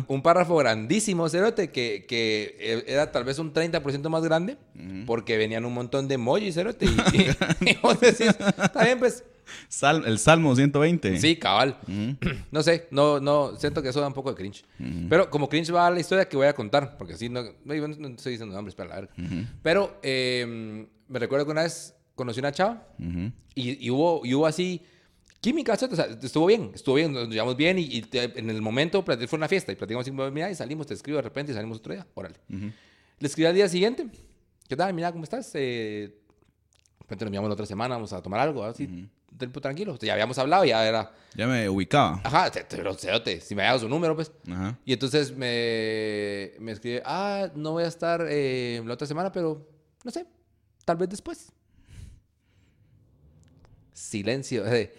Un, 0.08 0.21
párrafo 0.23 0.56
grandísimo, 0.58 1.30
cerote, 1.30 1.69
que, 1.71 2.06
que 2.08 2.84
era 2.88 3.12
tal 3.12 3.23
vez 3.25 3.38
un 3.38 3.53
30% 3.53 4.10
más 4.10 4.23
grande, 4.23 4.58
porque 5.06 5.38
venían 5.38 5.65
un 5.65 5.73
montón 5.73 6.08
de 6.08 6.15
emojis, 6.15 6.56
cerote. 6.56 6.86
Y, 6.86 6.89
y- 6.89 7.69
y 7.71 7.77
vos 7.82 7.99
decís, 7.99 8.27
está 8.30 8.84
bien, 8.84 8.97
pues. 8.99 9.23
Sal- 9.69 10.03
el 10.06 10.17
Salmo 10.19 10.56
120. 10.56 11.19
Sí, 11.19 11.36
cabal. 11.38 11.77
No 12.51 12.63
sé, 12.63 12.88
no, 12.91 13.19
no, 13.19 13.56
siento 13.58 13.82
que 13.84 13.89
eso 13.89 14.01
da 14.01 14.08
un 14.08 14.13
poco 14.13 14.32
de 14.32 14.36
cringe. 14.36 14.65
Pero 15.10 15.30
como 15.30 15.47
cringe 15.47 15.71
va 15.73 15.86
a 15.88 15.91
la 15.91 15.99
historia 15.99 16.27
que 16.27 16.36
voy 16.38 16.47
a 16.47 16.53
contar, 16.53 16.97
porque 16.97 17.13
así 17.13 17.30
no, 17.30 17.43
no, 17.63 17.88
no 17.88 18.08
estoy 18.10 18.32
diciendo 18.34 18.56
nombres 18.56 18.73
para 18.73 18.89
la 18.89 18.95
verga. 18.95 19.13
Pero 19.62 19.99
eh, 20.01 20.88
me 21.08 21.19
recuerdo 21.19 21.45
que 21.45 21.51
una 21.51 21.63
vez 21.63 21.93
conocí 22.15 22.39
una 22.39 22.51
chava 22.51 22.88
y, 23.53 23.86
y 23.86 23.89
hubo, 23.91 24.25
y 24.25 24.34
hubo 24.34 24.47
así 24.47 24.82
química, 25.41 25.76
¿cierto? 25.76 25.93
O 25.93 25.97
sea, 25.97 26.06
estuvo 26.21 26.45
bien, 26.47 26.71
estuvo 26.73 26.95
bien, 26.95 27.13
nos 27.13 27.30
llevamos 27.30 27.56
bien 27.56 27.78
y, 27.80 27.84
y 27.84 28.02
te- 28.02 28.38
en 28.39 28.50
el 28.50 28.62
momento 28.62 29.04
fue 29.04 29.38
una 29.38 29.47
fiesta 29.47 29.71
y 29.71 29.76
platicamos 29.76 30.06
cinco 30.06 30.30
mira, 30.32 30.50
y 30.52 30.56
salimos, 30.56 30.88
te 30.88 30.93
escribo 30.93 31.17
de 31.17 31.21
repente 31.23 31.52
y 31.52 31.56
salimos 31.56 31.78
otro 31.78 31.93
día, 31.93 32.06
órale. 32.15 32.36
Le 32.50 33.28
escribí 33.28 33.45
al 33.47 33.56
día 33.56 33.67
siguiente, 33.69 34.08
¿qué 34.67 34.76
tal? 34.76 34.93
Mira, 34.93 35.12
¿cómo 35.12 35.23
estás? 35.23 35.50
Eh, 35.56 36.12
de 36.12 37.00
repente 37.02 37.26
nos 37.26 37.32
miramos 37.32 37.50
la 37.50 37.54
otra 37.54 37.65
semana, 37.65 37.95
vamos 37.95 38.12
a 38.13 38.21
tomar 38.21 38.39
algo, 38.41 38.63
así, 38.63 39.10
tiempo 39.38 39.62
tranquilo. 39.62 39.93
O 39.93 39.97
sea, 39.97 40.08
ya 40.08 40.13
habíamos 40.13 40.38
hablado, 40.39 40.65
ya 40.65 40.86
era, 40.88 41.12
Ya 41.36 41.47
me 41.47 41.69
ubicaba. 41.69 42.19
ajá, 42.23 42.52
pero 42.69 42.93
cerote, 42.95 43.39
si 43.39 43.56
me 43.56 43.62
había 43.62 43.69
dado 43.71 43.82
su 43.82 43.89
número, 43.89 44.15
pues. 44.15 44.32
Ajá. 44.52 44.78
Y 44.86 44.93
entonces 44.93 45.32
me, 45.32 46.52
me 46.60 46.71
escribe, 46.73 47.02
ah, 47.06 47.50
no 47.56 47.71
voy 47.73 47.84
a 47.84 47.88
estar 47.88 48.26
eh, 48.30 48.82
la 48.86 48.93
otra 48.95 49.08
semana, 49.08 49.32
pero 49.32 49.65
no 50.04 50.12
sé, 50.12 50.26
tal 50.86 50.97
vez 50.97 51.10
después. 51.10 51.52
Silencio, 53.93 54.65
eh, 54.73 54.93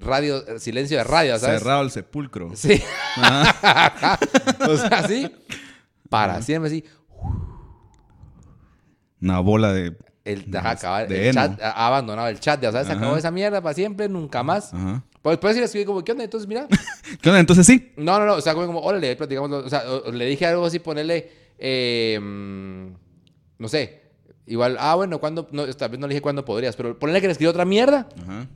radio, 0.00 0.46
eh, 0.46 0.58
silencio 0.58 0.98
de 0.98 1.04
radio, 1.04 1.38
¿sabes? 1.38 1.60
Cerrado 1.60 1.82
el 1.82 1.90
sepulcro. 1.90 2.50
Sí. 2.54 2.82
Ajá. 3.16 3.86
Ajá. 3.86 4.18
o 4.68 4.76
sea, 4.76 4.88
así, 4.98 5.30
para 6.08 6.40
siempre 6.42 6.68
así. 6.70 6.84
Una 9.20 9.40
bola 9.40 9.72
de. 9.72 9.96
El, 10.24 10.54
ajá, 10.56 10.70
acaba- 10.70 11.04
de 11.06 11.28
el 11.28 11.34
chat, 11.34 11.60
ha 11.60 11.70
ha 11.70 11.86
abandonado 11.88 12.28
el 12.28 12.38
chat, 12.38 12.60
ya 12.60 12.70
sabes, 12.70 12.86
se 12.86 12.92
Ajá. 12.92 13.00
acabó 13.02 13.16
esa 13.16 13.30
mierda 13.32 13.60
para 13.60 13.74
siempre, 13.74 14.08
nunca 14.08 14.42
más. 14.42 14.72
Ajá. 14.72 15.02
Pues 15.20 15.34
después 15.34 15.54
sí 15.54 15.60
le 15.60 15.66
escribí 15.66 15.84
como, 15.84 16.02
¿qué 16.04 16.12
onda? 16.12 16.24
Entonces, 16.24 16.48
mira. 16.48 16.66
¿Qué 17.20 17.28
onda? 17.28 17.40
Entonces 17.40 17.66
sí. 17.66 17.92
No, 17.96 18.18
no, 18.18 18.26
no, 18.26 18.34
o 18.34 18.40
sea, 18.40 18.54
como, 18.54 18.80
órale, 18.80 19.14
platicamos, 19.16 19.50
o 19.50 19.68
sea, 19.68 19.82
le 20.12 20.26
dije 20.26 20.46
algo 20.46 20.64
así, 20.66 20.78
ponerle, 20.78 21.30
eh, 21.58 22.18
mm, 22.20 22.86
no 23.58 23.68
sé, 23.68 24.02
igual, 24.46 24.76
ah, 24.80 24.94
bueno, 24.96 25.18
cuando, 25.20 25.48
no, 25.52 25.66
tal 25.74 25.90
vez 25.90 26.00
no 26.00 26.06
le 26.06 26.14
dije 26.14 26.22
cuándo 26.22 26.44
podrías, 26.44 26.74
pero 26.76 26.98
ponerle 26.98 27.20
que 27.20 27.26
le 27.28 27.32
escribió 27.32 27.50
otra 27.50 27.64
mierda. 27.64 28.08
Ajá. 28.22 28.46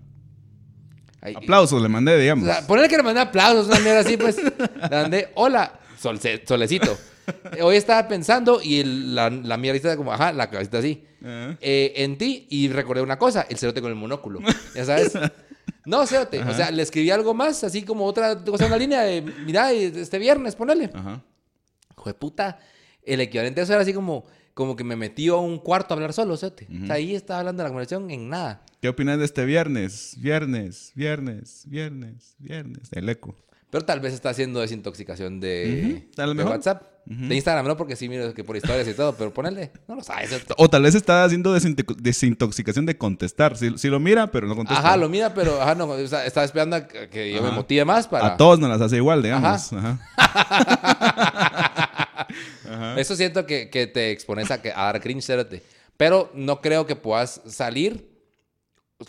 Ahí- 1.20 1.34
Aplausos 1.36 1.80
le 1.82 1.88
mandé, 1.88 2.14
O 2.14 2.18
digamos. 2.18 2.44
sea, 2.46 2.66
ponerle 2.66 2.88
que 2.88 2.96
le 2.96 3.02
mandé 3.02 3.20
aplausos, 3.20 3.66
una 3.66 3.78
mierda 3.80 4.00
así, 4.00 4.16
pues. 4.16 4.36
Le 4.42 4.88
mandé, 4.90 5.30
hola, 5.34 5.80
solce- 6.00 6.42
solecito. 6.46 6.96
Hoy 7.62 7.76
estaba 7.76 8.06
pensando 8.06 8.60
y 8.62 8.80
el- 8.80 9.14
la, 9.14 9.30
la 9.30 9.56
mierdita 9.56 9.96
como, 9.96 10.12
ajá, 10.12 10.32
la 10.32 10.48
cabecita 10.50 10.78
así. 10.78 11.02
Eh, 11.28 11.92
en 11.96 12.16
ti 12.18 12.46
y 12.50 12.68
recordé 12.68 13.02
una 13.02 13.18
cosa, 13.18 13.46
el 13.48 13.56
cerote 13.58 13.80
con 13.82 13.90
el 13.90 13.96
monóculo. 13.96 14.40
¿Ya 14.74 14.84
sabes? 14.84 15.12
No, 15.84 16.04
cerote. 16.04 16.42
O 16.42 16.52
sea, 16.52 16.72
le 16.72 16.82
escribí 16.82 17.12
algo 17.12 17.32
más, 17.32 17.62
así 17.62 17.82
como 17.82 18.06
otra 18.06 18.36
cosa 18.44 18.64
en 18.64 18.72
la 18.72 18.76
línea 18.76 19.02
de, 19.02 19.22
mira, 19.22 19.70
este 19.70 20.18
viernes, 20.18 20.56
ponele. 20.56 20.90
Ajá. 20.92 21.22
Hijo 21.92 22.08
de 22.08 22.14
puta. 22.14 22.58
El 23.04 23.20
equivalente 23.20 23.60
a 23.60 23.64
eso 23.64 23.72
era 23.72 23.82
así 23.82 23.92
como, 23.94 24.24
como 24.56 24.74
que 24.74 24.84
me 24.84 24.96
metí 24.96 25.28
a 25.28 25.34
un 25.34 25.58
cuarto 25.58 25.92
a 25.92 25.96
hablar 25.96 26.14
solo, 26.14 26.34
cerote. 26.38 26.66
O 26.82 26.86
sea, 26.86 26.94
ahí 26.94 27.14
estaba 27.14 27.40
hablando 27.40 27.62
de 27.62 27.68
la 27.68 27.70
conversación 27.70 28.10
en 28.10 28.30
nada. 28.30 28.62
¿Qué 28.80 28.88
opinas 28.88 29.18
de 29.18 29.26
este 29.26 29.44
viernes? 29.44 30.14
Viernes, 30.18 30.92
viernes, 30.94 31.64
viernes, 31.66 32.36
viernes. 32.38 32.88
El 32.92 33.06
eco. 33.10 33.34
Pero 33.68 33.84
tal 33.84 34.00
vez 34.00 34.14
está 34.14 34.30
haciendo 34.30 34.60
desintoxicación 34.60 35.40
de, 35.40 36.06
Ujú, 36.14 36.22
a 36.22 36.24
lo 36.24 36.28
de 36.30 36.34
mejor. 36.36 36.52
WhatsApp. 36.52 36.82
De 37.04 37.34
Instagram 37.36 37.66
no, 37.66 37.76
porque 37.76 37.94
sí 37.96 38.08
miro 38.08 38.32
que 38.34 38.42
por 38.44 38.56
historias 38.56 38.88
y 38.88 38.94
todo, 38.94 39.14
pero 39.14 39.32
ponele, 39.32 39.70
no 39.86 39.94
lo 39.96 40.02
sabes. 40.02 40.30
cerote. 40.30 40.54
O 40.56 40.68
tal 40.70 40.82
vez 40.82 40.94
está 40.94 41.22
haciendo 41.22 41.54
desintox- 41.54 41.94
desintoxicación 41.96 42.86
de 42.86 42.96
contestar. 42.96 43.56
Si, 43.58 43.76
si 43.78 43.88
lo 43.88 44.00
mira, 44.00 44.30
pero 44.32 44.48
no 44.48 44.56
contesta. 44.56 44.80
Ajá, 44.80 44.96
lo 44.96 45.08
mira, 45.10 45.32
pero 45.34 45.60
ajá, 45.60 45.74
no, 45.76 45.84
o 45.86 46.06
sea, 46.08 46.24
estaba 46.26 46.44
esperando 46.46 46.74
a 46.76 46.88
que 46.88 47.30
yo 47.32 47.42
me 47.42 47.48
Ajá. 47.48 47.56
motive 47.56 47.84
más 47.84 48.08
para... 48.08 48.26
A 48.26 48.36
todos 48.38 48.58
nos 48.58 48.70
las 48.70 48.80
hace 48.80 48.96
igual, 48.96 49.22
digamos. 49.22 49.72
Ajá. 49.72 50.00
Eso 52.96 53.16
siento 53.16 53.46
que, 53.46 53.70
que 53.70 53.86
te 53.86 54.10
expones 54.10 54.50
a, 54.50 54.60
que, 54.62 54.70
a 54.70 54.84
dar 54.84 55.00
cringe, 55.00 55.22
cerote. 55.24 55.62
Pero 55.96 56.30
no 56.34 56.60
creo 56.60 56.86
que 56.86 56.96
puedas 56.96 57.40
salir 57.46 58.14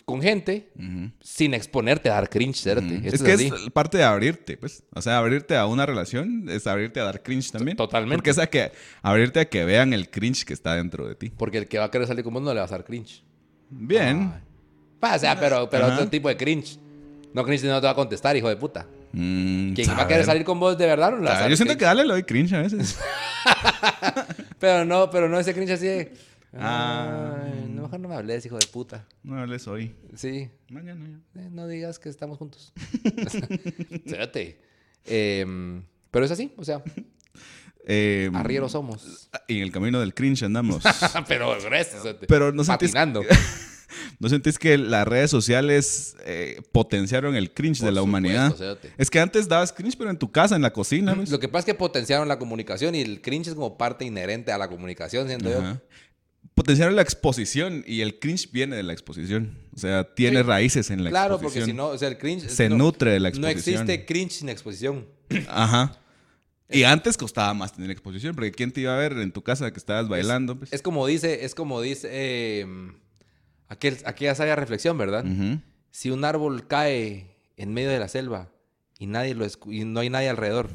con 0.04 0.20
gente 0.20 0.68
Ujú. 0.78 1.10
sin 1.20 1.54
exponerte 1.54 2.10
a 2.10 2.14
dar 2.14 2.28
cringe. 2.28 2.66
Ujú. 2.66 3.00
Esto 3.04 3.16
Es 3.16 3.22
que 3.22 3.32
así. 3.32 3.46
es 3.66 3.70
parte 3.72 3.96
de 3.98 4.04
abrirte, 4.04 4.56
pues. 4.56 4.82
O 4.94 5.00
sea, 5.02 5.18
abrirte 5.18 5.56
a 5.56 5.66
una 5.66 5.86
relación 5.86 6.46
es 6.48 6.66
abrirte 6.66 7.00
a 7.00 7.04
dar 7.04 7.22
cringe 7.22 7.50
también. 7.50 7.76
Totalmente. 7.76 8.16
Porque 8.16 8.30
es 8.30 8.38
a 8.38 8.46
que 8.48 8.72
abrirte 9.02 9.40
a 9.40 9.44
que 9.46 9.64
vean 9.64 9.92
el 9.94 10.10
cringe 10.10 10.44
que 10.44 10.52
está 10.52 10.74
dentro 10.76 11.08
de 11.08 11.14
ti. 11.14 11.30
Porque 11.36 11.58
el 11.58 11.68
que 11.68 11.78
va 11.78 11.84
a 11.86 11.90
querer 11.90 12.06
salir 12.06 12.22
con 12.24 12.34
vos 12.34 12.42
no 12.42 12.52
le 12.52 12.60
vas 12.60 12.70
a 12.72 12.76
dar 12.76 12.84
cringe. 12.84 13.22
Bien. 13.70 14.32
Va, 15.02 15.14
o 15.14 15.18
sea, 15.18 15.38
pero, 15.38 15.68
pero 15.70 15.86
Ajá. 15.86 15.94
otro 15.94 16.08
tipo 16.08 16.28
de 16.28 16.36
cringe. 16.36 16.78
No 17.32 17.44
cringe 17.44 17.64
no 17.64 17.80
te 17.80 17.86
va 17.86 17.92
a 17.92 17.94
contestar, 17.94 18.36
hijo 18.36 18.48
de 18.48 18.56
puta. 18.56 18.86
Mm, 19.12 19.72
Quien 19.74 19.90
va 19.90 20.02
a 20.02 20.06
querer 20.08 20.24
salir 20.24 20.44
con 20.44 20.60
vos 20.60 20.76
de 20.76 20.86
verdad 20.86 21.12
no 21.12 21.22
Yo 21.24 21.56
siento 21.56 21.64
cringe. 21.64 21.78
que 21.78 21.84
dale 21.84 22.04
le 22.04 22.12
doy 22.12 22.22
cringe 22.24 22.52
a 22.54 22.62
veces. 22.62 22.98
Pero 24.58 24.84
no, 24.84 25.08
pero 25.10 25.28
no 25.28 25.38
ese 25.38 25.54
cringe 25.54 25.70
así 25.72 25.86
de... 25.86 26.12
Ah. 26.52 27.36
Ay, 27.44 27.66
no, 27.68 27.82
mejor 27.82 28.00
no 28.00 28.08
me 28.08 28.16
hables, 28.16 28.44
hijo 28.44 28.58
de 28.58 28.66
puta. 28.66 29.06
No 29.22 29.38
hables 29.38 29.68
hoy. 29.68 29.94
Sí, 30.16 30.50
Mañana 30.70 31.06
ya. 31.34 31.42
Eh, 31.42 31.48
no 31.52 31.68
digas 31.68 31.98
que 32.00 32.08
estamos 32.08 32.38
juntos. 32.38 32.72
Espérate. 33.04 34.60
Em, 35.04 35.84
pero 36.10 36.24
es 36.24 36.30
así, 36.32 36.52
o 36.56 36.64
sea, 36.64 36.82
Eh, 37.86 38.30
arrieros 38.34 38.72
somos. 38.72 39.30
y 39.46 39.58
en 39.58 39.62
el 39.62 39.72
camino 39.72 40.00
del 40.00 40.12
cringe 40.12 40.42
andamos. 40.42 40.82
pero 41.28 41.56
espérate. 41.56 42.26
Pero 42.26 42.52
no 42.52 42.64
sentís, 42.64 42.90
Patinando. 42.90 43.22
¿no 44.20 44.28
sentís 44.28 44.58
que 44.58 44.78
las 44.78 45.06
redes 45.06 45.30
sociales 45.30 46.16
eh, 46.24 46.60
potenciaron 46.72 47.34
el 47.36 47.52
cringe 47.52 47.78
Por 47.80 47.86
de 47.86 47.92
la 47.92 48.00
supuesto, 48.00 48.04
humanidad? 48.04 48.78
Es 48.96 49.10
que 49.10 49.20
antes 49.20 49.48
dabas 49.48 49.72
cringe, 49.72 49.96
pero 49.96 50.10
en 50.10 50.18
tu 50.18 50.30
casa, 50.30 50.56
en 50.56 50.62
la 50.62 50.72
cocina. 50.72 51.14
¿ves? 51.14 51.30
Lo 51.30 51.38
que 51.40 51.48
pasa 51.48 51.60
es 51.60 51.64
que 51.66 51.74
potenciaron 51.74 52.28
la 52.28 52.38
comunicación 52.38 52.94
y 52.94 53.00
el 53.00 53.20
cringe 53.20 53.48
es 53.48 53.54
como 53.54 53.76
parte 53.78 54.04
inherente 54.04 54.52
a 54.52 54.58
la 54.58 54.68
comunicación, 54.68 55.26
siento 55.28 55.50
yo. 55.50 55.62
Potenciaron 56.54 56.96
la 56.96 57.02
exposición 57.02 57.84
y 57.86 58.00
el 58.00 58.18
cringe 58.18 58.50
viene 58.50 58.74
de 58.76 58.82
la 58.82 58.92
exposición. 58.92 59.56
O 59.74 59.78
sea, 59.78 60.12
tiene 60.14 60.38
Sí. 60.38 60.42
raíces 60.42 60.90
en 60.90 61.04
la 61.04 61.10
Claro, 61.10 61.34
exposición. 61.36 61.62
porque 61.66 61.70
si 61.72 61.76
no, 61.76 61.86
o 61.88 61.98
sea, 61.98 62.08
el 62.08 62.18
cringe... 62.18 62.48
Se 62.48 62.68
no- 62.68 62.76
nutre 62.78 63.12
de 63.12 63.20
la 63.20 63.30
No 63.30 63.46
exposición. 63.46 63.82
existe 63.82 64.04
cringe 64.06 64.32
sin 64.32 64.48
exposición. 64.48 65.06
Ajá. 65.48 66.00
Y 66.70 66.82
antes 66.82 67.16
costaba 67.16 67.54
más 67.54 67.72
tener 67.72 67.90
exposición, 67.90 68.34
porque 68.34 68.50
¿quién 68.50 68.72
te 68.72 68.80
iba 68.82 68.92
a 68.94 68.98
ver 68.98 69.12
en 69.12 69.30
tu 69.32 69.42
casa 69.42 69.70
que 69.70 69.78
estabas 69.78 70.08
bailando? 70.08 70.58
pues? 70.58 70.72
Es 70.72 70.82
como 70.82 71.06
dice, 71.06 71.44
es 71.44 71.54
como 71.54 71.80
dice 71.80 72.08
eh, 72.10 72.66
aquel, 73.68 73.98
aquella 74.04 74.34
sabia 74.34 74.56
reflexión, 74.56 74.98
¿verdad? 74.98 75.24
Si 75.90 76.10
un 76.10 76.24
árbol 76.24 76.66
cae 76.66 77.36
en 77.56 77.72
medio 77.72 77.90
de 77.90 77.98
la 77.98 78.08
selva 78.08 78.50
y 78.98 79.06
nadie 79.06 79.34
lo 79.34 79.46
y 79.66 79.84
no 79.84 80.00
hay 80.00 80.10
nadie 80.10 80.28
alrededor, 80.28 80.70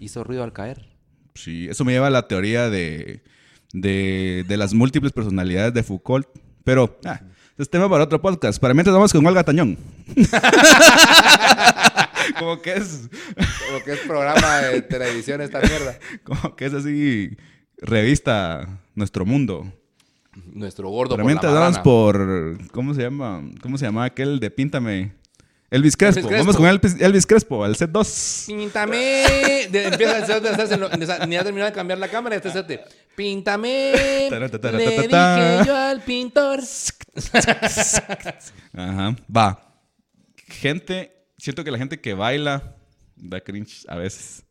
hizo 0.00 0.24
ruido 0.24 0.44
al 0.44 0.52
caer. 0.52 0.88
Sí, 1.34 1.68
eso 1.68 1.84
me 1.84 1.92
lleva 1.92 2.06
a 2.06 2.10
la 2.10 2.28
teoría 2.28 2.70
de, 2.70 3.22
de, 3.72 4.44
de 4.48 4.56
las 4.56 4.72
múltiples 4.72 5.12
personalidades 5.12 5.74
de 5.74 5.82
Foucault. 5.82 6.26
Pero, 6.64 6.98
ah, 7.04 7.20
es 7.58 7.70
tema 7.70 7.88
para 7.88 8.04
otro 8.04 8.20
podcast. 8.20 8.60
Para 8.60 8.74
mientras 8.74 8.94
vamos 8.94 9.12
con 9.12 9.24
Olga 9.26 9.44
Tañón. 9.44 9.78
como 12.38 12.60
que 12.60 12.74
es, 12.74 13.08
Como 13.66 13.84
que 13.84 13.92
es 13.92 14.00
programa 14.00 14.56
de 14.58 14.82
televisión 14.82 15.40
esta 15.40 15.60
mierda. 15.60 15.98
como 16.24 16.56
que 16.56 16.66
es 16.66 16.74
así, 16.74 17.36
revista 17.78 18.80
Nuestro 18.94 19.24
Mundo. 19.24 19.72
Nuestro 20.52 20.88
gordo 20.90 21.16
por 21.16 21.24
vamos 21.24 21.42
marrana. 21.52 21.82
por, 21.82 22.58
¿cómo 22.72 22.94
se 22.94 23.02
llama? 23.02 23.42
¿Cómo 23.62 23.78
se 23.78 23.86
llama 23.86 24.04
aquel 24.04 24.38
de 24.40 24.50
Píntame? 24.50 25.12
Elvis 25.70 25.96
Crespo. 25.96 26.28
Crespo. 26.28 26.38
Vamos 26.38 26.56
con 26.56 26.66
Elvis, 26.66 26.96
Elvis 27.00 27.26
Crespo, 27.26 27.64
al 27.64 27.74
set 27.74 27.90
2. 27.90 28.44
Píntame. 28.46 28.96
De- 29.70 29.86
empieza 29.88 30.18
el 30.18 30.46
hacerse 30.46 30.76
lo- 30.76 30.88
de 30.88 31.26
ni 31.26 31.36
ha 31.36 31.42
terminado 31.42 31.70
de 31.70 31.74
cambiar 31.74 31.98
la 31.98 32.08
cámara 32.08 32.36
este 32.36 32.50
cerote. 32.50 32.80
Píntame. 33.16 34.28
Le 34.78 34.86
dije 35.58 35.66
yo 35.66 35.76
al 35.76 36.00
pintor. 36.02 36.60
Ajá. 38.74 39.16
Va. 39.34 39.62
Gente, 40.48 41.12
siento 41.38 41.64
que 41.64 41.70
la 41.70 41.78
gente 41.78 42.00
que 42.00 42.14
baila 42.14 42.76
da 43.16 43.40
cringe 43.40 43.84
a 43.88 43.96
veces. 43.96 44.44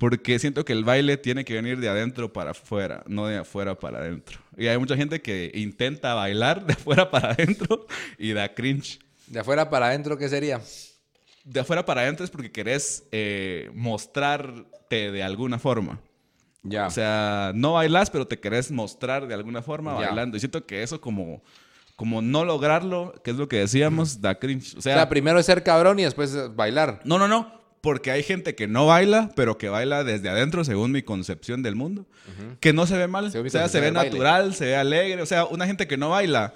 Porque 0.00 0.38
siento 0.38 0.64
que 0.64 0.72
el 0.72 0.82
baile 0.82 1.18
tiene 1.18 1.44
que 1.44 1.52
venir 1.52 1.78
de 1.78 1.86
adentro 1.86 2.32
para 2.32 2.52
afuera, 2.52 3.04
no 3.06 3.26
de 3.26 3.36
afuera 3.36 3.78
para 3.78 3.98
adentro. 3.98 4.40
Y 4.56 4.66
hay 4.66 4.78
mucha 4.78 4.96
gente 4.96 5.20
que 5.20 5.52
intenta 5.54 6.14
bailar 6.14 6.64
de 6.64 6.72
afuera 6.72 7.10
para 7.10 7.32
adentro 7.32 7.86
y 8.16 8.32
da 8.32 8.54
cringe. 8.54 8.98
De 9.26 9.40
afuera 9.40 9.68
para 9.68 9.88
adentro, 9.88 10.16
¿qué 10.16 10.30
sería? 10.30 10.58
De 11.44 11.60
afuera 11.60 11.84
para 11.84 12.00
adentro 12.00 12.24
es 12.24 12.30
porque 12.30 12.50
querés 12.50 13.04
eh, 13.12 13.70
mostrarte 13.74 15.12
de 15.12 15.22
alguna 15.22 15.58
forma. 15.58 16.00
Ya. 16.62 16.86
O 16.86 16.90
sea, 16.90 17.52
no 17.54 17.74
bailas, 17.74 18.08
pero 18.08 18.26
te 18.26 18.40
querés 18.40 18.70
mostrar 18.70 19.28
de 19.28 19.34
alguna 19.34 19.60
forma 19.60 19.92
bailando. 19.92 20.38
Y 20.38 20.40
siento 20.40 20.64
que 20.64 20.82
eso 20.82 20.98
como, 21.02 21.42
como 21.96 22.22
no 22.22 22.46
lograrlo, 22.46 23.12
que 23.22 23.32
es 23.32 23.36
lo 23.36 23.48
que 23.50 23.58
decíamos, 23.58 24.22
da 24.22 24.38
cringe. 24.38 24.76
O 24.76 24.78
o 24.78 24.80
sea, 24.80 24.94
sea, 24.94 25.08
primero 25.10 25.38
es 25.38 25.44
ser 25.44 25.62
cabrón 25.62 25.98
y 25.98 26.04
después 26.04 26.32
es 26.32 26.56
bailar. 26.56 27.02
no, 27.04 27.18
no, 27.18 27.28
no. 27.28 27.59
Porque 27.80 28.10
hay 28.10 28.22
gente 28.22 28.54
que 28.54 28.66
no 28.66 28.86
baila, 28.86 29.30
pero 29.36 29.56
que 29.56 29.68
baila 29.68 30.04
desde 30.04 30.28
adentro, 30.28 30.64
según 30.64 30.92
mi 30.92 31.02
concepción 31.02 31.62
del 31.62 31.76
mundo. 31.76 32.06
Que 32.60 32.72
no 32.72 32.86
se 32.86 32.96
ve 32.96 33.06
mal. 33.06 33.26
O 33.26 33.30
sea, 33.30 33.68
se 33.68 33.80
ve 33.80 33.90
baile. 33.90 34.10
natural, 34.10 34.54
se 34.54 34.66
ve 34.66 34.76
alegre. 34.76 35.22
O 35.22 35.26
sea, 35.26 35.46
una 35.46 35.66
gente 35.66 35.86
que 35.86 35.96
no 35.96 36.10
baila 36.10 36.54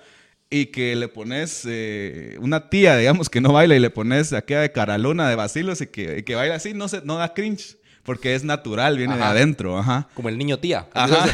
y 0.51 0.67
que 0.67 0.95
le 0.95 1.09
pones 1.09 1.63
eh, 1.67 2.37
una 2.41 2.69
tía, 2.69 2.97
digamos, 2.97 3.31
que 3.31 3.41
no 3.41 3.53
baila 3.53 3.75
y 3.75 3.81
le 3.81 3.91
pones 3.91 4.33
aquella 4.33 4.61
de 4.61 4.73
caralona 4.73 5.29
de 5.29 5.35
vacilos 5.35 5.81
y 5.81 5.87
que, 5.87 6.19
y 6.19 6.23
que 6.23 6.35
baila 6.35 6.57
así, 6.57 6.75
no, 6.75 6.89
se, 6.89 7.01
no 7.03 7.17
da 7.17 7.33
cringe. 7.33 7.79
Porque 8.05 8.35
es 8.35 8.45
natural, 8.45 8.99
viene 8.99 9.17
de 9.17 9.23
adentro. 9.23 9.79
Ajá. 9.79 10.09
Como 10.13 10.29
el 10.29 10.37
niño 10.37 10.59
tía. 10.59 10.87
Ajá. 10.93 11.25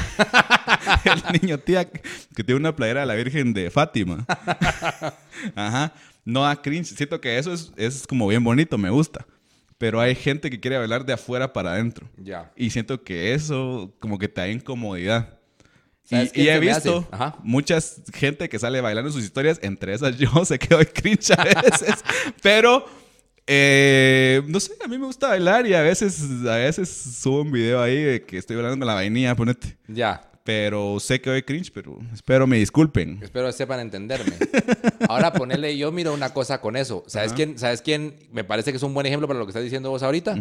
el 1.33 1.43
niño 1.43 1.59
tía 1.59 1.91
que 1.91 2.45
tiene 2.45 2.61
una 2.61 2.77
playera 2.77 3.01
de 3.01 3.07
la 3.07 3.15
Virgen 3.15 3.53
de 3.53 3.71
Fátima. 3.71 4.25
Ajá. 5.57 5.93
No 6.25 6.45
da 6.45 6.63
cringe. 6.63 6.95
Siento 6.95 7.21
que 7.21 7.39
eso 7.39 7.53
es, 7.53 7.73
es 7.77 8.07
como 8.07 8.29
bien 8.29 8.45
bonito, 8.45 8.79
me 8.79 8.89
gusta. 8.89 9.27
Pero 9.81 9.99
hay 9.99 10.15
gente 10.15 10.51
que 10.51 10.61
quiere 10.61 10.77
bailar 10.77 11.07
de 11.07 11.15
afuera 11.15 11.55
para 11.55 11.73
adentro. 11.73 12.07
Ya. 12.19 12.53
Y 12.55 12.69
siento 12.69 13.03
que 13.03 13.33
eso 13.33 13.91
como 13.99 14.19
que 14.19 14.29
te 14.29 14.43
da 14.43 14.49
incomodidad. 14.49 15.39
¿Sabes 16.05 16.33
Y, 16.35 16.43
y 16.43 16.49
he 16.51 16.61
visto 16.61 17.09
muchas 17.43 18.03
gente 18.13 18.51
que 18.51 18.59
sale 18.59 18.83
bailando 18.83 19.11
sus 19.11 19.25
historias, 19.25 19.59
entre 19.63 19.95
esas 19.95 20.19
yo 20.19 20.29
sé 20.45 20.59
que 20.59 20.75
doy 20.75 20.85
cringe 20.85 21.31
a 21.31 21.45
veces, 21.45 22.05
pero 22.43 22.85
eh, 23.47 24.43
no 24.49 24.61
sé, 24.61 24.75
a 24.85 24.87
mí 24.87 24.99
me 24.99 25.07
gusta 25.07 25.29
bailar 25.29 25.67
y 25.67 25.73
a 25.73 25.81
veces, 25.81 26.21
a 26.47 26.57
veces 26.57 26.91
subo 26.91 27.41
un 27.41 27.51
video 27.51 27.81
ahí 27.81 28.03
de 28.03 28.23
que 28.23 28.37
estoy 28.37 28.57
bailando 28.57 28.81
con 28.81 28.87
la 28.87 28.93
vainilla, 28.93 29.35
ponete. 29.35 29.79
Ya. 29.89 30.30
Pero 30.43 30.99
sé 31.01 31.21
que 31.21 31.29
doy 31.31 31.43
cringe, 31.43 31.71
pero 31.73 31.99
espero 32.15 32.47
me 32.47 32.57
disculpen. 32.57 33.21
Espero 33.23 33.53
sepan 33.53 33.81
entenderme. 33.81 34.33
Ahora 35.09 35.33
ponerle, 35.33 35.77
yo 35.77 35.93
miro 35.93 36.15
una 36.15 36.33
cosa 36.33 36.61
con 36.61 36.77
eso. 36.77 37.05
¿Sabes 37.07 37.33
quién? 37.35 37.59
¿Sabes 37.59 37.83
quién? 37.83 38.17
Me 38.33 38.43
parece 38.43 38.71
que 38.73 38.79
es 38.79 38.83
un 38.83 38.95
buen 38.95 39.07
ejemplo 39.07 39.29
para 39.29 39.39
lo 39.39 39.45
que 39.47 39.51
estás 39.51 39.63
diciendo 39.63 39.91
vos 39.91 40.03
ahorita. 40.03 40.37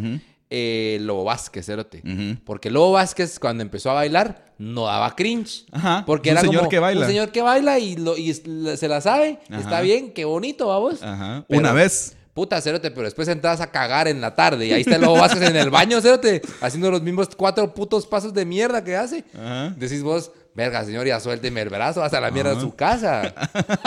Eh, 0.51 0.97
Lobo 1.01 1.25
Vázquez, 1.25 1.65
cerote. 1.65 2.01
Ujú. 2.03 2.39
Porque 2.43 2.71
Lobo 2.71 2.93
Vázquez, 2.93 3.37
cuando 3.39 3.61
empezó 3.61 3.91
a 3.91 3.93
bailar, 3.95 4.53
no 4.57 4.85
daba 4.85 5.15
cringe. 5.15 5.65
Ajá, 5.71 6.03
Porque 6.07 6.29
un 6.29 6.37
era 6.37 6.41
señor 6.41 6.57
como 6.61 6.69
que 6.69 6.79
baila. 6.79 7.01
un 7.01 7.07
señor 7.07 7.31
que 7.31 7.41
baila 7.43 7.77
y, 7.77 7.95
lo- 7.97 8.17
y 8.17 8.33
se 8.33 8.87
la 8.87 9.01
sabe. 9.01 9.39
Ajá. 9.49 9.59
Está 9.61 9.81
bien, 9.81 10.11
qué 10.11 10.25
bonito, 10.25 10.67
vamos. 10.67 11.03
Ajá. 11.03 11.45
Pero- 11.47 11.59
Una 11.59 11.73
vez. 11.73 12.15
Puta, 12.39 12.61
cerote, 12.61 12.89
pero 12.89 13.03
después 13.03 13.27
entras 13.27 13.59
a 13.59 13.69
cagar 13.69 14.07
en 14.07 14.21
la 14.21 14.33
tarde 14.33 14.65
y 14.65 14.71
ahí 14.71 14.79
está 14.79 14.95
el 14.95 15.01
Lobo 15.01 15.17
Vázquez 15.19 15.41
en 15.41 15.57
el 15.57 15.69
baño, 15.69 15.99
cerote, 15.99 16.41
haciendo 16.61 16.89
los 16.89 17.01
mismos 17.01 17.27
cuatro 17.35 17.73
putos 17.73 18.07
pasos 18.07 18.33
de 18.33 18.45
mierda 18.45 18.81
que 18.81 18.95
hace. 18.95 19.25
Ajá. 19.35 19.73
Decís 19.75 20.01
vos, 20.01 20.31
verga, 20.55 20.85
señor, 20.85 21.05
ya 21.05 21.19
suélteme 21.19 21.61
el 21.63 21.67
brazo 21.67 22.01
hasta 22.01 22.21
la 22.21 22.31
mierda 22.31 22.55
de 22.55 22.61
su 22.61 22.73
casa. 22.73 23.33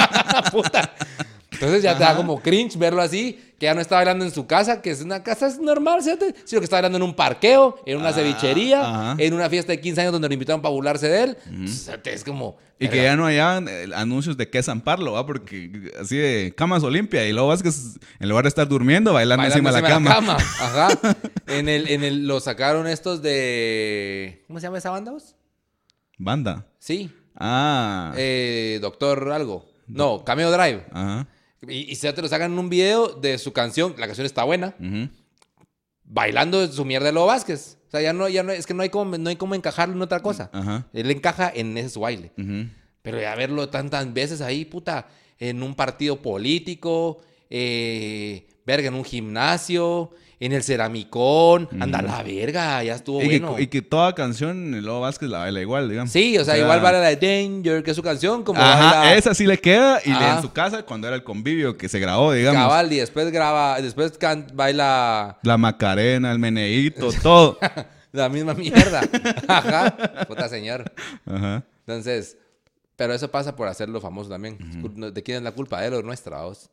Puta. 0.52 0.94
Entonces 1.50 1.82
ya 1.82 1.96
te 1.96 2.04
da 2.04 2.14
como 2.14 2.42
cringe 2.42 2.76
verlo 2.76 3.00
así, 3.00 3.51
que 3.62 3.66
ya 3.66 3.74
no 3.76 3.80
está 3.80 3.94
bailando 3.94 4.24
en 4.24 4.32
su 4.32 4.44
casa, 4.44 4.82
que 4.82 4.90
es 4.90 5.02
una 5.02 5.22
casa 5.22 5.48
normal, 5.60 6.02
¿cierto? 6.02 6.24
sino 6.42 6.60
que 6.60 6.64
está 6.64 6.74
bailando 6.78 6.96
en 6.98 7.04
un 7.04 7.14
parqueo, 7.14 7.76
en 7.86 7.96
una 7.96 8.08
Ah, 8.08 8.12
cevichería, 8.12 8.80
ajá. 8.80 9.14
en 9.22 9.34
una 9.34 9.48
fiesta 9.48 9.70
de 9.70 9.80
15 9.80 10.00
años 10.00 10.12
donde 10.12 10.26
lo 10.26 10.34
invitaron 10.34 10.60
para 10.60 10.72
burlarse 10.74 11.06
de 11.08 11.22
él. 11.22 11.36
Entonces, 11.46 11.88
es 12.06 12.24
como... 12.24 12.56
Y 12.80 12.88
que 12.88 13.04
ya 13.04 13.14
no 13.14 13.24
hayan 13.24 13.68
eh, 13.68 13.86
anuncios 13.94 14.36
de 14.36 14.50
qué 14.50 14.60
zamparlo, 14.64 15.12
¿va? 15.12 15.24
Porque 15.26 15.92
así 16.00 16.16
de 16.16 16.52
camas 16.56 16.82
Olimpia 16.82 17.24
y 17.28 17.32
luego 17.32 17.46
vas 17.46 17.62
que 17.62 17.68
es- 17.68 18.00
en 18.18 18.28
lugar 18.28 18.42
de 18.42 18.48
estar 18.48 18.66
durmiendo, 18.66 19.12
bailando, 19.12 19.42
Bailando 19.48 19.68
encima, 19.68 19.88
de 19.88 19.88
la 19.94 20.10
cama. 20.10 20.36
Ajá. 20.60 20.88
En 21.46 21.68
el, 21.68 21.88
en 21.88 22.02
el, 22.02 22.26
lo 22.26 22.40
sacaron 22.40 22.88
estos 22.88 23.22
de... 23.22 24.42
¿Cómo 24.48 24.58
se 24.58 24.66
llama 24.66 24.78
esa 24.78 24.90
banda 24.90 25.12
vos? 25.12 25.36
Banda. 26.18 26.66
Sí. 26.80 27.12
Ah. 27.36 28.12
Eh, 28.16 28.80
Doctor 28.82 29.30
algo. 29.30 29.66
No, 29.86 30.24
Cameo 30.24 30.50
Drive. 30.50 30.84
Ajá. 30.90 31.28
Y, 31.68 31.92
y 31.92 31.94
se 31.96 32.12
te 32.12 32.22
lo 32.22 32.28
sacan 32.28 32.52
en 32.52 32.58
un 32.58 32.68
video 32.68 33.08
de 33.08 33.38
su 33.38 33.52
canción. 33.52 33.94
La 33.98 34.06
canción 34.06 34.26
está 34.26 34.44
buena. 34.44 34.74
Bailando 36.04 36.66
su 36.70 36.84
mierda 36.84 37.06
de 37.06 37.12
Lobo 37.12 37.26
Vázquez. 37.26 37.78
O 37.86 37.90
sea, 37.90 38.00
ya 38.00 38.12
no, 38.12 38.28
ya 38.28 38.42
no, 38.42 38.52
es 38.52 38.66
que 38.66 38.74
no 38.74 38.82
hay 38.82 38.88
como, 38.88 39.18
no 39.18 39.28
hay 39.28 39.36
como 39.36 39.54
encajarlo 39.54 39.94
en 39.94 40.02
otra 40.02 40.20
cosa. 40.20 40.50
Ajá. 40.52 40.86
Él 40.92 41.10
encaja 41.10 41.52
en 41.54 41.76
ese 41.76 41.98
baile. 41.98 42.32
Ujú. 42.38 42.68
Pero 43.02 43.20
ya 43.20 43.34
verlo 43.34 43.68
tantas 43.68 44.12
veces 44.12 44.40
ahí, 44.40 44.64
puta, 44.64 45.08
en 45.38 45.62
un 45.62 45.74
partido 45.74 46.22
político, 46.22 47.20
eh, 47.50 48.46
verga, 48.66 48.88
en 48.88 48.94
un 48.94 49.04
gimnasio, 49.04 50.10
en 50.40 50.52
el 50.52 50.62
ceramicón, 50.64 51.68
anda 51.80 52.00
a 52.00 52.02
la 52.02 52.22
verga, 52.24 52.82
ya 52.82 52.96
estuvo 52.96 53.22
Y, 53.22 53.26
bueno. 53.38 53.54
que, 53.56 53.62
y 53.62 53.66
que 53.68 53.80
toda 53.82 54.12
canción, 54.14 54.74
el 54.74 54.84
Lobo 54.84 55.00
Vázquez 55.02 55.28
la 55.28 55.38
baila 55.38 55.60
igual, 55.60 55.88
digamos. 55.88 56.10
Sí, 56.10 56.36
o 56.36 56.44
sea, 56.44 56.58
igual 56.58 56.80
vale 56.80 56.98
la 57.00 57.14
de 57.14 57.16
Danger, 57.16 57.82
que 57.84 57.90
es 57.92 57.96
su 57.96 58.02
canción, 58.02 58.42
como 58.42 58.60
Ajá, 58.60 59.00
baila 59.00 59.14
esa 59.14 59.34
sí 59.34 59.46
le 59.46 59.58
queda. 59.58 60.00
Y 60.04 60.10
le- 60.12 60.28
en 60.30 60.42
su 60.42 60.52
casa, 60.52 60.82
cuando 60.84 61.06
era 61.06 61.14
el 61.16 61.22
convivio 61.22 61.76
que 61.76 61.88
se 61.88 62.00
grabó, 62.00 62.32
digamos. 62.32 62.60
Cabal, 62.60 62.92
y 62.92 62.96
después 62.96 63.30
graba, 63.30 63.80
después 63.80 64.18
can- 64.18 64.48
baila 64.52 65.38
La 65.42 65.56
Macarena, 65.58 66.32
el 66.32 66.38
Meneíto, 66.40 67.10
todo. 67.22 67.58
la 68.12 68.28
misma 68.28 68.54
mierda. 68.54 69.02
Ajá, 69.48 70.24
puta 70.26 70.48
señor. 70.48 70.92
Ajá. 71.24 71.62
Entonces, 71.86 72.36
pero 72.96 73.14
eso 73.14 73.30
pasa 73.30 73.54
por 73.56 73.68
hacerlo 73.68 74.00
famoso 74.00 74.28
también. 74.28 74.58
¿De 75.14 75.22
quién 75.22 75.38
es 75.38 75.42
la 75.44 75.52
culpa? 75.52 75.80
De 75.80 75.86
él 75.86 75.94
o 75.94 76.02
nuestra, 76.02 76.42
vos? 76.42 76.68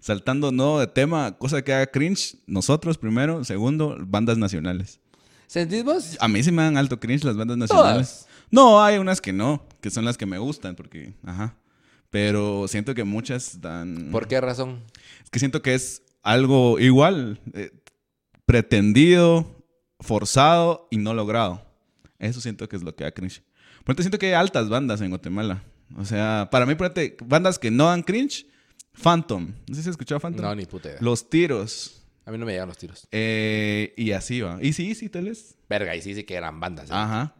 Saltando 0.00 0.52
no 0.52 0.78
de 0.78 0.86
tema, 0.86 1.36
cosa 1.38 1.62
que 1.62 1.72
haga 1.72 1.86
cringe, 1.86 2.36
nosotros 2.46 2.98
primero, 2.98 3.44
segundo, 3.44 3.96
bandas 4.00 4.38
nacionales. 4.38 5.00
¿Sentís 5.46 5.84
vos? 5.84 6.16
A 6.20 6.28
mí 6.28 6.42
sí 6.42 6.52
me 6.52 6.62
dan 6.62 6.76
alto 6.76 7.00
cringe 7.00 7.24
las 7.24 7.36
bandas 7.36 7.56
nacionales. 7.56 8.08
Todas. 8.08 8.28
No, 8.50 8.82
hay 8.82 8.98
unas 8.98 9.20
que 9.20 9.32
no, 9.32 9.66
que 9.80 9.90
son 9.90 10.04
las 10.04 10.16
que 10.16 10.26
me 10.26 10.38
gustan, 10.38 10.74
porque, 10.74 11.14
ajá. 11.24 11.56
Pero 12.10 12.66
siento 12.68 12.94
que 12.94 13.04
muchas 13.04 13.60
dan... 13.60 14.08
¿Por 14.10 14.28
qué 14.28 14.40
razón? 14.40 14.82
Es 15.22 15.30
que 15.30 15.38
siento 15.38 15.60
que 15.60 15.74
es 15.74 16.02
algo 16.22 16.78
igual, 16.78 17.40
eh, 17.52 17.70
pretendido, 18.46 19.64
forzado 20.00 20.88
y 20.90 20.96
no 20.96 21.12
logrado. 21.14 21.62
Eso 22.18 22.40
siento 22.40 22.68
que 22.68 22.76
es 22.76 22.82
lo 22.82 22.94
que 22.94 23.04
da 23.04 23.12
cringe. 23.12 23.42
Por 23.84 23.96
siento 23.96 24.18
que 24.18 24.26
hay 24.26 24.32
altas 24.32 24.68
bandas 24.68 25.00
en 25.00 25.10
Guatemala. 25.10 25.62
O 25.96 26.04
sea, 26.04 26.48
para 26.50 26.66
mí, 26.66 26.74
por 26.74 26.90
ejemplo, 26.90 27.26
bandas 27.26 27.58
que 27.58 27.70
no 27.70 27.86
dan 27.86 28.02
cringe, 28.02 28.46
Phantom. 29.02 29.52
No 29.68 29.74
sé 29.74 29.82
si 29.82 29.88
has 29.88 29.92
escuchado 29.92 30.20
Phantom. 30.20 30.44
No, 30.44 30.54
ni 30.54 30.66
puta 30.66 30.88
idea. 30.88 30.98
Los 31.00 31.28
tiros. 31.30 32.02
A 32.24 32.30
mí 32.30 32.38
no 32.38 32.44
me 32.44 32.52
llegan 32.52 32.68
los 32.68 32.76
tiros. 32.76 33.06
eh, 33.10 33.94
y 33.96 34.12
así 34.12 34.40
va. 34.40 34.58
Y 34.60 34.72
sí, 34.72 34.94
sí, 34.94 35.08
tal 35.08 35.24
vez. 35.26 35.56
Verga, 35.68 35.96
y 35.96 36.02
sí, 36.02 36.14
sí 36.14 36.24
que 36.24 36.34
eran 36.34 36.60
bandas. 36.60 36.90
¿eh? 36.90 36.94
Ajá. 36.94 37.34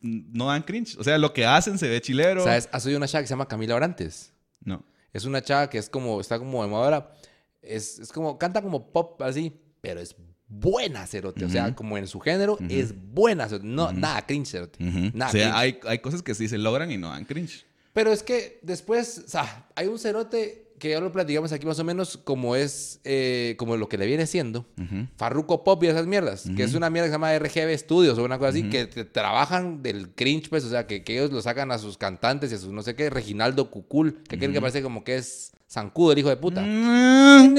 No 0.00 0.46
dan 0.46 0.62
cringe. 0.62 0.96
O 0.98 1.04
sea, 1.04 1.18
lo 1.18 1.32
que 1.32 1.44
hacen 1.44 1.78
se 1.78 1.88
ve 1.88 2.00
chilero. 2.00 2.44
¿Sabes? 2.44 2.68
Has 2.72 2.86
oído 2.86 2.98
una 2.98 3.08
chava 3.08 3.22
que 3.22 3.26
se 3.28 3.32
llama 3.32 3.48
Camila 3.48 3.74
Orantes. 3.74 4.32
No. 4.62 4.84
Es 5.12 5.24
una 5.24 5.42
chava 5.42 5.68
que 5.68 5.78
es 5.78 5.88
como, 5.88 6.20
está 6.20 6.38
como 6.38 6.62
de 6.62 6.68
moda 6.68 6.84
ahora. 6.84 7.14
Es, 7.62 7.98
es 7.98 8.12
como, 8.12 8.38
canta 8.38 8.62
como 8.62 8.92
pop 8.92 9.20
así, 9.22 9.52
pero 9.80 10.00
es 10.00 10.14
buena, 10.46 11.06
cerote. 11.06 11.44
O 11.44 11.48
sea, 11.48 11.74
como 11.74 11.98
en 11.98 12.06
su 12.06 12.20
género, 12.20 12.58
es 12.68 12.94
buena, 12.96 13.48
cerote. 13.48 13.66
No, 13.66 13.92
nada 13.92 14.24
cringe, 14.26 14.48
cerote. 14.48 14.82
Nada 14.82 15.30
o 15.30 15.32
sea, 15.32 15.52
cringe. 15.52 15.54
hay, 15.54 15.80
hay 15.84 15.98
cosas 15.98 16.22
que 16.22 16.34
sí 16.34 16.48
se 16.48 16.58
logran 16.58 16.90
y 16.90 16.96
no 16.96 17.10
dan 17.10 17.24
cringe. 17.24 17.66
Pero 17.92 18.12
es 18.12 18.22
que 18.22 18.60
después, 18.62 19.24
o 19.26 19.28
sea, 19.28 19.68
hay 19.74 19.88
un 19.88 19.98
cerote 19.98 20.67
que 20.78 20.90
ya 20.90 21.00
lo 21.00 21.10
platicamos 21.12 21.52
aquí 21.52 21.66
más 21.66 21.78
o 21.78 21.84
menos 21.84 22.16
como 22.16 22.56
es, 22.56 23.00
eh, 23.04 23.54
como 23.58 23.76
lo 23.76 23.88
que 23.88 23.98
le 23.98 24.06
viene 24.06 24.26
siendo. 24.26 24.66
Ujú. 24.80 25.06
Farruko 25.16 25.64
Pop 25.64 25.82
y 25.84 25.88
esas 25.88 26.06
mierdas, 26.06 26.48
que 26.56 26.62
es 26.62 26.74
una 26.74 26.88
mierda 26.90 27.06
que 27.06 27.10
se 27.10 27.14
llama 27.14 27.34
RGB 27.38 27.76
Studios 27.78 28.18
o 28.18 28.24
una 28.24 28.38
cosa 28.38 28.50
así, 28.50 28.68
que 28.70 28.86
te- 28.86 29.04
trabajan 29.04 29.82
del 29.82 30.10
cringe, 30.14 30.48
pues, 30.48 30.64
o 30.64 30.70
sea, 30.70 30.86
que, 30.86 31.02
que 31.04 31.14
ellos 31.14 31.30
lo 31.32 31.42
sacan 31.42 31.70
a 31.72 31.78
sus 31.78 31.98
cantantes 31.98 32.52
y 32.52 32.54
a 32.54 32.58
sus 32.58 32.72
no 32.72 32.82
sé 32.82 32.94
qué, 32.94 33.10
Reginaldo 33.10 33.70
Cucul, 33.70 34.22
que 34.28 34.36
aquel 34.36 34.52
que 34.52 34.60
parece 34.60 34.82
como 34.82 35.04
que 35.04 35.16
es 35.16 35.52
zancudo, 35.70 36.12
el 36.12 36.18
hijo 36.18 36.28
de 36.30 36.36
puta. 36.36 36.62
Mm. 36.62 37.54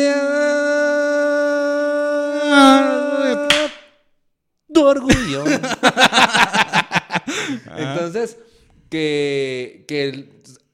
Tu 4.74 4.86
orgullo. 4.86 5.46
Entonces, 7.78 8.38
que, 8.90 9.86
que 9.88 10.30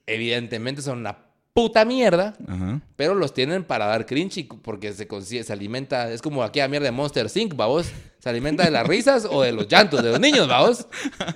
evidentemente 0.06 0.82
son 0.82 1.00
una 1.00 1.18
puta 1.56 1.86
mierda, 1.86 2.36
Ajá. 2.49 2.82
pero 2.97 3.16
los 3.16 3.34
tienen 3.34 3.64
para 3.64 3.86
dar 3.86 4.06
cringe 4.06 4.45
porque 4.62 4.91
se, 4.91 5.08
consigue, 5.08 5.41
se 5.45 5.53
alimenta, 5.53 6.12
es 6.12 6.22
como 6.22 6.43
aquella 6.43 6.68
mierda 6.68 6.84
de 6.88 6.91
Monster 6.91 7.28
Inc., 7.34 7.56
vamos, 7.56 7.88
se 8.20 8.28
alimenta 8.30 8.66
de 8.66 8.72
las 8.72 8.86
risas 8.86 9.26
o 9.32 9.41
de 9.41 9.53
los 9.53 9.66
llantos 9.70 10.03
de 10.03 10.10
los 10.12 10.20
niños, 10.20 10.49
vamos. 10.49 10.86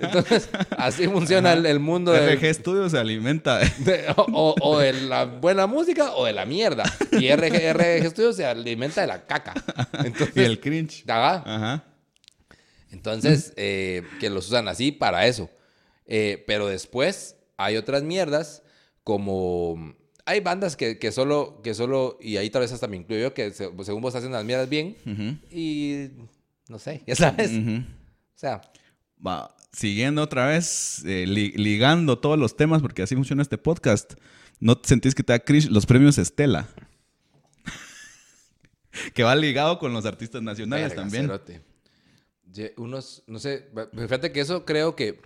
Entonces, 0.01 0.49
así 0.77 1.07
funciona 1.07 1.53
el, 1.53 1.65
el 1.65 1.79
mundo 1.79 2.11
de, 2.11 2.35
RG 2.35 2.53
Studios 2.53 2.91
se 2.91 2.97
alimenta 2.97 3.59
de... 3.59 4.13
o, 4.17 4.25
o- 4.33 4.55
o 4.61 4.79
de 4.79 4.91
la 4.91 5.23
buena 5.23 5.67
música 5.67 6.11
o 6.13 6.25
de 6.25 6.33
la 6.33 6.45
mierda. 6.45 6.83
Y 7.13 7.29
RG, 7.33 7.71
RG 7.73 8.09
Studios 8.09 8.35
se 8.35 8.45
alimenta 8.45 8.99
de 8.99 9.07
la 9.07 9.25
caca. 9.25 9.53
Entonces, 10.03 10.35
y 10.35 10.41
el 10.41 10.59
cringe. 10.59 11.05
ajá. 11.07 11.43
Ajá. 11.45 11.83
Entonces, 12.91 13.53
eh, 13.55 14.03
que 14.19 14.29
los 14.29 14.47
usan 14.49 14.67
así 14.67 14.91
para 14.91 15.27
eso. 15.27 15.49
Eh, 16.07 16.43
pero 16.45 16.67
después 16.67 17.37
hay 17.55 17.77
otras 17.77 18.03
mierdas 18.03 18.63
como... 19.05 19.97
Hay 20.29 20.41
bandas 20.41 20.75
que, 20.75 20.99
que 20.99 21.11
solo, 21.11 21.59
que 21.63 21.73
solo, 21.73 22.17
y 22.21 22.37
ahí 22.37 22.49
tal 22.49 22.61
vez 22.61 22.71
hasta 22.71 22.87
me 22.87 22.97
incluyo 22.97 23.21
yo, 23.23 23.33
que 23.33 23.49
se- 23.51 23.69
según 23.83 24.01
vos 24.01 24.13
hacen 24.15 24.31
las 24.31 24.45
mierdas 24.45 24.69
bien 24.69 24.95
y 25.51 26.09
no 26.67 26.77
sé, 26.77 27.01
ya 27.07 27.15
sabes. 27.15 27.51
O 27.51 27.83
sea, 28.35 28.61
Va, 29.25 29.55
siguiendo 29.73 30.21
otra 30.21 30.45
vez, 30.47 31.03
eh, 31.05 31.25
li- 31.27 31.51
ligando 31.53 32.19
todos 32.19 32.37
los 32.37 32.55
temas, 32.55 32.81
porque 32.81 33.01
así 33.01 33.15
funciona 33.15 33.41
este 33.41 33.57
podcast. 33.57 34.13
¿No 34.59 34.79
sentís 34.83 35.15
que 35.15 35.23
te 35.23 35.33
da 35.33 35.39
cringe 35.39 35.69
los 35.69 35.85
premios 35.85 36.17
Estela? 36.17 36.67
que 39.13 39.23
va 39.23 39.35
ligado 39.35 39.79
con 39.79 39.93
los 39.93 40.05
artistas 40.05 40.41
nacionales 40.41 40.89
verga, 40.89 41.01
también. 41.01 41.23
cerote. 41.25 41.61
Unos, 42.77 43.23
no 43.27 43.39
sé, 43.39 43.69
fíjate 43.93 44.31
que 44.31 44.39
eso 44.41 44.65
creo 44.65 44.95
que, 44.95 45.21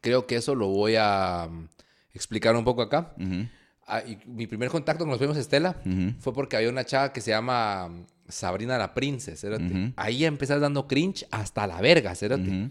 creo 0.00 0.26
que 0.26 0.36
eso 0.36 0.54
lo 0.54 0.68
voy 0.68 0.94
a 0.98 1.48
mm, 1.50 1.68
explicar 2.14 2.54
un 2.56 2.64
poco 2.64 2.82
acá. 2.82 3.12
Ujú, 3.16 3.48
Ah, 3.90 4.02
y 4.06 4.18
mi 4.26 4.46
primer 4.46 4.68
contacto 4.68 5.04
con 5.04 5.10
los 5.10 5.18
premios 5.18 5.38
Estela 5.38 5.80
fue 6.20 6.34
porque 6.34 6.56
había 6.56 6.68
una 6.68 6.84
chava 6.84 7.10
que 7.12 7.22
se 7.22 7.30
llama 7.30 7.88
mm, 7.88 8.06
Sabrina 8.28 8.76
la. 8.76 8.92
Ujú. 8.94 9.92
Ahí 9.96 10.24
empezás 10.26 10.60
dando 10.60 10.86
cringe 10.86 11.26
hasta 11.30 11.66
la 11.66 11.80
verga. 11.80 12.12
Ujú. 12.12 12.70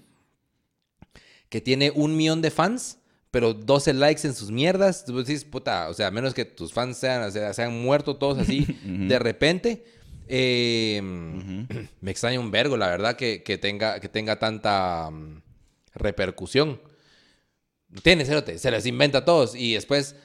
Que 1.50 1.60
tiene 1.62 1.92
un 1.96 2.16
millón 2.16 2.42
de 2.42 2.52
fans, 2.52 3.00
pero 3.32 3.54
12 3.54 3.94
likes 3.94 4.28
en 4.28 4.36
sus 4.36 4.52
mierdas. 4.52 5.06
Tú 5.06 5.18
decís, 5.18 5.44
puta, 5.44 5.90
o 5.90 5.94
sea, 5.94 6.08
a 6.08 6.12
menos 6.12 6.34
que 6.34 6.46
tus 6.46 6.72
fans 6.72 6.98
sean, 6.98 7.24
o 7.24 7.32
sea, 7.32 7.54
se 7.54 7.64
han 7.64 7.82
muerto 7.82 8.18
todos 8.18 8.38
así 8.38 8.66
de 8.84 9.18
repente. 9.18 9.86
eh, 10.28 11.02
Me 12.02 12.12
extraña 12.12 12.40
un 12.40 12.52
vergo, 12.52 12.78
la 12.78 12.90
verdad, 12.90 13.16
que, 13.16 13.42
que 13.44 13.58
tenga, 13.58 14.00
que 14.00 14.10
tenga 14.10 14.38
tanta 14.38 15.10
mm, 15.10 15.42
repercusión. 15.96 16.80
Tiene, 18.04 18.26
cerote, 18.26 18.60
se 18.60 18.70
les 18.70 18.86
inventa 18.86 19.20
a 19.20 19.26
todos. 19.26 19.56
Y 19.56 19.74
después, 19.74 20.16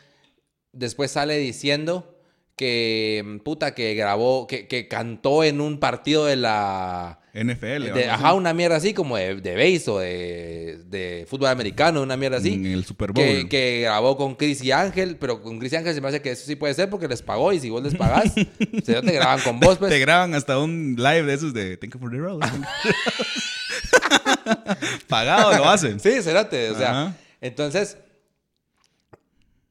después 0.73 1.11
sale 1.11 1.39
diciendo 1.39 2.09
que, 2.57 3.41
puta, 3.45 3.75
que 3.75 3.95
grabó, 3.95 4.47
que, 4.47 4.68
que 4.68 4.87
cantó 4.89 5.43
en 5.45 5.61
un 5.61 5.79
partido 5.81 6.27
de 6.27 6.37
la... 6.37 7.18
NFL. 7.35 7.95
de- 7.95 8.11
ajá, 8.11 8.35
una 8.35 8.53
mierda 8.53 8.77
así 8.77 8.93
como 8.93 9.16
de, 9.16 9.37
de 9.37 9.55
base 9.55 9.91
o 9.91 9.99
de, 10.01 10.81
de 10.87 11.27
fútbol 11.27 11.49
americano, 11.49 12.03
una 12.03 12.14
mierda 12.14 12.37
así. 12.37 12.53
En 12.53 12.66
el 12.66 12.85
Super 12.85 13.12
Bowl. 13.12 13.25
Que, 13.25 13.49
que 13.49 13.81
grabó 13.85 14.18
con 14.18 14.35
Chris 14.35 14.62
y 14.62 14.70
Ángel, 14.70 15.16
pero 15.16 15.41
con 15.43 15.59
Chris 15.59 15.73
y 15.73 15.77
Ángel 15.77 15.95
se 15.95 16.03
me 16.03 16.09
hace 16.09 16.20
que 16.20 16.31
eso 16.33 16.45
sí 16.45 16.57
puede 16.57 16.75
ser 16.75 16.91
porque 16.91 17.09
les 17.09 17.23
pagó 17.23 17.51
y 17.55 17.59
si 17.59 17.70
vos 17.70 17.83
les 17.83 17.95
pagás, 17.95 18.35
se 18.85 19.01
te 19.01 19.12
graban 19.12 19.41
con 19.41 19.59
vos, 19.61 19.79
pues. 19.79 19.91
Te 19.91 19.99
graban 19.99 20.35
hasta 20.35 20.59
un 20.59 20.95
live 20.99 21.23
de 21.23 21.33
esos 21.33 21.55
de 21.55 21.79
Thank 21.79 21.95
you 21.95 22.01
for 22.01 22.11
the 22.11 22.18
road. 22.18 22.41
Pagado 25.09 25.57
lo 25.57 25.68
hacen. 25.68 26.01
Sí, 26.01 26.23
cerote, 26.23 26.70
o 26.70 26.77
sea. 26.79 26.91
Ajá. 26.91 27.16
Entonces, 27.41 27.97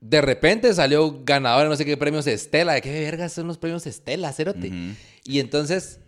de 0.01 0.19
repente 0.21 0.73
salió 0.73 1.21
ganador 1.23 1.63
de 1.63 1.69
no 1.69 1.75
sé 1.75 1.85
qué 1.85 1.95
premios 1.95 2.27
Estela. 2.27 2.73
¿De 2.73 2.81
qué 2.81 2.91
vergas 3.01 3.31
son 3.33 3.47
los 3.47 3.57
premios 3.57 3.85
Estela, 3.87 4.33
cerote? 4.33 4.67
Ujú. 4.67 4.95
Y 5.23 5.39
entonces, 5.39 5.99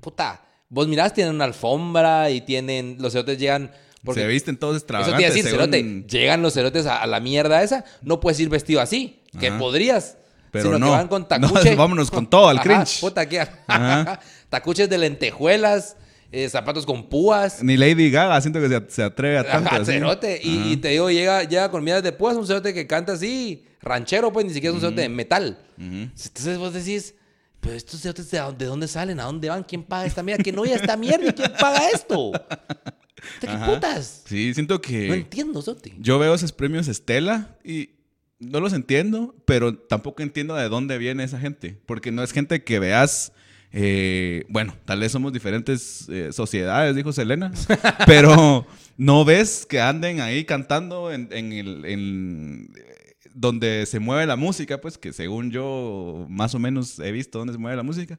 puta, 0.00 0.42
vos 0.68 0.86
mirás, 0.86 1.14
tienen 1.14 1.34
una 1.34 1.44
alfombra 1.44 2.30
y 2.30 2.42
tienen, 2.42 2.96
los 3.00 3.12
cerotes 3.12 3.38
llegan... 3.38 3.72
Porque 4.04 4.20
Se 4.20 4.26
visten 4.28 4.56
todos 4.56 4.76
Eso 4.76 4.86
te 4.86 4.92
iba 4.92 4.98
a 4.98 5.02
extravagantes. 5.02 5.34
decir, 5.34 5.50
según- 5.50 5.72
cerote. 5.72 6.04
Llegan 6.18 6.40
los 6.42 6.54
cerotes 6.54 6.86
a, 6.86 7.02
a 7.02 7.06
la 7.08 7.18
mierda 7.20 7.62
esa. 7.64 7.84
No 8.02 8.20
puedes 8.20 8.38
ir 8.38 8.48
vestido 8.48 8.80
así. 8.80 9.22
Que 9.40 9.50
podrías. 9.52 10.16
Pero 10.52 10.66
sino 10.66 10.78
no. 10.78 10.86
que 10.86 10.92
van 10.92 11.08
con 11.08 11.22
No, 11.22 11.26
tacuche. 11.28 11.74
vámonos 11.74 12.10
con 12.10 12.30
todo, 12.30 12.48
al 12.48 12.58
Ajá, 12.58 12.64
cringe. 12.84 13.00
Puta. 13.00 13.26
Ajá. 13.66 14.20
Tacuches 14.50 14.88
de 14.88 14.98
lentejuelas, 14.98 15.96
eh, 16.30 16.48
zapatos 16.48 16.84
con 16.84 17.08
púas. 17.08 17.62
Ni 17.62 17.76
Lady 17.76 18.10
Gaga 18.10 18.40
siento 18.40 18.60
que 18.60 18.68
se, 18.68 18.82
se 18.88 19.02
atreve 19.02 19.38
a 19.38 19.44
tanto. 19.44 19.68
Ajá, 19.70 19.82
así. 19.82 19.92
cerote. 19.92 20.40
Y, 20.42 20.72
y 20.72 20.76
te 20.76 20.88
digo, 20.88 21.10
llega, 21.10 21.44
llega 21.44 21.70
con 21.70 21.82
miras 21.82 22.02
de 22.02 22.12
púas, 22.12 22.36
un 22.36 22.46
cerote 22.46 22.74
que 22.74 22.86
canta 22.86 23.12
así, 23.12 23.64
ranchero, 23.80 24.32
pues 24.32 24.44
ni 24.46 24.52
siquiera 24.52 24.70
es 24.70 24.74
un 24.76 24.80
cerote 24.80 25.02
de 25.02 25.08
metal. 25.08 25.58
Entonces 25.78 26.58
vos 26.58 26.72
decís, 26.74 27.14
pero 27.60 27.74
estos 27.74 28.00
cerotes, 28.00 28.30
¿de 28.30 28.38
dónde, 28.38 28.64
de 28.64 28.68
dónde 28.68 28.88
salen? 28.88 29.20
¿A 29.20 29.24
dónde 29.24 29.48
van? 29.48 29.64
¿Quién 29.64 29.82
paga 29.82 30.06
esta 30.06 30.22
mierda? 30.22 30.42
¿Quién 30.42 30.58
oye 30.58 30.74
esta 30.74 30.96
mierda? 30.96 31.28
¿Y 31.28 31.32
¿Quién 31.32 31.52
paga 31.58 31.88
esto? 31.90 32.32
¿De 32.32 33.46
qué 33.46 33.48
Ajá. 33.48 33.66
putas? 33.66 34.22
Sí, 34.26 34.54
siento 34.54 34.80
que... 34.80 35.08
No 35.08 35.14
entiendo, 35.14 35.60
cerote. 35.62 35.94
Yo 35.98 36.18
veo 36.18 36.34
esos 36.34 36.52
premios 36.52 36.86
Estela 36.88 37.56
y 37.64 37.90
no 38.38 38.60
los 38.60 38.72
entiendo, 38.72 39.34
pero 39.44 39.76
tampoco 39.76 40.22
entiendo 40.22 40.54
de 40.54 40.68
dónde 40.68 40.98
viene 40.98 41.24
esa 41.24 41.40
gente. 41.40 41.80
Porque 41.86 42.12
no 42.12 42.22
es 42.22 42.32
gente 42.32 42.62
que 42.62 42.78
veas. 42.78 43.32
Eh, 43.72 44.44
bueno, 44.48 44.74
tal 44.84 45.00
vez 45.00 45.12
somos 45.12 45.32
diferentes 45.32 46.08
eh, 46.08 46.32
sociedades, 46.32 46.96
dijo 46.96 47.12
Selena. 47.12 47.52
pero 48.06 48.66
no 48.96 49.24
ves 49.24 49.66
que 49.66 49.80
anden 49.80 50.20
ahí 50.20 50.44
cantando 50.44 51.12
en, 51.12 51.28
en 51.32 51.52
el. 51.52 51.84
en, 51.84 52.72
eh, 52.76 53.14
donde 53.34 53.86
se 53.86 54.00
mueve 54.00 54.26
la 54.26 54.36
música, 54.36 54.80
pues 54.80 54.98
que 54.98 55.12
según 55.12 55.50
yo 55.50 56.26
más 56.28 56.54
o 56.54 56.58
menos 56.58 56.98
he 56.98 57.12
visto 57.12 57.38
dónde 57.38 57.52
se 57.52 57.58
mueve 57.58 57.76
la 57.76 57.82
música. 57.82 58.18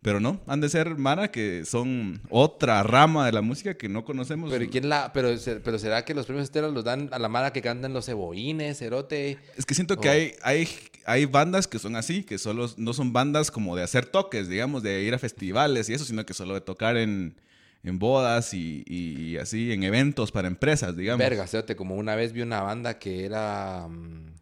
Pero 0.00 0.20
no, 0.20 0.40
han 0.46 0.60
de 0.60 0.68
ser 0.68 0.96
Mara 0.96 1.32
que 1.32 1.64
son 1.64 2.20
otra 2.30 2.84
rama 2.84 3.26
de 3.26 3.32
la 3.32 3.42
música 3.42 3.74
que 3.74 3.88
no 3.88 4.04
conocemos. 4.04 4.48
Pero, 4.48 4.62
¿y 4.62 4.68
quién 4.68 4.88
la, 4.88 5.12
pero, 5.12 5.30
pero 5.64 5.78
será 5.78 6.04
que 6.04 6.14
los 6.14 6.26
premios 6.26 6.44
Estela 6.44 6.68
los 6.68 6.84
dan 6.84 7.08
a 7.10 7.18
la 7.18 7.28
mara 7.28 7.52
que 7.52 7.62
cantan 7.62 7.92
los 7.92 8.06
cebollines, 8.06 8.78
cerote? 8.78 9.38
Es 9.56 9.66
que 9.66 9.74
siento 9.74 9.96
que 9.96 10.08
hay, 10.08 10.32
hay, 10.42 10.68
hay 11.08 11.24
bandas 11.24 11.66
que 11.66 11.78
son 11.78 11.96
así, 11.96 12.22
que 12.22 12.38
solo 12.38 12.70
no 12.76 12.92
son 12.92 13.12
bandas 13.12 13.50
como 13.50 13.74
de 13.74 13.82
hacer 13.82 14.04
toques, 14.06 14.48
digamos, 14.48 14.82
de 14.82 15.02
ir 15.02 15.14
a 15.14 15.18
festivales 15.18 15.88
y 15.88 15.94
eso, 15.94 16.04
sino 16.04 16.26
que 16.26 16.34
solo 16.34 16.54
de 16.54 16.60
tocar 16.60 16.96
en, 16.98 17.40
en 17.82 17.98
bodas 17.98 18.52
y, 18.52 18.84
y 18.86 19.38
así, 19.38 19.72
en 19.72 19.82
eventos 19.84 20.32
para 20.32 20.48
empresas, 20.48 20.96
digamos. 20.96 21.18
Verga, 21.18 21.46
cerote, 21.46 21.76
como 21.76 21.96
una 21.96 22.14
vez 22.14 22.32
vi 22.32 22.42
una 22.42 22.60
banda 22.60 22.98
que 22.98 23.24
era 23.24 23.88
mm, 23.88 24.34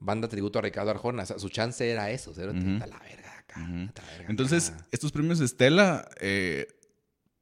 banda 0.00 0.28
tributo 0.28 0.58
a 0.58 0.62
Ricardo 0.62 0.90
Arjona. 0.90 1.24
O 1.24 1.26
sea, 1.26 1.38
su 1.38 1.50
chance 1.50 1.88
era 1.88 2.10
eso. 2.10 2.30
Ujú. 2.30 2.40
A 2.40 2.86
la 2.86 2.98
verga 2.98 3.38
acá. 3.38 3.64
A 3.64 3.68
la 3.68 4.12
verga 4.12 4.26
Entonces, 4.28 4.70
acá. 4.70 4.86
estos 4.92 5.12
premios 5.12 5.40
Estela 5.40 6.08
eh, 6.20 6.68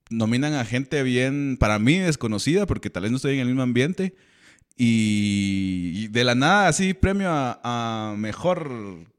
nominan 0.08 0.54
a 0.54 0.64
gente 0.64 1.02
bien, 1.04 1.56
para 1.58 1.78
mí, 1.78 1.98
desconocida, 1.98 2.66
porque 2.66 2.90
tal 2.90 3.04
vez 3.04 3.12
no 3.12 3.16
estoy 3.16 3.34
en 3.34 3.40
el 3.40 3.46
mismo 3.46 3.62
ambiente. 3.62 4.14
Y, 4.76 5.92
y 6.04 6.08
de 6.08 6.24
la 6.24 6.34
nada, 6.34 6.68
así, 6.68 6.94
premio 6.94 7.28
a, 7.30 7.60
a 7.62 8.14
mejor 8.16 8.70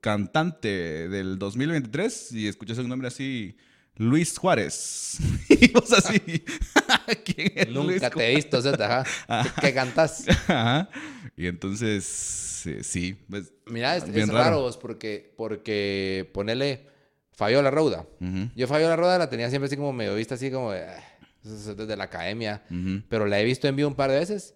cantante 0.01 1.07
del 1.07 1.37
2023. 1.37 2.31
Y 2.33 2.47
escuchas 2.47 2.77
un 2.79 2.89
nombre 2.89 3.07
así, 3.07 3.55
Luis 3.95 4.37
Juárez. 4.37 5.19
y 5.49 5.71
vos 5.71 5.91
así, 5.93 6.19
¿quién 7.25 7.51
es 7.55 7.69
Luis 7.69 8.01
Nunca 8.01 8.09
te 8.09 8.31
he 8.31 8.35
visto, 8.35 8.61
cerote, 8.61 8.83
ajá. 8.83 9.03
¿Qué, 9.55 9.61
qué 9.67 9.73
cantás? 9.73 10.25
Ajá. 10.47 10.89
Y 11.37 11.45
entonces, 11.47 12.63
eh, 12.65 12.83
sí, 12.83 13.15
pues, 13.29 13.53
Mira, 13.67 13.95
es, 13.97 14.05
raro. 14.27 14.33
raro, 14.33 14.61
vos, 14.61 14.77
porque, 14.77 15.31
porque 15.37 16.29
ponele 16.33 16.87
Fabiola 17.33 17.69
Rauda. 17.71 18.05
ujú, 18.19 18.49
Yo 18.55 18.67
Fabiola 18.67 18.95
Rauda 18.95 19.17
la 19.19 19.29
tenía 19.29 19.49
siempre 19.49 19.67
así 19.67 19.77
como 19.77 19.93
medio 19.93 20.15
vista, 20.15 20.35
así 20.35 20.49
como 20.51 20.71
de, 20.71 20.83
"Ah, 20.85 21.03
desde 21.43 21.95
la 21.95 22.03
academia. 22.05 22.63
Pero 23.09 23.25
la 23.27 23.39
he 23.39 23.43
visto 23.45 23.67
en 23.67 23.75
vivo 23.75 23.87
un 23.89 23.95
par 23.95 24.11
de 24.11 24.19
veces. 24.19 24.55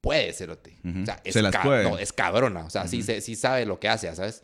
Puede, 0.00 0.32
cerote. 0.32 0.78
Ujú. 0.82 1.02
O 1.02 1.04
sea, 1.06 1.20
es, 1.24 1.34
Se 1.34 1.42
las 1.42 1.52
ca- 1.52 1.62
puede. 1.62 1.84
no, 1.84 1.98
es 1.98 2.12
cabrona. 2.12 2.64
O 2.64 2.70
sea, 2.70 2.86
sí, 2.88 3.02
se- 3.02 3.20
sí 3.20 3.36
sabe 3.36 3.66
lo 3.66 3.78
que 3.78 3.88
hace, 3.88 4.14
¿sabes? 4.14 4.42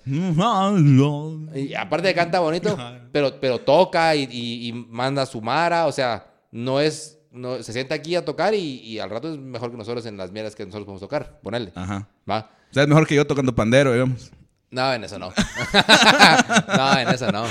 Y 1.55 1.73
aparte 1.75 2.09
de 2.09 2.15
canta 2.15 2.41
bonito, 2.41 2.77
pero, 3.13 3.41
pero 3.41 3.61
toca 3.61 4.15
y, 4.15 4.29
y- 4.31 4.69
y 4.69 4.73
manda 4.73 5.25
su 5.25 5.41
mara. 5.41 5.87
O 5.87 5.93
sea, 5.93 6.27
no 6.51 6.81
es... 6.81 7.15
No, 7.33 7.63
se 7.63 7.73
sienta 7.75 7.95
aquí 7.95 8.15
a 8.17 8.25
tocar 8.25 8.55
y, 8.55 8.59
y 8.81 8.99
al 8.99 9.11
rato 9.11 9.31
es 9.31 9.39
mejor 9.39 9.71
que 9.71 9.77
nosotros 9.77 10.07
en 10.07 10.17
las 10.17 10.31
mierdas 10.33 10.55
que 10.55 10.65
nosotros 10.65 10.85
podemos 10.87 11.01
tocar. 11.03 11.39
Ponele. 11.43 11.71
Ajá. 11.75 12.09
Va. 12.29 12.51
O 12.71 12.73
sea, 12.75 12.83
es 12.85 12.89
mejor 12.89 13.07
que 13.07 13.15
yo 13.15 13.27
tocando 13.27 13.55
pandero, 13.55 13.93
digamos. 13.93 14.31
No, 14.71 14.93
en 14.95 15.05
eso 15.05 15.19
no. 15.19 15.33
no, 16.77 16.99
en 16.99 17.09
eso 17.11 17.31
no. 17.33 17.45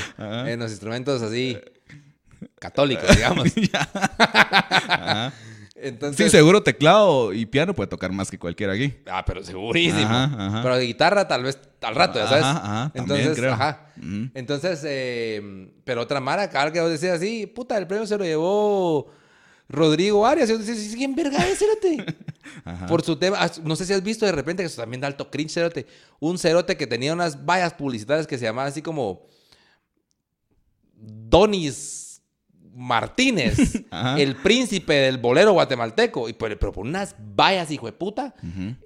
En 0.46 0.58
los 0.58 0.70
instrumentos 0.72 1.22
así 1.22 1.56
católicos, 2.58 3.08
digamos. 3.14 3.46
Ajá. 4.88 5.32
Entonces, 5.88 6.16
Sí, 6.24 6.30
seguro 6.30 6.62
teclado 6.62 7.32
y 7.32 7.46
piano 7.46 7.74
puede 7.74 7.88
tocar 7.88 8.12
más 8.12 8.30
que 8.30 8.38
cualquiera 8.38 8.72
aquí. 8.74 8.94
Ah, 9.06 9.24
pero 9.24 9.42
segurísimo. 9.44 10.00
Ajá, 10.04 10.24
ajá. 10.46 10.62
Pero 10.62 10.76
de 10.76 10.84
guitarra 10.86 11.26
tal 11.28 11.42
vez 11.44 11.58
al 11.82 11.94
rato, 11.94 12.18
ya 12.18 12.28
sabes. 12.28 12.44
Ajá, 12.44 12.58
ajá, 12.58 12.92
también 12.94 13.18
Entonces, 13.20 13.38
creo. 13.38 13.52
ajá. 13.52 13.86
Ujú. 13.98 14.30
Entonces, 14.34 14.80
eh, 14.84 15.70
pero 15.84 16.02
otra 16.02 16.20
mara, 16.20 16.48
cada 16.50 16.72
que 16.72 16.80
vos 16.80 16.90
decías 16.90 17.16
así, 17.16 17.46
puta, 17.46 17.76
el 17.78 17.86
premio 17.86 18.06
se 18.06 18.18
lo 18.18 18.24
llevó 18.24 19.10
Rodrigo 19.68 20.26
Arias. 20.26 20.48
Y 20.48 20.52
yo 20.52 20.58
decía, 20.58 20.74
"Sí, 20.74 20.94
¿quién 20.96 21.14
verga 21.14 21.46
es, 21.48 21.58
cerote? 21.58 22.04
Por 22.88 23.02
su 23.02 23.16
tema, 23.16 23.38
no 23.64 23.76
sé 23.76 23.84
si 23.86 23.92
has 23.92 24.02
visto 24.02 24.24
de 24.26 24.32
repente 24.32 24.62
que 24.62 24.66
eso 24.68 24.80
también 24.80 25.00
da 25.00 25.06
alto 25.08 25.30
cringe, 25.30 25.52
cerote. 25.52 25.86
Un 26.20 26.38
cerote 26.38 26.76
que 26.76 26.86
tenía 26.86 27.12
unas 27.12 27.44
vallas 27.44 27.72
publicitarias 27.74 28.26
que 28.26 28.38
se 28.38 28.44
llamaban 28.44 28.70
así 28.70 28.82
como 28.82 29.26
Donis 30.94 32.05
Martínez, 32.76 33.84
Ajá. 33.90 34.20
el 34.20 34.36
príncipe 34.36 34.92
del 34.94 35.18
bolero 35.18 35.52
guatemalteco. 35.52 36.28
Y 36.28 36.34
pero, 36.34 36.58
pero 36.58 36.72
por 36.72 36.86
unas 36.86 37.14
vallas, 37.34 37.70
hijo 37.70 37.86
de 37.86 37.92
puta. 37.92 38.34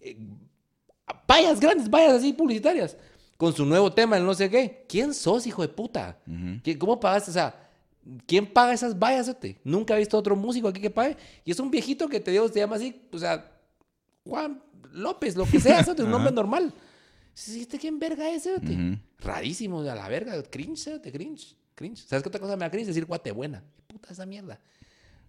Eh, 0.03 0.16
vallas 1.28 1.61
grandes, 1.61 1.91
vallas 1.91 2.12
así 2.14 2.32
publicitarias. 2.32 2.97
Con 3.36 3.55
su 3.55 3.64
nuevo 3.64 3.93
tema, 3.93 4.16
el 4.16 4.24
no 4.24 4.34
sé 4.34 4.51
qué. 4.51 4.84
¿Quién 4.88 5.14
sos, 5.14 5.47
hijo 5.47 5.62
de 5.62 5.68
puta? 5.68 6.18
Ujú. 6.26 6.61
¿Qué- 6.62 6.78
¿Cómo 6.78 7.01
pagaste? 7.01 7.30
O 7.30 7.34
sea, 7.34 7.55
¿quién 8.26 8.47
paga 8.47 8.72
esas 8.74 8.99
vallas? 8.99 9.34
Nunca 9.64 9.95
he 9.97 9.99
visto 9.99 10.16
otro 10.18 10.36
músico 10.36 10.68
aquí 10.68 10.80
que 10.80 10.91
pague. 10.91 11.16
Y 11.45 11.51
es 11.51 11.59
un 11.59 11.70
viejito 11.70 12.09
que 12.09 12.20
te 12.20 12.30
digo, 12.30 12.47
se 12.49 12.59
llama 12.61 12.76
así, 12.76 13.01
o 13.12 13.18
sea, 13.18 13.51
Juan 14.24 14.62
López, 14.93 15.36
lo 15.36 15.47
que 15.47 15.59
sea, 15.59 15.82
cerote, 15.84 16.03
un 16.03 16.11
nombre 16.11 16.32
normal. 16.32 16.72
¿Este 17.34 17.78
quién 17.78 17.99
verga 17.99 18.28
es. 18.28 18.47
Rarísimo, 19.18 19.80
a 19.80 19.95
la 19.95 20.09
verga, 20.09 20.43
cringe, 20.43 20.78
cerote, 20.78 21.11
cringe, 21.11 21.57
cringe. 21.80 22.06
¿Sabes 22.06 22.22
qué 22.22 22.28
otra 22.28 22.40
cosa 22.40 22.56
me 22.56 22.60
da 22.60 22.70
cringe? 22.70 22.88
Decir 22.88 23.06
Guatebuena. 23.06 23.62
¿Qué 23.88 23.94
puta 23.94 24.12
esa 24.12 24.26
mierda? 24.26 24.60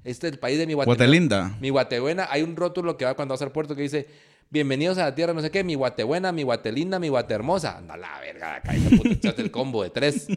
Este 0.04 0.28
es 0.28 0.34
el 0.34 0.40
país 0.40 0.58
de 0.58 0.68
mi 0.68 0.74
Guatemala. 0.74 0.98
Guatelinda. 0.98 1.58
Mi 1.62 1.70
Guatebuena, 1.70 2.28
hay 2.30 2.44
un 2.44 2.58
rótulo 2.58 2.98
que 2.98 3.06
va 3.06 3.16
cuando 3.16 3.34
vas 3.34 3.42
al 3.42 3.54
puerto 3.54 3.74
que 3.74 3.84
dice, 3.84 4.08
bienvenidos 4.50 4.98
a 4.98 5.06
la 5.06 5.16
tierra, 5.16 5.34
no 5.34 5.42
sé 5.42 5.50
qué, 5.50 5.64
mi 5.64 5.76
Guatebuena, 5.76 6.34
mi 6.34 6.44
Guatelinda, 6.44 7.00
mi 7.00 7.08
Guatehermosa. 7.08 7.78
Anda 7.78 7.96
la 7.96 8.20
verga, 8.20 8.56
acá, 8.56 8.74
puta, 8.98 9.10
echaste 9.10 9.42
el 9.42 9.50
combo 9.50 9.82
de 9.82 9.92
tres. 9.92 10.28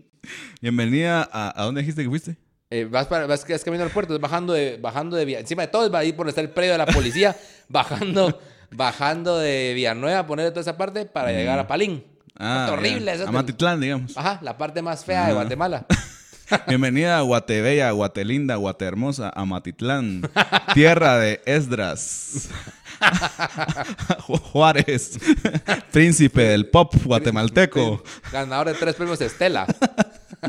Bienvenida 0.60 1.26
a... 1.32 1.58
¿A 1.58 1.64
dónde 1.64 1.80
dijiste 1.80 2.02
que 2.02 2.10
fuiste? 2.10 2.36
Eh, 2.68 2.84
vas, 2.84 3.06
para, 3.06 3.26
vas, 3.26 3.46
vas 3.48 3.64
caminando 3.64 3.86
al 3.86 3.92
puerto, 3.92 4.18
bajando 4.18 4.52
de, 4.52 4.76
bajando 4.76 5.16
de 5.16 5.38
encima 5.38 5.62
de 5.62 5.68
todo, 5.68 5.86
es 5.86 5.94
ahí 5.94 6.12
por 6.12 6.26
donde 6.26 6.30
está 6.30 6.42
el 6.42 6.50
predio 6.50 6.72
de 6.72 6.78
la 6.78 6.86
policía, 6.86 7.34
bajando, 7.70 8.38
bajando 8.70 9.38
de 9.38 9.72
Villanueva, 9.74 10.26
ponerle 10.26 10.50
toda 10.50 10.60
esa 10.60 10.76
parte 10.76 11.06
para 11.06 11.32
llegar 11.32 11.58
a 11.58 11.66
Palín. 11.66 12.13
Ah, 12.38 12.64
Está 12.64 12.72
horrible 12.74 13.04
ya. 13.06 13.14
eso. 13.14 13.28
A 13.28 13.32
Matitlán, 13.32 13.80
digamos. 13.80 14.16
Ajá, 14.16 14.38
la 14.42 14.56
parte 14.58 14.82
más 14.82 15.04
fea 15.04 15.26
de 15.26 15.30
Ah. 15.30 15.34
Guatemala. 15.34 15.86
Bienvenida 16.68 17.18
a 17.18 17.20
Guatebella, 17.22 17.90
Guatelinda, 17.92 18.56
Guatehermosa, 18.56 19.32
a 19.34 19.44
Matitlán, 19.46 20.28
tierra 20.74 21.16
de 21.18 21.40
Esdras, 21.46 22.50
Ju- 24.26 24.38
Juárez, 24.52 25.18
príncipe 25.90 26.42
del 26.42 26.66
pop 26.66 26.94
guatemalteco. 27.04 28.02
Ganador 28.30 28.66
de 28.68 28.74
tres 28.74 28.94
premios 28.94 29.20
Estela. 29.22 29.66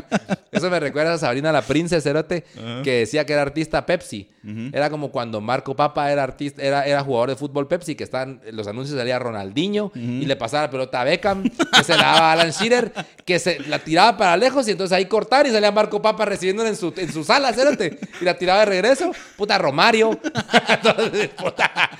Eso 0.52 0.70
me 0.70 0.80
recuerda 0.80 1.14
a 1.14 1.18
Sabrina 1.18 1.52
la 1.52 1.62
Princesa 1.62 2.00
Cerote, 2.00 2.44
que 2.82 3.00
decía 3.00 3.26
que 3.26 3.32
era 3.32 3.42
artista 3.42 3.84
Pepsi. 3.84 4.30
Era 4.72 4.90
como 4.90 5.10
cuando 5.10 5.40
Marco 5.40 5.74
Papa 5.74 6.10
era 6.12 6.22
artista, 6.22 6.62
era, 6.62 6.86
era 6.86 7.02
jugador 7.02 7.30
de 7.30 7.36
fútbol 7.36 7.66
Pepsi, 7.66 7.96
que 7.96 8.04
están, 8.04 8.40
los 8.52 8.68
anuncios 8.68 8.96
salía 8.96 9.18
Ronaldinho 9.18 9.90
y 9.94 10.24
le 10.24 10.36
pasaba 10.36 10.64
la 10.64 10.70
pelota 10.70 11.00
a 11.00 11.04
Beckham, 11.04 11.42
que 11.42 11.84
se 11.84 11.96
la 11.96 12.04
daba 12.04 12.30
a 12.30 12.32
Alan 12.32 12.50
Shearer, 12.50 12.92
que 13.24 13.38
se 13.38 13.58
la 13.60 13.80
tiraba 13.80 14.16
para 14.16 14.36
lejos 14.36 14.68
y 14.68 14.70
entonces 14.70 14.96
ahí 14.96 15.06
cortar 15.06 15.46
y 15.46 15.50
salía 15.50 15.72
Marco 15.72 16.00
Papa 16.00 16.24
recibiéndola 16.24 16.68
en 16.68 16.76
su, 16.76 16.94
en 16.96 17.12
su 17.12 17.24
sala, 17.24 17.52
Cerote, 17.52 17.98
y 18.20 18.24
la 18.24 18.38
tiraba 18.38 18.60
de 18.60 18.66
regreso. 18.66 19.10
Puta 19.36 19.58
Romario. 19.58 20.18
Entonces, 20.68 21.28
puta, 21.30 21.90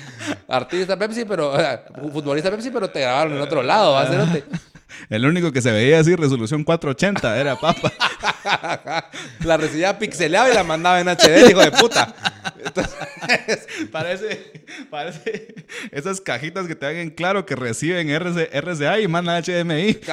artista 0.48 0.96
Pepsi, 0.96 1.24
pero 1.24 1.52
o 1.52 1.56
sea, 1.56 1.84
futbolista 2.12 2.50
Pepsi, 2.50 2.70
pero 2.70 2.88
te 2.90 3.00
grabaron 3.00 3.34
en 3.34 3.40
otro 3.40 3.62
lado, 3.62 3.92
¿va, 3.92 4.06
Cerote? 4.06 4.44
El 5.08 5.26
único 5.26 5.52
que 5.52 5.62
se 5.62 5.72
veía 5.72 6.00
así, 6.00 6.14
resolución 6.14 6.64
480, 6.64 7.40
era 7.40 7.56
Papa. 7.56 7.92
La 9.44 9.56
recibía 9.56 9.98
pixeleada 9.98 10.50
y 10.50 10.54
la 10.54 10.62
mandaba 10.64 11.00
en 11.00 11.08
HD, 11.08 11.50
hijo 11.50 11.60
de 11.60 11.72
puta. 11.72 12.14
Entonces, 12.64 12.96
Parece, 13.92 14.64
parece 14.90 15.54
esas 15.90 16.20
cajitas 16.20 16.66
que 16.66 16.74
te 16.74 16.86
hagan 16.86 17.10
claro 17.10 17.46
que 17.46 17.56
reciben 17.56 18.08
RC, 18.08 18.50
RCA 18.60 19.00
y 19.00 19.08
mandan 19.08 19.42
HDMI. 19.42 19.98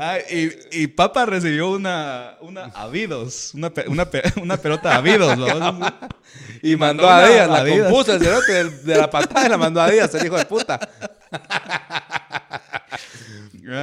Ah, 0.00 0.18
y, 0.30 0.50
y 0.72 0.86
Papa 0.88 1.26
recibió 1.26 1.70
una, 1.70 2.36
una 2.40 2.64
Avidos, 2.74 3.52
una, 3.54 3.70
pe- 3.70 3.86
una, 3.88 4.04
pe- 4.10 4.22
una 4.42 4.56
pelota 4.56 4.96
Avidos. 4.96 5.36
¿no? 5.36 5.46
Y 6.62 6.76
mandó 6.76 7.08
a 7.08 7.18
Adidas, 7.24 7.48
la 7.48 7.58
compuso 7.90 8.12
el 8.14 8.20
cerote 8.22 8.64
de, 8.64 8.96
la 8.96 9.10
patada 9.10 9.46
y 9.46 9.48
la 9.50 9.58
mandó 9.58 9.80
a 9.80 9.86
Adidas, 9.86 10.14
el 10.14 10.26
hijo 10.26 10.36
de 10.36 10.44
puta. 10.46 10.80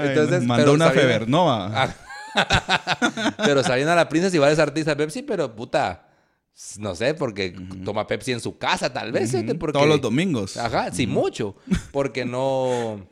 Entonces, 0.10 0.44
mandó 0.44 0.74
una 0.74 0.86
Febernova. 1.02 1.96
pero 3.38 3.64
sabiendo 3.64 3.92
a 3.92 3.96
la 3.96 4.08
princesa, 4.10 4.36
igual 4.36 4.52
es 4.52 4.60
artista 4.60 4.96
Pepsi, 4.96 5.22
pero 5.24 5.54
puta. 5.56 6.08
No 6.78 6.96
sé, 6.96 7.14
porque 7.14 7.56
toma 7.84 8.06
Pepsi 8.06 8.34
en 8.34 8.40
su 8.42 8.58
casa, 8.58 8.92
tal 8.92 9.12
vez. 9.12 9.32
Todos 9.74 9.88
los 9.88 10.02
domingos. 10.02 10.58
Ajá, 10.58 10.92
sí, 10.92 11.08
mucho. 11.08 11.56
Porque 11.92 12.26
no. 12.26 13.06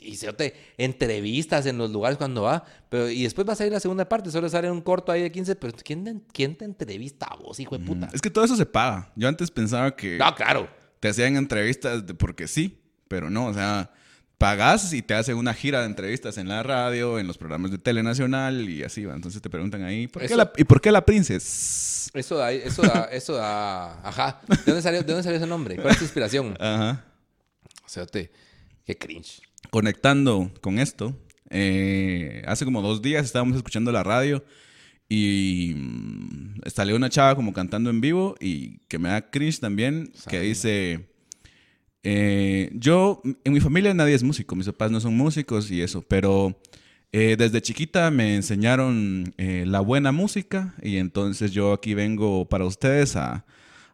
Y 0.00 0.16
se 0.16 0.32
te 0.32 0.54
entrevistas 0.76 1.66
en 1.66 1.78
los 1.78 1.90
lugares 1.90 2.18
cuando 2.18 2.42
va. 2.42 2.64
Pero, 2.88 3.08
y 3.08 3.22
después 3.22 3.48
va 3.48 3.52
a 3.52 3.56
salir 3.56 3.72
la 3.72 3.80
segunda 3.80 4.08
parte. 4.08 4.30
Solo 4.30 4.48
sale 4.48 4.70
un 4.70 4.80
corto 4.80 5.12
ahí 5.12 5.22
de 5.22 5.32
15. 5.32 5.56
Pero 5.56 5.74
¿quién, 5.84 6.24
quién 6.32 6.56
te 6.56 6.64
entrevista 6.64 7.26
a 7.26 7.36
vos, 7.36 7.58
hijo 7.60 7.76
de 7.78 7.84
puta? 7.84 8.08
Es 8.12 8.20
que 8.20 8.30
todo 8.30 8.44
eso 8.44 8.56
se 8.56 8.66
paga. 8.66 9.10
Yo 9.16 9.28
antes 9.28 9.50
pensaba 9.50 9.94
que. 9.94 10.18
No, 10.18 10.34
claro. 10.34 10.68
Te 11.00 11.08
hacían 11.08 11.36
entrevistas 11.36 12.04
porque 12.18 12.48
sí. 12.48 12.78
Pero 13.08 13.30
no, 13.30 13.46
o 13.46 13.54
sea 13.54 13.90
pagas 14.38 14.92
y 14.92 15.02
te 15.02 15.14
hacen 15.14 15.36
una 15.36 15.52
gira 15.52 15.80
de 15.80 15.86
entrevistas 15.86 16.38
en 16.38 16.48
la 16.48 16.62
radio, 16.62 17.18
en 17.18 17.26
los 17.26 17.36
programas 17.36 17.72
de 17.72 17.78
Telenacional 17.78 18.70
y 18.70 18.84
así 18.84 19.04
va. 19.04 19.14
Entonces 19.14 19.42
te 19.42 19.50
preguntan 19.50 19.82
ahí, 19.82 20.06
¿por 20.06 20.24
qué 20.24 20.36
la, 20.36 20.52
¿y 20.56 20.64
por 20.64 20.80
qué 20.80 20.92
la 20.92 21.04
princesa? 21.04 22.10
Eso 22.14 22.36
da, 22.36 22.52
eso 22.52 22.82
da, 22.82 23.08
eso 23.10 23.34
da, 23.34 24.00
ajá. 24.08 24.40
¿De 24.46 24.56
dónde, 24.64 24.80
salió, 24.80 25.00
¿De 25.00 25.06
dónde 25.08 25.24
salió 25.24 25.36
ese 25.36 25.46
nombre? 25.46 25.76
¿Cuál 25.76 25.90
es 25.90 25.98
tu 25.98 26.04
inspiración? 26.04 26.56
Ajá. 26.58 27.04
O 27.84 27.88
sea, 27.88 28.06
te, 28.06 28.30
qué 28.86 28.96
cringe. 28.96 29.42
Conectando 29.70 30.50
con 30.60 30.78
esto, 30.78 31.16
eh, 31.50 32.42
hace 32.46 32.64
como 32.64 32.82
dos 32.82 33.02
días 33.02 33.24
estábamos 33.24 33.56
escuchando 33.56 33.92
la 33.92 34.02
radio 34.02 34.44
y 35.08 35.74
mm, 35.76 36.60
salió 36.66 36.96
una 36.96 37.10
chava 37.10 37.34
como 37.34 37.52
cantando 37.52 37.90
en 37.90 38.00
vivo 38.00 38.34
y 38.40 38.78
que 38.88 38.98
me 38.98 39.08
da 39.08 39.30
cringe 39.30 39.60
también, 39.60 40.12
que 40.28 40.40
dice 40.40 41.08
eh, 42.02 42.70
yo, 42.72 43.20
en 43.44 43.52
mi 43.52 43.60
familia 43.60 43.92
nadie 43.94 44.14
es 44.14 44.22
músico, 44.22 44.56
mis 44.56 44.66
papás 44.66 44.90
no 44.90 45.00
son 45.00 45.16
músicos 45.16 45.70
y 45.70 45.82
eso, 45.82 46.02
pero 46.02 46.58
eh, 47.12 47.36
desde 47.38 47.62
chiquita 47.62 48.10
me 48.10 48.36
enseñaron 48.36 49.34
eh, 49.38 49.64
la 49.66 49.80
buena 49.80 50.12
música 50.12 50.74
y 50.82 50.98
entonces 50.98 51.52
yo 51.52 51.72
aquí 51.72 51.94
vengo 51.94 52.48
para 52.48 52.64
ustedes 52.64 53.16
a, 53.16 53.44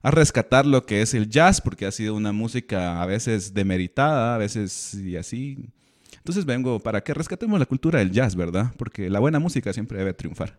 a, 0.05 0.11
rescatar 0.11 0.67
lo 0.67 0.87
que 0.87 1.03
es 1.03 1.15
el 1.15 1.29
jazz, 1.29 1.61
porque 1.61 1.87
ha 1.87 1.93
sido 1.93 2.15
una 2.15 2.33
música 2.33 3.03
a 3.03 3.07
veces 3.07 3.55
demeritada, 3.55 4.35
a 4.35 4.39
veces 4.39 4.95
y 4.95 5.17
así. 5.17 5.71
Entonces 6.19 6.45
vengo 6.45 6.81
para 6.81 7.03
que 7.03 7.15
rescatemos 7.15 7.59
la 7.59 7.67
cultura 7.67 7.99
del 7.99 8.11
jazz, 8.11 8.37
¿verdad? 8.37 8.73
Porque 8.77 9.11
la 9.11 9.19
buena 9.19 9.39
música 9.39 9.73
siempre 9.73 9.99
debe 9.99 10.15
triunfar. 10.15 10.59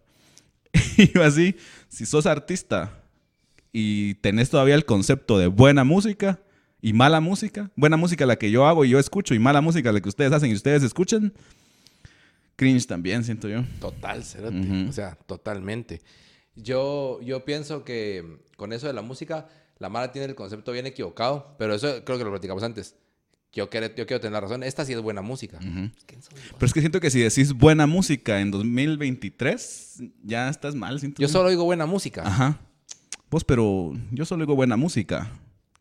y 0.98 1.18
así, 1.20 1.56
si 1.90 2.06
sos 2.06 2.26
artista 2.26 2.92
y 3.72 4.16
tenés 4.16 4.50
todavía 4.50 4.76
el 4.76 4.86
concepto 4.86 5.38
de 5.38 5.48
buena 5.48 5.84
música, 5.84 6.40
y 6.86 6.94
mala 6.94 7.20
música, 7.20 7.72
buena 7.76 7.98
música 7.98 8.28
la 8.28 8.36
que 8.36 8.52
yo 8.52 8.68
hago 8.68 8.86
y 8.86 8.90
yo 8.90 9.00
escucho 9.00 9.34
y 9.34 9.40
mala 9.40 9.60
música 9.60 9.92
la 9.92 10.00
que 10.02 10.08
ustedes 10.08 10.32
hacen 10.32 10.52
y 10.52 10.54
ustedes 10.54 10.84
escuchan, 10.84 11.34
cringe 12.56 12.86
también, 12.86 13.24
siento 13.24 13.50
yo. 13.50 13.64
Total, 13.80 14.20
o 14.20 14.92
sea, 14.92 15.16
totalmente. 15.26 16.02
Yo, 16.56 17.20
yo 17.22 17.46
pienso 17.46 17.84
que 17.84 18.40
con 18.58 18.74
eso 18.74 18.88
de 18.88 18.94
la 18.94 19.02
música, 19.02 19.48
la 19.80 19.90
mala 19.90 20.12
tiene 20.12 20.28
el 20.28 20.36
concepto 20.36 20.72
bien 20.72 20.86
equivocado, 20.86 21.56
pero 21.58 21.76
eso 21.76 22.04
creo 22.06 22.18
que 22.18 22.24
lo 22.24 22.32
platicamos 22.32 22.64
antes. 22.64 22.96
Yo 23.52 23.70
quiero, 23.70 23.88
yo 23.88 24.06
quiero 24.06 24.20
tener 24.20 24.34
la 24.34 24.42
razón, 24.42 24.64
esta 24.64 24.84
sí 24.84 24.92
es 24.92 25.02
buena 25.02 25.22
música. 25.22 25.60
Pero 25.60 26.66
es 26.66 26.74
que 26.74 26.82
siento 26.82 27.00
que 27.00 27.10
si 27.10 27.22
decís 27.22 27.54
buena 27.54 27.88
música 27.88 28.42
en 28.42 28.52
2023, 28.52 30.04
ya 30.24 30.50
estás 30.50 30.76
mal. 30.76 31.00
Siento 31.00 31.22
yo 31.22 31.30
solo 31.30 31.48
oigo 31.48 31.64
buena 31.64 31.86
música. 31.86 32.28
Ajá. 32.28 32.60
Vos, 33.32 33.46
pero 33.46 33.94
yo 34.12 34.26
solo 34.26 34.44
oigo 34.44 34.56
buena 34.56 34.76
música. 34.76 35.32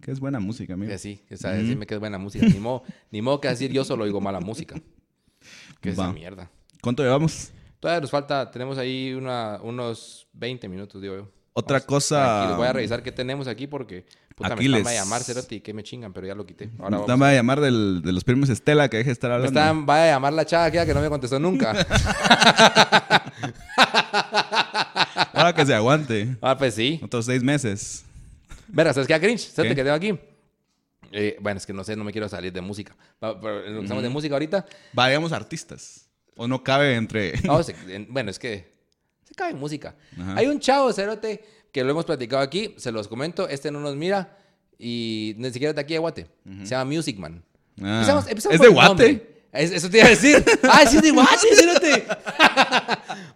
Que 0.01 0.13
es 0.13 0.21
buena 0.21 0.39
música, 0.39 0.75
amigo. 0.75 0.91
Que 0.91 0.99
sí, 0.99 1.21
que 1.29 1.37
sabe 1.37 1.63
decirme 1.63 1.87
que 1.87 1.95
es 1.95 2.01
buena 2.01 2.19
música. 2.19 2.47
Ni 2.47 2.61
modo, 2.61 2.85
ni 3.11 3.23
modo 3.23 3.41
que 3.41 3.49
decir 3.49 3.73
yo 3.73 3.85
solo 3.85 4.05
oigo 4.05 4.21
mala 4.21 4.41
música. 4.41 4.77
Que 5.81 5.91
es 5.91 5.95
esa 5.99 6.11
mierda. 6.13 6.51
¿Cuánto 6.81 7.03
llevamos? 7.03 7.51
Todavía 7.85 8.01
nos 8.01 8.11
falta, 8.11 8.51
tenemos 8.51 8.79
ahí 8.79 9.13
una, 9.13 9.59
unos 9.63 10.27
20 10.33 10.71
minutos, 10.71 11.03
digo 11.03 11.17
yo. 11.17 11.29
Otra 11.53 11.83
cosa. 11.83 12.57
Voy 12.57 12.67
a 12.67 12.73
revisar 12.73 13.03
qué 13.03 13.13
tenemos 13.13 13.47
aquí 13.47 13.67
porque 13.67 14.07
puta, 14.35 14.57
me 14.57 14.65
están 14.65 14.87
a 14.87 14.95
llamar 14.95 15.23
Cerotti 15.23 15.61
que 15.61 15.75
me 15.75 15.83
chingan, 15.83 16.11
pero 16.15 16.27
ya 16.27 16.35
lo 16.35 16.47
quité. 16.47 16.71
Ahora 16.79 17.01
me 17.15 17.17
va 17.17 17.29
a 17.29 17.35
llamar 17.35 17.61
del, 17.61 18.01
de 18.01 18.13
los 18.13 18.25
premios 18.25 18.49
Estela 18.49 18.89
que 18.89 18.97
deje 18.97 19.09
de 19.09 19.13
estar 19.13 19.31
hablando. 19.31 19.53
Me 19.53 19.61
están, 19.61 19.87
va 19.87 20.03
a 20.03 20.07
llamar 20.07 20.33
la 20.33 20.47
chava 20.47 20.71
que 20.71 20.95
no 20.95 21.03
me 21.03 21.11
contestó 21.11 21.39
nunca. 21.39 21.73
Ahora 25.35 25.55
que 25.55 25.67
se 25.67 25.75
aguante. 25.75 26.39
Ah, 26.41 26.57
pues 26.57 26.77
sí. 26.77 26.99
Otros 27.05 27.27
seis 27.27 27.43
meses. 27.43 28.03
Verga, 28.69 28.95
¿sabes 28.95 29.07
qué, 29.07 29.19
Grinch? 29.19 29.41
¿Sabes 29.41 29.75
qué 29.75 29.83
tengo 29.85 29.95
aquí? 29.95 30.19
Eh, 31.13 31.37
bueno, 31.39 31.59
es 31.59 31.67
que 31.67 31.75
no 31.75 31.85
sé, 31.85 31.97
no 31.97 32.05
me 32.05 32.13
quiero 32.13 32.31
salir 32.31 32.51
de 32.51 32.63
música. 32.63 32.97
Pero 33.21 33.83
estamos 33.83 34.03
de 34.03 34.09
música 34.09 34.35
ahorita. 34.37 34.65
Vayamos 34.95 35.33
artistas. 35.33 36.04
O 36.37 36.49
no 36.49 36.63
cabe 36.63 36.97
entre. 36.97 37.35
bueno, 38.09 38.31
es 38.31 38.39
que 38.39 38.73
se 39.25 39.35
cabe 39.35 39.53
en 39.53 39.59
música. 39.59 39.95
Hay 40.37 40.47
un 40.47 40.61
chavo, 40.61 40.93
Cerote, 40.93 41.45
que 41.73 41.83
lo 41.85 41.91
hemos 41.91 42.05
platicado 42.05 42.43
aquí, 42.43 42.75
se 42.77 42.93
los 42.93 43.09
comento. 43.09 43.49
Este 43.49 43.71
no 43.71 43.81
nos 43.81 43.97
mira 43.97 44.37
y 44.79 45.35
ni 45.39 45.51
siquiera 45.51 45.73
de 45.73 45.81
aquí 45.81 45.95
de 45.95 45.99
Guate. 45.99 46.27
Se 46.63 46.71
llama 46.71 46.91
Music 46.91 47.19
Man. 47.19 47.43
Ah. 47.83 48.25
¿Es 48.29 48.61
de 48.61 48.69
Guate? 48.69 49.35
eso 49.53 49.89
te 49.89 49.99
iba 49.99 50.07
a 50.07 50.11
decir. 50.11 50.45
¡Ah, 50.65 50.85
sí 50.87 50.97
es 50.97 51.03
de 51.03 51.11
Guate, 51.11 51.47
Cerote! 51.55 52.07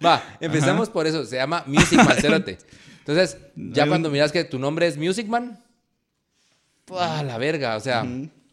Va, 0.04 0.36
empezamos 0.40 0.88
por 0.90 1.06
eso. 1.06 1.24
Se 1.24 1.36
llama 1.36 1.62
Music 1.66 1.98
Man, 1.98 2.16
Cerote. 2.20 2.58
Entonces, 2.98 3.38
ya 3.56 3.86
cuando 3.86 4.10
miras 4.10 4.32
que 4.32 4.44
tu 4.44 4.58
nombre 4.58 4.86
es 4.86 4.98
Music 4.98 5.26
Man, 5.26 5.62
¡ah, 6.90 7.22
la 7.24 7.38
verga! 7.38 7.76
O 7.76 7.80
sea, 7.80 8.04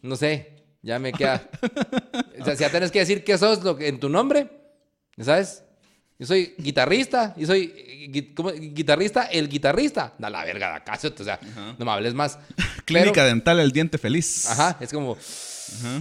no 0.02 0.16
sé, 0.16 0.55
ya 0.86 1.00
me 1.00 1.12
queda. 1.12 1.50
o 2.40 2.44
sea, 2.44 2.54
si 2.54 2.62
ya 2.62 2.70
tienes 2.70 2.92
que 2.92 3.00
decir 3.00 3.24
qué 3.24 3.36
sos 3.36 3.62
lo 3.64 3.76
que, 3.76 3.88
en 3.88 3.98
tu 3.98 4.08
nombre, 4.08 4.48
¿sabes? 5.20 5.64
Yo 6.16 6.26
soy 6.26 6.54
guitarrista, 6.58 7.34
y 7.36 7.44
soy 7.44 8.32
¿cómo? 8.36 8.52
guitarrista, 8.52 9.24
el 9.24 9.48
guitarrista. 9.48 10.14
Da 10.16 10.30
la 10.30 10.44
verga 10.44 10.70
de 10.70 10.76
acaso, 10.76 11.12
o 11.18 11.24
sea, 11.24 11.40
no 11.76 11.84
me 11.84 11.90
hables 11.90 12.14
más. 12.14 12.38
Clínica 12.84 13.24
dental, 13.24 13.58
el 13.58 13.72
diente 13.72 13.98
feliz. 13.98 14.48
Ajá, 14.48 14.78
es 14.80 14.92
como, 14.92 15.18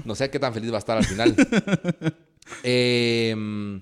no 0.06 0.14
sé 0.14 0.30
qué 0.30 0.40
tan 0.40 0.54
feliz 0.54 0.72
va 0.72 0.76
a 0.76 0.80
estar 0.80 0.98
al 0.98 1.06
final. 1.06 1.36
Em, 2.62 3.82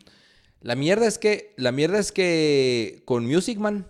la 0.62 0.76
mierda 0.76 1.06
es 1.06 1.18
que, 1.18 1.54
la 1.58 1.74
mierda 1.74 2.00
es 2.00 2.14
que 2.14 3.02
con 3.04 3.26
Music 3.26 3.60
Man 3.60 3.86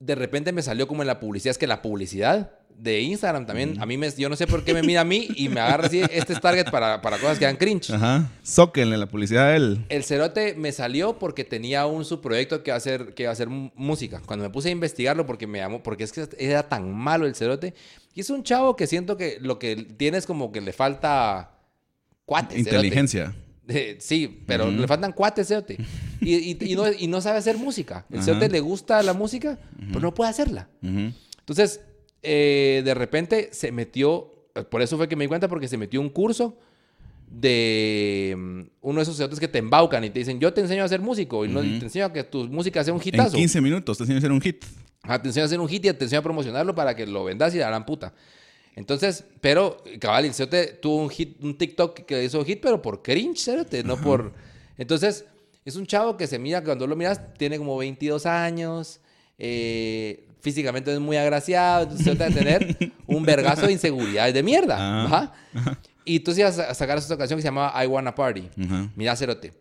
de 0.00 0.16
repente 0.16 0.50
me 0.50 0.62
salió 0.62 0.88
como 0.88 1.04
en 1.04 1.06
la 1.06 1.20
publicidad. 1.20 1.52
Es 1.52 1.58
que 1.58 1.68
la 1.68 1.82
publicidad 1.82 2.50
de 2.82 3.00
Instagram 3.00 3.46
también, 3.46 3.80
a 3.80 3.86
mí 3.86 3.96
me, 3.96 4.10
yo 4.10 4.28
no 4.28 4.34
sé 4.34 4.46
por 4.46 4.64
qué 4.64 4.74
me 4.74 4.82
mira 4.82 5.02
a 5.02 5.04
mí 5.04 5.28
y 5.36 5.48
me 5.48 5.60
agarra 5.60 5.86
así, 5.86 6.00
este 6.10 6.32
es 6.32 6.40
target 6.40 6.68
para, 6.70 7.00
para 7.00 7.18
cosas 7.18 7.38
que 7.38 7.44
dan 7.44 7.56
cringe. 7.56 7.90
Ajá. 7.90 8.28
Zóquenle 8.44 8.96
la 8.96 9.06
publicidad 9.06 9.50
de 9.50 9.56
él. 9.56 9.84
El 9.88 10.02
cerote 10.02 10.54
me 10.54 10.72
salió 10.72 11.18
porque 11.18 11.44
tenía 11.44 11.86
un 11.86 12.04
subproyecto 12.04 12.62
que 12.62 12.70
iba 12.70 12.74
a 12.74 12.78
hacer, 12.78 13.14
que 13.14 13.28
hacer 13.28 13.48
música. 13.48 14.20
Cuando 14.26 14.44
me 14.44 14.50
puse 14.50 14.68
a 14.68 14.72
investigarlo 14.72 15.26
porque 15.26 15.46
me 15.46 15.58
llamó, 15.58 15.82
porque 15.82 16.02
es 16.04 16.12
que 16.12 16.28
era 16.38 16.68
tan 16.68 16.92
malo 16.92 17.26
el 17.26 17.36
cerote. 17.36 17.74
Y 18.14 18.20
es 18.20 18.30
un 18.30 18.42
chavo 18.42 18.74
que 18.74 18.86
siento 18.86 19.16
que 19.16 19.38
lo 19.40 19.58
que 19.58 19.76
tiene 19.76 20.18
es 20.18 20.26
como 20.26 20.50
que 20.50 20.60
le 20.60 20.72
falta 20.72 21.52
cuates. 22.26 22.58
Inteligencia 22.58 23.32
sí, 23.98 24.42
pero 24.46 24.70
le 24.70 24.86
faltan 24.86 25.12
cuates, 25.12 25.48
Ceote. 25.48 25.78
Y, 26.20 26.76
no, 27.08 27.20
sabe 27.20 27.38
hacer 27.38 27.56
música. 27.56 28.06
El 28.10 28.22
Ceote 28.22 28.48
le 28.48 28.60
gusta 28.60 29.02
la 29.02 29.12
música, 29.12 29.58
pero 29.88 30.00
no 30.00 30.14
puede 30.14 30.30
hacerla. 30.30 30.68
Entonces, 30.82 31.80
eh, 32.22 32.82
de 32.84 32.94
repente 32.94 33.50
se 33.52 33.72
metió, 33.72 34.30
por 34.70 34.82
eso 34.82 34.96
fue 34.96 35.08
que 35.08 35.16
me 35.16 35.24
di 35.24 35.28
cuenta, 35.28 35.48
porque 35.48 35.68
se 35.68 35.76
metió 35.76 36.00
un 36.00 36.10
curso 36.10 36.56
de 37.28 38.34
mm, 38.36 38.60
uno 38.82 38.98
de 38.98 39.02
esos 39.02 39.16
cerotes 39.16 39.40
que 39.40 39.48
te 39.48 39.58
embaucan 39.58 40.04
y 40.04 40.10
te 40.10 40.18
dicen, 40.18 40.38
yo 40.38 40.52
te 40.52 40.60
enseño 40.60 40.84
a 40.84 40.88
ser 40.88 41.00
músico 41.00 41.44
y, 41.44 41.48
no, 41.48 41.60
te 41.60 41.84
enseño 41.84 42.06
a 42.06 42.12
que 42.12 42.24
tu 42.24 42.44
música 42.48 42.84
sea 42.84 42.92
un 42.92 43.00
hitazo. 43.02 43.36
En 43.36 43.42
15 43.42 43.60
minutos 43.60 43.98
te 43.98 44.04
enseño 44.04 44.16
a 44.16 44.18
hacer 44.18 44.32
un 44.32 44.40
hit. 44.40 44.64
te 45.02 45.28
enseño 45.28 45.44
a 45.44 45.46
hacer 45.46 45.60
un 45.60 45.68
hit 45.68 45.84
y 45.86 45.92
te 45.92 46.04
enseño 46.04 46.20
a 46.20 46.22
promocionarlo 46.22 46.74
para 46.74 46.94
que 46.94 47.06
lo 47.06 47.24
vendas 47.24 47.54
y 47.54 47.58
la 47.58 47.68
gran 47.68 47.86
puta. 47.86 48.14
Entonces, 48.74 49.24
pero, 49.40 49.82
cabal, 49.98 50.24
el 50.24 50.32
tuvo 50.80 50.96
un 50.96 51.10
hit, 51.10 51.42
un 51.42 51.58
TikTok 51.58 52.00
que 52.06 52.24
hizo 52.24 52.44
hit, 52.44 52.60
pero 52.62 52.80
por 52.80 53.02
cringe, 53.02 53.66
no 53.84 53.98
por... 53.98 54.32
Entonces, 54.78 55.26
es 55.64 55.76
un 55.76 55.86
chavo 55.86 56.16
que 56.16 56.26
se 56.26 56.38
mira, 56.38 56.64
cuando 56.64 56.86
lo 56.86 56.96
miras, 56.96 57.34
tiene 57.34 57.58
como 57.58 57.76
22 57.76 58.24
años, 58.24 59.00
eh, 59.38 60.26
físicamente 60.42 60.92
es 60.92 61.00
muy 61.00 61.16
agraciado, 61.16 61.84
entonces 61.84 62.04
trata 62.04 62.26
de 62.26 62.34
tener 62.34 62.92
un 63.06 63.24
vergazo 63.24 63.66
de 63.66 63.72
inseguridades 63.72 64.34
de 64.34 64.42
mierda. 64.42 64.76
Ah. 64.78 65.32
Y 66.04 66.16
entonces 66.16 66.40
ibas 66.40 66.58
a 66.58 66.74
sacar 66.74 66.98
esa 66.98 67.16
canción 67.16 67.38
que 67.38 67.42
se 67.42 67.48
llamaba 67.48 67.82
I 67.82 67.86
Wanna 67.86 68.14
Party. 68.14 68.50
Mira, 68.96 69.14
cerote. 69.16 69.52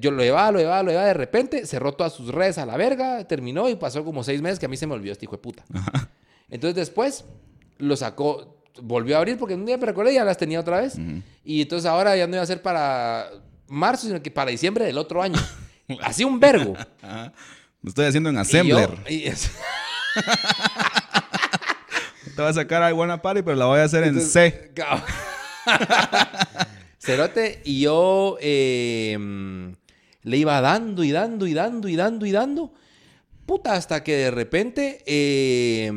yo 0.00 0.10
lo 0.10 0.22
llevaba, 0.22 0.50
lo 0.50 0.58
llevaba, 0.58 0.82
lo 0.82 0.90
llevaba, 0.90 1.06
de 1.06 1.14
repente 1.14 1.64
cerró 1.66 1.92
todas 1.92 2.12
sus 2.12 2.28
redes 2.28 2.58
a 2.58 2.66
la 2.66 2.76
verga, 2.76 3.24
terminó 3.26 3.68
y 3.68 3.76
pasó 3.76 4.04
como 4.04 4.24
seis 4.24 4.42
meses 4.42 4.58
que 4.58 4.66
a 4.66 4.68
mí 4.68 4.76
se 4.76 4.86
me 4.86 4.94
olvidó 4.94 5.12
este 5.12 5.26
hijo 5.26 5.36
de 5.36 5.42
puta. 5.42 5.64
Entonces 6.50 6.74
después 6.74 7.24
lo 7.78 7.96
sacó, 7.96 8.62
volvió 8.82 9.14
a 9.14 9.18
abrir 9.18 9.38
porque 9.38 9.54
un 9.54 9.64
día 9.64 9.78
me 9.78 9.86
recordé 9.86 10.12
y 10.12 10.16
ya 10.16 10.24
las 10.24 10.36
tenía 10.36 10.60
otra 10.60 10.80
vez. 10.80 10.96
Y 11.44 11.62
entonces 11.62 11.88
ahora 11.88 12.16
ya 12.16 12.26
no 12.26 12.34
iba 12.34 12.42
a 12.42 12.46
ser 12.46 12.62
para 12.62 13.30
marzo, 13.66 14.06
sino 14.06 14.22
que 14.22 14.30
para 14.30 14.50
diciembre 14.50 14.84
del 14.84 14.98
otro 14.98 15.22
año. 15.22 15.38
Así 16.02 16.24
un 16.24 16.38
vergo. 16.38 16.74
Lo 17.82 17.88
estoy 17.88 18.06
haciendo 18.06 18.30
en 18.30 18.38
Assembler. 18.38 18.90
Te 22.36 22.42
voy 22.42 22.50
a 22.50 22.52
sacar 22.54 22.90
I 22.90 22.92
Wanna 22.94 23.20
Party, 23.22 23.42
pero 23.42 23.56
la 23.56 23.66
voy 23.66 23.78
a 23.80 23.84
hacer 23.84 24.04
en 24.04 24.20
C. 24.20 24.72
Cerote, 26.98 27.60
y 27.64 27.80
yo 27.80 28.38
eh, 28.40 29.16
le 30.22 30.36
iba 30.36 30.60
dando 30.60 31.04
y 31.04 31.12
dando 31.12 31.46
y 31.46 31.54
dando 31.54 31.88
y 31.88 31.96
dando 31.96 32.26
y 32.26 32.32
dando. 32.32 32.72
Puta, 33.46 33.74
hasta 33.74 34.02
que 34.02 34.16
de 34.16 34.30
repente 34.30 35.02
eh, 35.06 35.92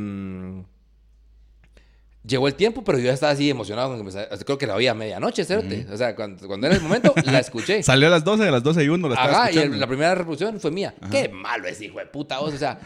llegó 2.26 2.48
el 2.50 2.56
tiempo, 2.56 2.84
pero 2.84 2.98
yo 2.98 3.06
ya 3.06 3.14
estaba 3.14 3.32
así 3.32 3.50
emocionado. 3.50 3.88
Con 3.90 4.00
que 4.00 4.04
me 4.04 4.12
sa- 4.12 4.28
creo 4.46 4.58
que 4.58 4.68
la 4.68 4.76
oía 4.76 4.92
a 4.92 4.96
medianoche, 4.96 5.46
cerote. 5.46 5.88
O 5.90 5.96
sea, 5.96 6.14
cuando, 6.14 6.46
cuando 6.46 6.68
era 6.68 6.76
el 6.76 6.82
momento, 6.82 7.14
la 7.26 7.40
escuché. 7.40 7.82
Salió 7.84 8.08
a 8.08 8.12
las 8.12 8.26
12, 8.26 8.46
a 8.48 8.52
las 8.52 8.64
12 8.64 8.84
y 8.84 8.90
1 8.90 9.08
la 9.10 9.16
Ajá, 9.16 9.50
y 9.52 9.58
el- 9.60 9.80
la 9.80 9.88
primera 9.88 10.14
reproducción 10.14 10.60
fue 10.60 10.72
mía. 10.72 10.94
Qué 11.10 11.30
malo 11.30 11.68
es, 11.70 11.82
hijo 11.82 12.00
de 12.00 12.06
puta 12.08 12.40
voz. 12.40 12.54
O 12.54 12.58
sea, 12.58 12.80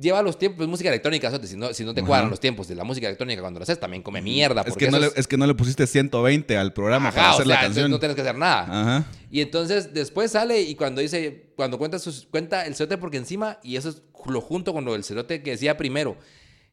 lleva 0.00 0.22
los 0.22 0.38
tiempos, 0.38 0.62
es 0.62 0.68
música 0.68 0.88
electrónica, 0.88 1.28
cerote. 1.28 1.46
Si 1.46 1.56
no, 1.56 1.72
si 1.74 1.84
no 1.84 1.94
te 1.94 2.02
cuadran 2.02 2.30
los 2.30 2.40
tiempos 2.40 2.68
de 2.68 2.74
la 2.74 2.84
música 2.84 3.06
electrónica 3.08 3.40
cuando 3.40 3.58
lo 3.58 3.64
haces, 3.64 3.80
también 3.80 4.02
come 4.02 4.22
mierda. 4.22 4.62
Es 4.66 4.76
que, 4.76 4.90
no 4.90 4.98
le, 4.98 5.10
es 5.14 5.26
que 5.26 5.36
no 5.36 5.46
le 5.46 5.54
pusiste 5.54 5.86
120 5.86 6.56
al 6.56 6.72
programa 6.72 7.08
Ajá, 7.08 7.16
para 7.16 7.30
o 7.30 7.34
hacer 7.34 7.46
sea, 7.46 7.54
la 7.56 7.60
canción. 7.60 7.90
no 7.90 7.98
tienes 7.98 8.14
que 8.14 8.22
hacer 8.22 8.36
nada. 8.36 8.62
Ajá. 8.62 9.06
Y 9.30 9.40
entonces 9.40 9.92
después 9.92 10.30
sale 10.30 10.60
y 10.60 10.74
cuando 10.74 11.00
dice, 11.00 11.52
cuando 11.56 11.78
cuenta, 11.78 11.98
sus, 11.98 12.26
cuenta 12.26 12.66
el 12.66 12.74
cerote 12.74 12.98
porque 12.98 13.16
encima, 13.16 13.58
y 13.62 13.76
eso 13.76 13.88
es 13.88 14.02
lo 14.26 14.40
junto 14.40 14.72
con 14.72 14.84
lo 14.84 14.92
del 14.92 15.04
cerote 15.04 15.42
que 15.42 15.52
decía 15.52 15.76
primero, 15.76 16.16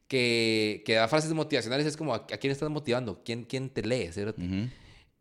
que, 0.06 0.82
que 0.84 0.94
da 0.94 1.08
frases 1.08 1.32
motivacionales, 1.32 1.86
es 1.86 1.96
como, 1.96 2.14
¿a, 2.14 2.26
quién 2.26 2.50
estás 2.52 2.68
motivando? 2.70 3.22
¿Quién, 3.24 3.44
quién 3.44 3.70
te 3.70 3.82
lee, 3.82 4.10
cerote? 4.12 4.42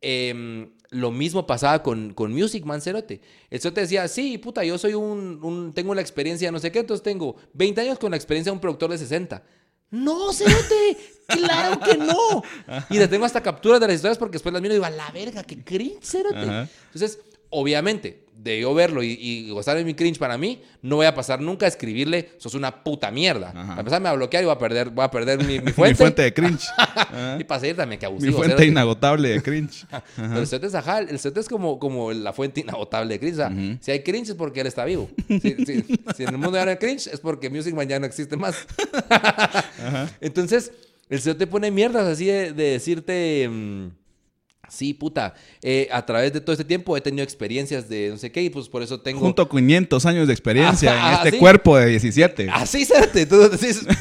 Em, 0.02 0.72
lo 0.92 1.12
mismo 1.12 1.46
pasaba 1.46 1.84
con, 1.84 2.14
con 2.14 2.32
Music 2.34 2.66
Man 2.66 2.82
Cerote. 2.82 3.22
El 3.50 3.60
Cerote 3.62 3.82
decía, 3.82 4.08
sí, 4.08 4.38
puta, 4.40 4.64
yo 4.64 4.78
soy 4.78 4.94
un, 4.96 5.40
un- 5.44 5.74
tengo 5.74 5.94
la 5.94 6.02
experiencia 6.02 6.48
de 6.48 6.52
no 6.52 6.60
sé 6.60 6.72
qué, 6.72 6.80
entonces 6.80 7.04
tengo 7.04 7.36
20 7.54 7.82
años 7.82 8.00
con 8.00 8.12
la 8.12 8.18
experiencia 8.18 8.52
de 8.52 8.56
un 8.56 8.60
productor 8.62 8.90
de 8.92 8.98
60. 8.98 9.44
No, 9.92 10.32
Cerote, 10.34 10.98
claro 11.28 11.80
que 11.80 11.98
no. 11.98 12.44
Y 12.90 12.98
le 12.98 13.08
tengo 13.08 13.26
hasta 13.26 13.42
capturas 13.42 13.80
de 13.80 13.88
las 13.88 13.96
historias 13.98 14.18
porque 14.18 14.34
después 14.34 14.54
las 14.54 14.62
miro 14.62 14.74
y 14.74 14.78
digo, 14.78 14.86
a 14.86 14.90
la 14.92 15.10
verga, 15.12 15.44
qué 15.44 15.64
cringe, 15.64 16.04
Cerote. 16.04 16.38
Ajá. 16.38 16.70
Entonces, 16.86 17.20
obviamente, 17.50 18.26
de 18.42 18.62
yo 18.62 18.74
verlo 18.74 19.04
y, 19.04 19.18
y 19.20 19.50
gozar 19.50 19.76
de 19.76 19.84
mi 19.84 19.94
cringe 19.94 20.18
para 20.18 20.38
mí, 20.38 20.62
no 20.82 20.96
voy 20.96 21.06
a 21.06 21.14
pasar 21.14 21.42
nunca 21.42 21.66
a 21.66 21.70
escribirle, 21.70 22.30
sos 22.38 22.54
una 22.54 22.84
puta 22.86 23.12
mierda. 23.12 23.50
Ajá. 23.50 23.68
Para 23.68 23.80
empezar, 23.82 24.00
me 24.02 24.06
va 24.06 24.12
a 24.12 24.16
bloquear 24.16 24.44
y 24.44 24.46
voy 24.46 24.56
a 24.56 24.58
perder, 24.58 24.90
voy 24.92 25.04
a 25.04 25.12
perder 25.12 25.40
mi, 25.44 25.60
mi 25.60 25.66
Mi 25.66 25.72
fuente. 25.74 25.96
fuente 25.96 26.22
de 26.22 26.34
cringe. 26.34 26.64
Y 27.40 27.44
para 27.44 27.60
seguir 27.60 27.76
también, 27.76 28.00
que 28.00 28.06
Mi 28.08 28.12
abusivo. 28.14 28.38
fuente 28.38 28.56
cerote. 28.56 28.68
inagotable 28.68 29.30
de 29.30 29.42
cringe. 29.42 29.86
Pero 30.16 30.40
el 30.40 30.48
cerote 30.48 30.68
es 30.68 30.76
ajá, 30.76 31.00
el 31.00 31.10
es 31.16 31.50
como, 31.50 31.80
como 31.80 32.12
la 32.14 32.32
fuente 32.32 32.62
inagotable 32.62 33.14
de 33.16 33.20
cringe. 33.20 33.34
O 33.34 33.38
sea. 33.38 33.52
Si 33.82 33.92
hay 33.92 34.04
cringe 34.04 34.30
es 34.30 34.36
porque 34.36 34.62
él 34.62 34.68
está 34.68 34.86
vivo. 34.86 35.10
Si, 35.28 35.40
si- 35.66 36.00
si 36.16 36.24
en 36.24 36.30
el 36.30 36.38
mundo 36.38 36.54
ya 36.58 36.64
no 36.66 36.72
hay 36.72 36.78
cringe 36.78 37.08
es 37.08 37.20
porque 37.20 37.50
Music 37.50 37.74
Man 37.76 37.88
ya 37.90 38.00
no 38.00 38.06
existe 38.06 38.38
más. 38.38 38.56
Entonces, 40.22 40.72
el 41.10 41.20
cerote 41.20 41.48
pone 41.48 41.72
mierdas 41.72 42.06
así 42.08 42.26
de, 42.26 42.54
de 42.54 42.64
decirte... 42.72 43.48
mm, 43.50 43.88
Sí, 44.70 44.94
puta. 44.94 45.34
eh, 45.62 45.88
a 45.92 46.06
través 46.06 46.32
de 46.34 46.42
todo 46.42 46.54
este 46.54 46.66
tiempo 46.66 46.96
he 46.96 47.02
tenido 47.02 47.24
experiencias 47.24 47.90
de 47.90 48.10
no 48.10 48.18
sé 48.18 48.32
qué 48.32 48.42
y 48.44 48.50
pues 48.50 48.70
por 48.70 48.82
eso 48.84 49.00
tengo... 49.02 49.20
Junto 49.20 49.42
a 49.42 49.50
500 49.50 50.06
años 50.06 50.28
de 50.28 50.34
experiencia 50.34 50.92
Ajá, 50.94 51.10
en 51.10 51.16
este 51.18 51.32
sí. 51.32 51.38
cuerpo 51.38 51.78
de 51.78 51.88
17. 51.88 52.50
Así, 52.54 52.86
cerote. 52.86 53.26
Tú 53.26 53.50
decís... 53.50 53.82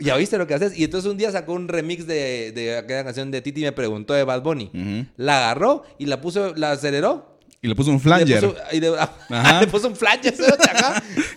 Ya 0.00 0.16
viste 0.16 0.38
lo 0.38 0.46
que 0.46 0.54
haces. 0.54 0.78
Y 0.78 0.84
entonces 0.84 1.10
un 1.10 1.16
día 1.18 1.32
sacó 1.32 1.54
un 1.54 1.66
remix 1.66 2.06
de, 2.06 2.52
de 2.52 2.76
aquella 2.78 3.02
canción 3.02 3.32
de 3.32 3.42
Titi 3.42 3.62
me 3.62 3.72
preguntó 3.72 4.14
de 4.14 4.22
Bad 4.22 4.42
Bunny. 4.42 4.70
La 5.16 5.38
agarró 5.38 5.82
y 5.98 6.06
la 6.06 6.20
puso, 6.20 6.54
la 6.54 6.70
aceleró 6.70 7.36
Y 7.60 7.66
le 7.66 7.74
puso 7.74 7.90
un 7.90 7.96
Le 7.96 8.02
flanger. 8.02 8.40
puso, 8.44 8.56
y 8.70 8.78
le, 8.78 8.92
Ajá. 9.28 9.60
le 9.60 9.66
puso 9.66 9.88
un 9.88 9.96
flanger. 9.96 10.34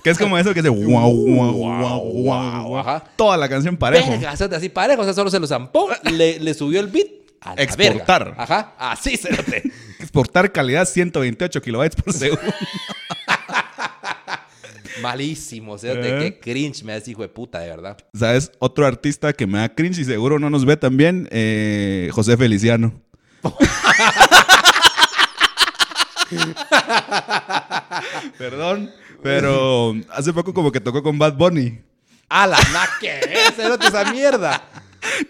Que 0.03 0.11
es 0.11 0.17
como 0.19 0.38
eso 0.38 0.53
que 0.53 0.61
dice 0.61 0.69
guau, 0.69 1.11
guau, 1.11 2.01
guau. 2.11 2.78
Ajá. 2.78 3.03
Toda 3.15 3.36
la 3.36 3.49
canción 3.49 3.76
parejo. 3.78 4.11
Verga, 4.11 4.30
así 4.32 4.69
parejo. 4.69 5.01
O 5.01 5.05
sea, 5.05 5.13
solo 5.15 5.32
se 5.32 5.39
lo 5.39 5.47
zampó, 5.47 5.89
le, 6.11 6.39
le 6.39 6.53
subió 6.53 6.82
el 6.82 6.88
beat. 6.88 7.07
A 7.41 7.55
la 7.55 7.63
Exportar. 7.63 8.25
verga. 8.25 8.43
Ajá. 8.43 8.73
Así, 8.77 9.17
cerote. 9.17 9.63
Exportar 9.99 10.51
calidad 10.51 10.85
128 10.87 11.61
kilobytes 11.61 12.01
por 12.01 12.13
segundo. 12.13 12.43
Malísimo, 15.01 15.77
cerote. 15.79 16.09
Eh. 16.17 16.19
Qué 16.19 16.39
cringe 16.39 16.83
me 16.83 16.93
hace 16.93 17.11
hijo 17.11 17.23
de 17.23 17.29
puta, 17.29 17.59
de 17.59 17.69
verdad. 17.69 17.97
¿Sabes? 18.13 18.51
Otro 18.59 18.85
artista 18.85 19.33
que 19.33 19.47
me 19.47 19.57
da 19.57 19.69
cringe 19.73 19.99
y 19.99 20.05
seguro 20.05 20.37
no 20.37 20.49
nos 20.51 20.65
ve 20.65 20.77
también, 20.77 21.27
eh, 21.31 22.09
José 22.13 22.37
Feliciano. 22.37 22.93
Perdón, 28.37 28.91
pero 29.23 29.95
hace 30.09 30.31
poco 30.33 30.53
como 30.53 30.71
que 30.71 30.79
tocó 30.79 31.01
con 31.03 31.17
Bad 31.17 31.33
Bunny. 31.33 31.81
A 32.29 32.47
la 32.47 32.57
naque, 32.71 33.19
cerote, 33.55 33.87
esa 33.87 34.05
mierda. 34.11 34.63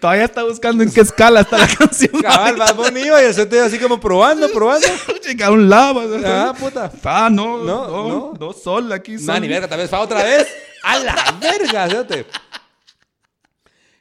Todavía 0.00 0.24
está 0.24 0.42
buscando 0.44 0.82
en 0.82 0.92
qué 0.92 1.00
escala 1.00 1.40
está 1.40 1.58
la 1.58 1.66
canción. 1.78 2.20
Cabal, 2.22 2.56
Bad 2.56 2.74
Bunny 2.74 3.00
iba 3.02 3.22
y 3.22 3.26
el 3.26 3.34
cerote 3.34 3.60
así 3.60 3.78
como 3.78 4.00
probando, 4.00 4.48
probando. 4.50 4.86
Chica, 5.20 5.50
un 5.50 5.68
lava. 5.68 6.02
Ah, 6.24 6.54
puta. 6.58 6.90
Ah, 7.04 7.28
no, 7.30 7.58
No, 7.58 7.88
no, 7.88 8.08
no. 8.08 8.32
no, 8.38 8.52
sol 8.52 8.90
aquí. 8.92 9.12
No, 9.12 9.20
sol. 9.20 9.40
ni 9.40 9.48
verga, 9.48 9.68
tal 9.68 9.78
vez 9.78 9.90
fa 9.90 10.00
otra 10.00 10.22
vez. 10.22 10.46
A 10.82 10.98
la 10.98 11.14
verga, 11.40 11.88
cerote. 11.88 12.26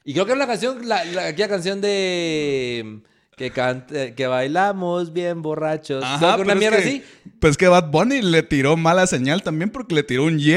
Y 0.04 0.14
creo 0.14 0.26
que 0.26 0.32
es 0.32 0.38
la 0.38 0.48
canción, 0.48 0.88
la, 0.88 1.04
la- 1.06 1.28
aquella 1.28 1.48
canción 1.50 1.80
de 1.82 3.02
que 3.38 3.52
cante- 3.54 4.16
que 4.16 4.28
bailamos 4.28 5.14
bien 5.14 5.42
borrachos. 5.44 6.04
Ajá, 6.04 6.38
una 6.38 6.54
es 6.54 6.60
mierda 6.60 6.78
que- 6.78 6.84
así. 6.84 7.04
Pues 7.39 7.58
que 7.58 7.68
Bad 7.68 7.89
Bunny 7.92 8.22
le 8.22 8.44
tiró 8.44 8.78
mala 8.78 9.06
señal 9.08 9.44
también 9.44 9.70
porque 9.70 9.96
le 9.96 10.04
tiró 10.04 10.24
un 10.26 10.39
Y 10.39 10.54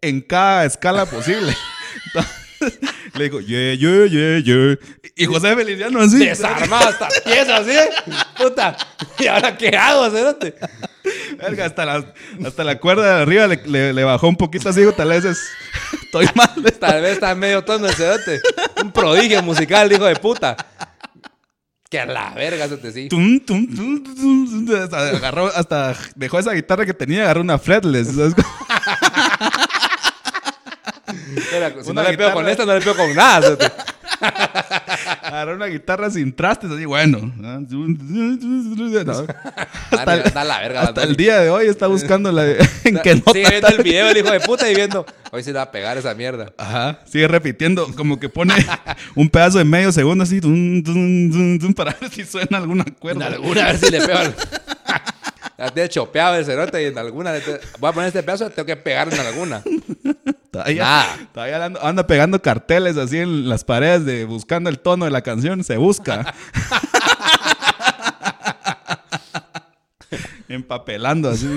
en 0.00 0.20
cada 0.20 0.64
escala 0.64 1.06
posible. 1.06 1.54
Entonces, 2.06 2.78
le 3.16 3.24
dijo, 3.24 3.40
ye, 3.40 3.76
ye, 3.78 4.08
ye, 4.10 4.42
ye. 4.42 4.78
Y 5.16 5.26
José 5.26 5.54
Feliciano 5.54 6.00
así. 6.00 6.18
Desarmado 6.18 6.88
hasta 6.88 7.08
piezas, 7.24 7.60
así. 7.66 7.76
Puta. 8.36 8.76
¿Y 9.18 9.26
ahora 9.26 9.56
qué 9.56 9.68
hago, 9.76 10.10
cerote? 10.10 10.54
Verga, 11.38 11.66
hasta 11.66 11.84
la, 11.84 12.12
hasta 12.46 12.64
la 12.64 12.78
cuerda 12.80 13.16
de 13.16 13.22
arriba 13.22 13.46
le, 13.46 13.62
le- 13.66 13.92
le 13.92 14.04
bajó 14.04 14.28
un 14.28 14.36
poquito 14.36 14.68
así. 14.68 14.82
Tal 14.96 15.08
vez 15.08 15.24
es, 15.24 15.38
estoy 16.04 16.26
mal. 16.34 16.50
Tal 16.80 17.02
vez 17.02 17.12
está 17.12 17.34
medio 17.34 17.62
tono 17.62 17.86
el 17.86 17.94
cerote. 17.94 18.40
Un 18.82 18.90
prodigio 18.92 19.42
musical, 19.42 19.92
hijo 19.92 20.04
de 20.06 20.16
puta. 20.16 20.56
Que 21.90 22.00
a 22.00 22.06
la 22.06 22.30
verga, 22.34 22.66
cerote, 22.66 22.90
sí. 22.90 23.08
Tum, 23.08 23.38
tum, 23.40 23.66
tum, 23.74 24.02
tum, 24.02 24.66
tum. 24.66 24.76
Hasta, 24.82 25.08
agarró, 25.10 25.46
hasta 25.54 25.94
dejó 26.16 26.38
esa 26.40 26.52
guitarra 26.52 26.84
que 26.86 26.94
tenía, 26.94 27.22
agarró 27.24 27.42
una 27.42 27.58
fretless. 27.58 28.08
¿sabes? 28.08 28.34
Si 31.82 31.90
Una 31.90 32.02
no 32.02 32.10
le 32.10 32.16
pego 32.18 32.32
con 32.32 32.48
esta, 32.48 32.64
no 32.64 32.74
le 32.74 32.80
pego 32.80 32.96
con 32.96 33.14
nada. 33.14 33.56
Agarró 35.22 35.54
una 35.56 35.66
guitarra 35.66 36.10
sin 36.10 36.32
trastes, 36.34 36.70
así, 36.70 36.84
bueno. 36.84 37.32
No. 37.36 37.66
Hasta 39.90 40.14
el- 40.14 40.48
la 40.48 40.60
verga. 40.60 40.82
Hasta 40.82 41.02
el 41.02 41.16
día 41.16 41.40
de 41.40 41.50
hoy 41.50 41.66
está 41.66 41.86
buscando 41.86 42.30
la, 42.32 42.44
en 42.84 42.98
qué 43.02 43.14
nota 43.16 43.32
Sigue 43.32 43.48
viendo 43.50 43.68
el 43.68 43.82
video 43.82 44.08
el 44.10 44.16
hijo 44.18 44.30
de 44.30 44.40
puta 44.40 44.70
y 44.70 44.74
viendo. 44.74 45.04
Hoy 45.32 45.42
se 45.42 45.50
le 45.52 45.56
va 45.56 45.62
a 45.64 45.70
pegar 45.70 45.96
esa 45.98 46.14
mierda. 46.14 46.52
Ajá, 46.56 47.00
sigue 47.06 47.26
repitiendo, 47.28 47.88
como 47.96 48.20
que 48.20 48.28
pone 48.28 48.54
un 49.14 49.28
pedazo 49.28 49.58
de 49.58 49.64
medio 49.64 49.90
segundo 49.92 50.24
así, 50.24 50.40
para 51.74 51.96
ver 52.00 52.10
si 52.10 52.24
suena 52.24 52.58
alguna 52.58 52.84
En 52.86 52.94
cuerda. 52.94 53.26
alguna, 53.26 53.62
a 53.64 53.72
ver 53.72 53.78
si 53.78 53.90
le 53.90 54.00
pego. 54.00 54.20
La 55.56 55.70
tiene 55.70 55.88
chopeado 55.88 56.34
el 56.34 56.44
cerote 56.44 56.82
y 56.82 56.86
en 56.86 56.98
alguna. 56.98 57.32
Voy 57.78 57.90
a 57.90 57.92
poner 57.92 58.08
este 58.08 58.22
pedazo, 58.22 58.50
tengo 58.50 58.66
que 58.66 58.76
pegar 58.76 59.12
en 59.12 59.20
alguna. 59.20 59.62
Todavía, 60.50 61.04
todavía 61.32 61.64
anda, 61.64 61.80
anda 61.82 62.06
pegando 62.06 62.40
carteles 62.40 62.96
así 62.96 63.18
en 63.18 63.48
las 63.48 63.64
paredes 63.64 64.04
de 64.04 64.24
buscando 64.24 64.70
el 64.70 64.78
tono 64.78 65.04
de 65.04 65.10
la 65.10 65.22
canción, 65.22 65.64
se 65.64 65.76
busca. 65.76 66.32
Empapelando 70.48 71.30
así. 71.30 71.48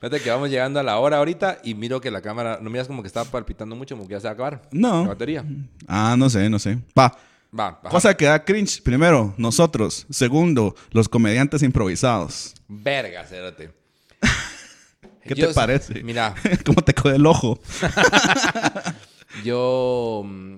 Fíjate 0.00 0.20
que 0.22 0.30
vamos 0.30 0.48
llegando 0.48 0.80
a 0.80 0.82
la 0.82 0.98
hora 0.98 1.18
ahorita 1.18 1.58
y 1.62 1.74
miro 1.74 2.00
que 2.00 2.10
la 2.10 2.22
cámara. 2.22 2.58
No 2.62 2.70
miras 2.70 2.86
como 2.86 3.02
que 3.02 3.08
está 3.08 3.24
palpitando 3.26 3.76
mucho, 3.76 3.94
como 3.96 4.08
que 4.08 4.12
ya 4.12 4.20
se 4.20 4.24
va 4.28 4.30
a 4.30 4.34
acabar. 4.34 4.62
No. 4.72 5.02
La 5.02 5.08
batería. 5.08 5.44
Ah, 5.86 6.14
no 6.18 6.30
sé, 6.30 6.48
no 6.48 6.58
sé. 6.58 6.78
Va. 6.98 7.14
Va. 7.58 7.80
Cosa 7.80 8.16
que 8.16 8.26
da 8.26 8.44
cringe. 8.44 8.80
Primero, 8.82 9.34
nosotros. 9.36 10.06
Segundo, 10.10 10.74
los 10.92 11.08
comediantes 11.08 11.62
improvisados. 11.62 12.54
Verga, 12.68 13.24
cerote. 13.24 13.72
¿Qué 15.24 15.34
Yo- 15.34 15.48
te 15.48 15.54
parece? 15.54 16.02
Mira, 16.04 16.34
¿Cómo 16.64 16.82
te 16.82 16.94
coge 16.94 17.16
el 17.16 17.26
ojo? 17.26 17.58
yo. 19.44 20.22
mm, 20.24 20.56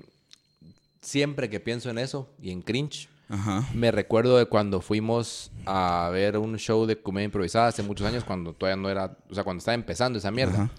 Siempre 1.01 1.51
que 1.51 1.59
pienso 1.59 1.90
en 1.90 1.99
eso 1.99 2.30
y 2.40 2.53
en 2.53 2.62
cringe, 2.62 3.09
Ajá. 3.28 3.66
me 3.74 3.90
recuerdo 3.90 4.38
de 4.38 4.47
cuando 4.47 4.80
fuimos 4.80 5.51
a 5.66 6.09
ver 6.12 6.38
un 6.38 6.57
show 6.59 6.86
de 6.86 6.97
comedia 7.03 7.24
improvisada 7.24 7.66
hace 7.66 7.82
muchos 7.82 8.07
años, 8.07 8.22
cuando 8.22 8.53
todavía 8.55 8.80
no 8.80 8.88
era. 8.88 9.16
O 9.28 9.34
sea, 9.34 9.43
cuando 9.43 9.59
estaba 9.59 9.74
empezando 9.74 10.20
esa 10.20 10.30
mierda. 10.30 10.55
Ajá. 10.64 10.70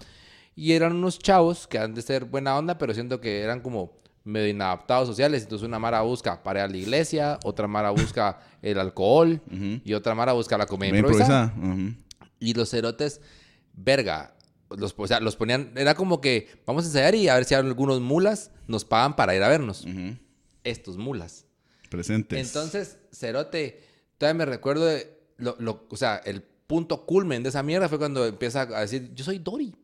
Y 0.56 0.72
eran 0.72 0.94
unos 0.96 1.18
chavos 1.18 1.66
que 1.66 1.78
han 1.78 1.92
de 1.94 2.00
ser 2.00 2.24
buena 2.24 2.56
onda, 2.56 2.78
pero 2.78 2.94
siento 2.94 3.20
que 3.20 3.42
eran 3.42 3.60
como 3.60 3.92
medio 4.24 4.48
inadaptados 4.48 5.06
sociales. 5.08 5.42
Entonces 5.42 5.66
una 5.66 5.78
mara 5.78 6.00
busca 6.02 6.42
para 6.42 6.60
ir 6.60 6.64
a 6.64 6.68
la 6.68 6.76
iglesia, 6.76 7.38
otra 7.44 7.66
mara 7.68 7.90
busca 7.90 8.40
el 8.62 8.78
alcohol 8.78 9.40
y 9.84 9.92
otra 9.94 10.14
mara 10.14 10.32
busca 10.32 10.56
la 10.58 10.66
Bien 10.66 10.96
improvisada. 10.96 11.52
Y 12.40 12.54
los 12.54 12.70
cerotes, 12.70 13.20
verga. 13.74 14.34
los, 14.70 14.94
o 14.96 15.06
sea, 15.06 15.20
los 15.20 15.36
ponían, 15.36 15.72
era 15.76 15.94
como 15.94 16.20
que 16.20 16.48
vamos 16.66 16.84
a 16.84 16.86
ensayar 16.88 17.14
y 17.14 17.28
a 17.28 17.34
ver 17.36 17.44
si 17.44 17.54
algunos 17.54 18.00
mulas 18.00 18.50
nos 18.66 18.84
pagan 18.84 19.14
para 19.16 19.34
ir 19.36 19.42
a 19.42 19.48
vernos. 19.48 19.86
Estos 20.64 20.96
mulas. 20.96 21.44
Presentes. 21.90 22.38
Entonces, 22.46 22.98
Cerote, 23.12 23.82
todavía 24.18 24.38
me 24.38 24.44
recuerdo 24.46 24.86
de, 24.86 25.16
lo, 25.36 25.54
lo- 25.58 25.86
o 25.90 25.96
sea, 25.96 26.16
el 26.24 26.42
punto 26.42 27.04
culmen 27.06 27.42
de 27.42 27.50
esa 27.50 27.62
mierda 27.62 27.88
fue 27.88 27.98
cuando 27.98 28.26
empieza 28.26 28.62
a 28.62 28.80
decir, 28.80 29.12
yo 29.14 29.22
soy 29.24 29.38
Dory. 29.38 29.76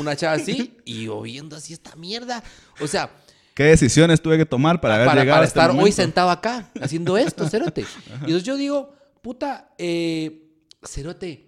Una 0.00 0.14
chava 0.16 0.34
así 0.34 0.76
y 0.84 1.04
yo 1.04 1.20
viendo 1.22 1.56
así 1.56 1.72
esta 1.72 1.94
mierda. 1.96 2.42
O 2.80 2.86
sea, 2.86 3.10
¿Qué 3.54 3.64
decisiones 3.64 4.20
tuve 4.22 4.38
que 4.38 4.46
tomar 4.46 4.80
para 4.80 4.94
haber 4.94 5.06
para, 5.08 5.20
llegado 5.20 5.36
para 5.36 5.42
a 5.44 5.48
este 5.48 5.58
estar 5.58 5.70
hoy 5.76 5.90
sentado 5.92 6.30
acá 6.30 6.70
haciendo 6.80 7.18
esto, 7.18 7.48
Cerote. 7.50 7.80
Y 7.80 8.14
entonces 8.14 8.44
yo 8.44 8.56
digo, 8.56 8.94
puta, 9.20 9.70
eh, 9.78 10.44
Cerote, 10.84 11.46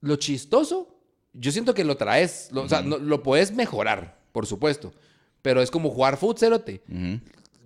lo 0.00 0.16
chistoso, 0.16 0.96
yo 1.32 1.50
siento 1.52 1.74
que 1.74 1.84
lo 1.84 1.96
traes, 1.96 2.48
lo, 2.52 2.62
o 2.62 2.68
sea, 2.68 2.82
no- 2.82 2.98
lo 2.98 3.22
puedes 3.22 3.52
mejorar, 3.52 4.18
por 4.32 4.46
supuesto. 4.46 4.92
Pero 5.42 5.62
es 5.62 5.70
como 5.70 5.90
jugar 5.90 6.16
fútbol, 6.16 6.38
Cerote. 6.38 6.82
Ujú. 6.88 7.20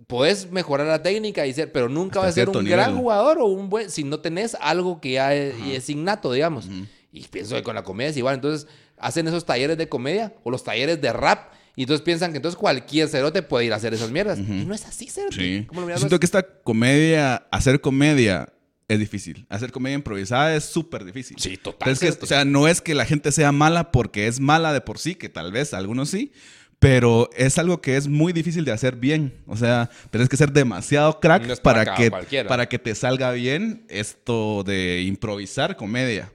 Puedes 0.07 0.49
mejorar 0.51 0.87
la 0.87 1.03
técnica 1.03 1.45
y 1.45 1.53
ser, 1.53 1.71
pero 1.71 1.89
nunca 1.89 2.19
vas 2.19 2.29
a 2.29 2.31
ser 2.31 2.49
un 2.49 2.63
gran 2.63 2.97
jugador 2.97 3.39
o 3.39 3.45
un 3.45 3.69
buen 3.69 3.91
si 3.91 4.03
no 4.05 4.19
tenés 4.21 4.55
algo 4.59 5.01
que 5.01 5.11
ya 5.11 5.35
es, 5.35 5.53
y 5.59 5.75
es 5.75 5.89
innato, 5.89 6.31
digamos. 6.31 6.67
Y 7.11 7.27
pienso 7.27 7.55
que 7.55 7.63
con 7.63 7.75
la 7.75 7.83
comedia 7.83 8.09
es 8.09 8.17
igual. 8.17 8.35
Entonces 8.35 8.67
hacen 8.97 9.27
esos 9.27 9.45
talleres 9.45 9.77
de 9.77 9.89
comedia 9.89 10.33
o 10.43 10.51
los 10.51 10.63
talleres 10.63 11.01
de 11.01 11.13
rap 11.13 11.53
y 11.77 11.83
entonces 11.83 12.03
piensan 12.03 12.31
que 12.31 12.37
entonces 12.37 12.57
cualquier 12.57 13.07
cerote 13.07 13.43
puede 13.43 13.65
ir 13.65 13.73
a 13.73 13.75
hacer 13.75 13.93
esas 13.93 14.09
mierdas. 14.09 14.39
Y 14.39 14.65
no 14.65 14.73
es 14.73 14.83
así, 14.85 15.09
cerote. 15.09 15.35
Sí. 15.35 15.65
¿Cómo 15.67 15.81
lo 15.81 15.89
Yo 15.89 15.97
siento 15.97 16.19
que 16.19 16.25
esta 16.25 16.41
comedia, 16.41 17.47
hacer 17.51 17.81
comedia 17.81 18.51
es 18.87 18.97
difícil. 18.97 19.45
Hacer 19.47 19.71
comedia 19.71 19.93
improvisada 19.93 20.55
es 20.55 20.63
súper 20.63 21.05
difícil. 21.05 21.37
Sí, 21.39 21.55
total, 21.55 21.77
Pero 21.79 21.91
es 21.91 21.99
que, 22.17 22.23
o 22.23 22.27
sea, 22.27 22.45
no 22.45 22.67
es 22.67 22.81
que 22.81 22.95
la 22.95 23.05
gente 23.05 23.31
sea 23.31 23.51
mala 23.51 23.91
porque 23.91 24.25
es 24.25 24.39
mala 24.39 24.73
de 24.73 24.81
por 24.81 24.97
sí, 24.97 25.13
que 25.13 25.29
tal 25.29 25.51
vez 25.51 25.75
algunos 25.75 26.09
sí, 26.09 26.31
pero 26.79 27.29
es 27.35 27.59
algo 27.59 27.79
que 27.79 27.95
es 27.95 28.07
muy 28.07 28.33
difícil 28.33 28.65
de 28.65 28.71
hacer 28.71 28.95
bien. 28.95 29.43
O 29.45 29.55
sea, 29.55 29.91
tienes 30.09 30.29
que 30.29 30.37
ser 30.37 30.51
demasiado 30.53 31.19
crack 31.19 31.45
No 31.45 31.55
para 31.57 31.95
que, 31.95 32.09
cualquiera. 32.09 32.49
para 32.49 32.69
que 32.69 32.79
te 32.79 32.95
salga 32.95 33.31
bien 33.33 33.85
esto 33.89 34.63
de 34.63 35.03
improvisar 35.03 35.75
comedia. 35.75 36.31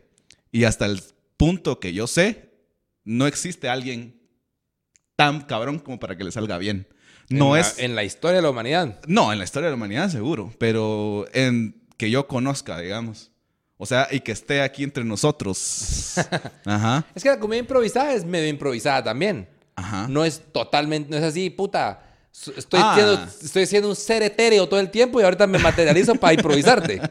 Y 0.53 0.65
hasta 0.65 0.87
el 0.87 1.03
punto 1.37 1.81
que 1.81 1.93
yo 1.93 2.07
sé, 2.07 2.52
no 3.05 3.27
existe 3.27 3.69
alguien 3.69 4.21
tan 5.17 5.43
cabrón 5.43 5.79
como 5.79 5.99
para 5.99 6.17
que 6.17 6.25
le 6.25 6.33
salga 6.33 6.59
bien. 6.59 6.87
No 7.29 7.57
en 7.57 7.63
la- 7.63 7.69
es... 7.69 7.79
en 7.79 7.95
la 7.95 8.05
historia 8.05 8.37
de 8.37 8.43
la 8.43 8.51
humanidad. 8.51 9.01
No, 9.07 9.33
en 9.33 9.39
la 9.39 9.45
historia 9.45 9.67
de 9.67 9.73
la 9.73 9.77
humanidad 9.77 10.09
seguro, 10.11 10.53
pero 10.59 11.27
en 11.33 11.81
que 11.97 12.11
yo 12.11 12.27
conozca, 12.27 12.79
digamos. 12.79 13.31
O 13.77 13.87
sea, 13.87 14.07
y 14.11 14.21
que 14.21 14.33
esté 14.33 14.63
aquí 14.63 14.85
entre 14.85 15.03
nosotros. 15.05 16.15
Ajá, 16.65 17.05
Es 17.15 17.23
que 17.23 17.29
la 17.31 17.39
comedia 17.41 17.61
improvisada 17.61 18.13
es 18.15 18.25
medio 18.25 18.49
improvisada 18.49 19.03
también. 19.03 19.49
ajá. 19.77 20.07
No 20.09 20.25
es 20.25 20.41
totalmente, 20.53 21.11
no 21.11 21.17
es 21.17 21.23
así, 21.25 21.51
puta. 21.51 22.01
Estoy, 22.57 22.81
Ah. 22.83 22.93
siendo, 22.95 23.25
estoy 23.45 23.67
siendo 23.67 23.89
un 23.91 23.97
ser 23.97 24.23
etéreo 24.23 24.69
todo 24.69 24.81
el 24.81 24.91
tiempo 24.91 25.21
y 25.21 25.25
ahorita 25.25 25.47
me 25.47 25.59
materializo 25.59 26.15
para 26.17 26.35
improvisarte. 26.35 27.01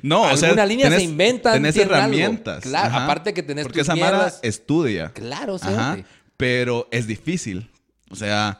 No, 0.00 0.22
o 0.22 0.36
sea, 0.38 0.48
Algunas 0.48 0.68
líneas 0.68 0.90
tenés- 0.90 0.96
se 0.96 1.02
inventan, 1.04 1.52
Tenés 1.52 1.74
tienen 1.74 1.92
algo. 1.92 2.04
herramientas. 2.06 2.62
Claro, 2.62 2.94
aparte 2.96 3.34
que 3.34 3.42
tenés 3.42 3.64
Porque 3.66 3.80
tus 3.80 3.88
esa 3.88 3.94
mara 3.94 4.16
mierdas. 4.16 4.40
estudia. 4.42 5.10
Claro, 5.12 5.56
Ajá, 5.56 5.92
cerote. 5.96 6.08
pero 6.38 6.88
es 6.90 7.06
difícil. 7.06 7.70
O 8.10 8.16
sea, 8.16 8.58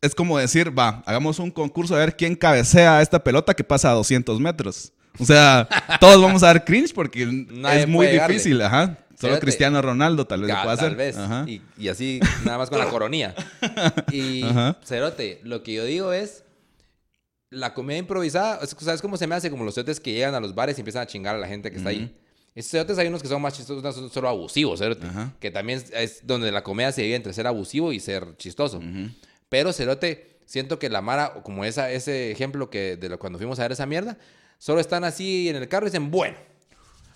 es 0.00 0.14
como 0.14 0.38
decir, 0.38 0.76
va, 0.78 1.02
hagamos 1.06 1.40
un 1.40 1.50
concurso 1.50 1.96
a 1.96 1.98
ver 1.98 2.16
quién 2.16 2.36
cabecea 2.36 3.02
esta 3.02 3.22
pelota 3.24 3.52
que 3.54 3.64
pasa 3.64 3.90
a 3.90 3.94
200 3.94 4.38
metros. 4.38 4.92
O 5.18 5.24
sea, 5.24 5.66
todos 6.00 6.22
vamos 6.22 6.44
a 6.44 6.46
dar 6.46 6.64
cringe 6.64 6.92
porque 6.94 7.26
Nadie 7.26 7.80
es 7.80 7.88
muy 7.88 8.06
difícil, 8.06 8.62
ajá. 8.62 8.96
Solo. 9.18 9.38
Cristiano 9.40 9.80
Ronaldo 9.82 10.26
tal 10.26 10.42
vez 10.42 10.50
lo 10.50 10.62
pueda 10.62 10.76
tal 10.76 10.86
hacer. 10.86 10.96
vez. 10.96 11.16
Ajá. 11.16 11.44
Y, 11.48 11.62
y 11.78 11.88
así, 11.88 12.20
nada 12.44 12.58
más 12.58 12.68
con 12.70 12.78
la 12.78 12.86
coronilla. 12.90 13.34
Y, 14.12 14.42
Ajá. 14.44 14.78
Cerote, 14.84 15.40
lo 15.44 15.62
que 15.62 15.72
yo 15.74 15.84
digo 15.84 16.12
es, 16.12 16.44
la 17.50 17.72
comedia 17.74 17.98
improvisada, 18.00 18.58
es- 18.62 18.76
¿sabes 18.78 19.00
cómo 19.00 19.16
se 19.16 19.26
me 19.26 19.34
hace? 19.34 19.50
Como 19.50 19.64
los 19.64 19.74
cerotes 19.74 20.00
que 20.00 20.12
llegan 20.12 20.34
a 20.34 20.40
los 20.40 20.54
bares 20.54 20.76
y 20.78 20.80
empiezan 20.82 21.02
a 21.02 21.06
chingar 21.06 21.34
a 21.34 21.38
la 21.38 21.46
gente 21.48 21.70
que 21.70 21.78
está 21.78 21.90
ahí. 21.90 22.14
Esos 22.54 22.70
cerotes 22.72 22.98
hay 22.98 23.06
unos 23.08 23.22
que 23.22 23.28
son 23.28 23.40
más 23.42 23.54
chistosos, 23.54 23.94
son 23.94 24.10
solo 24.10 24.28
abusivos, 24.28 24.78
cerote. 24.80 25.06
Ajá. 25.06 25.32
Que 25.40 25.50
también 25.50 25.82
es- 25.92 26.26
donde 26.26 26.50
la 26.52 26.62
comedia 26.62 26.92
se 26.92 27.02
divide 27.02 27.16
entre 27.16 27.32
ser 27.32 27.46
abusivo 27.46 27.92
y 27.92 28.00
ser 28.00 28.36
chistoso. 28.36 28.80
Pero, 29.48 29.72
cerote, 29.72 30.40
siento 30.44 30.78
que 30.78 30.88
la 30.90 31.00
Mara, 31.02 31.34
como 31.42 31.64
esa, 31.64 31.90
ese 31.90 32.30
ejemplo 32.32 32.68
que 32.68 32.96
de 32.96 33.08
lo, 33.08 33.18
cuando 33.18 33.38
fuimos 33.38 33.58
a 33.60 33.62
ver 33.62 33.72
esa 33.72 33.86
mierda, 33.86 34.18
solo 34.58 34.80
están 34.80 35.04
así 35.04 35.48
en 35.48 35.56
el 35.56 35.68
carro 35.68 35.86
y 35.86 35.90
dicen, 35.90 36.10
bueno, 36.10 36.36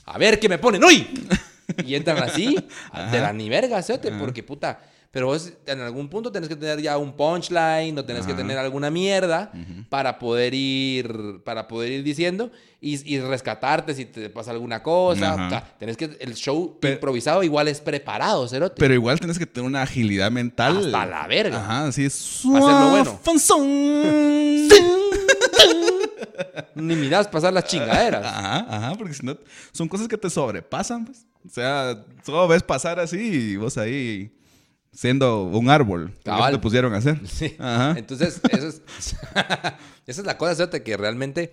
a 0.05 0.17
ver 0.19 0.39
qué 0.41 0.49
me 0.49 0.59
ponen 0.59 0.83
hoy. 0.85 1.07
Y 1.87 1.95
entran 1.95 2.23
así, 2.23 2.57
de 3.13 3.21
la 3.21 3.33
ni 3.33 3.49
verga, 3.49 3.83
cerote, 3.83 4.13
porque 4.13 4.43
puta. 4.43 4.81
Pero 5.13 5.27
vos 5.27 5.53
en 5.67 5.81
algún 5.81 6.09
punto 6.09 6.31
tenés 6.31 6.49
que 6.49 6.55
tener 6.55 6.81
ya 6.81 6.97
un 6.97 7.17
punchline, 7.17 7.99
o 7.99 8.05
tenés 8.05 8.25
que 8.27 8.33
tener 8.35 8.57
alguna 8.59 8.91
mierda 8.91 9.51
para 9.89 10.21
poder 10.21 10.55
ir, 10.55 11.43
para 11.45 11.67
poder 11.67 11.91
ir 11.91 12.05
diciendo 12.05 12.53
y, 12.81 13.13
y 13.13 13.19
rescatarte 13.19 13.93
si 13.93 14.05
te 14.05 14.31
pasa 14.31 14.53
alguna 14.53 14.85
cosa. 14.85 15.35
O 15.35 15.49
sea, 15.51 15.75
tenés 15.81 15.97
que, 15.97 16.17
el 16.21 16.35
show 16.35 16.79
Pero- 16.81 16.95
improvisado 16.95 17.43
igual 17.43 17.67
es 17.67 17.81
preparado, 17.81 18.47
cerote. 18.47 18.77
Pero 18.79 18.95
igual 18.95 19.19
tienes 19.19 19.37
que 19.37 19.47
tener 19.47 19.67
una 19.67 19.83
agilidad 19.83 20.31
mental. 20.31 20.77
Hasta 20.87 21.07
la 21.07 21.27
verga. 21.27 21.59
Ajá, 21.59 21.87
así 21.89 22.05
es. 22.05 22.39
Hacerlo 22.45 22.91
bueno. 22.91 23.21
Ni 26.77 26.95
mirás 26.95 27.27
pasar 27.29 27.53
las 27.53 27.65
chingaderas. 27.65 28.25
Ajá, 28.25 28.67
ajá, 28.69 28.95
porque 28.97 29.15
si 29.15 29.27
no, 29.27 29.37
son 29.73 29.89
cosas 29.89 30.07
que 30.09 30.17
te 30.17 30.31
sobrepasan, 30.31 31.05
pues. 31.05 31.27
O 31.47 31.49
sea, 31.49 32.05
solo 32.25 32.47
ves 32.49 32.63
pasar 32.63 32.99
así 33.01 33.19
y 33.53 33.57
vos 33.57 33.79
ahí 33.79 34.33
siendo 34.93 35.45
un 35.45 35.71
árbol. 35.71 36.17
Cabal. 36.25 36.53
te 36.53 36.59
pusieron 36.59 36.93
a 36.95 36.99
hacer. 36.99 37.21
Sí. 37.27 37.55
Ajá. 37.59 37.95
Entonces, 37.99 38.41
eso 38.51 38.69
es, 38.69 38.83
esa 40.07 40.21
es 40.21 40.25
la 40.25 40.37
cosa, 40.37 40.55
cerote, 40.55 40.83
que 40.83 40.97
realmente... 40.97 41.53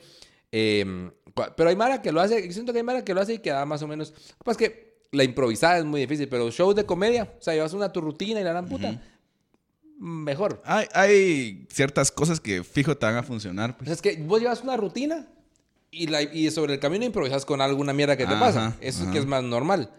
eh, 0.52 1.12
pero 1.56 1.70
hay 1.70 1.76
Mara 1.76 2.02
que 2.02 2.12
lo 2.12 2.20
hace, 2.20 2.48
yo 2.48 2.52
siento 2.52 2.74
que 2.74 2.80
hay 2.80 2.84
Mara 2.84 3.06
que 3.06 3.14
lo 3.14 3.22
hace 3.22 3.36
y 3.36 3.40
que 3.40 3.52
da 3.52 3.64
más 3.66 3.82
o 3.84 3.88
menos... 3.88 4.14
Pues 4.44 4.58
que 4.58 5.06
la 5.12 5.24
improvisada 5.24 5.78
es 5.78 5.86
muy 5.86 6.02
difícil, 6.02 6.28
pero 6.28 6.50
shows 6.50 6.76
de 6.76 6.86
comedia, 6.86 7.32
o 7.38 7.42
sea, 7.42 7.54
llevas 7.54 7.74
una 7.74 7.92
tu 7.94 8.02
rutina 8.02 8.42
y 8.42 8.44
la 8.44 8.50
gran 8.50 8.68
puta, 8.68 9.00
mejor. 10.00 10.62
Hay, 10.66 10.88
hay 10.94 11.68
ciertas 11.72 12.12
cosas 12.12 12.40
que 12.40 12.64
fijo 12.64 12.98
te 12.98 13.06
van 13.06 13.16
a 13.16 13.24
funcionar. 13.24 13.72
O 13.72 13.78
Pues. 13.78 13.86
sea, 13.88 13.94
es 13.94 14.02
que 14.02 14.22
vos 14.24 14.42
llevas 14.42 14.62
una 14.64 14.76
rutina 14.78 15.28
y, 15.92 16.08
la, 16.08 16.22
y 16.22 16.50
sobre 16.52 16.74
el 16.76 16.80
camino 16.80 17.06
improvisas 17.06 17.46
con 17.46 17.62
alguna 17.62 17.94
mierda 17.94 18.18
que 18.18 18.26
te 18.26 18.34
Ajá, 18.34 18.40
pasa. 18.40 18.78
Eso 18.82 19.04
es 19.06 19.10
que 19.10 19.18
es 19.20 19.26
más 19.26 19.44
normal. 19.44 19.92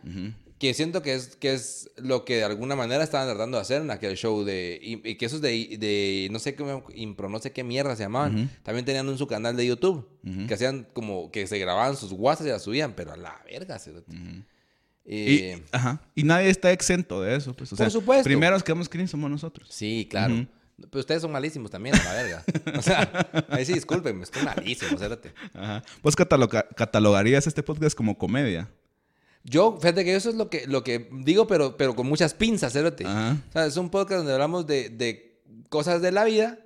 Que 0.59 0.75
siento 0.75 1.03
que 1.03 1.15
es, 1.15 1.37
que 1.37 1.53
es 1.55 1.89
lo 1.99 2.25
que 2.25 2.37
de 2.39 2.45
alguna 2.45 2.75
manera 2.75 3.05
estaban 3.05 3.29
tratando 3.29 3.59
de 3.59 3.63
hacer 3.63 3.81
en 3.81 3.93
aquel 3.93 4.17
show 4.17 4.43
de... 4.43 4.77
Y, 4.83 5.09
y 5.09 5.15
que 5.15 5.27
esos 5.27 5.41
de, 5.41 5.77
de 5.79 6.29
no 6.33 6.41
sé 6.41 6.57
qué, 6.57 6.83
impro, 6.97 7.29
no 7.29 7.39
sé 7.39 7.53
qué 7.53 7.63
mierda 7.63 7.95
se 7.95 8.03
llamaban. 8.03 8.51
También 8.65 8.85
tenían 8.85 9.09
un 9.09 9.17
su 9.19 9.29
canal 9.29 9.57
de 9.57 9.67
YouTube. 9.67 10.09
Que 10.49 10.55
hacían 10.55 10.89
como 10.93 11.31
que 11.31 11.47
se 11.47 11.59
grababan 11.61 11.97
sus 11.97 12.13
guasas 12.13 12.47
y 12.47 12.51
las 12.51 12.63
subían, 12.63 12.95
pero 12.95 13.13
a 13.13 13.17
la 13.17 13.41
verga. 13.49 13.79
se- 13.79 13.93
Y, 15.11 15.37
Eh, 15.39 15.63
ajá. 15.73 16.03
y 16.15 16.23
nadie 16.25 16.51
está 16.51 16.71
exento 16.73 17.23
de 17.23 17.37
eso. 17.37 17.55
Pues. 17.55 17.73
O 17.73 17.77
Por 17.77 17.79
sea, 17.87 17.91
supuesto. 17.91 18.25
Primeros 18.25 18.63
que 18.63 18.75
cringe 18.91 19.09
somos 19.11 19.31
nosotros. 19.31 19.69
Sí, 19.71 20.07
claro. 20.11 20.45
Pero 20.91 21.01
ustedes 21.01 21.23
son 21.23 21.33
malísimos 21.33 21.71
también, 21.71 21.95
a 21.97 22.05
la 22.05 22.13
verga. 22.15 22.45
O 22.79 22.83
sea, 22.83 23.45
ahí 23.51 23.65
sí, 23.65 23.73
discúlpenme, 23.75 24.23
estoy 24.23 24.43
malísimo, 24.43 24.97
cérate. 24.99 25.33
Ajá. 25.55 25.83
¿Vos 26.03 26.15
cataloga- 26.17 26.69
catalogarías 26.77 27.47
este 27.47 27.63
podcast 27.63 27.97
como 27.97 28.17
comedia? 28.17 28.69
Yo, 29.45 29.79
fíjate 29.81 30.05
que 30.05 30.15
eso 30.15 30.29
es 30.31 30.37
lo 30.37 30.51
que, 30.51 30.67
lo 30.67 30.85
que 30.85 31.09
digo, 31.13 31.47
pero, 31.47 31.77
pero 31.77 31.95
con 31.97 32.07
muchas 32.07 32.35
pinzas, 32.35 32.73
cérate. 32.73 33.05
Ajá. 33.07 33.37
O 33.49 33.53
sea, 33.53 33.67
es 33.67 33.77
un 33.77 33.91
podcast 33.91 34.19
donde 34.19 34.33
hablamos 34.35 34.67
de, 34.67 34.89
de 34.91 35.41
cosas 35.69 36.01
de 36.03 36.13
la 36.13 36.25
vida 36.25 36.59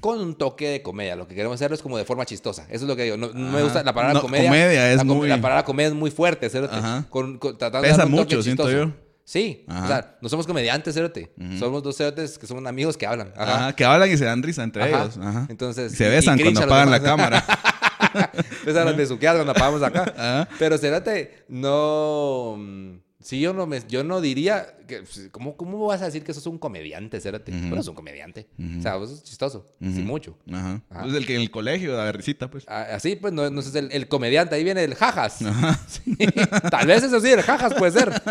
con 0.00 0.18
un 0.18 0.34
toque 0.34 0.66
de 0.70 0.80
comedia. 0.82 1.14
Lo 1.14 1.28
que 1.28 1.34
queremos 1.34 1.56
hacerlo 1.56 1.74
es 1.74 1.82
como 1.82 1.98
de 1.98 2.06
forma 2.06 2.24
chistosa. 2.24 2.62
Eso 2.70 2.84
es 2.86 2.88
lo 2.88 2.96
que 2.96 3.02
digo. 3.04 3.18
No, 3.18 3.28
no 3.34 3.52
me 3.52 3.62
gusta 3.62 3.82
la 3.82 3.92
palabra 3.92 4.14
No, 4.14 4.22
comedia. 4.22 4.48
comedia 4.48 4.90
es 4.92 4.96
la, 4.96 5.04
muy- 5.04 5.28
La 5.28 5.40
palabra 5.42 5.64
comedia 5.64 5.88
es 5.88 5.94
muy 5.94 6.10
fuerte. 6.10 6.46
Ajá. 6.70 7.04
Con, 7.10 7.36
con- 7.38 7.58
tratando 7.58 7.86
de 7.86 7.92
Pesa 7.92 8.04
toque 8.04 8.14
mucho, 8.16 8.42
siento 8.42 8.70
yo. 8.70 8.92
Sí. 9.28 9.62
Ajá. 9.68 9.84
O 9.84 9.88
sea, 9.88 10.16
no 10.22 10.28
somos 10.30 10.46
comediantes, 10.46 10.94
cérate. 10.94 11.30
Somos 11.58 11.82
dos 11.82 11.94
cerotes 11.98 12.38
que 12.38 12.46
son 12.46 12.66
amigos 12.66 12.96
que 12.96 13.06
hablan. 13.06 13.30
Ajá. 13.36 13.56
Ajá. 13.56 13.72
Que 13.74 13.84
hablan 13.84 14.10
y 14.10 14.16
se 14.16 14.24
dan 14.24 14.42
risa 14.42 14.62
entre 14.62 14.84
Ajá. 14.84 15.02
ellos. 15.02 15.18
Ajá. 15.18 15.46
Entonces, 15.50 15.92
Y 15.92 15.96
se 15.96 16.06
y 16.06 16.08
besan 16.08 16.38
cuando 16.38 16.60
a 16.62 16.64
apagan 16.64 16.90
la 16.90 17.02
cámara. 17.02 17.44
Empiezan 18.32 18.82
a 18.82 18.84
las 18.86 18.96
besuqueadas 18.96 19.36
cuando 19.44 19.52
apagamos 19.52 19.82
acá. 19.82 20.14
Ajá. 20.16 20.48
Pero 20.58 20.78
cérate, 20.78 21.44
no. 21.46 22.56
Sí, 23.20 23.40
yo 23.40 23.52
no 23.52 23.66
me, 23.66 23.80
yo 23.88 24.04
no 24.04 24.20
diría 24.20 24.76
que, 24.86 24.98
pues, 24.98 25.28
¿cómo, 25.32 25.56
¿cómo 25.56 25.84
vas 25.86 26.00
a 26.02 26.04
decir 26.04 26.22
que 26.22 26.32
sos 26.32 26.46
un 26.46 26.56
comediante, 26.56 27.20
cérate? 27.20 27.50
Pero 27.52 27.80
es 27.80 27.88
un 27.88 27.96
comediante. 27.96 28.46
O 28.78 28.80
sea, 28.80 28.94
vos 28.94 29.10
sos 29.10 29.24
chistoso, 29.24 29.66
sí 29.80 30.02
mucho. 30.02 30.38
Ajá. 30.52 30.80
Ajá. 30.88 31.02
Pues 31.02 31.14
el 31.14 31.26
que 31.26 31.34
en 31.34 31.40
el 31.40 31.50
colegio 31.50 31.94
da 31.94 32.12
risita, 32.12 32.48
pues. 32.48 32.64
A- 32.68 32.94
Así, 32.94 33.16
pues, 33.16 33.32
no, 33.32 33.50
no 33.50 33.58
es 33.60 33.74
el, 33.74 33.90
el 33.90 34.06
comediante, 34.06 34.54
ahí 34.54 34.62
viene 34.62 34.84
el 34.84 34.94
jajas. 34.94 35.38
Sí, 35.88 36.16
Tal 36.70 36.86
vez 36.86 37.02
eso 37.02 37.18
sí, 37.20 37.28
el 37.30 37.42
jajas 37.42 37.74
puede 37.74 37.90
ser. 37.92 38.10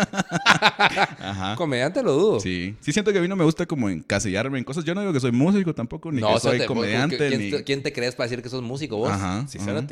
Ajá. 0.56 1.54
Comediante 1.56 2.02
lo 2.02 2.12
dudo. 2.12 2.40
Sí. 2.40 2.74
Sí 2.80 2.92
siento 2.92 3.12
que 3.12 3.18
a 3.18 3.22
mí 3.22 3.28
no 3.28 3.36
me 3.36 3.44
gusta 3.44 3.66
como 3.66 3.88
encasillarme 3.90 4.58
en 4.58 4.64
cosas. 4.64 4.84
Yo 4.84 4.94
no 4.94 5.00
digo 5.02 5.12
que 5.12 5.20
soy 5.20 5.32
músico 5.32 5.74
tampoco, 5.74 6.10
ni 6.10 6.20
No, 6.20 6.34
que 6.34 6.40
soy 6.40 6.58
vos- 6.58 6.66
comediante, 6.66 7.16
¿quién, 7.16 7.40
ni... 7.40 7.50
te- 7.50 7.64
quién 7.64 7.82
te 7.82 7.92
crees 7.92 8.14
para 8.14 8.28
decir 8.28 8.42
que 8.42 8.48
sos 8.48 8.62
músico 8.62 8.96
vos? 8.96 9.10
Ajá. 9.10 9.46
Sí, 9.48 9.58
ajá. 9.60 9.84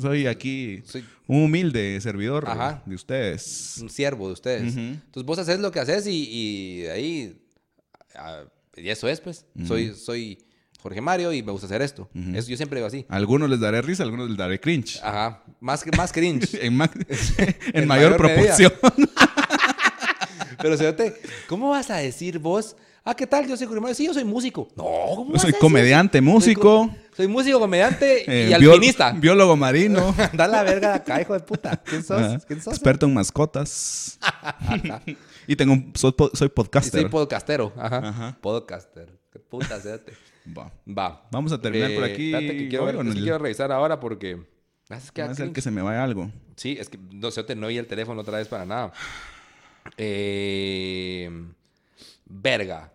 Soy 0.00 0.26
aquí 0.26 0.82
Soy- 0.84 1.04
Un 1.28 1.44
humilde 1.44 2.00
servidor 2.00 2.44
Ajá. 2.48 2.82
de 2.86 2.94
ustedes. 2.96 3.76
un 3.80 3.88
siervo 3.90 4.26
de 4.26 4.32
ustedes. 4.32 4.76
Entonces 4.76 5.24
vos 5.24 5.38
haces 5.38 5.60
lo 5.60 5.70
que 5.70 5.78
haces 5.78 6.06
y, 6.08 6.86
ahí, 6.86 7.40
ah, 8.16 8.42
y 8.76 8.88
eso 8.88 9.06
es, 9.08 9.20
pues. 9.20 9.44
Soy, 9.66 9.94
soy 9.94 10.38
Jorge 10.80 11.00
Mario 11.02 11.32
y 11.32 11.42
me 11.42 11.52
gusta 11.52 11.66
hacer 11.66 11.82
esto. 11.82 12.08
Eso 12.34 12.48
yo 12.48 12.56
siempre 12.56 12.78
digo 12.78 12.86
así. 12.88 13.04
Algunos 13.10 13.50
les 13.50 13.60
daré 13.60 13.82
risa, 13.82 14.02
algunos 14.04 14.28
les 14.28 14.38
daré 14.38 14.58
cringe. 14.58 15.00
Ajá, 15.02 15.42
más, 15.60 15.84
más 15.96 16.12
cringe. 16.12 16.54
En, 16.62 16.74
ma- 16.76 16.90
en 17.08 17.82
En 17.82 17.86
mayor, 17.86 18.12
mayor 18.12 18.16
proporción. 18.16 18.72
Pero, 20.60 20.76
fíjate, 20.76 21.14
¿cómo 21.48 21.70
vas 21.70 21.90
a 21.90 21.96
decir 21.98 22.38
vos? 22.38 22.74
Ah, 23.10 23.14
¿qué 23.16 23.26
tal? 23.26 23.46
Yo 23.48 23.56
soy 23.56 23.66
Mario. 23.68 23.94
Sí, 23.94 24.04
yo 24.04 24.12
soy 24.12 24.24
músico. 24.24 24.68
No, 24.76 24.84
¿cómo 25.16 25.26
Yo 25.28 25.32
vas 25.32 25.42
soy 25.42 25.52
a 25.54 25.58
comediante, 25.58 26.20
músico. 26.20 26.88
Soy, 26.90 26.98
co- 26.98 27.16
soy 27.16 27.26
músico, 27.28 27.58
comediante 27.58 28.24
eh, 28.30 28.50
y 28.50 28.60
bió- 28.60 28.72
alpinista. 28.74 29.12
biólogo 29.12 29.56
marino. 29.56 30.14
Da 30.34 30.46
la 30.46 30.62
verga 30.62 30.90
de 30.90 30.94
acá, 30.96 31.20
hijo 31.22 31.32
de 31.32 31.40
puta. 31.40 31.78
¿Quién 31.78 32.04
sos? 32.04 32.44
¿Quién 32.44 32.60
sos? 32.60 32.74
Experto 32.74 33.06
en 33.06 33.14
mascotas. 33.14 34.18
y 35.46 35.56
tengo 35.56 35.72
un- 35.72 35.92
soy, 35.94 36.12
soy 36.34 36.46
Y 36.48 36.50
podcaster. 36.50 37.00
soy 37.00 37.10
podcastero. 37.10 37.72
Ajá. 37.78 37.96
Ajá. 38.08 38.38
Podcaster. 38.42 39.08
Qué 39.32 39.38
puta, 39.38 39.80
fíjate. 39.80 40.12
Va. 40.56 40.70
Va. 40.86 41.26
Vamos 41.30 41.50
a 41.52 41.58
terminar 41.60 41.94
por 41.94 42.04
Eh, 42.04 42.12
aquí 42.12 42.34
espérate 42.34 42.58
que 42.58 42.68
quiero, 42.68 42.84
ver- 42.84 42.96
es 42.96 43.02
que 43.04 43.08
el- 43.08 43.22
quiero 43.22 43.38
revisar 43.38 43.72
ahora 43.72 43.98
porque... 44.00 44.38
Ah, 44.90 44.96
Es 44.96 45.10
que 45.12 45.22
va 45.22 45.28
a 45.30 45.34
ser 45.34 45.44
cringe. 45.44 45.54
que 45.54 45.60
se 45.62 45.70
me 45.70 45.80
vaya 45.80 46.04
algo. 46.04 46.30
Sí, 46.56 46.76
es 46.78 46.90
que 46.90 46.98
no 47.12 47.30
sé, 47.30 47.42
te 47.44 47.54
no 47.54 47.68
oí 47.68 47.78
el 47.78 47.86
teléfono 47.86 48.20
otra 48.20 48.36
vez 48.36 48.48
para 48.48 48.66
nada. 48.66 48.92
Eh, 49.96 51.30
verga. 52.26 52.92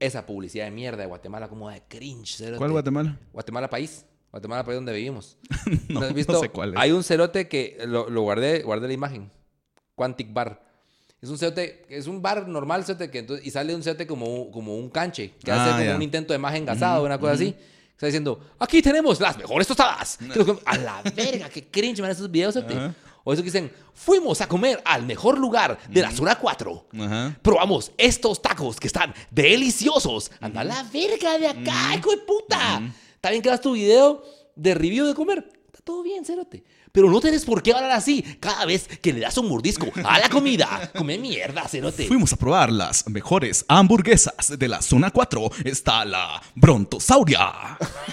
Esa 0.00 0.24
publicidad 0.26 0.64
de 0.66 0.70
mierda 0.70 1.02
de 1.02 1.06
Guatemala 1.08 1.48
como 1.48 1.68
de 1.70 1.82
cringe. 1.88 2.36
cerote. 2.36 2.58
¿Cuál 2.58 2.70
Guatemala? 2.72 3.18
Guatemala 3.32 3.68
país. 3.70 4.04
Guatemala 4.30 4.64
país 4.64 4.76
donde 4.76 4.92
vivimos. 4.92 5.36
No, 5.88 6.00
has 6.00 6.08
no 6.10 6.14
visto? 6.14 6.40
sé 6.40 6.50
cuál 6.50 6.74
es. 6.74 6.78
Hay 6.78 6.92
un 6.92 7.02
cerote 7.02 7.48
que 7.48 7.78
lo, 7.86 8.08
lo 8.10 8.22
guardé, 8.22 8.62
guardé 8.62 8.86
la 8.86 8.92
imagen. 8.92 9.30
Quantic 9.94 10.32
Bar. 10.32 10.62
Es 11.20 11.28
un 11.30 11.38
cerote, 11.38 11.84
es 11.88 12.06
un 12.06 12.22
bar 12.22 12.46
normal, 12.46 12.84
cerote, 12.84 13.10
que 13.10 13.18
entonces, 13.18 13.44
y 13.44 13.50
sale 13.50 13.74
un 13.74 13.82
cerote 13.82 14.06
como, 14.06 14.26
un- 14.26 14.52
como 14.52 14.76
un 14.76 14.88
canche, 14.88 15.32
que 15.42 15.50
Ah, 15.50 15.74
hace 15.74 15.84
como 15.84 15.96
un 15.96 16.02
intento 16.02 16.32
de 16.32 16.38
magia 16.38 16.58
engasado, 16.58 17.04
una 17.04 17.18
cosa 17.18 17.32
así. 17.32 17.56
Está 17.90 18.06
diciendo, 18.06 18.38
aquí 18.60 18.80
tenemos 18.80 19.20
las 19.20 19.36
mejores 19.36 19.66
tostadas. 19.66 20.16
A 20.64 20.78
la 20.78 21.02
verga, 21.16 21.48
qué 21.48 21.64
cringe, 21.66 22.00
man, 22.00 22.12
esos 22.12 22.30
videos, 22.30 22.54
cerote. 22.54 22.74
O 23.28 23.32
eso 23.34 23.42
que 23.42 23.50
dicen, 23.50 23.70
fuimos 23.92 24.40
a 24.40 24.48
comer 24.48 24.80
al 24.86 25.04
mejor 25.04 25.36
lugar 25.36 25.78
de 25.90 26.00
la 26.00 26.10
zona 26.10 26.36
4. 26.36 26.86
Ajá. 26.98 27.38
Probamos 27.42 27.92
estos 27.98 28.40
tacos 28.40 28.80
que 28.80 28.86
están 28.86 29.12
deliciosos. 29.30 30.30
Anda 30.40 30.62
a 30.62 30.64
la 30.64 30.82
verga 30.84 31.36
de 31.36 31.46
acá, 31.46 31.94
hijo 31.94 32.10
de 32.10 32.16
puta. 32.16 32.80
Está 33.16 33.28
bien 33.28 33.42
que 33.42 33.50
hagas 33.50 33.60
tu 33.60 33.72
video 33.72 34.22
de 34.56 34.72
review 34.72 35.04
de 35.04 35.14
comer. 35.14 35.46
Está 35.66 35.80
todo 35.84 36.02
bien, 36.02 36.24
cerote. 36.24 36.64
Pero 36.92 37.10
no 37.10 37.20
tienes 37.20 37.44
por 37.44 37.62
qué 37.62 37.72
hablar 37.72 37.90
así 37.92 38.22
cada 38.40 38.64
vez 38.64 38.88
que 39.00 39.12
le 39.12 39.20
das 39.20 39.36
un 39.38 39.48
mordisco 39.48 39.86
a 40.04 40.18
la 40.18 40.28
comida. 40.28 40.90
Come 40.96 41.18
mierda, 41.18 41.66
cerote. 41.68 42.06
Fuimos 42.06 42.32
a 42.32 42.36
probar 42.36 42.72
las 42.72 43.06
mejores 43.08 43.64
hamburguesas 43.68 44.58
de 44.58 44.68
la 44.68 44.80
zona 44.82 45.10
4. 45.10 45.50
Está 45.64 46.04
la 46.04 46.40
Brontosauria. 46.54 47.52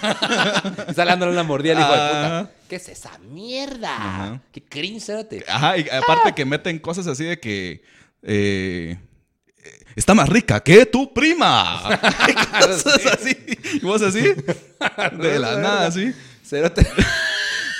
Está 0.87 1.05
dándole 1.05 1.31
una 1.31 1.43
mordida 1.43 1.73
al 1.73 1.79
hijo 1.79 1.91
de 1.91 1.97
Ah. 1.99 2.41
puta. 2.43 2.51
¿Qué 2.69 2.75
es 2.77 2.89
esa 2.89 3.17
mierda? 3.31 3.95
Ajá. 3.95 4.41
Qué 4.51 4.63
cringe, 4.63 5.01
cerote. 5.03 5.45
Ajá, 5.47 5.77
y 5.77 5.87
aparte 5.89 6.33
que 6.33 6.45
meten 6.45 6.79
cosas 6.79 7.07
así 7.07 7.23
de 7.23 7.39
que. 7.39 7.81
eh, 8.23 8.97
está 9.95 10.13
más 10.13 10.27
rica 10.27 10.61
que 10.61 10.85
tu 10.85 11.13
prima. 11.13 11.81
cosas 12.59 13.05
así. 13.05 13.37
Y 13.75 13.79
vos 13.79 14.01
así. 14.01 14.21
De 15.17 15.39
la 15.39 15.57
nada, 15.57 15.87
así. 15.87 16.11
Cerote. 16.43 16.85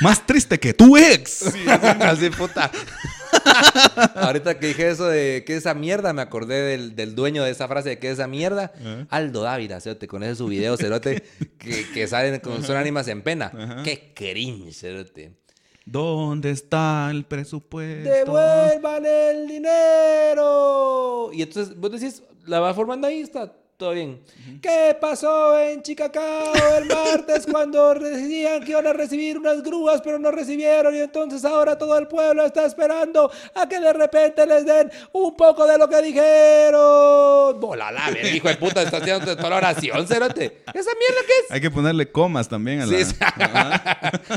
Más 0.02 0.26
triste 0.26 0.60
que 0.60 0.74
tu 0.74 0.98
ex. 0.98 1.54
Así, 2.02 2.30
puta. 2.30 2.72
Ahorita 4.16 4.58
que 4.60 4.68
dije 4.68 4.90
eso 4.90 5.08
de 5.08 5.44
que 5.46 5.56
esa 5.56 5.74
mierda, 5.74 6.14
me 6.14 6.22
acordé 6.22 6.62
del, 6.62 6.96
del 6.96 7.16
dueño 7.16 7.44
de 7.44 7.52
esa 7.52 7.68
frase 7.68 7.90
de 7.90 8.00
que 8.00 8.10
esa 8.10 8.28
mierda. 8.28 8.74
Aldo 9.10 9.42
Dávila, 9.42 9.80
cerote, 9.80 10.08
con 10.08 10.24
ese 10.24 10.36
su 10.36 10.48
video, 10.48 10.78
cerote, 10.78 11.24
que, 11.58 11.86
que 11.94 12.08
salen 12.08 12.40
con 12.40 12.64
son 12.64 12.78
ánimas 12.78 13.08
en 13.08 13.22
pena. 13.22 13.82
Qué 13.84 14.14
cringe, 14.16 14.74
cerote. 14.74 15.34
¿Dónde 15.86 16.50
está 16.50 17.10
el 17.12 17.26
presupuesto? 17.26 18.10
¡Devuelvan 18.10 19.06
el 19.06 19.48
dinero! 19.48 21.30
Y 21.32 21.44
entonces 21.44 21.78
vos 21.78 21.92
decís, 21.92 22.24
la 22.46 22.60
va 22.60 22.74
formando 22.74 23.06
ahí, 23.08 23.22
está 23.22 23.54
todo 23.78 23.92
bien. 23.92 24.22
¿Qué 24.62 24.96
pasó 25.00 25.60
en 25.60 25.82
Chicacao 25.82 26.54
el 26.78 26.86
martes 26.86 27.46
cuando 27.52 27.94
decían 27.96 28.64
que 28.64 28.72
iban 28.72 28.88
a 28.88 28.94
recibir 28.94 29.38
unas 29.38 29.62
grúas, 29.62 30.02
pero 30.02 30.18
no 30.18 30.32
recibieron? 30.32 30.96
Y 30.96 31.00
entonces 31.00 31.44
ahora 31.44 31.78
todo 31.78 31.98
el 31.98 32.08
pueblo 32.08 32.46
está 32.46 32.66
esperando 32.66 33.30
a 33.54 33.68
que 33.68 33.80
de 33.80 33.92
repente 33.92 34.46
les 34.46 34.66
den 34.66 34.90
un 35.12 35.36
poco 35.36 35.68
de 35.68 35.78
lo 35.78 35.90
que 35.90 36.02
dijeron. 36.02 37.60
Bola 37.60 37.92
la 37.92 38.10
verga, 38.12 38.30
hijo 38.30 38.48
de 38.48 38.56
puta, 38.56 38.82
estás 38.82 39.02
haciendo 39.02 39.36
toda 39.36 39.50
la 39.50 39.58
oración, 39.58 40.08
cerote. 40.08 40.64
¿Esa 40.74 40.92
mierda 40.92 41.22
qué 41.28 41.34
es? 41.46 41.52
Hay 41.52 41.62
que 41.62 41.72
ponerle 41.72 42.10
comas 42.10 42.48
también 42.48 42.82
a 42.82 42.86
la. 42.86 42.98
Sí, 42.98 43.04
sí. 43.04 43.16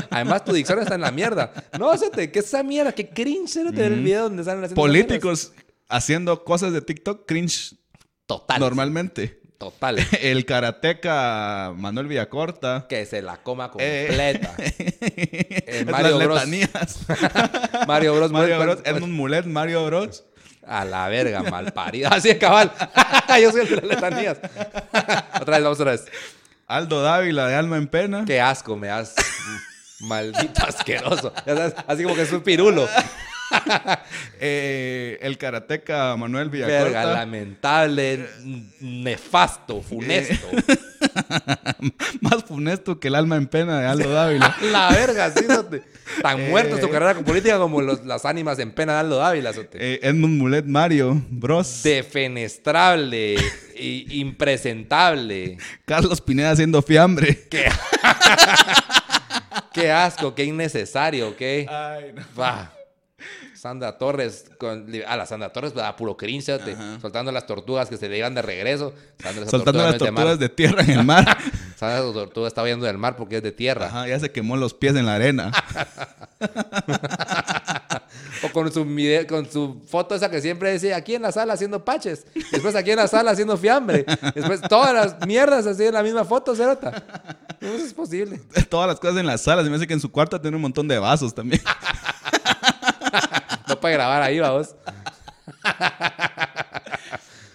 Además, 0.09 0.43
tu 0.43 0.51
dicción 0.51 0.79
está 0.79 0.95
en 0.95 1.01
la 1.01 1.11
mierda. 1.11 1.53
No, 1.79 1.95
sé 1.97 2.09
¿qué 2.11 2.39
es 2.39 2.45
esa 2.45 2.63
mierda? 2.63 2.91
Qué 2.91 3.07
cringe, 3.09 3.49
cerote, 3.49 3.77
ver 3.77 3.93
el 3.93 4.03
video 4.03 4.23
donde 4.23 4.43
salen 4.43 4.59
mierdas. 4.59 4.75
Políticos 4.75 5.53
haciendo 5.87 6.43
cosas 6.43 6.73
de 6.73 6.81
TikTok 6.81 7.25
cringe 7.25 7.79
Total. 8.29 8.59
normalmente. 8.59 9.39
Total. 9.57 9.97
El 10.21 10.45
karateca 10.45 11.73
Manuel 11.75 12.07
Villacorta. 12.07 12.85
Que 12.87 13.05
se 13.05 13.21
la 13.23 13.37
coma 13.37 13.71
Eh. 13.79 14.05
completa. 14.07 14.55
Es 15.67 15.85
Mario 15.87 16.17
las 16.17 16.27
Bros. 16.27 16.35
letanías. 16.45 16.99
Mario 17.87 18.15
Bros. 18.15 18.31
Mario 18.31 18.59
Bros. 18.59 18.77
Edmund 18.85 19.13
Mulet, 19.13 19.45
Mario 19.45 19.85
Bros. 19.87 20.23
A 20.65 20.85
la 20.85 21.07
verga, 21.09 21.41
mal 21.43 21.73
parido. 21.73 22.09
Así 22.11 22.29
es 22.29 22.37
cabal. 22.37 22.71
Yo 23.41 23.51
soy 23.51 23.61
el 23.61 23.69
de 23.69 23.75
las 23.77 23.85
letanías. 23.85 24.37
otra 25.41 25.55
vez, 25.57 25.63
vamos 25.63 25.79
otra 25.79 25.91
vez. 25.91 26.05
Aldo 26.67 27.01
Dávila 27.01 27.47
de 27.47 27.55
Alma 27.55 27.77
en 27.77 27.87
Pena. 27.87 28.23
Qué 28.27 28.39
asco 28.39 28.77
me 28.77 28.87
das. 28.87 29.15
Maldito 30.01 30.63
asqueroso. 30.65 31.33
Así 31.87 32.03
como 32.03 32.13
que 32.15 32.21
es 32.21 32.31
un 32.31 32.41
pirulo. 32.41 32.87
Eh, 34.41 35.17
el 35.21 35.37
karateca 35.37 36.15
Manuel 36.15 36.49
Verga, 36.49 36.67
Villacorta. 36.67 37.13
lamentable, 37.13 38.13
n- 38.43 38.63
nefasto, 38.79 39.81
funesto. 39.81 40.47
Más 42.21 42.43
funesto 42.45 42.99
que 42.99 43.09
el 43.09 43.15
alma 43.15 43.35
en 43.35 43.47
pena 43.47 43.79
de 43.81 43.87
Aldo 43.87 44.09
Dávila. 44.11 44.55
La 44.71 44.89
verga, 44.91 45.29
sí, 45.31 45.43
sote. 45.45 45.83
Tan 46.21 46.39
Eh. 46.39 46.49
muerta 46.49 46.79
su 46.79 46.89
carrera 46.89 47.15
con 47.15 47.25
política 47.25 47.57
como 47.57 47.81
los- 47.81 48.05
las 48.05 48.23
ánimas 48.25 48.59
en 48.59 48.71
pena 48.71 48.93
de 48.93 48.99
Aldo 48.99 49.17
Dávila, 49.17 49.51
sote. 49.53 49.77
Eh, 49.79 49.99
Edmund 50.03 50.37
Mulet 50.37 50.65
Mario 50.65 51.21
Bros. 51.29 51.81
Defenestrable, 51.83 53.35
i- 53.77 54.19
impresentable. 54.21 55.57
Carlos 55.85 56.21
Pineda 56.21 56.51
haciendo 56.51 56.81
fiambre. 56.81 57.47
Qué, 57.49 57.65
qué 59.73 59.91
asco, 59.91 60.33
qué 60.33 60.45
innecesario, 60.45 61.35
qué. 61.35 61.67
Ay, 61.69 62.13
no. 62.15 62.21
Bah. 62.35 62.71
Sandra 63.59 63.97
Torres, 63.97 64.45
con, 64.57 64.87
a 65.05 65.17
la 65.17 65.25
Sandra 65.25 65.51
Torres, 65.51 65.75
a 65.75 65.93
puro 65.97 66.15
cringe, 66.15 66.57
soltando 67.01 67.29
las 67.29 67.45
tortugas 67.45 67.89
que 67.89 67.97
se 67.97 68.07
le 68.07 68.17
iban 68.17 68.33
de 68.33 68.41
regreso. 68.41 68.93
Sandra, 69.21 69.45
Soltando 69.49 69.79
las 69.83 69.95
es 69.95 69.99
de 69.99 70.05
tortugas 70.05 70.39
de 70.39 70.47
tierra 70.47 70.81
en 70.83 70.91
el 70.91 71.03
mar. 71.03 71.25
Sandra, 71.75 71.99
esa 71.99 72.13
tortuga 72.13 72.47
está 72.47 72.63
huyendo 72.63 72.85
del 72.85 72.97
mar 72.97 73.17
porque 73.17 73.35
es 73.37 73.43
de 73.43 73.51
tierra. 73.51 73.87
Ajá, 73.87 74.07
ya 74.07 74.17
se 74.17 74.31
quemó 74.31 74.55
los 74.55 74.73
pies 74.73 74.95
en 74.95 75.05
la 75.05 75.15
arena. 75.15 75.51
O 78.41 78.49
con 78.53 78.71
su, 78.71 78.85
video- 78.85 79.27
con 79.27 79.51
su 79.51 79.81
foto 79.85 80.15
esa 80.15 80.31
que 80.31 80.39
siempre 80.39 80.71
decía 80.71 80.95
aquí 80.95 81.13
en 81.15 81.21
la 81.21 81.31
sala 81.33 81.53
haciendo 81.53 81.83
paches. 81.83 82.25
Después 82.51 82.73
aquí 82.73 82.91
en 82.91 82.95
la 82.97 83.07
sala 83.09 83.31
haciendo 83.31 83.57
fiambre. 83.57 84.05
Después 84.33 84.61
todas 84.61 84.93
las 84.93 85.27
mierdas 85.27 85.65
así 85.67 85.83
en 85.83 85.93
la 85.93 86.01
misma 86.03 86.23
foto, 86.23 86.55
Cerota. 86.55 87.03
No 87.59 87.67
es 87.73 87.93
posible. 87.93 88.39
Todas 88.69 88.87
las 88.87 88.97
cosas 89.01 89.17
en 89.17 89.25
la 89.25 89.37
sala. 89.37 89.61
Se 89.65 89.69
me 89.69 89.75
hace 89.75 89.85
que 89.85 89.93
en 89.93 89.99
su 89.99 90.09
cuarto 90.09 90.39
tiene 90.39 90.55
un 90.55 90.61
montón 90.61 90.87
de 90.87 90.97
vasos 90.97 91.35
también. 91.35 91.61
No 93.69 93.79
puede 93.79 93.93
grabar 93.93 94.21
ahí, 94.21 94.39
vamos. 94.39 94.75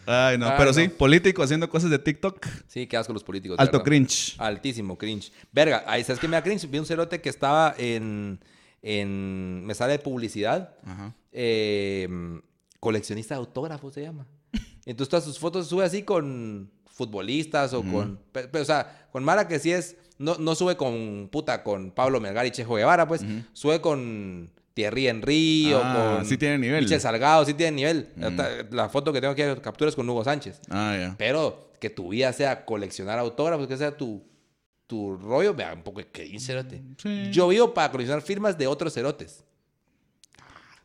Ay, 0.06 0.38
no. 0.38 0.48
Pero 0.56 0.66
no. 0.66 0.72
sí, 0.72 0.88
político 0.88 1.42
haciendo 1.42 1.68
cosas 1.68 1.90
de 1.90 1.98
TikTok. 1.98 2.46
Sí, 2.68 2.86
qué 2.86 2.96
asco 2.96 3.12
los 3.12 3.24
políticos. 3.24 3.58
Alto 3.58 3.78
verdad. 3.78 3.84
cringe. 3.84 4.36
Altísimo 4.38 4.96
cringe. 4.96 5.32
Verga, 5.52 5.84
ahí 5.86 6.04
sabes 6.04 6.20
que 6.20 6.28
me 6.28 6.36
da 6.36 6.42
cringe. 6.42 6.68
Vi 6.70 6.78
un 6.78 6.86
cerote 6.86 7.20
que 7.20 7.28
estaba 7.28 7.74
en. 7.76 8.38
en 8.82 9.64
me 9.64 9.74
sale 9.74 9.92
de 9.92 9.98
publicidad. 9.98 10.74
Ajá. 10.84 11.14
eh, 11.32 12.08
coleccionista 12.80 13.34
de 13.34 13.38
autógrafos 13.38 13.94
se 13.94 14.02
llama. 14.02 14.26
Entonces 14.84 15.08
todas 15.08 15.24
sus 15.24 15.38
fotos 15.38 15.66
sube 15.66 15.84
así 15.84 16.02
con 16.02 16.70
futbolistas 16.84 17.72
o 17.72 17.82
con... 17.82 18.20
o 18.52 18.64
sea, 18.64 19.08
con 19.10 19.24
Mara 19.24 19.48
que 19.48 19.58
sí 19.58 19.72
es... 19.72 19.96
No, 20.18 20.36
no 20.38 20.54
sube 20.54 20.76
con 20.76 21.28
puta, 21.32 21.64
con 21.64 21.90
Pablo 21.90 22.20
Melgar 22.20 22.46
y 22.46 22.50
Chejo 22.52 22.74
Guevara, 22.74 23.08
pues. 23.08 23.22
Sube 23.52 23.80
con 23.80 24.52
Thierry 24.74 25.06
Henry 25.09 25.72
Ah, 25.72 26.12
o 26.12 26.16
con... 26.16 26.26
sí 26.26 26.36
tiene 26.36 26.59
nivel. 26.59 26.82
Michel 26.82 27.01
Salgado, 27.01 27.44
sí 27.44 27.55
tiene 27.55 27.72
nivel. 27.76 28.09
Hasta 28.22 28.48
La 28.70 28.88
foto 28.88 29.12
que 29.12 29.20
tengo 29.20 29.32
aquí 29.32 29.42
de 29.42 29.60
capturas 29.60 29.94
con 29.94 30.09
Hugo 30.09 30.24
Sánchez. 30.24 30.60
Ah, 30.68 30.96
ya. 30.98 31.14
Pero 31.16 31.70
que 31.80 31.90
tu 31.90 32.09
vida 32.10 32.32
sea 32.32 32.64
coleccionar 32.64 33.18
autógrafos, 33.18 33.66
que 33.68 33.76
sea 33.76 33.96
tu, 33.96 34.26
tu 34.86 35.16
rollo, 35.16 35.55
vea, 35.55 35.72
un 35.74 35.82
poco 35.82 36.01
de 36.01 36.09
cringe, 36.09 36.40
cerote. 36.40 36.82
Sí. 36.98 37.30
Yo 37.30 37.48
vivo 37.48 37.72
para 37.72 37.90
coleccionar 37.90 38.22
firmas 38.22 38.59
de 38.59 38.66
otros 38.66 38.92
cerotes. 38.94 39.44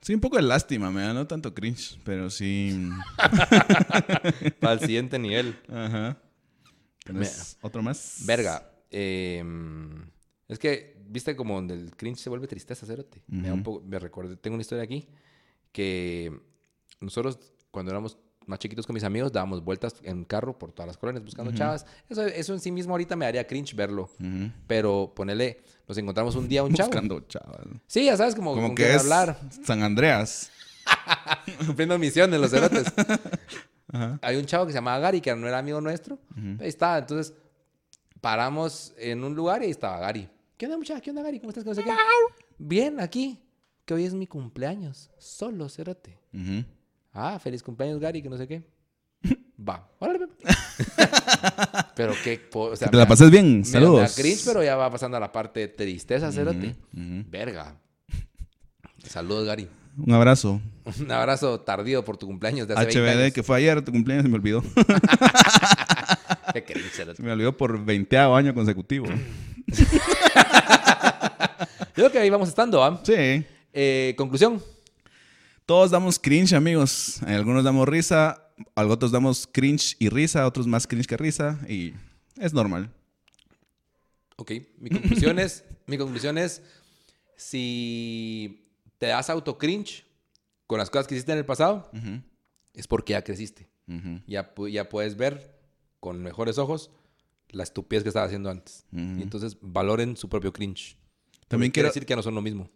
Sí, 0.02 0.14
un 0.14 0.22
poco 0.22 0.38
de 0.38 0.44
lástima, 0.44 0.90
me 0.92 1.02
da 1.02 1.14
no 1.14 1.28
tanto 1.28 1.54
cringe, 1.54 2.00
pero 2.06 2.30
sí. 2.30 2.90
Para 4.60 4.74
el 4.74 4.80
siguiente 4.80 5.20
nivel. 5.20 5.58
Ajá. 5.68 6.18
¿Tienes 7.04 7.58
otro 7.62 7.82
más? 7.82 8.22
Verga. 8.26 8.70
eh, 8.92 9.44
es 10.48 10.58
que, 10.60 10.98
viste 11.10 11.36
como 11.36 11.56
donde 11.56 11.74
el 11.74 11.96
cringe 11.96 12.20
se 12.20 12.30
vuelve 12.30 12.48
tristeza, 12.48 12.86
cerote. 12.86 13.22
Me 13.28 13.48
da 13.48 13.54
un 13.54 13.64
poco, 13.64 13.84
me 13.86 14.00
recordé, 14.00 14.36
tengo 14.38 14.56
una 14.56 14.62
historia 14.62 14.84
aquí 14.84 15.08
que 15.72 16.32
nosotros 17.00 17.40
cuando 17.72 17.92
éramos 17.92 18.18
más 18.46 18.58
chiquitos 18.58 18.88
con 18.88 18.96
mis 18.96 19.04
amigos 19.04 19.32
dábamos 19.32 19.64
vueltas 19.64 19.96
en 20.02 20.26
carro 20.26 20.58
por 20.58 20.72
todas 20.72 20.88
las 20.88 20.98
colonias 20.98 21.24
buscando 21.24 21.52
chavas. 21.52 21.86
Eso, 22.10 22.26
eso 22.26 22.54
en 22.54 22.60
sí 22.60 22.72
mismo 22.72 22.94
ahorita 22.94 23.16
me 23.16 23.26
daría 23.26 23.46
cringe 23.46 23.76
verlo. 23.76 24.10
Pero 24.68 25.14
ponele, 25.16 25.62
nos 25.88 25.98
encontramos 25.98 26.36
un 26.36 26.48
día 26.48 26.64
un 26.64 26.74
chavo. 26.74 26.90
Buscando 26.90 27.20
chaval. 27.22 27.82
Sí, 27.88 28.06
ya 28.06 28.18
sabes, 28.18 28.36
como, 28.36 28.56
Como 28.56 28.74
que 28.74 28.96
es 28.96 29.02
hablar. 29.02 29.40
San 29.64 29.84
Andreas. 29.84 30.52
cumpliendo 31.66 31.98
misiones 32.00 32.40
los 32.40 32.50
cerotes. 32.50 32.92
Hay 34.22 34.36
un 34.36 34.46
chavo 34.46 34.66
que 34.66 34.72
se 34.72 34.78
llamaba 34.78 35.00
Gary, 35.00 35.22
que 35.22 35.36
no 35.36 35.48
era 35.48 35.60
amigo 35.60 35.82
nuestro. 35.82 36.20
Ahí 36.60 36.68
estaba, 36.68 36.98
entonces 36.98 37.34
paramos 38.22 38.94
en 38.98 39.24
un 39.24 39.36
lugar 39.36 39.62
y 39.62 39.66
ahí 39.66 39.72
estaba 39.72 40.00
Gary. 40.00 40.30
¿Qué 40.60 40.66
onda, 40.66 40.78
muchacha? 40.78 41.00
¿Qué 41.00 41.10
onda, 41.12 41.24
Gary? 41.24 41.40
¿Cómo 41.40 41.52
estás? 41.52 41.64
¿Qué 41.64 41.70
no 41.70 41.74
sé 41.76 41.84
qué? 41.86 41.92
Bien, 42.58 43.00
aquí. 43.00 43.40
Que 43.86 43.94
hoy 43.94 44.04
es 44.04 44.14
mi 44.14 44.28
cumpleaños. 44.28 45.10
Solo, 45.18 45.70
cerote. 45.70 46.20
Ujú. 46.34 46.66
Ah, 47.14 47.40
feliz 47.40 47.64
cumpleaños, 47.64 47.98
Gary, 48.02 48.22
que 48.22 48.30
no 48.30 48.36
sé 48.38 48.46
qué. 48.46 48.68
Va, 49.58 49.90
órale, 50.00 50.20
pe. 50.28 50.34
pero 51.96 52.12
qué... 52.26 52.38
po- 52.40 52.72
O 52.72 52.76
sea, 52.76 52.88
Que 52.88 52.92
te 52.92 52.98
la 52.98 53.08
pases 53.08 53.32
bien. 53.32 53.60
me- 53.60 53.66
Saludos. 53.66 54.02
Me 54.02 54.08
da 54.10 54.14
cringe, 54.14 54.42
pero 54.46 54.62
ya 54.62 54.76
va 54.76 54.92
pasando 54.92 55.16
a 55.16 55.22
la 55.22 55.32
parte 55.32 55.62
de 55.62 55.68
tristeza, 55.70 56.30
cerote. 56.30 56.76
ujú. 56.94 57.24
Verga. 57.30 57.80
Saludos, 59.06 59.46
Gary. 59.48 59.70
Un 59.98 60.14
abrazo. 60.14 60.60
Un 61.00 61.10
abrazo 61.12 61.62
tardío 61.62 62.04
por 62.04 62.18
tu 62.18 62.28
cumpleaños 62.28 62.68
de 62.68 62.74
hace 62.74 62.84
20 62.86 63.00
HBD, 63.00 63.22
años. 63.24 63.34
que 63.34 63.44
fue 63.44 63.58
ayer, 63.58 63.82
tu 63.82 63.94
cumpleaños, 63.94 64.24
se 64.24 64.30
me 64.30 64.36
olvidó. 64.36 64.62
Qué 66.54 66.64
cringe, 66.64 66.90
cerote. 66.92 67.18
Se 67.18 67.24
me 67.24 67.32
olvidó 67.32 67.56
por 67.56 67.84
20 67.84 68.18
año 68.18 68.54
consecutivo. 68.54 69.08
Yo 69.70 69.86
creo 71.94 72.12
que 72.12 72.20
ahí 72.20 72.30
vamos 72.30 72.50
estando, 72.50 72.84
¿ah? 72.84 73.02
Sí. 73.04 73.46
Eh, 73.74 74.14
conclusión. 74.18 74.62
Todos 75.66 75.92
damos 75.92 76.18
cringe, 76.18 76.54
amigos. 76.54 77.22
Algunos 77.24 77.64
damos 77.64 77.88
risa, 77.88 78.44
otros 78.76 79.12
damos 79.12 79.48
cringe 79.52 79.96
y 80.00 80.10
risa, 80.10 80.48
otros 80.48 80.66
más 80.66 80.88
cringe 80.88 81.06
que 81.08 81.18
risa. 81.18 81.60
Y 81.68 81.94
es 82.38 82.54
normal. 82.54 82.90
Ok, 84.38 84.52
mi 84.80 84.90
conclusión 84.90 85.38
es, 85.38 85.66
mi 85.86 85.98
conclusión 85.98 86.38
es, 86.38 86.64
si 87.36 88.66
te 88.98 89.08
das 89.08 89.30
auto 89.30 89.58
cringe 89.58 90.06
con 90.66 90.80
las 90.80 90.90
cosas 90.90 91.08
que 91.08 91.16
hiciste 91.16 91.34
en 91.34 91.40
el 91.40 91.46
pasado, 91.46 91.90
Ujú, 91.94 92.22
es 92.74 92.88
porque 92.88 93.14
ya 93.14 93.24
creciste. 93.24 93.68
ya 94.28 94.54
puedes 94.90 95.18
ver 95.18 95.59
con 96.00 96.22
mejores 96.24 96.58
ojos 96.58 96.92
la 97.50 97.64
estupidez 97.64 98.04
que 98.04 98.10
estaba 98.10 98.26
haciendo 98.26 98.50
antes. 98.50 98.86
Y 98.92 99.22
entonces 99.22 99.58
valoren 99.62 100.16
su 100.18 100.30
propio 100.30 100.54
cringe. 100.54 100.98
También 101.48 101.72
quiero- 101.72 101.90
decir 101.90 102.06
que 102.06 102.16
no 102.16 102.22
son 102.22 102.36
lo 102.36 102.42
mismo. 102.42 102.70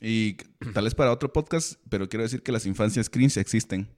Y 0.00 0.34
tal 0.72 0.84
vez 0.84 0.94
para 0.94 1.10
otro 1.12 1.32
podcast, 1.32 1.74
pero 1.88 2.08
quiero 2.08 2.22
decir 2.22 2.42
que 2.42 2.52
las 2.52 2.64
infancias 2.66 3.10
cringe 3.10 3.36
existen. 3.38 3.88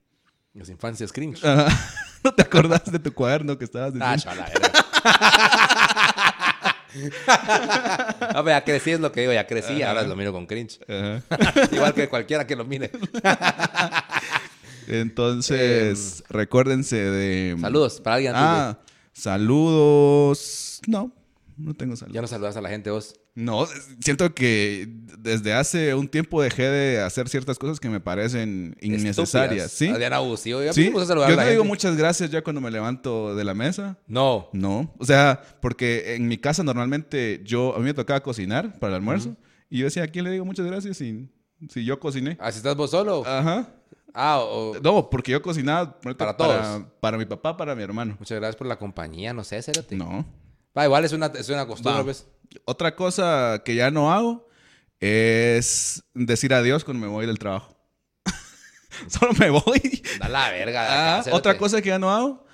Las 0.54 0.70
infancias 0.70 1.12
cringe. 1.12 1.44
Ajá. 1.44 1.68
¿No 2.24 2.34
te 2.34 2.42
acordás 2.42 2.90
de 2.90 2.98
tu 2.98 3.12
cuaderno 3.12 3.58
que 3.58 3.64
estabas 3.66 3.92
diciendo? 3.92 4.30
Ah. 5.04 5.36
Ah, 7.28 8.42
pero 8.42 8.48
ya 8.48 8.64
crecí, 8.64 8.90
es 8.92 9.00
lo 9.00 9.12
que 9.12 9.20
digo, 9.20 9.32
ya 9.32 9.46
crecí, 9.46 9.82
ahora 9.82 10.02
lo 10.02 10.16
miro 10.16 10.32
con 10.32 10.46
cringe. 10.46 10.80
Ajá. 10.88 11.22
Igual 11.72 11.94
que 11.94 12.08
cualquiera 12.08 12.46
que 12.46 12.56
lo 12.56 12.64
mire. 12.64 12.90
Entonces, 14.88 16.22
recuérdense 16.28 16.96
de... 16.96 17.50
Em, 17.50 17.60
Saludos 17.60 18.00
para 18.00 18.16
alguien 18.16 18.32
de- 18.32 18.38
Ah, 18.40 18.78
saludos. 19.12 20.80
No, 20.86 21.12
no 21.56 21.74
tengo 21.74 21.96
saludos. 21.96 22.14
Ya 22.14 22.20
no 22.22 22.26
saludas 22.28 22.56
a 22.56 22.60
la 22.60 22.68
gente 22.68 22.90
vos. 22.90 23.14
No, 23.34 23.66
siento 24.00 24.34
que 24.34 24.88
desde 25.18 25.52
hace 25.52 25.94
un 25.94 26.08
tiempo 26.08 26.40
dejé 26.40 26.62
de 26.70 27.00
hacer 27.02 27.28
ciertas 27.28 27.58
cosas 27.58 27.78
que 27.78 27.90
me 27.90 28.00
parecen 28.00 28.74
innecesarias. 28.80 29.70
¿Sí? 29.72 29.84
Estúpidas. 29.84 29.94
Adrián 29.96 30.12
abusivo. 30.14 30.62
Ya 30.62 30.72
Sí. 30.72 30.86
a 30.88 31.04
saludar 31.04 31.28
Yo 31.28 31.34
a 31.34 31.36
la 31.36 31.44
no 31.44 31.50
digo 31.50 31.64
muchas 31.64 31.96
gracias 31.98 32.30
ya 32.30 32.42
cuando 32.42 32.62
me 32.62 32.70
levanto 32.70 33.34
de 33.36 33.44
la 33.44 33.52
mesa. 33.52 33.98
No. 34.06 34.48
No. 34.54 34.94
O 34.98 35.04
sea, 35.04 35.42
porque 35.60 36.14
en 36.14 36.28
mi 36.28 36.38
casa 36.38 36.62
normalmente 36.62 37.42
yo, 37.44 37.74
a 37.76 37.78
mí 37.78 37.84
me 37.84 37.94
tocaba 37.94 38.20
cocinar 38.22 38.78
para 38.78 38.92
el 38.92 38.96
almuerzo. 38.96 39.36
Y 39.68 39.78
yo 39.80 39.84
decía, 39.84 40.04
¿a 40.04 40.08
quién 40.08 40.24
le 40.24 40.30
digo 40.30 40.46
muchas 40.46 40.64
gracias 40.64 40.96
si, 40.96 41.28
si 41.68 41.84
yo 41.84 42.00
cociné? 42.00 42.38
Así 42.40 42.56
estás 42.58 42.74
vos 42.74 42.90
solo. 42.90 43.22
Ajá. 43.26 43.68
Ah, 44.18 44.38
o, 44.40 44.74
No, 44.82 45.10
porque 45.10 45.30
yo 45.32 45.42
cocinaba 45.42 46.00
Para 46.00 46.16
para, 46.16 46.36
todos. 46.38 46.84
para 47.00 47.18
mi 47.18 47.26
papá, 47.26 47.54
para 47.54 47.74
mi 47.74 47.82
hermano. 47.82 48.16
Muchas 48.18 48.38
gracias 48.38 48.56
por 48.56 48.66
la 48.66 48.78
compañía. 48.78 49.34
No 49.34 49.44
sé, 49.44 49.60
cérate. 49.60 49.94
No. 49.94 50.24
Va, 50.76 50.86
igual 50.86 51.04
es 51.04 51.12
una, 51.12 51.26
es 51.26 51.48
una 51.50 51.66
costumbre, 51.66 52.02
pues. 52.02 52.26
Otra 52.64 52.96
cosa 52.96 53.60
que 53.62 53.74
ya 53.74 53.90
no 53.90 54.10
hago 54.10 54.48
es 55.00 56.02
decir 56.14 56.54
adiós 56.54 56.82
cuando 56.82 57.06
me 57.06 57.12
voy 57.12 57.26
del 57.26 57.38
trabajo. 57.38 57.76
Solo 59.08 59.34
me 59.34 59.50
voy. 59.50 60.02
Da 60.18 60.30
la 60.30 60.50
verga. 60.50 60.86
Ah, 61.16 61.20
acá, 61.20 61.34
otra 61.34 61.58
cosa 61.58 61.82
que 61.82 61.90
ya 61.90 61.98
no 61.98 62.10
hago, 62.10 62.46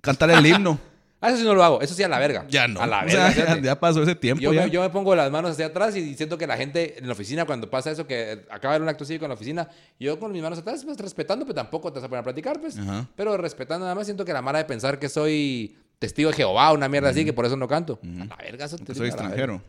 cantar 0.00 0.30
el 0.30 0.46
himno. 0.46 0.78
Ah, 1.20 1.28
eso 1.30 1.38
sí 1.38 1.44
no 1.44 1.54
lo 1.54 1.64
hago. 1.64 1.80
Eso 1.80 1.94
sí 1.94 2.02
a 2.02 2.08
la 2.08 2.18
verga. 2.18 2.44
Ya 2.48 2.68
no. 2.68 2.80
A 2.80 2.86
la 2.86 3.02
O 3.02 3.06
verga. 3.06 3.32
sea, 3.32 3.58
ya, 3.60 3.80
pasó 3.80 4.02
ese 4.02 4.14
tiempo. 4.14 4.42
Yo 4.42 4.52
ya. 4.52 4.64
me, 4.64 4.70
yo 4.70 4.82
me 4.82 4.90
pongo 4.90 5.14
las 5.16 5.30
manos 5.30 5.52
hacia 5.52 5.66
atrás 5.66 5.96
y 5.96 6.14
siento 6.14 6.36
que 6.36 6.46
la 6.46 6.56
gente 6.56 6.98
en 6.98 7.06
la 7.06 7.12
oficina, 7.14 7.44
cuando 7.46 7.70
pasa 7.70 7.90
eso, 7.90 8.06
que 8.06 8.44
acaba 8.50 8.72
de 8.72 8.76
haber 8.76 8.82
un 8.82 8.88
acto 8.88 9.04
cívico 9.04 9.24
en 9.24 9.30
la 9.30 9.34
oficina, 9.34 9.68
yo 9.98 10.18
con 10.20 10.30
mis 10.32 10.42
manos 10.42 10.58
atrás, 10.58 10.84
pues 10.84 10.98
respetando, 10.98 11.44
pero 11.46 11.54
tampoco 11.54 11.90
te 11.92 11.98
vas 12.00 12.04
a 12.04 12.08
poner 12.08 12.20
a 12.20 12.24
platicar, 12.24 12.60
pues. 12.60 12.78
Ajá. 12.78 13.06
Pero 13.16 13.36
respetando 13.38 13.84
nada 13.86 13.94
más, 13.94 14.06
siento 14.06 14.24
que 14.24 14.32
la 14.32 14.42
mara 14.42 14.58
de 14.58 14.66
pensar 14.66 14.98
que 14.98 15.08
soy 15.08 15.76
testigo 15.98 16.28
de 16.30 16.36
Jehová, 16.36 16.72
una 16.72 16.88
mierda 16.88 17.08
así, 17.08 17.24
que 17.24 17.32
por 17.32 17.46
eso 17.46 17.56
no 17.56 17.66
canto. 17.66 17.98
A 18.04 18.24
la 18.26 18.36
verga, 18.36 18.66
eso 18.66 18.76
te 18.76 18.94
soy 18.94 19.08
extranjero. 19.08 19.62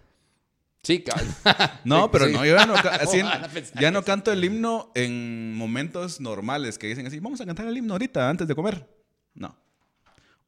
Sí. 0.84 1.04
No, 1.84 2.12
pero 2.12 2.28
sí. 2.28 2.34
no, 2.34 2.46
yo 2.46 2.56
ya 2.56 2.66
no, 2.66 2.74
así 3.00 3.20
en- 3.20 3.26
¿Cómo 3.26 3.36
van 3.40 3.44
a 3.46 3.48
pensar 3.48 3.82
ya 3.82 3.92
no 3.92 4.04
canto 4.04 4.32
el 4.32 4.44
himno 4.44 4.92
en 4.96 5.54
momentos 5.56 6.20
normales 6.22 6.78
que 6.78 6.88
dicen 6.88 7.08
así, 7.08 7.20
vamos 7.20 7.40
a 7.42 7.46
cantar 7.46 7.68
el 7.68 7.76
himno 7.78 7.94
ahorita 7.94 8.30
antes 8.30 8.48
de 8.48 8.54
comer. 8.56 8.86
No. 9.34 9.56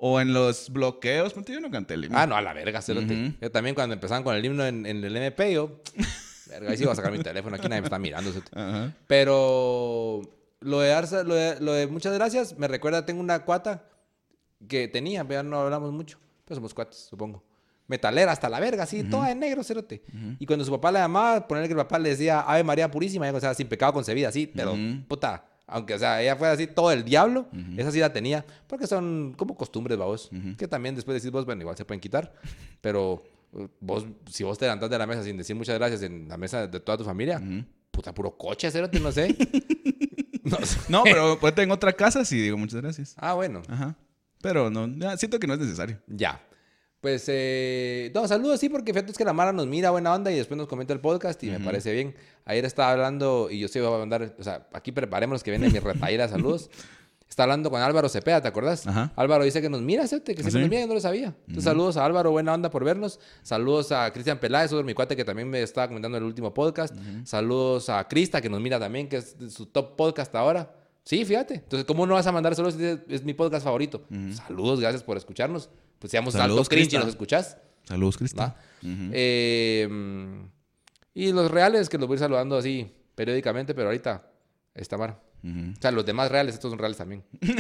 O 0.02 0.22
en 0.22 0.34
los 0.34 0.70
bloqueos, 0.70 1.34
ponte, 1.34 1.52
yo 1.52 1.60
no 1.60 1.70
canté 1.70 1.96
el 1.96 2.06
himno. 2.06 2.18
Ah, 2.18 2.26
no, 2.26 2.36
a 2.38 2.42
la 2.42 2.54
verga, 2.54 2.82
cerote. 2.82 3.34
Yo 3.42 3.52
también 3.52 3.76
cuando 3.76 3.94
empezaban 3.94 4.24
con 4.24 4.34
el 4.34 4.44
himno 4.46 4.66
en, 4.66 4.86
en 4.86 5.04
el 5.04 5.16
MP, 5.16 5.52
yo... 5.54 5.82
Verga, 6.50 6.72
ahí 6.72 6.78
sí 6.78 6.84
iba 6.84 6.94
a 6.94 6.96
sacar 6.96 7.12
mi 7.12 7.20
teléfono, 7.20 7.56
aquí 7.58 7.68
nadie 7.68 7.82
me 7.82 7.88
está 7.88 8.00
mirando. 8.00 8.32
cerote. 8.32 8.50
Pero 9.08 10.22
lo 10.62 10.80
de, 10.80 10.92
darse- 10.92 11.24
lo, 11.24 11.36
de, 11.36 11.60
lo 11.60 11.74
de 11.74 11.86
muchas 11.88 12.14
gracias 12.14 12.58
me 12.58 12.68
recuerda, 12.68 13.06
tengo 13.06 13.22
una 13.22 13.40
cuata 13.46 13.84
que 14.68 14.88
tenía, 14.88 15.24
pero 15.28 15.42
ya 15.42 15.44
no 15.44 15.60
hablamos 15.60 15.92
mucho. 15.92 16.18
Pero 16.46 16.56
somos 16.56 16.74
cuates, 16.74 16.98
supongo. 17.10 17.44
Metalera 17.88 18.32
hasta 18.32 18.50
la 18.50 18.60
verga, 18.60 18.84
así, 18.84 19.04
toda 19.04 19.28
de 19.28 19.36
negro, 19.36 19.64
cerote. 19.64 20.04
Y 20.40 20.46
cuando 20.46 20.64
su 20.66 20.72
papá 20.72 20.92
la 20.92 21.00
llamaba, 21.02 21.48
ponerle 21.48 21.68
que 21.68 21.74
el 21.74 21.78
papá 21.80 22.00
le 22.00 22.10
decía 22.10 22.40
Ave 22.42 22.64
María 22.64 22.90
Purísima, 22.90 23.28
ella, 23.28 23.38
o 23.38 23.42
sea, 23.42 23.54
sin 23.54 23.68
pecado 23.68 23.94
concebida, 23.94 24.30
así, 24.30 24.48
pero 24.48 24.76
puta. 25.08 25.46
Aunque, 25.70 25.94
o 25.94 26.00
sea, 26.00 26.22
ella 26.22 26.36
fuera 26.36 26.54
así 26.54 26.68
todo 26.68 26.92
el 26.92 27.04
diablo, 27.04 27.48
esa 27.78 27.92
sí 27.92 28.00
la 28.00 28.12
tenía. 28.12 28.46
Porque 28.68 28.88
son 28.88 29.34
como 29.38 29.56
costumbres, 29.56 29.98
vos. 29.98 30.30
Que 30.58 30.68
también 30.68 30.96
después 30.96 31.22
decís 31.22 31.32
vos, 31.32 31.46
bueno, 31.46 31.62
igual 31.62 31.78
se 31.78 31.86
pueden 31.86 32.00
quitar. 32.00 32.34
Pero 32.82 33.24
uh, 33.52 33.68
vos, 33.80 34.06
si 34.30 34.44
vos 34.44 34.58
te 34.58 34.66
levantás 34.66 34.90
de 34.90 34.98
la 34.98 35.08
mesa 35.08 35.24
sin 35.24 35.38
decir 35.38 35.56
muchas 35.56 35.78
gracias 35.78 36.02
en 36.02 36.28
la 36.28 36.38
mesa 36.38 36.68
de 36.68 36.80
toda 36.80 36.98
tu 36.98 37.04
familia, 37.04 37.42
puta, 37.92 38.14
puro 38.14 38.36
coche, 38.38 38.72
cerote, 38.72 39.00
no 39.00 39.12
sé. 39.12 39.36
no 40.44 40.58
sé. 40.66 40.80
No, 40.90 41.04
pero 41.04 41.40
ponte 41.40 41.62
en 41.62 41.72
otra 41.72 41.94
casa 41.94 42.26
sí 42.26 42.40
digo 42.40 42.58
muchas 42.58 42.82
gracias. 42.82 43.16
Ah, 43.18 43.34
bueno. 43.34 43.62
Ajá. 43.68 43.96
Pero 44.42 44.70
no, 44.70 44.88
ya, 44.88 45.18
siento 45.18 45.40
que 45.40 45.48
no 45.48 45.54
es 45.54 45.60
necesario. 45.60 46.00
Ya. 46.08 46.42
Pues, 47.02 47.26
eh, 47.28 48.12
no, 48.14 48.28
saludos, 48.28 48.60
sí, 48.60 48.68
porque 48.68 48.94
fíjate 48.94 49.12
es 49.12 49.18
que 49.18 49.24
la 49.24 49.32
Mara 49.32 49.54
nos 49.54 49.68
mira 49.68 49.90
buena 49.90 50.14
onda 50.14 50.32
y 50.32 50.36
después 50.36 50.58
nos 50.58 50.68
comenta 50.68 50.92
el 50.94 51.00
podcast 51.00 51.42
y 51.44 51.50
me 51.50 51.60
parece 51.60 51.94
bien. 51.94 52.14
Ayer 52.46 52.66
estaba 52.66 52.92
hablando 52.92 53.48
y 53.50 53.60
yo 53.60 53.68
sí 53.70 53.80
voy 53.80 53.94
a 53.94 53.98
mandar, 54.00 54.36
o 54.38 54.44
sea, 54.44 54.68
aquí 54.74 54.92
preparémonos 54.92 55.42
que 55.42 55.52
viene 55.52 55.70
mi 55.70 55.80
retaíla, 55.80 56.28
saludos. 56.30 56.70
Está 57.30 57.44
hablando 57.44 57.70
con 57.70 57.80
Álvaro 57.80 58.10
Cepeda, 58.10 58.42
¿te 58.42 58.48
acordás? 58.48 58.88
Ajá. 58.88 59.14
Álvaro 59.16 59.44
dice 59.44 59.62
que 59.62 59.70
nos 59.70 59.82
mira, 59.82 60.06
¿cierto? 60.08 60.26
Que 60.26 60.42
siempre 60.42 60.52
sí? 60.52 60.60
nos 60.60 60.70
mira, 60.70 60.82
yo 60.82 60.88
no 60.88 60.96
lo 60.96 61.00
sabía. 61.00 61.36
Entonces, 61.42 61.64
saludos 61.64 61.96
a 61.96 62.04
Álvaro, 62.04 62.32
buena 62.32 62.54
onda 62.54 62.72
por 62.72 62.84
vernos. 62.84 63.20
Saludos 63.44 63.92
a 63.92 64.12
Cristian 64.12 64.40
Peláez, 64.40 64.74
otro 64.74 64.84
mi 64.84 64.96
cuate 64.96 65.16
que 65.16 65.24
también 65.24 65.48
me 65.48 65.62
estaba 65.62 65.88
comentando 65.88 66.18
en 66.18 66.24
el 66.24 66.28
último 66.28 66.54
podcast. 66.54 66.94
Saludos 67.24 67.88
a 67.90 68.06
Crista, 68.08 68.42
que 68.42 68.50
nos 68.50 68.60
mira 68.60 68.80
también, 68.80 69.08
que 69.08 69.18
es 69.18 69.36
su 69.50 69.68
top 69.68 69.96
podcast 69.96 70.34
ahora. 70.36 70.74
Sí, 71.04 71.24
fíjate. 71.24 71.54
Entonces, 71.54 71.86
¿cómo 71.86 72.06
no 72.08 72.16
vas 72.16 72.28
a 72.28 72.32
mandar 72.32 72.56
saludos 72.56 72.76
si 72.76 73.14
es 73.14 73.24
mi 73.24 73.34
podcast 73.34 73.64
favorito? 73.64 74.04
Saludos, 74.34 74.80
gracias 74.80 75.04
por 75.04 75.16
escucharnos. 75.16 75.70
Pues 76.00 76.12
seamos 76.12 76.34
Saludos, 76.34 76.60
alto 76.60 76.70
cringe 76.70 76.94
y 76.94 76.98
nos 76.98 77.08
escuchás. 77.08 77.58
Saludos, 77.84 78.18
Cristian. 78.18 78.54
Eh, 78.84 79.88
y 81.14 81.32
los 81.32 81.52
reales, 81.52 81.90
que 81.90 81.98
los 81.98 82.08
voy 82.08 82.16
a 82.16 82.18
ir 82.18 82.20
saludando 82.20 82.58
así 82.58 82.92
periódicamente, 83.16 83.74
pero 83.74 83.88
ahorita 83.88 84.26
está 84.74 84.98
mar. 84.98 85.22
O 85.44 85.82
sea, 85.82 85.92
los 85.92 86.06
demás 86.06 86.32
reales, 86.32 86.56
estos 86.56 86.72
son 86.72 86.80
reales 86.80 86.98
también. 86.98 87.24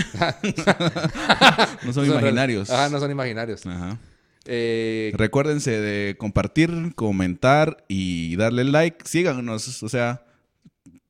No 1.83 1.93
son 1.93 2.05
imaginarios. 2.05 2.69
Ajá, 2.69 2.89
no 2.89 2.99
son 2.99 3.11
imaginarios. 3.11 3.65
Ajá. 3.65 3.97
Eh, 4.45 5.11
Recuérdense 5.15 5.79
de 5.79 6.15
compartir, 6.17 6.93
comentar 6.95 7.83
y 7.87 8.35
darle 8.35 8.63
like. 8.63 9.07
Síganos, 9.07 9.83
o 9.83 9.89
sea, 9.89 10.25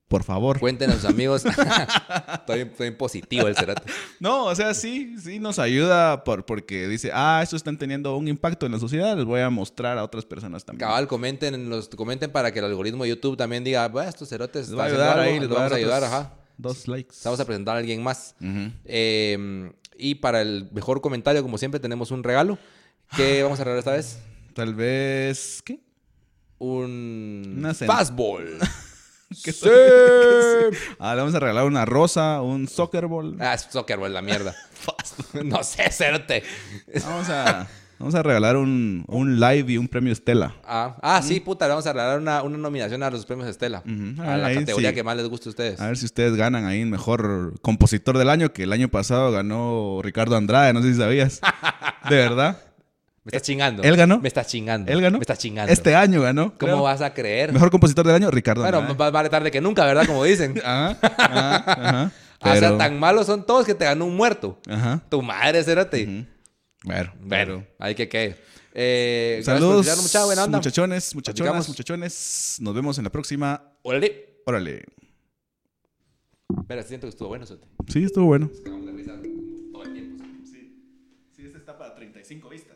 Por 0.09 0.23
favor. 0.23 0.59
Cuenten 0.59 0.89
a 0.89 0.95
sus 0.95 1.05
amigos. 1.05 1.45
estoy, 2.33 2.61
estoy 2.61 2.91
positivo 2.91 3.47
el 3.47 3.55
cerote. 3.55 3.83
No, 4.19 4.45
o 4.45 4.55
sea, 4.55 4.73
sí, 4.73 5.15
sí 5.21 5.37
nos 5.37 5.59
ayuda 5.59 6.23
por, 6.23 6.47
porque 6.47 6.87
dice, 6.87 7.11
ah, 7.13 7.41
estos 7.43 7.57
están 7.57 7.77
teniendo 7.77 8.17
un 8.17 8.27
impacto 8.27 8.65
en 8.65 8.71
la 8.71 8.79
sociedad, 8.79 9.15
les 9.15 9.25
voy 9.25 9.41
a 9.41 9.51
mostrar 9.51 9.99
a 9.99 10.03
otras 10.03 10.25
personas 10.25 10.65
también. 10.65 10.87
Cabal, 10.89 11.07
comenten, 11.07 11.53
en 11.53 11.69
los, 11.69 11.89
comenten 11.89 12.31
para 12.31 12.51
que 12.51 12.57
el 12.57 12.65
algoritmo 12.65 13.03
de 13.03 13.11
YouTube 13.11 13.37
también 13.37 13.63
diga, 13.63 13.87
bueno, 13.87 14.09
estos 14.09 14.27
cerotes 14.27 14.69
Les 14.69 14.79
va 14.79 14.85
a 14.85 14.87
ayudar 14.87 15.19
ahí, 15.19 15.39
les 15.39 15.41
les 15.41 15.51
va 15.51 15.53
a 15.53 15.57
vamos 15.57 15.71
a 15.71 15.75
dar 15.75 15.79
ayudar, 15.79 16.03
ajá. 16.03 16.33
Dos 16.57 16.87
likes. 16.87 17.15
Vamos 17.23 17.39
a 17.39 17.45
presentar 17.45 17.75
a 17.75 17.79
alguien 17.79 18.01
más. 18.01 18.35
Eh, 18.85 19.71
y 19.95 20.15
para 20.15 20.41
el 20.41 20.69
mejor 20.71 21.01
comentario, 21.01 21.43
como 21.43 21.59
siempre, 21.59 21.79
tenemos 21.79 22.09
un 22.09 22.23
regalo. 22.23 22.57
¿Qué 23.15 23.43
vamos 23.43 23.59
a 23.59 23.63
regalar 23.63 23.79
esta 23.79 23.91
vez? 23.91 24.19
Tal 24.55 24.73
vez, 24.73 25.61
¿qué? 25.63 25.79
Un 26.57 27.57
Una 27.59 27.75
fastball. 27.75 28.57
¿Qué 29.43 29.51
Sí. 29.51 29.69
Ah, 30.99 31.15
le 31.15 31.21
vamos 31.21 31.35
a 31.35 31.39
regalar 31.39 31.65
una 31.65 31.85
rosa, 31.85 32.41
un 32.41 32.67
soccer 32.67 33.07
ball. 33.07 33.37
ah, 33.39 33.53
es 33.53 33.67
soccer 33.69 33.97
ball, 33.97 34.13
la 34.13 34.21
mierda. 34.21 34.55
no 35.43 35.63
sé, 35.63 35.89
cerote. 35.91 36.43
Vamos 37.05 37.29
a, 37.29 37.67
vamos 37.97 38.15
a 38.15 38.23
regalar 38.23 38.57
un, 38.57 39.03
un 39.07 39.39
live 39.39 39.73
y 39.73 39.77
un 39.77 39.87
premio 39.87 40.11
Estela. 40.13 40.55
Ah, 40.63 40.97
ah, 41.01 41.21
sí, 41.21 41.39
puta, 41.39 41.65
le 41.65 41.69
vamos 41.69 41.85
a 41.87 41.93
regalar 41.93 42.19
una, 42.19 42.43
una 42.43 42.57
nominación 42.57 43.01
a 43.03 43.09
los 43.09 43.25
premios 43.25 43.47
Estela. 43.49 43.83
A 44.19 44.37
la 44.37 44.47
Ahí 44.47 44.55
categoría 44.55 44.89
sí. 44.89 44.95
que 44.95 45.03
más 45.03 45.17
les 45.17 45.27
guste 45.27 45.49
a 45.49 45.51
ustedes. 45.51 45.79
A 45.81 45.87
ver 45.87 45.97
si 45.97 46.05
ustedes 46.05 46.35
ganan 46.35 46.65
ahí 46.65 46.81
el 46.81 46.87
mejor 46.87 47.59
compositor 47.61 48.17
del 48.17 48.29
año, 48.29 48.51
que 48.53 48.63
el 48.63 48.73
año 48.73 48.89
pasado 48.89 49.31
ganó 49.31 50.01
Ricardo 50.03 50.35
Andrade, 50.37 50.73
no 50.73 50.81
sé 50.81 50.93
si 50.93 50.99
sabías. 50.99 51.39
De 52.09 52.15
verdad. 52.15 52.61
Me 53.31 53.37
estás 53.37 53.41
chingando. 53.43 53.83
¿Él 53.83 53.95
ganó? 53.95 54.19
Me 54.19 54.27
estás 54.27 54.47
chingando. 54.47 54.91
Él 54.91 55.01
ganó. 55.01 55.17
Me 55.17 55.23
estás 55.23 55.39
chingando. 55.39 55.71
Este 55.71 55.95
año 55.95 56.21
ganó. 56.21 56.45
¿Cómo 56.57 56.57
creo. 56.57 56.81
vas 56.81 57.01
a 57.01 57.13
creer? 57.13 57.53
Mejor 57.53 57.69
compositor 57.71 58.05
del 58.05 58.15
año, 58.15 58.31
Ricardo 58.31 58.61
Bueno, 58.61 58.77
Andrade. 58.79 58.97
va- 58.97 59.11
vale 59.11 59.29
tarde 59.29 59.51
que 59.51 59.61
nunca, 59.61 59.85
¿verdad? 59.85 60.05
Como 60.05 60.23
dicen. 60.23 60.59
Ajá, 60.63 60.97
ajá, 61.01 61.55
ajá. 61.67 62.11
O 62.41 62.45
sea, 62.45 62.53
Pero- 62.53 62.77
tan 62.77 62.99
malos 62.99 63.25
son 63.25 63.45
todos 63.45 63.65
que 63.65 63.75
te 63.75 63.85
ganó 63.85 64.05
un 64.05 64.15
muerto. 64.15 64.59
Ajá. 64.69 65.01
Tu 65.09 65.21
madre, 65.21 65.63
cérate. 65.63 66.03
Ujú. 66.03 66.25
Bueno, 66.85 67.13
Bueno, 67.21 67.27
pero- 67.29 67.67
hay 67.79 67.95
que 67.95 68.07
que. 68.07 68.35
Eh, 68.73 69.41
gracias 69.43 69.59
por 69.59 69.69
Saludos, 69.83 70.01
mucha 70.01 70.25
buena 70.25 70.43
onda. 70.45 70.57
muchachones, 70.59 71.15
muchachonas, 71.15 71.41
Platicamos. 71.41 71.67
muchachones. 71.69 72.57
Nos 72.61 72.73
vemos 72.75 72.97
en 72.97 73.03
la 73.03 73.09
próxima. 73.11 73.61
Órale. 73.81 74.41
Órale. 74.45 74.85
Mira, 76.67 76.83
siento 76.83 77.07
que 77.07 77.09
estuvo 77.09 77.27
bueno, 77.29 77.45
Sote. 77.45 77.67
Sí, 77.87 78.03
estuvo 78.03 78.25
bueno. 78.25 78.49
Cagamos 78.63 78.85
de 78.85 78.91
risa 78.93 79.13
todo 79.71 79.83
el 79.83 79.93
tiempo. 79.93 80.23
Sí, 80.45 81.43
este 81.45 81.57
está 81.57 81.77
para 81.77 81.95
35 81.95 82.49
vistas. 82.49 82.68